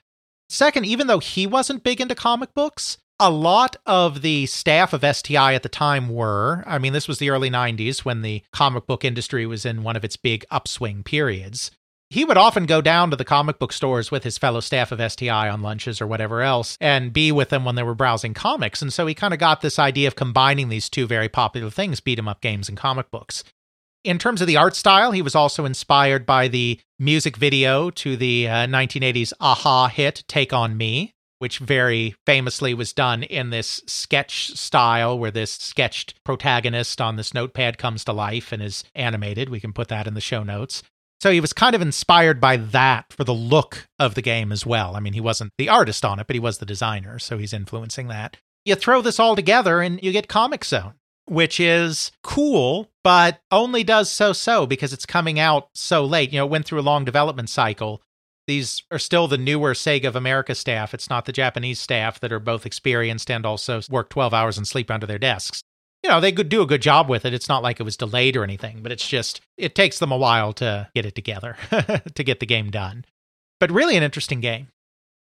Second, 0.50 0.86
even 0.86 1.08
though 1.08 1.20
he 1.20 1.46
wasn't 1.46 1.84
big 1.84 2.02
into 2.02 2.16
comic 2.16 2.54
books, 2.54 2.98
a 3.20 3.32
lot 3.32 3.78
of 3.86 4.22
the 4.22 4.46
staff 4.46 4.94
of 4.94 5.04
STI 5.16 5.54
at 5.54 5.64
the 5.64 5.70
time 5.70 6.10
were. 6.10 6.64
I 6.68 6.80
mean, 6.80 6.94
this 6.94 7.08
was 7.08 7.20
the 7.20 7.30
early 7.30 7.50
90s 7.50 8.00
when 8.00 8.22
the 8.22 8.44
comic 8.52 8.86
book 8.86 9.06
industry 9.06 9.46
was 9.46 9.66
in 9.66 9.84
one 9.84 9.96
of 9.96 10.04
its 10.04 10.18
big 10.18 10.46
upswing 10.52 11.04
periods. 11.04 11.72
He 12.10 12.24
would 12.24 12.38
often 12.38 12.66
go 12.66 12.82
down 12.82 13.10
to 13.10 13.16
the 13.16 13.26
comic 13.26 13.58
book 13.58 13.74
stores 13.74 14.12
with 14.12 14.24
his 14.24 14.38
fellow 14.38 14.60
staff 14.60 14.92
of 14.92 15.12
STI 15.12 15.50
on 15.50 15.62
lunches 15.62 16.00
or 16.00 16.08
whatever 16.08 16.42
else 16.42 16.78
and 16.80 17.12
be 17.12 17.32
with 17.32 17.50
them 17.50 17.66
when 17.66 17.76
they 17.76 17.84
were 17.84 17.96
browsing 17.96 18.34
comics. 18.34 18.82
And 18.82 18.94
so 18.94 19.08
he 19.08 19.16
kind 19.16 19.34
of 19.34 19.40
got 19.40 19.62
this 19.62 19.80
idea 19.80 20.08
of 20.08 20.16
combining 20.16 20.70
these 20.70 20.90
two 20.90 21.08
very 21.08 21.30
popular 21.30 21.70
things 21.70 22.00
beat 22.00 22.20
'em 22.20 22.28
up 22.28 22.42
games 22.42 22.70
and 22.70 22.78
comic 22.78 23.10
books. 23.10 23.44
In 24.04 24.20
terms 24.20 24.40
of 24.40 24.46
the 24.46 24.56
art 24.56 24.76
style, 24.76 25.12
he 25.14 25.24
was 25.24 25.34
also 25.34 25.66
inspired 25.66 26.28
by 26.28 26.48
the 26.48 26.80
music 27.00 27.38
video 27.38 27.90
to 27.90 28.16
the 28.16 28.48
uh, 28.48 28.68
1980s 28.68 29.34
a-ha 29.42 29.88
hit 29.88 30.24
Take 30.28 30.54
On 30.54 30.78
Me, 30.78 31.15
which 31.40 31.60
very 31.60 32.16
famously 32.26 32.74
was 32.74 32.94
done 32.94 33.24
in 33.24 33.50
this 33.50 33.82
sketch 33.88 34.52
style 34.52 35.18
where 35.18 35.32
this 35.32 35.52
sketched 35.52 36.24
protagonist 36.24 37.02
on 37.02 37.16
this 37.16 37.34
notepad 37.34 37.78
comes 37.78 38.04
to 38.06 38.14
life 38.14 38.52
and 38.52 38.62
is 38.62 38.84
animated. 38.96 39.50
We 39.50 39.60
can 39.60 39.74
put 39.74 39.90
that 39.90 40.08
in 40.08 40.14
the 40.14 40.22
show 40.22 40.44
notes. 40.44 40.84
So 41.22 41.32
he 41.32 41.40
was 41.40 41.54
kind 41.54 41.76
of 41.76 41.82
inspired 41.82 42.40
by 42.40 42.58
that 42.58 43.12
for 43.12 43.24
the 43.24 43.34
look 43.34 43.88
of 44.00 44.16
the 44.16 44.22
game 44.22 44.52
as 44.52 44.66
well. 44.66 44.96
I 44.96 45.00
mean, 45.00 45.14
he 45.14 45.22
wasn't 45.22 45.54
the 45.58 45.70
artist 45.70 46.06
on 46.06 46.20
it, 46.20 46.28
but 46.28 46.36
he 46.36 46.40
was 46.40 46.58
the 46.58 46.66
designer, 46.66 47.20
so 47.20 47.38
he's 47.38 47.54
influencing 47.54 48.08
that. 48.10 48.38
You 48.66 48.76
throw 48.76 49.02
this 49.02 49.20
all 49.20 49.36
together 49.36 49.82
and 49.82 50.02
you 50.04 50.12
get 50.12 50.28
Comix 50.28 50.66
Zone, 50.66 50.94
which 51.26 51.60
is 51.60 52.12
cool, 52.24 52.90
but 53.04 53.40
only 53.52 53.84
does 53.84 54.12
so 54.12 54.34
so 54.34 54.66
because 54.66 54.92
it's 54.92 55.06
coming 55.06 55.40
out 55.40 55.70
so 55.74 56.04
late. 56.06 56.32
You 56.34 56.40
know, 56.40 56.46
it 56.46 56.52
went 56.52 56.66
through 56.66 56.80
a 56.80 56.82
long 56.82 57.06
development 57.06 57.50
cycle. 57.50 58.02
These 58.48 58.84
are 58.92 59.00
still 59.00 59.28
the 59.28 59.38
newer 59.38 59.74
Sega 59.74 60.06
of 60.06 60.16
America 60.16 60.54
staff. 60.54 60.94
It's 60.94 61.10
not 61.10 61.26
the 61.26 61.32
Japanese 61.32 61.80
staff 61.80 62.20
that 62.20 62.32
are 62.32 62.40
both 62.40 62.66
experienced 62.66 63.32
and 63.32 63.46
also 63.46 63.82
work 63.90 64.10
12 64.10 64.34
hours 64.34 64.58
and 64.58 64.68
sleep 64.68 64.92
under 64.92 65.08
their 65.08 65.18
desks 65.18 65.64
you 66.06 66.12
know, 66.12 66.22
they 66.22 66.32
could 66.32 66.50
do 66.50 66.62
a 66.62 66.68
good 66.68 66.84
job 66.84 67.10
with 67.10 67.26
it. 67.26 67.34
It's 67.34 67.50
not 67.50 67.64
like 67.64 67.80
it 67.80 67.84
was 67.84 67.98
delayed 67.98 68.38
or 68.38 68.44
anything, 68.44 68.84
but 68.84 68.92
it's 68.92 69.08
just, 69.08 69.42
it 69.58 69.74
takes 69.74 69.98
them 69.98 70.12
a 70.12 70.18
while 70.18 70.54
to 70.54 70.88
get 70.94 71.04
it 71.04 71.16
together, 71.16 71.58
to 72.14 72.24
get 72.24 72.40
the 72.40 72.46
game 72.46 72.70
done. 72.70 73.06
But 73.60 73.72
really 73.72 73.98
an 73.98 74.04
interesting 74.04 74.40
game. 74.40 74.68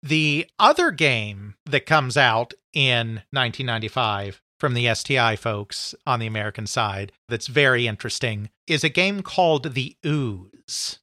The 0.00 0.46
other 0.60 0.92
game 0.92 1.56
that 1.66 1.86
comes 1.86 2.16
out 2.16 2.54
in 2.72 3.22
1995 3.32 4.40
from 4.60 4.74
the 4.74 4.94
STI 4.94 5.34
folks 5.34 5.92
on 6.06 6.20
the 6.20 6.28
American 6.28 6.68
side 6.68 7.10
that's 7.28 7.48
very 7.48 7.88
interesting 7.88 8.48
is 8.68 8.84
a 8.84 8.88
game 8.88 9.22
called 9.22 9.74
The 9.74 9.96
Ooze. 10.06 10.99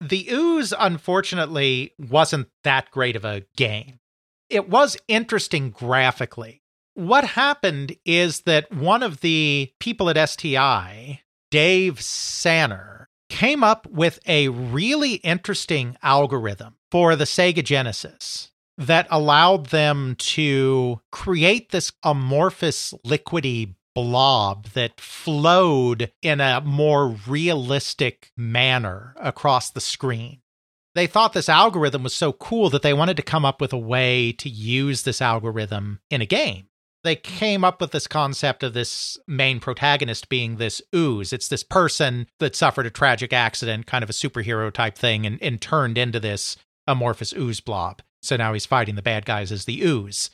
The 0.00 0.28
Ooze, 0.30 0.74
unfortunately, 0.78 1.94
wasn't 1.98 2.48
that 2.64 2.90
great 2.90 3.16
of 3.16 3.24
a 3.24 3.44
game. 3.56 3.98
It 4.50 4.68
was 4.68 4.96
interesting 5.08 5.70
graphically 5.70 6.62
what 6.96 7.24
happened 7.24 7.94
is 8.06 8.40
that 8.42 8.72
one 8.72 9.02
of 9.02 9.20
the 9.20 9.70
people 9.78 10.08
at 10.08 10.28
STI, 10.28 11.20
Dave 11.50 12.00
Sanner, 12.00 13.08
came 13.28 13.62
up 13.62 13.86
with 13.86 14.18
a 14.26 14.48
really 14.48 15.14
interesting 15.16 15.96
algorithm 16.02 16.76
for 16.90 17.14
the 17.14 17.24
Sega 17.24 17.62
Genesis 17.62 18.50
that 18.78 19.06
allowed 19.10 19.66
them 19.66 20.14
to 20.18 21.00
create 21.12 21.70
this 21.70 21.92
amorphous 22.02 22.94
liquidy 23.04 23.74
blob 23.96 24.66
that 24.74 25.00
flowed 25.00 26.12
in 26.22 26.40
a 26.40 26.60
more 26.60 27.16
realistic 27.26 28.30
manner 28.36 29.14
across 29.20 29.70
the 29.70 29.80
screen. 29.80 30.40
They 30.94 31.06
thought 31.06 31.32
this 31.32 31.48
algorithm 31.48 32.04
was 32.04 32.14
so 32.14 32.32
cool 32.32 32.70
that 32.70 32.82
they 32.82 32.94
wanted 32.94 33.16
to 33.16 33.22
come 33.22 33.44
up 33.44 33.60
with 33.60 33.72
a 33.72 33.78
way 33.78 34.32
to 34.32 34.48
use 34.48 35.02
this 35.02 35.20
algorithm 35.20 36.00
in 36.10 36.22
a 36.22 36.26
game 36.26 36.68
they 37.06 37.16
came 37.16 37.62
up 37.62 37.80
with 37.80 37.92
this 37.92 38.08
concept 38.08 38.64
of 38.64 38.74
this 38.74 39.16
main 39.28 39.60
protagonist 39.60 40.28
being 40.28 40.56
this 40.56 40.82
ooze. 40.92 41.32
It's 41.32 41.46
this 41.46 41.62
person 41.62 42.26
that 42.40 42.56
suffered 42.56 42.84
a 42.84 42.90
tragic 42.90 43.32
accident, 43.32 43.86
kind 43.86 44.02
of 44.02 44.10
a 44.10 44.12
superhero 44.12 44.72
type 44.72 44.98
thing, 44.98 45.24
and, 45.24 45.40
and 45.40 45.60
turned 45.60 45.96
into 45.96 46.18
this 46.18 46.56
amorphous 46.84 47.32
ooze 47.32 47.60
blob. 47.60 48.02
So 48.22 48.36
now 48.36 48.52
he's 48.54 48.66
fighting 48.66 48.96
the 48.96 49.02
bad 49.02 49.24
guys 49.24 49.52
as 49.52 49.66
the 49.66 49.82
ooze. 49.82 50.30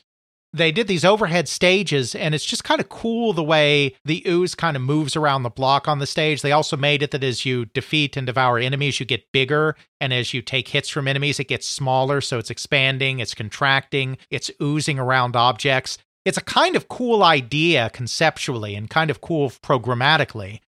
They 0.55 0.71
did 0.71 0.87
these 0.87 1.03
overhead 1.03 1.47
stages, 1.47 2.13
and 2.13 2.35
it's 2.35 2.45
just 2.45 2.63
kind 2.63 2.79
of 2.79 2.87
cool 2.87 3.33
the 3.33 3.43
way 3.43 3.95
the 4.05 4.23
ooze 4.27 4.53
kind 4.53 4.77
of 4.77 4.83
moves 4.83 5.15
around 5.15 5.41
the 5.41 5.49
block 5.49 5.87
on 5.87 5.97
the 5.97 6.05
stage. 6.05 6.43
They 6.43 6.51
also 6.51 6.77
made 6.77 7.01
it 7.01 7.09
that 7.09 7.23
as 7.23 7.43
you 7.43 7.65
defeat 7.65 8.15
and 8.15 8.27
devour 8.27 8.59
enemies, 8.59 8.99
you 8.99 9.05
get 9.07 9.31
bigger, 9.31 9.75
and 9.99 10.13
as 10.13 10.31
you 10.31 10.43
take 10.43 10.67
hits 10.67 10.89
from 10.89 11.07
enemies, 11.07 11.39
it 11.39 11.47
gets 11.47 11.65
smaller. 11.65 12.21
So 12.21 12.37
it's 12.37 12.51
expanding, 12.51 13.17
it's 13.17 13.33
contracting, 13.33 14.19
it's 14.29 14.51
oozing 14.61 14.99
around 14.99 15.35
objects. 15.35 15.97
It's 16.23 16.37
a 16.37 16.41
kind 16.41 16.75
of 16.75 16.87
cool 16.87 17.23
idea 17.23 17.89
conceptually 17.89 18.75
and 18.75 18.89
kind 18.89 19.09
of 19.09 19.21
cool 19.21 19.49
programmatically. 19.49 20.59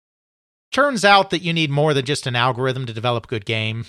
Turns 0.72 1.04
out 1.04 1.30
that 1.30 1.42
you 1.42 1.52
need 1.52 1.70
more 1.70 1.94
than 1.94 2.04
just 2.04 2.26
an 2.26 2.34
algorithm 2.34 2.86
to 2.86 2.92
develop 2.92 3.26
a 3.26 3.28
good 3.28 3.46
game. 3.46 3.84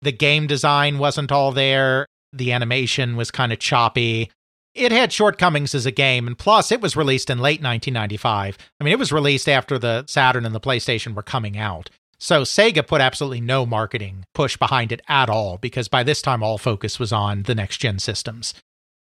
The 0.00 0.12
game 0.12 0.46
design 0.46 0.98
wasn't 0.98 1.32
all 1.32 1.50
there, 1.50 2.06
the 2.32 2.52
animation 2.52 3.16
was 3.16 3.32
kind 3.32 3.52
of 3.52 3.58
choppy. 3.58 4.30
It 4.74 4.90
had 4.90 5.12
shortcomings 5.12 5.74
as 5.74 5.86
a 5.86 5.92
game, 5.92 6.26
and 6.26 6.36
plus, 6.36 6.72
it 6.72 6.80
was 6.80 6.96
released 6.96 7.30
in 7.30 7.38
late 7.38 7.62
1995. 7.62 8.58
I 8.80 8.84
mean, 8.84 8.92
it 8.92 8.98
was 8.98 9.12
released 9.12 9.48
after 9.48 9.78
the 9.78 10.04
Saturn 10.08 10.44
and 10.44 10.54
the 10.54 10.60
PlayStation 10.60 11.14
were 11.14 11.22
coming 11.22 11.56
out. 11.56 11.90
So 12.18 12.42
Sega 12.42 12.86
put 12.86 13.00
absolutely 13.00 13.40
no 13.40 13.66
marketing 13.66 14.24
push 14.34 14.56
behind 14.56 14.92
it 14.92 15.02
at 15.08 15.28
all 15.28 15.58
because 15.58 15.88
by 15.88 16.02
this 16.02 16.22
time 16.22 16.42
all 16.42 16.58
focus 16.58 16.98
was 16.98 17.12
on 17.12 17.42
the 17.42 17.54
next 17.54 17.78
gen 17.78 17.98
systems. 17.98 18.54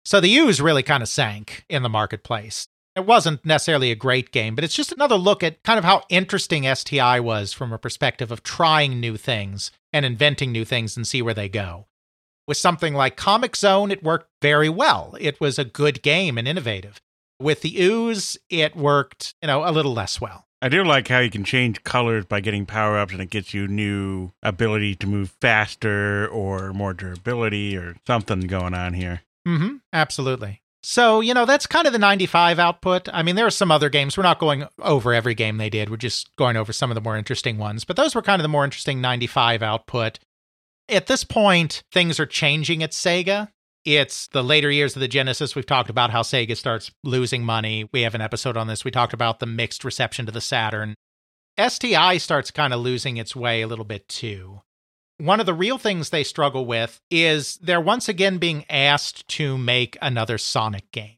So 0.04 0.20
the 0.20 0.34
Ooze 0.34 0.60
really 0.60 0.82
kind 0.82 1.02
of 1.02 1.08
sank 1.08 1.64
in 1.68 1.82
the 1.82 1.88
marketplace. 1.88 2.66
It 2.96 3.06
wasn't 3.06 3.44
necessarily 3.44 3.90
a 3.90 3.96
great 3.96 4.32
game, 4.32 4.54
but 4.54 4.64
it's 4.64 4.74
just 4.74 4.90
another 4.90 5.16
look 5.16 5.42
at 5.42 5.62
kind 5.62 5.78
of 5.78 5.84
how 5.84 6.02
interesting 6.08 6.64
STI 6.74 7.20
was 7.20 7.52
from 7.52 7.72
a 7.72 7.78
perspective 7.78 8.32
of 8.32 8.42
trying 8.42 8.98
new 8.98 9.16
things 9.16 9.70
and 9.92 10.04
inventing 10.04 10.50
new 10.50 10.64
things 10.64 10.96
and 10.96 11.06
see 11.06 11.22
where 11.22 11.34
they 11.34 11.48
go. 11.48 11.86
With 12.50 12.56
something 12.56 12.94
like 12.94 13.16
Comix 13.16 13.58
Zone, 13.58 13.92
it 13.92 14.02
worked 14.02 14.28
very 14.42 14.68
well. 14.68 15.14
It 15.20 15.40
was 15.40 15.56
a 15.56 15.64
good 15.64 16.02
game 16.02 16.36
and 16.36 16.48
innovative. 16.48 17.00
With 17.38 17.60
the 17.60 17.80
Ooze, 17.80 18.36
it 18.48 18.74
worked, 18.74 19.36
you 19.40 19.46
know, 19.46 19.64
a 19.64 19.70
little 19.70 19.92
less 19.92 20.20
well. 20.20 20.46
I 20.60 20.68
do 20.68 20.82
like 20.82 21.06
how 21.06 21.20
you 21.20 21.30
can 21.30 21.44
change 21.44 21.84
colors 21.84 22.24
by 22.24 22.40
getting 22.40 22.66
power 22.66 22.98
ups 22.98 23.12
and 23.12 23.22
it 23.22 23.30
gets 23.30 23.54
you 23.54 23.68
new 23.68 24.32
ability 24.42 24.96
to 24.96 25.06
move 25.06 25.32
faster 25.40 26.26
or 26.26 26.72
more 26.72 26.92
durability 26.92 27.76
or 27.76 27.94
something 28.04 28.40
going 28.40 28.74
on 28.74 28.94
here. 28.94 29.20
Mm-hmm. 29.46 29.76
Absolutely. 29.92 30.60
So, 30.82 31.20
you 31.20 31.34
know, 31.34 31.44
that's 31.44 31.68
kind 31.68 31.86
of 31.86 31.92
the 31.92 32.00
95 32.00 32.58
output. 32.58 33.08
I 33.12 33.22
mean, 33.22 33.36
there 33.36 33.46
are 33.46 33.50
some 33.50 33.70
other 33.70 33.90
games. 33.90 34.16
We're 34.16 34.24
not 34.24 34.40
going 34.40 34.66
over 34.80 35.14
every 35.14 35.36
game 35.36 35.58
they 35.58 35.70
did. 35.70 35.88
We're 35.88 35.98
just 35.98 36.34
going 36.34 36.56
over 36.56 36.72
some 36.72 36.90
of 36.90 36.96
the 36.96 37.00
more 37.00 37.16
interesting 37.16 37.58
ones. 37.58 37.84
But 37.84 37.94
those 37.94 38.16
were 38.16 38.22
kind 38.22 38.40
of 38.40 38.42
the 38.42 38.48
more 38.48 38.64
interesting 38.64 39.00
95 39.00 39.62
output. 39.62 40.18
At 40.90 41.06
this 41.06 41.24
point, 41.24 41.82
things 41.92 42.18
are 42.18 42.26
changing 42.26 42.82
at 42.82 42.90
Sega. 42.90 43.50
It's 43.84 44.26
the 44.28 44.42
later 44.42 44.70
years 44.70 44.96
of 44.96 45.00
the 45.00 45.08
Genesis. 45.08 45.54
We've 45.54 45.64
talked 45.64 45.88
about 45.88 46.10
how 46.10 46.22
Sega 46.22 46.56
starts 46.56 46.90
losing 47.04 47.44
money. 47.44 47.88
We 47.92 48.02
have 48.02 48.14
an 48.14 48.20
episode 48.20 48.56
on 48.56 48.66
this. 48.66 48.84
We 48.84 48.90
talked 48.90 49.14
about 49.14 49.38
the 49.38 49.46
mixed 49.46 49.84
reception 49.84 50.26
to 50.26 50.32
the 50.32 50.40
Saturn. 50.40 50.94
STI 51.58 52.18
starts 52.18 52.50
kind 52.50 52.74
of 52.74 52.80
losing 52.80 53.16
its 53.16 53.34
way 53.34 53.62
a 53.62 53.66
little 53.66 53.84
bit 53.84 54.08
too 54.08 54.62
one 55.20 55.38
of 55.38 55.46
the 55.46 55.54
real 55.54 55.78
things 55.78 56.10
they 56.10 56.24
struggle 56.24 56.64
with 56.64 57.00
is 57.10 57.56
they're 57.58 57.80
once 57.80 58.08
again 58.08 58.38
being 58.38 58.64
asked 58.70 59.28
to 59.28 59.58
make 59.58 59.98
another 60.00 60.38
Sonic 60.38 60.90
game. 60.92 61.16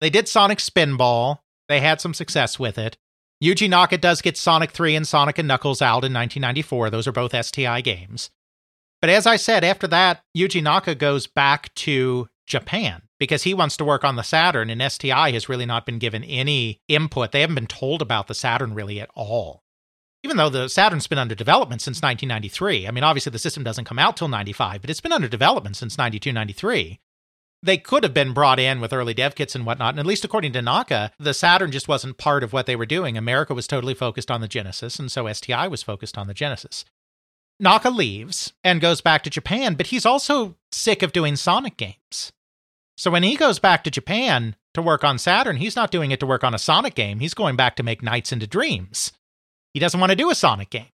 They 0.00 0.10
did 0.10 0.28
Sonic 0.28 0.58
Spinball, 0.58 1.38
they 1.68 1.80
had 1.80 2.00
some 2.00 2.14
success 2.14 2.58
with 2.58 2.76
it. 2.76 2.96
Yuji 3.42 3.68
Naka 3.68 3.98
does 3.98 4.22
get 4.22 4.36
Sonic 4.36 4.72
3 4.72 4.96
and 4.96 5.08
Sonic 5.08 5.38
and 5.38 5.48
Knuckles 5.48 5.80
out 5.80 6.04
in 6.04 6.12
1994. 6.12 6.90
Those 6.90 7.06
are 7.06 7.12
both 7.12 7.34
STI 7.44 7.80
games. 7.80 8.30
But 9.04 9.10
as 9.10 9.26
I 9.26 9.36
said, 9.36 9.64
after 9.64 9.86
that, 9.88 10.22
Yuji 10.34 10.62
Naka 10.62 10.94
goes 10.94 11.26
back 11.26 11.74
to 11.74 12.26
Japan 12.46 13.02
because 13.18 13.42
he 13.42 13.52
wants 13.52 13.76
to 13.76 13.84
work 13.84 14.02
on 14.02 14.16
the 14.16 14.22
Saturn, 14.22 14.70
and 14.70 14.80
STI 14.90 15.30
has 15.32 15.46
really 15.46 15.66
not 15.66 15.84
been 15.84 15.98
given 15.98 16.24
any 16.24 16.80
input. 16.88 17.30
They 17.30 17.42
haven't 17.42 17.56
been 17.56 17.66
told 17.66 18.00
about 18.00 18.28
the 18.28 18.34
Saturn 18.34 18.72
really 18.72 19.02
at 19.02 19.10
all. 19.14 19.62
Even 20.22 20.38
though 20.38 20.48
the 20.48 20.68
Saturn's 20.68 21.06
been 21.06 21.18
under 21.18 21.34
development 21.34 21.82
since 21.82 22.00
1993. 22.00 22.88
I 22.88 22.90
mean, 22.92 23.04
obviously 23.04 23.28
the 23.28 23.38
system 23.38 23.62
doesn't 23.62 23.84
come 23.84 23.98
out 23.98 24.16
till 24.16 24.28
95, 24.28 24.80
but 24.80 24.88
it's 24.88 25.02
been 25.02 25.12
under 25.12 25.28
development 25.28 25.76
since 25.76 25.98
92, 25.98 26.32
93 26.32 26.98
they 27.64 27.78
could 27.78 28.02
have 28.02 28.12
been 28.12 28.34
brought 28.34 28.60
in 28.60 28.78
with 28.78 28.92
early 28.92 29.14
dev 29.14 29.34
kits 29.34 29.54
and 29.54 29.64
whatnot. 29.64 29.94
And 29.94 30.00
at 30.00 30.06
least 30.06 30.24
according 30.24 30.52
to 30.52 30.62
Naka, 30.62 31.12
the 31.18 31.32
Saturn 31.32 31.72
just 31.72 31.88
wasn't 31.88 32.18
part 32.18 32.44
of 32.44 32.52
what 32.52 32.66
they 32.66 32.76
were 32.76 32.84
doing. 32.84 33.16
America 33.16 33.54
was 33.54 33.66
totally 33.66 33.94
focused 33.94 34.30
on 34.30 34.42
the 34.42 34.48
Genesis, 34.48 34.98
and 34.98 35.10
so 35.10 35.32
STI 35.32 35.66
was 35.66 35.82
focused 35.82 36.18
on 36.18 36.26
the 36.26 36.34
Genesis. 36.34 36.84
Naka 37.60 37.90
leaves 37.90 38.52
and 38.62 38.80
goes 38.80 39.00
back 39.00 39.22
to 39.22 39.30
Japan, 39.30 39.74
but 39.74 39.88
he's 39.88 40.06
also 40.06 40.56
sick 40.72 41.02
of 41.02 41.12
doing 41.12 41.36
Sonic 41.36 41.76
games. 41.76 42.32
So 42.96 43.10
when 43.10 43.22
he 43.22 43.36
goes 43.36 43.58
back 43.58 43.84
to 43.84 43.90
Japan 43.90 44.56
to 44.74 44.82
work 44.82 45.04
on 45.04 45.18
Saturn, 45.18 45.56
he's 45.56 45.76
not 45.76 45.90
doing 45.90 46.10
it 46.10 46.20
to 46.20 46.26
work 46.26 46.44
on 46.44 46.54
a 46.54 46.58
Sonic 46.58 46.94
game. 46.94 47.20
He's 47.20 47.34
going 47.34 47.56
back 47.56 47.76
to 47.76 47.82
make 47.82 48.02
Nights 48.02 48.32
into 48.32 48.46
Dreams. 48.46 49.12
He 49.72 49.80
doesn't 49.80 49.98
want 49.98 50.10
to 50.10 50.16
do 50.16 50.30
a 50.30 50.34
Sonic 50.34 50.70
game. 50.70 50.86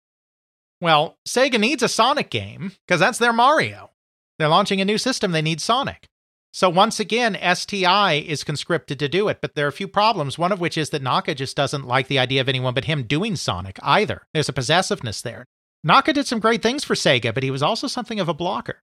Well, 0.80 1.16
Sega 1.26 1.58
needs 1.58 1.82
a 1.82 1.88
Sonic 1.88 2.30
game 2.30 2.72
because 2.86 3.00
that's 3.00 3.18
their 3.18 3.32
Mario. 3.32 3.90
They're 4.38 4.48
launching 4.48 4.80
a 4.80 4.84
new 4.84 4.98
system, 4.98 5.32
they 5.32 5.42
need 5.42 5.60
Sonic. 5.60 6.06
So 6.52 6.70
once 6.70 6.98
again, 6.98 7.36
STI 7.54 8.14
is 8.14 8.44
conscripted 8.44 8.98
to 9.00 9.08
do 9.08 9.28
it, 9.28 9.40
but 9.40 9.54
there 9.54 9.66
are 9.66 9.68
a 9.68 9.72
few 9.72 9.88
problems, 9.88 10.38
one 10.38 10.52
of 10.52 10.60
which 10.60 10.78
is 10.78 10.90
that 10.90 11.02
Naka 11.02 11.34
just 11.34 11.56
doesn't 11.56 11.86
like 11.86 12.08
the 12.08 12.18
idea 12.18 12.40
of 12.40 12.48
anyone 12.48 12.74
but 12.74 12.84
him 12.84 13.02
doing 13.02 13.36
Sonic 13.36 13.78
either. 13.82 14.22
There's 14.32 14.48
a 14.48 14.52
possessiveness 14.52 15.20
there. 15.20 15.46
Naka 15.84 16.12
did 16.12 16.26
some 16.26 16.40
great 16.40 16.62
things 16.62 16.84
for 16.84 16.94
Sega, 16.94 17.32
but 17.32 17.42
he 17.42 17.50
was 17.50 17.62
also 17.62 17.86
something 17.86 18.20
of 18.20 18.28
a 18.28 18.34
blocker. 18.34 18.82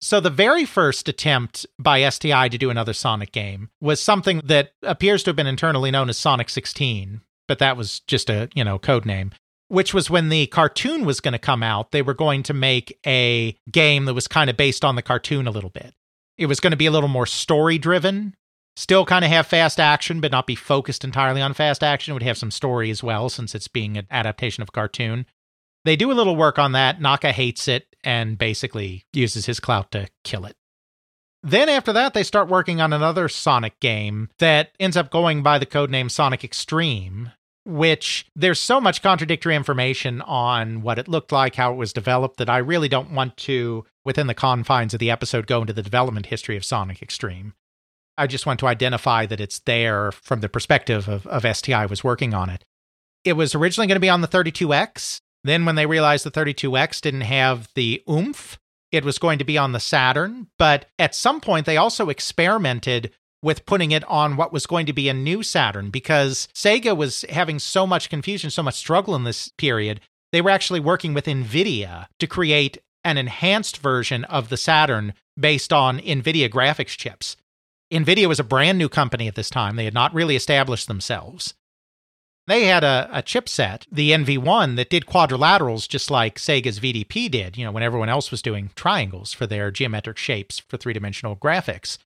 So 0.00 0.20
the 0.20 0.30
very 0.30 0.64
first 0.64 1.08
attempt 1.08 1.66
by 1.78 2.08
STI 2.08 2.48
to 2.48 2.58
do 2.58 2.70
another 2.70 2.94
Sonic 2.94 3.32
game 3.32 3.70
was 3.80 4.00
something 4.00 4.40
that 4.44 4.72
appears 4.82 5.22
to 5.22 5.30
have 5.30 5.36
been 5.36 5.46
internally 5.46 5.90
known 5.90 6.08
as 6.08 6.16
Sonic 6.16 6.48
16, 6.48 7.20
but 7.46 7.58
that 7.58 7.76
was 7.76 8.00
just 8.00 8.30
a, 8.30 8.48
you 8.54 8.64
know, 8.64 8.78
code 8.78 9.04
name 9.04 9.32
which 9.70 9.94
was 9.94 10.10
when 10.10 10.30
the 10.30 10.48
cartoon 10.48 11.04
was 11.04 11.20
going 11.20 11.32
to 11.32 11.38
come 11.38 11.62
out. 11.62 11.92
They 11.92 12.02
were 12.02 12.12
going 12.12 12.42
to 12.42 12.52
make 12.52 12.98
a 13.06 13.56
game 13.70 14.04
that 14.06 14.14
was 14.14 14.26
kind 14.26 14.50
of 14.50 14.56
based 14.56 14.84
on 14.84 14.96
the 14.96 15.02
cartoon 15.02 15.46
a 15.46 15.52
little 15.52 15.70
bit. 15.70 15.94
It 16.36 16.46
was 16.46 16.58
going 16.58 16.72
to 16.72 16.76
be 16.76 16.86
a 16.86 16.90
little 16.90 17.08
more 17.08 17.24
story 17.24 17.78
driven, 17.78 18.34
still 18.74 19.06
kind 19.06 19.24
of 19.24 19.30
have 19.30 19.46
fast 19.46 19.78
action, 19.78 20.20
but 20.20 20.32
not 20.32 20.48
be 20.48 20.56
focused 20.56 21.04
entirely 21.04 21.40
on 21.40 21.54
fast 21.54 21.84
action. 21.84 22.10
It 22.10 22.14
would 22.14 22.24
have 22.24 22.36
some 22.36 22.50
story 22.50 22.90
as 22.90 23.04
well, 23.04 23.28
since 23.28 23.54
it's 23.54 23.68
being 23.68 23.96
an 23.96 24.08
adaptation 24.10 24.60
of 24.62 24.70
a 24.70 24.72
cartoon. 24.72 25.24
They 25.84 25.96
do 25.96 26.12
a 26.12 26.14
little 26.14 26.36
work 26.36 26.58
on 26.58 26.72
that. 26.72 27.00
Naka 27.00 27.32
hates 27.32 27.68
it 27.68 27.94
and 28.04 28.38
basically 28.38 29.04
uses 29.12 29.46
his 29.46 29.60
clout 29.60 29.90
to 29.92 30.08
kill 30.24 30.44
it. 30.46 30.56
Then 31.42 31.68
after 31.68 31.92
that, 31.94 32.12
they 32.12 32.22
start 32.22 32.48
working 32.48 32.80
on 32.80 32.92
another 32.92 33.28
Sonic 33.28 33.80
game 33.80 34.28
that 34.38 34.72
ends 34.78 34.96
up 34.96 35.10
going 35.10 35.42
by 35.42 35.58
the 35.58 35.66
codename 35.66 36.10
Sonic 36.10 36.44
X-treme, 36.44 37.32
which 37.64 38.26
there's 38.36 38.60
so 38.60 38.78
much 38.80 39.00
contradictory 39.00 39.56
information 39.56 40.20
on 40.22 40.82
what 40.82 40.98
it 40.98 41.08
looked 41.08 41.32
like, 41.32 41.54
how 41.54 41.72
it 41.72 41.76
was 41.76 41.94
developed, 41.94 42.36
that 42.36 42.50
I 42.50 42.58
really 42.58 42.88
don't 42.88 43.12
want 43.12 43.38
to, 43.38 43.86
within 44.04 44.26
the 44.26 44.34
confines 44.34 44.92
of 44.92 45.00
the 45.00 45.10
episode, 45.10 45.46
go 45.46 45.62
into 45.62 45.72
the 45.72 45.82
development 45.82 46.26
history 46.26 46.58
of 46.58 46.64
Sonic 46.64 47.02
X-treme. 47.02 47.52
I 48.18 48.26
just 48.26 48.44
want 48.44 48.60
to 48.60 48.66
identify 48.66 49.24
that 49.24 49.40
it's 49.40 49.60
there 49.60 50.12
from 50.12 50.40
the 50.42 50.48
perspective 50.50 51.08
of, 51.08 51.26
of 51.26 51.56
STI 51.56 51.86
was 51.86 52.04
working 52.04 52.34
on 52.34 52.50
it. 52.50 52.66
It 53.24 53.32
was 53.32 53.54
originally 53.54 53.86
going 53.86 53.96
to 53.96 54.00
be 54.00 54.10
on 54.10 54.20
the 54.20 54.28
32X. 54.28 55.20
Then, 55.44 55.64
when 55.64 55.74
they 55.74 55.86
realized 55.86 56.24
the 56.24 56.30
32X 56.30 57.00
didn't 57.00 57.22
have 57.22 57.68
the 57.74 58.02
oomph, 58.08 58.58
it 58.92 59.04
was 59.04 59.18
going 59.18 59.38
to 59.38 59.44
be 59.44 59.56
on 59.56 59.72
the 59.72 59.80
Saturn. 59.80 60.48
But 60.58 60.86
at 60.98 61.14
some 61.14 61.40
point, 61.40 61.66
they 61.66 61.76
also 61.76 62.08
experimented 62.08 63.12
with 63.42 63.64
putting 63.66 63.90
it 63.90 64.04
on 64.04 64.36
what 64.36 64.52
was 64.52 64.66
going 64.66 64.86
to 64.86 64.92
be 64.92 65.08
a 65.08 65.14
new 65.14 65.42
Saturn 65.42 65.90
because 65.90 66.48
Sega 66.54 66.96
was 66.96 67.24
having 67.30 67.58
so 67.58 67.86
much 67.86 68.10
confusion, 68.10 68.50
so 68.50 68.62
much 68.62 68.74
struggle 68.74 69.14
in 69.14 69.24
this 69.24 69.48
period. 69.56 70.00
They 70.32 70.42
were 70.42 70.50
actually 70.50 70.80
working 70.80 71.14
with 71.14 71.24
NVIDIA 71.24 72.06
to 72.18 72.26
create 72.26 72.78
an 73.02 73.16
enhanced 73.16 73.78
version 73.78 74.24
of 74.24 74.50
the 74.50 74.56
Saturn 74.56 75.14
based 75.38 75.72
on 75.72 76.00
NVIDIA 76.00 76.50
graphics 76.50 76.96
chips. 76.96 77.36
NVIDIA 77.90 78.28
was 78.28 78.38
a 78.38 78.44
brand 78.44 78.78
new 78.78 78.88
company 78.88 79.26
at 79.26 79.34
this 79.34 79.50
time, 79.50 79.76
they 79.76 79.84
had 79.84 79.94
not 79.94 80.14
really 80.14 80.36
established 80.36 80.86
themselves. 80.86 81.54
They 82.50 82.64
had 82.64 82.82
a, 82.82 83.08
a 83.12 83.22
chipset, 83.22 83.84
the 83.92 84.10
NV1, 84.10 84.74
that 84.74 84.90
did 84.90 85.06
quadrilaterals 85.06 85.88
just 85.88 86.10
like 86.10 86.34
Sega's 86.34 86.80
VDP 86.80 87.30
did, 87.30 87.56
you 87.56 87.64
know, 87.64 87.70
when 87.70 87.84
everyone 87.84 88.08
else 88.08 88.32
was 88.32 88.42
doing 88.42 88.70
triangles 88.74 89.32
for 89.32 89.46
their 89.46 89.70
geometric 89.70 90.18
shapes 90.18 90.58
for 90.58 90.76
three 90.76 90.92
dimensional 90.92 91.36
graphics. 91.36 91.98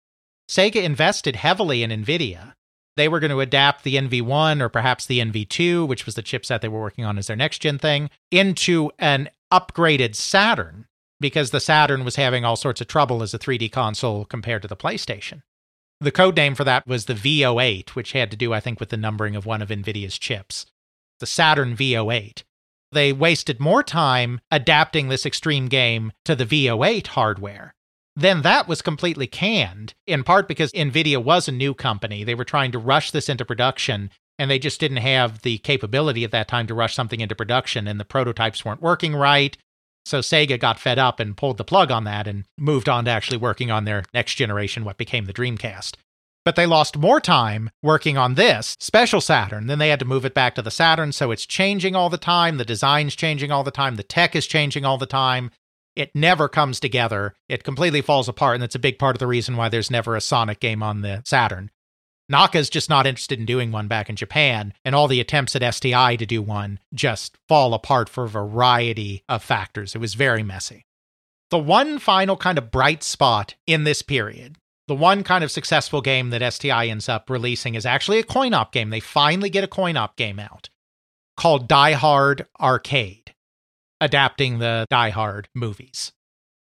Sega 0.46 0.82
invested 0.82 1.36
heavily 1.36 1.82
in 1.82 1.90
NVIDIA. 1.90 2.52
They 2.94 3.08
were 3.08 3.20
going 3.20 3.30
to 3.30 3.40
adapt 3.40 3.84
the 3.84 3.94
NV1 3.94 4.60
or 4.60 4.68
perhaps 4.68 5.06
the 5.06 5.20
NV2, 5.20 5.88
which 5.88 6.04
was 6.04 6.14
the 6.14 6.22
chipset 6.22 6.60
they 6.60 6.68
were 6.68 6.82
working 6.82 7.06
on 7.06 7.16
as 7.16 7.28
their 7.28 7.36
next 7.36 7.60
gen 7.60 7.78
thing, 7.78 8.10
into 8.30 8.90
an 8.98 9.30
upgraded 9.50 10.14
Saturn 10.14 10.84
because 11.20 11.52
the 11.52 11.58
Saturn 11.58 12.04
was 12.04 12.16
having 12.16 12.44
all 12.44 12.56
sorts 12.56 12.82
of 12.82 12.86
trouble 12.86 13.22
as 13.22 13.32
a 13.32 13.38
3D 13.38 13.72
console 13.72 14.26
compared 14.26 14.60
to 14.60 14.68
the 14.68 14.76
PlayStation. 14.76 15.40
The 16.04 16.12
code 16.12 16.36
name 16.36 16.54
for 16.54 16.64
that 16.64 16.86
was 16.86 17.06
the 17.06 17.14
V08, 17.14 17.90
which 17.90 18.12
had 18.12 18.30
to 18.30 18.36
do, 18.36 18.52
I 18.52 18.60
think, 18.60 18.78
with 18.78 18.90
the 18.90 18.96
numbering 18.96 19.34
of 19.34 19.46
one 19.46 19.62
of 19.62 19.70
NVIDIA's 19.70 20.18
chips. 20.18 20.66
The 21.18 21.26
Saturn 21.26 21.76
V08. 21.76 22.42
They 22.92 23.12
wasted 23.12 23.58
more 23.58 23.82
time 23.82 24.40
adapting 24.50 25.08
this 25.08 25.26
extreme 25.26 25.68
game 25.68 26.12
to 26.24 26.36
the 26.36 26.46
V08 26.46 27.08
hardware 27.08 27.74
then 28.16 28.42
that 28.42 28.68
was 28.68 28.82
completely 28.82 29.26
canned, 29.26 29.94
in 30.06 30.22
part 30.22 30.46
because 30.46 30.72
NVIDIA 30.72 31.22
was 31.22 31.48
a 31.48 31.52
new 31.52 31.74
company. 31.74 32.22
They 32.22 32.34
were 32.34 32.44
trying 32.44 32.70
to 32.72 32.78
rush 32.78 33.10
this 33.10 33.28
into 33.28 33.44
production, 33.44 34.10
and 34.38 34.50
they 34.50 34.58
just 34.58 34.78
didn't 34.78 34.98
have 34.98 35.42
the 35.42 35.58
capability 35.58 36.22
at 36.24 36.30
that 36.30 36.48
time 36.48 36.66
to 36.68 36.74
rush 36.74 36.94
something 36.94 37.20
into 37.20 37.34
production, 37.34 37.88
and 37.88 37.98
the 37.98 38.04
prototypes 38.04 38.64
weren't 38.64 38.82
working 38.82 39.16
right. 39.16 39.56
So 40.04 40.20
Sega 40.20 40.58
got 40.58 40.78
fed 40.78 40.98
up 40.98 41.20
and 41.20 41.36
pulled 41.36 41.56
the 41.56 41.64
plug 41.64 41.90
on 41.90 42.04
that 42.04 42.26
and 42.26 42.44
moved 42.58 42.88
on 42.88 43.04
to 43.06 43.10
actually 43.10 43.38
working 43.38 43.70
on 43.70 43.84
their 43.84 44.04
next 44.12 44.34
generation, 44.34 44.84
what 44.84 44.98
became 44.98 45.24
the 45.24 45.32
Dreamcast. 45.32 45.94
But 46.44 46.56
they 46.56 46.66
lost 46.66 46.98
more 46.98 47.20
time 47.20 47.70
working 47.82 48.18
on 48.18 48.34
this 48.34 48.76
special 48.78 49.22
Saturn. 49.22 49.66
Then 49.66 49.78
they 49.78 49.88
had 49.88 49.98
to 50.00 50.04
move 50.04 50.26
it 50.26 50.34
back 50.34 50.54
to 50.56 50.62
the 50.62 50.70
Saturn. 50.70 51.12
So 51.12 51.30
it's 51.30 51.46
changing 51.46 51.96
all 51.96 52.10
the 52.10 52.18
time. 52.18 52.58
The 52.58 52.66
design's 52.66 53.16
changing 53.16 53.50
all 53.50 53.64
the 53.64 53.70
time. 53.70 53.96
The 53.96 54.02
tech 54.02 54.36
is 54.36 54.46
changing 54.46 54.84
all 54.84 54.98
the 54.98 55.06
time 55.06 55.50
it 55.96 56.10
never 56.14 56.48
comes 56.48 56.80
together. 56.80 57.34
It 57.48 57.64
completely 57.64 58.00
falls 58.00 58.28
apart, 58.28 58.54
and 58.54 58.62
that's 58.62 58.74
a 58.74 58.80
big 58.80 58.98
part 58.98 59.16
of 59.16 59.20
the 59.20 59.26
reason 59.26 59.56
why 59.56 59.68
there's 59.68 59.90
never 59.90 60.16
a 60.16 60.20
Sonic 60.20 60.60
game 60.60 60.82
on 60.82 61.02
the 61.02 61.22
Saturn. 61.24 61.70
Naka's 62.28 62.70
just 62.70 62.88
not 62.88 63.06
interested 63.06 63.38
in 63.38 63.46
doing 63.46 63.70
one 63.70 63.88
back 63.88 64.08
in 64.08 64.16
Japan, 64.16 64.72
and 64.84 64.94
all 64.94 65.08
the 65.08 65.20
attempts 65.20 65.54
at 65.54 65.74
STI 65.74 66.16
to 66.16 66.26
do 66.26 66.40
one 66.40 66.78
just 66.94 67.36
fall 67.48 67.74
apart 67.74 68.08
for 68.08 68.24
a 68.24 68.28
variety 68.28 69.22
of 69.28 69.42
factors. 69.42 69.94
It 69.94 69.98
was 69.98 70.14
very 70.14 70.42
messy. 70.42 70.86
The 71.50 71.58
one 71.58 71.98
final 71.98 72.36
kind 72.36 72.58
of 72.58 72.70
bright 72.70 73.02
spot 73.02 73.54
in 73.66 73.84
this 73.84 74.02
period, 74.02 74.56
the 74.88 74.94
one 74.94 75.22
kind 75.22 75.44
of 75.44 75.50
successful 75.50 76.00
game 76.00 76.30
that 76.30 76.52
STI 76.52 76.86
ends 76.86 77.08
up 77.08 77.28
releasing 77.28 77.74
is 77.74 77.86
actually 77.86 78.18
a 78.18 78.24
coin 78.24 78.54
op 78.54 78.72
game. 78.72 78.90
They 78.90 79.00
finally 79.00 79.50
get 79.50 79.64
a 79.64 79.68
coin 79.68 79.96
op 79.96 80.16
game 80.16 80.38
out 80.38 80.70
called 81.36 81.68
Die 81.68 81.92
Hard 81.92 82.46
Arcade 82.60 83.34
adapting 84.00 84.58
the 84.58 84.86
Die 84.90 85.10
Hard 85.10 85.48
movies. 85.54 86.12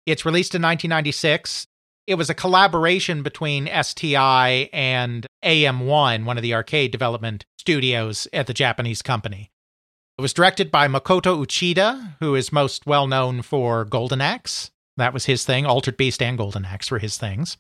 It's 0.07 0.27
released 0.27 0.55
in 0.55 0.63
1996. 0.63 1.67
It 2.09 2.17
was 2.17 2.31
a 2.31 2.35
collaboration 2.35 3.23
between 3.23 3.69
STI 3.69 4.71
and 4.73 5.27
AM1, 5.45 6.25
one 6.25 6.39
of 6.39 6.43
the 6.43 6.55
arcade 6.55 6.91
development 6.91 7.45
studios 7.59 8.27
at 8.33 8.47
the 8.47 8.55
Japanese 8.55 9.03
company. 9.03 9.51
It 10.17 10.23
was 10.23 10.33
directed 10.33 10.71
by 10.71 10.89
Makoto 10.89 11.37
Uchida, 11.37 12.17
who 12.19 12.35
is 12.35 12.51
most 12.51 12.87
well 12.87 13.07
known 13.07 13.43
for 13.43 13.85
Golden 13.85 14.23
Axe. 14.23 14.71
That 14.97 15.13
was 15.13 15.27
his 15.27 15.45
thing. 15.45 15.67
Altered 15.67 15.99
Beast 15.99 16.23
and 16.23 16.39
Golden 16.39 16.65
Axe 16.65 16.91
were 16.91 16.99
his 16.99 17.19
things. 17.19 17.59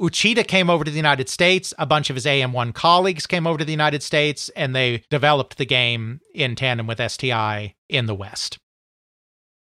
Uchida 0.00 0.44
came 0.44 0.68
over 0.68 0.82
to 0.82 0.90
the 0.90 0.96
United 0.96 1.28
States. 1.28 1.72
A 1.78 1.86
bunch 1.86 2.10
of 2.10 2.16
his 2.16 2.26
AM1 2.26 2.74
colleagues 2.74 3.28
came 3.28 3.46
over 3.46 3.58
to 3.58 3.64
the 3.64 3.70
United 3.70 4.02
States, 4.02 4.48
and 4.56 4.74
they 4.74 5.04
developed 5.10 5.58
the 5.58 5.64
game 5.64 6.18
in 6.34 6.56
tandem 6.56 6.88
with 6.88 7.00
STI 7.08 7.76
in 7.88 8.06
the 8.06 8.16
West 8.16 8.58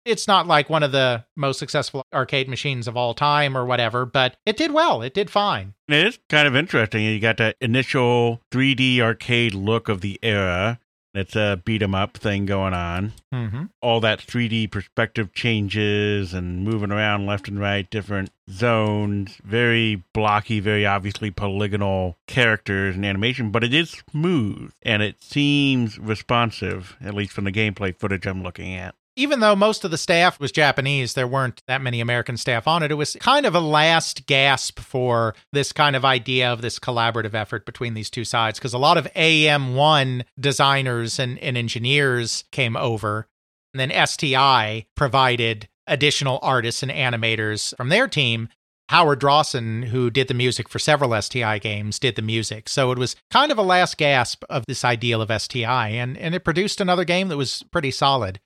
it's 0.04 0.26
not 0.26 0.46
like 0.46 0.70
one 0.70 0.82
of 0.82 0.92
the 0.92 1.24
most 1.36 1.58
successful 1.58 2.02
arcade 2.12 2.48
machines 2.48 2.88
of 2.88 2.96
all 2.96 3.14
time 3.14 3.56
or 3.56 3.64
whatever, 3.64 4.04
but 4.04 4.36
it 4.46 4.56
did 4.56 4.72
well. 4.72 5.02
It 5.02 5.14
did 5.14 5.30
fine. 5.30 5.74
It 5.88 6.06
is 6.06 6.18
kind 6.28 6.48
of 6.48 6.56
interesting. 6.56 7.04
You 7.04 7.20
got 7.20 7.36
that 7.38 7.56
initial 7.60 8.40
3D 8.50 9.00
arcade 9.00 9.54
look 9.54 9.88
of 9.88 10.00
the 10.00 10.18
era. 10.22 10.78
It's 11.14 11.36
a 11.36 11.60
beat 11.62 11.82
'em 11.82 11.94
up 11.94 12.16
thing 12.16 12.46
going 12.46 12.72
on. 12.72 13.12
Mm-hmm. 13.34 13.64
All 13.82 14.00
that 14.00 14.18
3D 14.18 14.70
perspective 14.70 15.34
changes 15.34 16.32
and 16.32 16.64
moving 16.64 16.90
around 16.90 17.26
left 17.26 17.48
and 17.48 17.60
right, 17.60 17.88
different 17.90 18.30
zones, 18.48 19.36
very 19.44 20.02
blocky, 20.14 20.58
very 20.58 20.86
obviously 20.86 21.30
polygonal 21.30 22.16
characters 22.26 22.96
and 22.96 23.04
animation, 23.04 23.50
but 23.50 23.62
it 23.62 23.74
is 23.74 24.02
smooth 24.10 24.72
and 24.82 25.02
it 25.02 25.22
seems 25.22 25.98
responsive, 25.98 26.96
at 27.02 27.12
least 27.12 27.32
from 27.32 27.44
the 27.44 27.52
gameplay 27.52 27.94
footage 27.94 28.26
I'm 28.26 28.42
looking 28.42 28.74
at. 28.74 28.94
Even 29.14 29.40
though 29.40 29.54
most 29.54 29.84
of 29.84 29.90
the 29.90 29.98
staff 29.98 30.40
was 30.40 30.50
Japanese, 30.50 31.12
there 31.12 31.26
weren't 31.26 31.62
that 31.66 31.82
many 31.82 32.00
American 32.00 32.38
staff 32.38 32.66
on 32.66 32.82
it. 32.82 32.90
It 32.90 32.94
was 32.94 33.16
kind 33.20 33.44
of 33.44 33.54
a 33.54 33.60
last 33.60 34.26
gasp 34.26 34.80
for 34.80 35.34
this 35.52 35.70
kind 35.72 35.94
of 35.94 36.04
idea 36.04 36.50
of 36.50 36.62
this 36.62 36.78
collaborative 36.78 37.34
effort 37.34 37.66
between 37.66 37.92
these 37.92 38.08
two 38.08 38.24
sides 38.24 38.58
because 38.58 38.72
a 38.72 38.78
lot 38.78 38.96
of 38.96 39.12
AM1 39.12 40.24
designers 40.40 41.18
and, 41.18 41.38
and 41.40 41.58
engineers 41.58 42.44
came 42.52 42.74
over. 42.74 43.28
And 43.74 43.80
then 43.80 44.06
STI 44.06 44.86
provided 44.94 45.68
additional 45.86 46.38
artists 46.42 46.82
and 46.82 46.92
animators 46.92 47.76
from 47.76 47.90
their 47.90 48.08
team. 48.08 48.48
Howard 48.88 49.20
Drossin, 49.20 49.84
who 49.84 50.10
did 50.10 50.28
the 50.28 50.34
music 50.34 50.68
for 50.68 50.78
several 50.78 51.20
STI 51.20 51.58
games, 51.58 51.98
did 51.98 52.16
the 52.16 52.22
music. 52.22 52.68
So 52.68 52.92
it 52.92 52.98
was 52.98 53.16
kind 53.30 53.52
of 53.52 53.58
a 53.58 53.62
last 53.62 53.96
gasp 53.96 54.44
of 54.50 54.64
this 54.66 54.84
ideal 54.84 55.22
of 55.22 55.42
STI, 55.42 55.88
and, 55.88 56.16
and 56.18 56.34
it 56.34 56.44
produced 56.44 56.80
another 56.80 57.04
game 57.04 57.28
that 57.28 57.38
was 57.38 57.62
pretty 57.70 57.90
solid. 57.90 58.40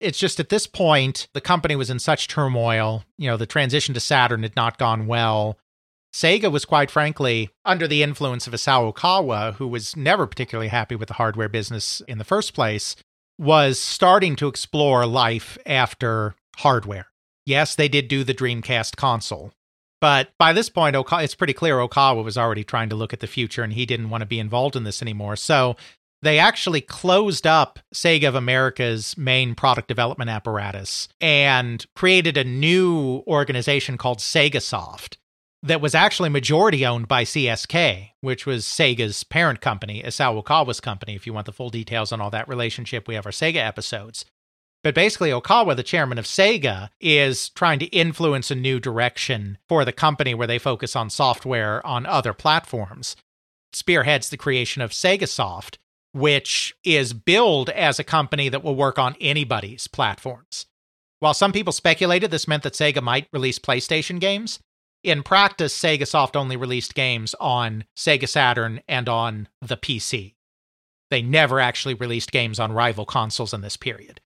It's 0.00 0.18
just 0.18 0.40
at 0.40 0.48
this 0.48 0.66
point, 0.66 1.28
the 1.32 1.40
company 1.40 1.76
was 1.76 1.88
in 1.90 1.98
such 1.98 2.28
turmoil. 2.28 3.04
You 3.16 3.30
know, 3.30 3.36
the 3.36 3.46
transition 3.46 3.94
to 3.94 4.00
Saturn 4.00 4.42
had 4.42 4.56
not 4.56 4.78
gone 4.78 5.06
well. 5.06 5.58
Sega 6.14 6.50
was 6.52 6.64
quite 6.64 6.90
frankly 6.90 7.50
under 7.64 7.88
the 7.88 8.02
influence 8.02 8.46
of 8.46 8.52
Isao 8.52 8.92
Okawa, 8.92 9.54
who 9.54 9.66
was 9.66 9.96
never 9.96 10.26
particularly 10.26 10.68
happy 10.68 10.94
with 10.94 11.08
the 11.08 11.14
hardware 11.14 11.48
business 11.48 12.02
in 12.06 12.18
the 12.18 12.24
first 12.24 12.54
place, 12.54 12.94
was 13.38 13.80
starting 13.80 14.36
to 14.36 14.46
explore 14.46 15.06
life 15.06 15.58
after 15.66 16.36
hardware. 16.58 17.06
Yes, 17.46 17.74
they 17.74 17.88
did 17.88 18.06
do 18.08 18.22
the 18.22 18.34
Dreamcast 18.34 18.96
console. 18.96 19.52
But 20.00 20.32
by 20.38 20.52
this 20.52 20.68
point, 20.68 20.96
it's 20.96 21.34
pretty 21.34 21.52
clear 21.52 21.78
Okawa 21.78 22.22
was 22.22 22.36
already 22.36 22.62
trying 22.62 22.90
to 22.90 22.96
look 22.96 23.12
at 23.12 23.20
the 23.20 23.26
future 23.26 23.62
and 23.62 23.72
he 23.72 23.86
didn't 23.86 24.10
want 24.10 24.20
to 24.20 24.26
be 24.26 24.38
involved 24.38 24.76
in 24.76 24.84
this 24.84 25.02
anymore. 25.02 25.34
So 25.34 25.76
they 26.24 26.38
actually 26.38 26.80
closed 26.80 27.46
up 27.46 27.78
Sega 27.94 28.28
of 28.28 28.34
America's 28.34 29.16
main 29.16 29.54
product 29.54 29.88
development 29.88 30.30
apparatus 30.30 31.08
and 31.20 31.84
created 31.94 32.36
a 32.36 32.44
new 32.44 33.22
organization 33.26 33.98
called 33.98 34.18
Segasoft 34.18 35.16
that 35.62 35.80
was 35.80 35.94
actually 35.94 36.28
majority 36.28 36.84
owned 36.84 37.08
by 37.08 37.24
CSK, 37.24 38.10
which 38.20 38.44
was 38.44 38.64
Sega's 38.64 39.24
parent 39.24 39.60
company, 39.60 40.02
Isao 40.02 40.42
Okawa's 40.42 40.80
company. 40.80 41.14
If 41.14 41.26
you 41.26 41.32
want 41.32 41.46
the 41.46 41.52
full 41.52 41.70
details 41.70 42.12
on 42.12 42.20
all 42.20 42.30
that 42.30 42.48
relationship, 42.48 43.08
we 43.08 43.14
have 43.14 43.24
our 43.24 43.32
Sega 43.32 43.56
episodes. 43.56 44.26
But 44.82 44.94
basically, 44.94 45.30
Okawa, 45.30 45.76
the 45.76 45.82
chairman 45.82 46.18
of 46.18 46.26
Sega, 46.26 46.90
is 47.00 47.48
trying 47.48 47.78
to 47.78 47.86
influence 47.86 48.50
a 48.50 48.54
new 48.54 48.78
direction 48.78 49.56
for 49.66 49.86
the 49.86 49.92
company 49.92 50.34
where 50.34 50.46
they 50.46 50.58
focus 50.58 50.94
on 50.94 51.08
software 51.08 51.84
on 51.86 52.04
other 52.04 52.34
platforms. 52.34 53.16
Spearheads 53.72 54.28
the 54.28 54.36
creation 54.36 54.82
of 54.82 54.90
Segasoft, 54.90 55.78
which 56.14 56.74
is 56.84 57.12
billed 57.12 57.68
as 57.70 57.98
a 57.98 58.04
company 58.04 58.48
that 58.48 58.62
will 58.62 58.76
work 58.76 58.98
on 58.98 59.16
anybody's 59.20 59.88
platforms. 59.88 60.66
While 61.18 61.34
some 61.34 61.52
people 61.52 61.72
speculated 61.72 62.30
this 62.30 62.46
meant 62.46 62.62
that 62.62 62.74
Sega 62.74 63.02
might 63.02 63.26
release 63.32 63.58
PlayStation 63.58 64.20
games, 64.20 64.60
in 65.02 65.22
practice, 65.22 65.76
Segasoft 65.76 66.36
only 66.36 66.56
released 66.56 66.94
games 66.94 67.34
on 67.40 67.84
Sega 67.96 68.28
Saturn 68.28 68.80
and 68.88 69.08
on 69.08 69.48
the 69.60 69.76
PC. 69.76 70.34
They 71.10 71.20
never 71.20 71.58
actually 71.58 71.94
released 71.94 72.30
games 72.30 72.60
on 72.60 72.72
rival 72.72 73.04
consoles 73.04 73.52
in 73.52 73.60
this 73.60 73.76
period. 73.76 74.20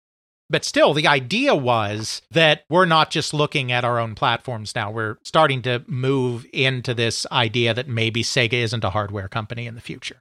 But 0.50 0.64
still, 0.64 0.94
the 0.94 1.06
idea 1.06 1.54
was 1.54 2.22
that 2.30 2.64
we're 2.68 2.86
not 2.86 3.10
just 3.10 3.34
looking 3.34 3.72
at 3.72 3.84
our 3.84 3.98
own 3.98 4.14
platforms 4.14 4.74
now. 4.74 4.90
We're 4.90 5.16
starting 5.22 5.62
to 5.62 5.84
move 5.86 6.46
into 6.52 6.94
this 6.94 7.26
idea 7.32 7.74
that 7.74 7.88
maybe 7.88 8.22
Sega 8.22 8.54
isn't 8.54 8.84
a 8.84 8.90
hardware 8.90 9.28
company 9.28 9.66
in 9.66 9.74
the 9.74 9.80
future 9.80 10.20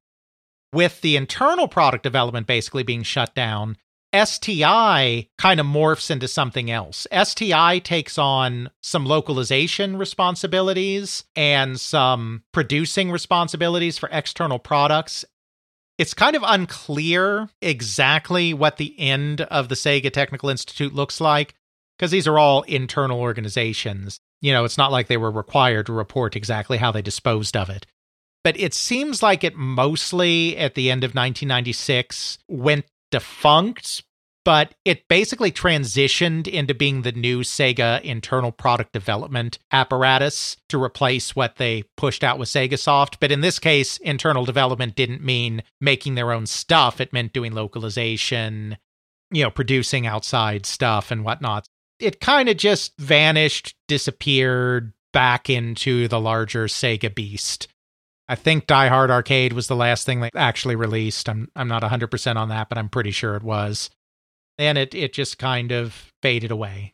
with 0.74 1.02
the 1.02 1.16
internal 1.16 1.68
product 1.68 2.04
development 2.04 2.48
basically 2.48 2.84
being 2.84 3.04
shut 3.04 3.34
down, 3.36 3.78
STI 4.14 5.28
kind 5.38 5.60
of 5.60 5.66
morphs 5.66 6.10
into 6.10 6.28
something 6.28 6.72
else. 6.72 7.08
STI 7.12 7.80
takes 7.80 8.18
on 8.18 8.70
some 8.82 9.06
localization 9.06 9.98
responsibilities 9.98 11.26
and 11.36 11.80
some 11.80 12.44
producing 12.54 13.12
responsibilities 13.12 13.98
for 13.98 14.10
external 14.12 14.60
products. 14.60 15.26
It's 15.98 16.14
kind 16.14 16.36
of 16.36 16.44
unclear 16.46 17.50
exactly 17.62 18.54
what 18.54 18.78
the 18.78 18.98
end 19.00 19.42
of 19.42 19.68
the 19.68 19.76
Sega 19.76 20.12
Technical 20.12 20.50
Institute 20.50 20.94
looks 20.94 21.20
like 21.20 21.56
because 21.98 22.12
these 22.12 22.28
are 22.28 22.38
all 22.38 22.62
internal 22.64 23.20
organizations. 23.20 24.20
You 24.42 24.54
know, 24.54 24.64
it's 24.64 24.78
not 24.78 24.92
like 24.92 25.08
they 25.08 25.18
were 25.18 25.32
required 25.32 25.88
to 25.88 25.94
report 25.94 26.36
exactly 26.36 26.78
how 26.78 26.92
they 26.92 27.02
disposed 27.02 27.58
of 27.58 27.70
it 27.70 27.88
but 28.44 28.60
it 28.60 28.74
seems 28.74 29.22
like 29.22 29.44
it 29.44 29.56
mostly 29.56 30.58
at 30.58 30.76
the 30.76 30.90
end 30.90 31.04
of 31.04 31.10
1996 31.10 32.40
went 32.48 32.86
defunct 33.12 34.04
but 34.48 34.76
it 34.86 35.10
basically 35.10 35.52
transitioned 35.52 36.48
into 36.48 36.74
being 36.74 37.02
the 37.02 37.12
new 37.12 37.42
Sega 37.42 38.00
internal 38.00 38.54
product 38.54 38.94
development 38.94 39.60
apparatus 39.74 40.56
to 40.70 40.82
replace 40.82 41.36
what 41.36 41.58
they 41.58 41.84
pushed 41.98 42.24
out 42.24 42.40
with 42.40 42.48
Sega 42.48 42.80
Soft. 42.80 43.20
But 43.20 43.30
in 43.30 43.42
this 43.42 43.60
case, 43.60 43.98
internal 43.98 44.46
development 44.46 44.96
didn't 44.96 45.22
mean 45.22 45.64
making 45.82 46.16
their 46.16 46.32
own 46.32 46.46
stuff, 46.46 47.02
it 47.02 47.12
meant 47.12 47.34
doing 47.34 47.52
localization, 47.52 48.78
you 49.32 49.44
know, 49.44 49.52
producing 49.52 50.08
outside 50.08 50.66
stuff 50.66 51.12
and 51.12 51.26
whatnot. 51.26 51.68
It 52.00 52.22
kind 52.22 52.48
of 52.48 52.56
just 52.56 52.98
vanished, 52.98 53.76
disappeared 53.90 54.94
back 55.12 55.50
into 55.50 56.08
the 56.08 56.22
larger 56.22 56.68
Sega 56.68 57.14
beast. 57.14 57.68
I 58.30 58.36
think 58.36 58.68
Die 58.68 58.88
Hard 58.88 59.10
Arcade 59.10 59.54
was 59.54 59.68
the 59.68 59.76
last 59.76 60.06
thing 60.06 60.20
they 60.20 60.30
actually 60.36 60.76
released. 60.76 61.30
I'm 61.30 61.50
I'm 61.56 61.68
not 61.68 61.84
100% 61.84 62.36
on 62.36 62.50
that, 62.50 62.70
but 62.70 62.78
I'm 62.78 62.90
pretty 62.90 63.12
sure 63.12 63.36
it 63.36 63.44
was. 63.44 63.90
And 64.58 64.78
it 64.78 64.94
it 64.94 65.14
just 65.14 65.38
kind 65.38 65.72
of 65.72 66.12
faded 66.22 66.52
away. 66.52 66.94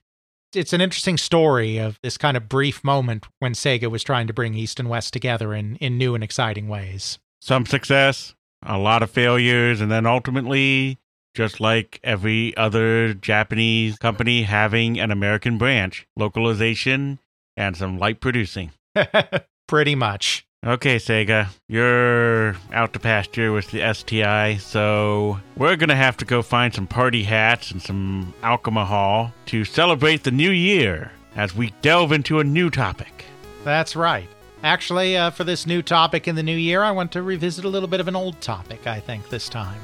It's 0.54 0.74
an 0.74 0.82
interesting 0.82 1.18
story 1.18 1.78
of 1.80 2.00
this 2.04 2.18
kind 2.18 2.38
of 2.38 2.48
brief 2.48 2.84
moment 2.84 3.26
when 3.40 3.54
Sega 3.54 3.90
was 3.90 4.04
trying 4.04 4.28
to 4.28 4.34
bring 4.34 4.54
East 4.54 4.80
and 4.80 4.90
West 4.90 5.14
together 5.14 5.54
in 5.54 5.78
in 5.78 5.98
new 5.98 6.14
and 6.16 6.24
exciting 6.24 6.68
ways. 6.68 7.18
Some 7.42 7.66
success, 7.66 8.36
a 8.66 8.78
lot 8.78 9.04
of 9.04 9.10
failures, 9.10 9.82
and 9.82 9.92
then 9.92 10.06
ultimately 10.06 11.00
just 11.34 11.60
like 11.60 12.00
every 12.04 12.56
other 12.56 13.14
Japanese 13.14 13.98
company 13.98 14.44
having 14.44 15.00
an 15.00 15.12
American 15.12 15.58
branch, 15.58 16.06
localization 16.16 17.20
and 17.58 17.76
some 17.76 17.98
light 17.98 18.20
producing. 18.20 18.72
Pretty 19.68 19.96
much. 19.96 20.46
Okay, 20.66 20.96
Sega, 20.96 21.48
you're 21.68 22.56
out 22.72 22.94
to 22.94 23.00
pasture 23.00 23.52
with 23.52 23.70
the 23.72 23.94
STI, 23.94 24.56
so 24.56 25.38
we're 25.58 25.76
gonna 25.76 25.94
have 25.94 26.16
to 26.18 26.26
go 26.26 26.42
find 26.42 26.74
some 26.74 26.88
party 26.88 27.24
hats 27.24 27.72
and 27.72 27.82
some 27.82 28.34
alcohol 28.42 29.34
to 29.48 29.66
celebrate 29.66 30.24
the 30.24 30.32
new 30.32 30.52
year 30.52 31.12
as 31.36 31.54
we 31.54 31.74
delve 31.82 32.14
into 32.14 32.40
a 32.40 32.46
new 32.46 32.70
topic. 32.70 33.26
That's 33.66 33.94
right. 33.98 34.30
Actually, 34.64 35.18
uh, 35.18 35.32
for 35.32 35.44
this 35.44 35.68
new 35.68 35.82
topic 35.82 36.30
in 36.30 36.36
the 36.36 36.44
new 36.44 36.56
year, 36.56 36.82
I 36.82 36.92
want 36.92 37.12
to 37.12 37.22
revisit 37.22 37.66
a 37.66 37.70
little 37.70 37.90
bit 37.90 38.00
of 38.00 38.08
an 38.08 38.16
old 38.16 38.40
topic, 38.40 38.88
I 38.88 39.02
think, 39.02 39.28
this 39.28 39.50
time. 39.50 39.82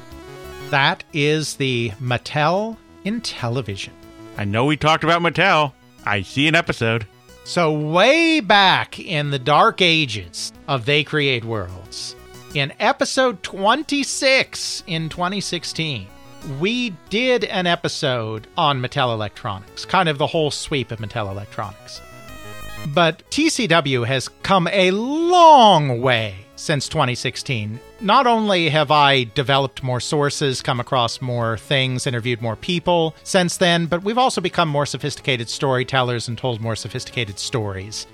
That 0.70 1.04
is 1.12 1.56
the 1.56 1.90
Mattel 2.02 2.78
Intellivision. 3.04 3.92
I 4.38 4.46
know 4.46 4.64
we 4.64 4.78
talked 4.78 5.04
about 5.04 5.22
Mattel. 5.22 5.74
I 6.06 6.22
see 6.22 6.48
an 6.48 6.56
episode. 6.56 7.06
So, 7.50 7.74
way 7.74 8.42
back 8.42 9.00
in 9.00 9.32
the 9.32 9.40
dark 9.40 9.82
ages 9.82 10.54
of 10.68 10.86
They 10.86 11.04
Create 11.04 11.44
Worlds, 11.44 12.16
in 12.54 12.72
episode 12.80 13.42
26 13.42 14.84
in 14.86 15.10
2016, 15.10 16.06
we 16.60 16.92
did 17.10 17.46
an 17.46 17.66
episode 17.66 18.46
on 18.56 18.80
Mattel 18.80 19.12
Electronics, 19.16 19.84
kind 19.84 20.08
of 20.08 20.20
the 20.20 20.28
whole 20.28 20.52
sweep 20.52 20.92
of 20.92 21.00
Mattel 21.00 21.32
Electronics. 21.32 22.04
But 22.94 23.28
TCW 23.32 24.06
has 24.06 24.28
come 24.44 24.68
a 24.68 24.92
long 24.92 26.02
way 26.04 26.36
since 26.56 26.88
2016. 26.88 27.80
Not 28.02 28.28
only 28.28 28.70
have 28.70 28.92
I 28.92 29.26
developed 29.26 29.84
more 29.84 30.00
sources, 30.00 30.62
come 30.62 30.80
across 30.80 31.20
more 31.20 31.58
things, 31.58 32.08
interviewed 32.08 32.42
more 32.42 32.56
people 32.56 33.14
since 33.24 33.58
then, 33.58 33.88
but 33.88 34.04
we've 34.04 34.18
also 34.18 34.40
become 34.40 34.70
more 34.70 34.86
sophisticated 34.86 35.50
storytellers 35.50 36.30
and 36.30 36.38
told 36.38 36.62
more 36.62 36.78
sophisticated 36.78 37.38
stories. 37.40 38.08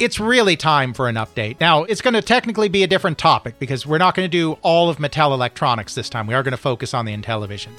It's 0.00 0.18
really 0.18 0.56
time 0.56 0.94
for 0.94 1.06
an 1.10 1.16
update. 1.16 1.60
Now, 1.60 1.84
it's 1.84 2.00
going 2.00 2.14
to 2.14 2.22
technically 2.22 2.70
be 2.70 2.82
a 2.82 2.86
different 2.86 3.18
topic 3.18 3.58
because 3.58 3.86
we're 3.86 3.98
not 3.98 4.14
going 4.14 4.24
to 4.24 4.30
do 4.30 4.52
all 4.62 4.88
of 4.88 4.96
Mattel 4.96 5.32
Electronics 5.32 5.94
this 5.94 6.08
time. 6.08 6.26
We 6.26 6.34
are 6.34 6.42
going 6.42 6.52
to 6.52 6.58
focus 6.58 6.94
on 6.94 7.04
the 7.04 7.14
Intellivision. 7.14 7.72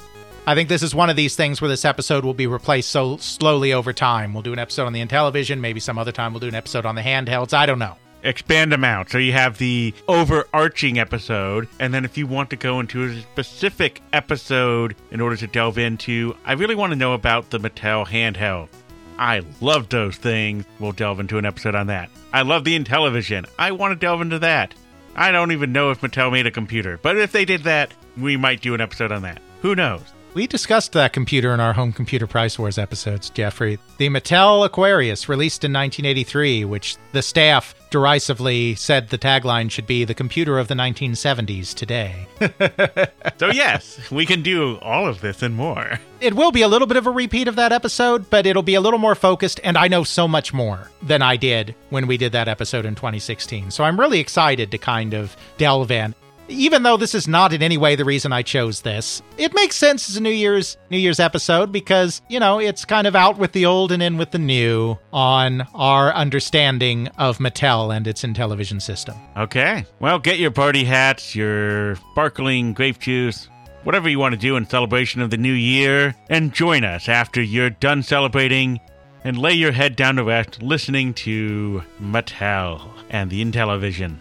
I 0.46 0.54
think 0.54 0.70
this 0.70 0.84
is 0.84 0.94
one 0.94 1.10
of 1.10 1.16
these 1.16 1.36
things 1.36 1.60
where 1.60 1.70
this 1.70 1.86
episode 1.86 2.24
will 2.24 2.36
be 2.36 2.48
replaced 2.48 2.90
so 2.90 3.18
slowly 3.18 3.74
over 3.74 3.94
time. 3.94 4.36
We'll 4.36 4.44
do 4.44 4.54
an 4.54 4.60
episode 4.60 4.86
on 4.86 4.94
the 4.94 5.04
Intellivision, 5.04 5.60
maybe 5.60 5.80
some 5.80 5.98
other 5.98 6.12
time 6.12 6.34
we'll 6.34 6.40
do 6.40 6.48
an 6.48 6.56
episode 6.56 6.86
on 6.86 6.94
the 6.94 7.02
handhelds. 7.02 7.54
I 7.54 7.66
don't 7.66 7.80
know 7.80 7.98
expand 8.24 8.72
them 8.72 8.84
out. 8.84 9.10
So 9.10 9.18
you 9.18 9.34
have 9.34 9.58
the 9.58 9.94
overarching 10.08 11.00
episode, 11.00 11.68
and 11.80 11.94
then 11.94 12.06
if 12.06 12.18
you 12.18 12.28
want 12.28 12.50
to 12.52 12.56
go 12.56 12.80
into 12.80 13.04
a 13.04 13.22
specific 13.22 14.02
episode 14.14 14.96
in 15.12 15.22
order 15.22 15.38
to 15.38 15.48
delve 15.48 15.78
into, 15.78 16.36
I 16.46 16.54
really 16.54 16.76
want 16.76 16.92
to 16.92 16.98
know 16.98 17.14
about 17.14 17.50
the 17.50 17.60
Mattel 17.60 18.06
handheld. 18.06 18.70
I 19.18 19.42
love 19.62 19.90
those 19.90 20.16
things. 20.16 20.66
We'll 20.80 20.92
delve 20.92 21.20
into 21.20 21.38
an 21.38 21.46
episode 21.46 21.76
on 21.76 21.88
that. 21.88 22.10
I 22.32 22.44
love 22.44 22.64
the 22.64 22.78
Intellivision. 22.78 23.48
I 23.58 23.72
want 23.72 23.92
to 23.94 24.06
delve 24.06 24.22
into 24.22 24.40
that. 24.40 24.74
I 25.16 25.32
don't 25.32 25.52
even 25.52 25.72
know 25.72 25.90
if 25.90 26.02
Mattel 26.02 26.32
made 26.32 26.46
a 26.46 26.52
computer, 26.52 27.00
but 27.02 27.18
if 27.18 27.32
they 27.32 27.46
did 27.46 27.64
that, 27.64 27.92
we 28.16 28.38
might 28.38 28.62
do 28.62 28.76
an 28.76 28.82
episode 28.82 29.12
on 29.12 29.24
that. 29.24 29.42
Who 29.64 29.74
knows? 29.74 30.04
We 30.34 30.46
discussed 30.46 30.94
that 30.94 31.14
computer 31.14 31.52
in 31.52 31.60
our 31.60 31.74
home 31.74 31.92
computer 31.92 32.28
price 32.28 32.60
wars 32.60 32.78
episodes, 32.78 33.32
Jeffrey. 33.32 33.80
The 33.98 34.10
Mattel 34.10 34.64
Aquarius, 34.64 35.28
released 35.28 35.64
in 35.64 35.74
1983, 35.74 36.64
which 36.64 36.96
the 37.12 37.24
staff 37.24 37.74
derisively 37.90 38.76
said 38.76 39.10
the 39.10 39.18
tagline 39.18 39.72
should 39.72 39.88
be 39.88 40.04
the 40.06 40.14
computer 40.14 40.60
of 40.60 40.68
the 40.68 40.76
1970s 40.76 41.74
today. 41.74 42.28
So, 43.40 43.52
yes, 43.52 44.10
we 44.10 44.26
can 44.26 44.42
do 44.42 44.78
all 44.78 45.06
of 45.08 45.22
this 45.22 45.44
and 45.44 45.54
more. 45.56 46.00
it 46.20 46.34
will 46.34 46.52
be 46.52 46.64
a 46.64 46.68
little 46.68 46.88
bit 46.88 46.98
of 46.98 47.06
a 47.06 47.12
repeat 47.12 47.48
of 47.48 47.56
that 47.58 47.72
episode, 47.72 48.32
but 48.32 48.48
it'll 48.48 48.64
be 48.64 48.74
a 48.74 48.82
little 48.82 48.98
more 48.98 49.14
focused, 49.14 49.60
and 49.64 49.78
I 49.78 49.88
know 49.88 50.04
so 50.04 50.28
much 50.28 50.54
more 50.54 50.90
than 51.04 51.22
I 51.22 51.36
did 51.38 51.76
when 51.92 52.08
we 52.08 52.18
did 52.18 52.32
that 52.32 52.48
episode 52.48 52.84
in 52.88 52.96
2016. 52.96 53.70
So 53.70 53.84
I'm 53.84 54.00
really 54.00 54.20
excited 54.20 54.72
to 54.72 54.80
kind 54.80 55.14
of 55.14 55.38
delve 55.60 55.92
in. 55.92 56.16
Even 56.50 56.84
though 56.84 56.98
this 56.98 57.14
is 57.14 57.28
not 57.28 57.52
in 57.52 57.62
any 57.62 57.78
way 57.78 57.96
the 57.96 58.06
reason 58.06 58.32
I 58.32 58.42
chose 58.42 58.82
this, 58.82 59.22
it 59.38 59.54
makes 59.54 59.76
sense 59.76 60.10
as 60.10 60.16
a 60.16 60.22
New 60.22 60.30
Year's 60.30 60.78
New 60.90 60.98
Year's 60.98 61.20
episode 61.20 61.72
because, 61.72 62.22
you 62.30 62.40
know, 62.40 62.60
it's 62.60 62.86
kind 62.86 63.06
of 63.06 63.16
out 63.16 63.38
with 63.38 63.52
the 63.52 63.66
old 63.66 63.92
and 63.92 64.02
in 64.02 64.18
with 64.18 64.32
the 64.32 64.40
new 64.40 64.98
on 65.12 65.62
our 65.74 66.14
understanding 66.14 67.08
of 67.18 67.40
Mattel 67.40 67.96
and 67.96 68.08
its 68.08 68.24
Intellivision 68.24 68.82
system. 68.82 69.16
Okay. 69.36 69.86
Well, 70.00 70.20
get 70.20 70.40
your 70.40 70.52
party 70.52 70.86
hats, 70.86 71.36
your 71.36 71.96
sparkling 72.12 72.74
grape 72.74 73.00
juice, 73.00 73.50
whatever 73.84 74.08
you 74.08 74.20
want 74.20 74.34
to 74.34 74.40
do 74.40 74.56
in 74.56 74.68
celebration 74.68 75.22
of 75.22 75.30
the 75.30 75.38
new 75.38 75.54
year, 75.54 76.16
and 76.30 76.54
join 76.54 76.84
us 76.84 77.10
after 77.10 77.42
you're 77.42 77.70
done 77.70 78.04
celebrating 78.04 78.80
and 79.24 79.38
lay 79.38 79.54
your 79.54 79.74
head 79.74 79.98
down 79.98 80.16
to 80.16 80.24
rest 80.24 80.62
listening 80.62 81.14
to 81.14 81.84
Mattel 82.02 82.90
and 83.10 83.30
the 83.30 83.44
Intellivision. 83.44 84.16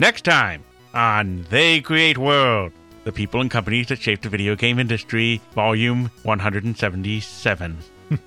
Next 0.00 0.24
time 0.24 0.64
on 0.98 1.46
They 1.48 1.80
Create 1.80 2.18
World, 2.18 2.72
the 3.04 3.12
people 3.12 3.40
and 3.40 3.48
companies 3.50 3.86
that 3.86 4.00
shaped 4.00 4.24
the 4.24 4.28
video 4.28 4.56
game 4.56 4.80
industry, 4.80 5.40
volume 5.54 6.10
177. 6.24 7.78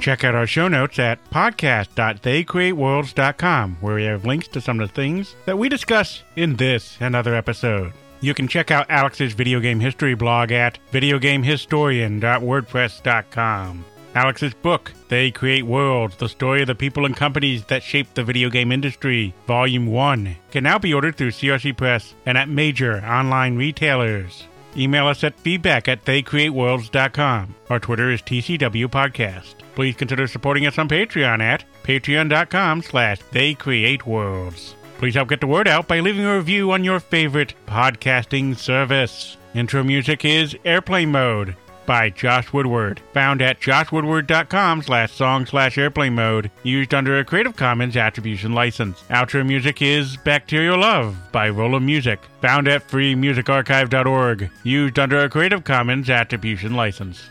Check 0.00 0.24
out 0.24 0.34
our 0.34 0.46
show 0.46 0.68
notes 0.68 0.98
at 0.98 1.22
podcast.theycreateworlds.com, 1.30 3.76
where 3.80 3.96
we 3.96 4.04
have 4.04 4.24
links 4.24 4.48
to 4.48 4.60
some 4.60 4.80
of 4.80 4.88
the 4.88 4.94
things 4.94 5.36
that 5.44 5.58
we 5.58 5.68
discuss 5.68 6.22
in 6.36 6.56
this 6.56 6.96
and 7.00 7.14
other 7.16 7.34
episodes. 7.34 7.94
You 8.20 8.34
can 8.34 8.48
check 8.48 8.70
out 8.70 8.86
Alex's 8.88 9.32
video 9.32 9.60
game 9.60 9.80
history 9.80 10.14
blog 10.14 10.52
at 10.52 10.78
videogamehistorian.wordpress.com. 10.92 13.84
Alex's 14.14 14.54
book, 14.54 14.92
They 15.08 15.30
Create 15.30 15.64
Worlds 15.64 16.16
The 16.16 16.28
Story 16.28 16.62
of 16.62 16.66
the 16.66 16.74
People 16.74 17.04
and 17.04 17.16
Companies 17.16 17.64
That 17.66 17.82
Shaped 17.82 18.14
the 18.16 18.24
Video 18.24 18.50
Game 18.50 18.72
Industry, 18.72 19.34
Volume 19.46 19.86
1, 19.86 20.36
can 20.50 20.64
now 20.64 20.78
be 20.78 20.92
ordered 20.92 21.16
through 21.16 21.30
CRC 21.30 21.76
Press 21.76 22.14
and 22.26 22.36
at 22.36 22.48
major 22.48 23.04
online 23.04 23.56
retailers. 23.56 24.44
Email 24.76 25.06
us 25.06 25.22
at 25.24 25.38
feedback 25.38 25.88
at 25.88 26.04
theycreateworlds.com. 26.04 27.54
Our 27.68 27.78
Twitter 27.78 28.10
is 28.10 28.22
TCW 28.22 28.86
Podcast. 28.86 29.54
Please 29.74 29.96
consider 29.96 30.26
supporting 30.26 30.66
us 30.66 30.78
on 30.78 30.88
Patreon 30.88 31.40
at 31.40 31.64
patreon.com 31.84 32.82
slash 32.82 33.20
theycreateworlds. 33.32 34.74
Please 34.98 35.14
help 35.14 35.28
get 35.28 35.40
the 35.40 35.46
word 35.46 35.66
out 35.66 35.88
by 35.88 36.00
leaving 36.00 36.24
a 36.24 36.36
review 36.36 36.72
on 36.72 36.84
your 36.84 37.00
favorite 37.00 37.54
podcasting 37.66 38.56
service. 38.56 39.36
Intro 39.54 39.82
music 39.82 40.24
is 40.24 40.56
Airplane 40.64 41.10
Mode 41.10 41.56
by 41.90 42.08
Josh 42.08 42.52
Woodward, 42.52 43.02
found 43.12 43.42
at 43.42 43.60
joshwoodward.com 43.60 44.82
slash 44.82 45.10
song 45.10 45.44
slash 45.44 45.76
airplane 45.76 46.14
mode, 46.14 46.48
used 46.62 46.94
under 46.94 47.18
a 47.18 47.24
Creative 47.24 47.56
Commons 47.56 47.96
Attribution 47.96 48.52
License. 48.52 49.02
Outro 49.10 49.44
music 49.44 49.82
is 49.82 50.16
Bacterial 50.18 50.78
Love 50.78 51.16
by 51.32 51.50
Rolemusic, 51.50 52.20
found 52.40 52.68
at 52.68 52.86
freemusicarchive.org, 52.86 54.50
used 54.62 55.00
under 55.00 55.18
a 55.18 55.28
Creative 55.28 55.64
Commons 55.64 56.08
Attribution 56.08 56.74
License. 56.74 57.28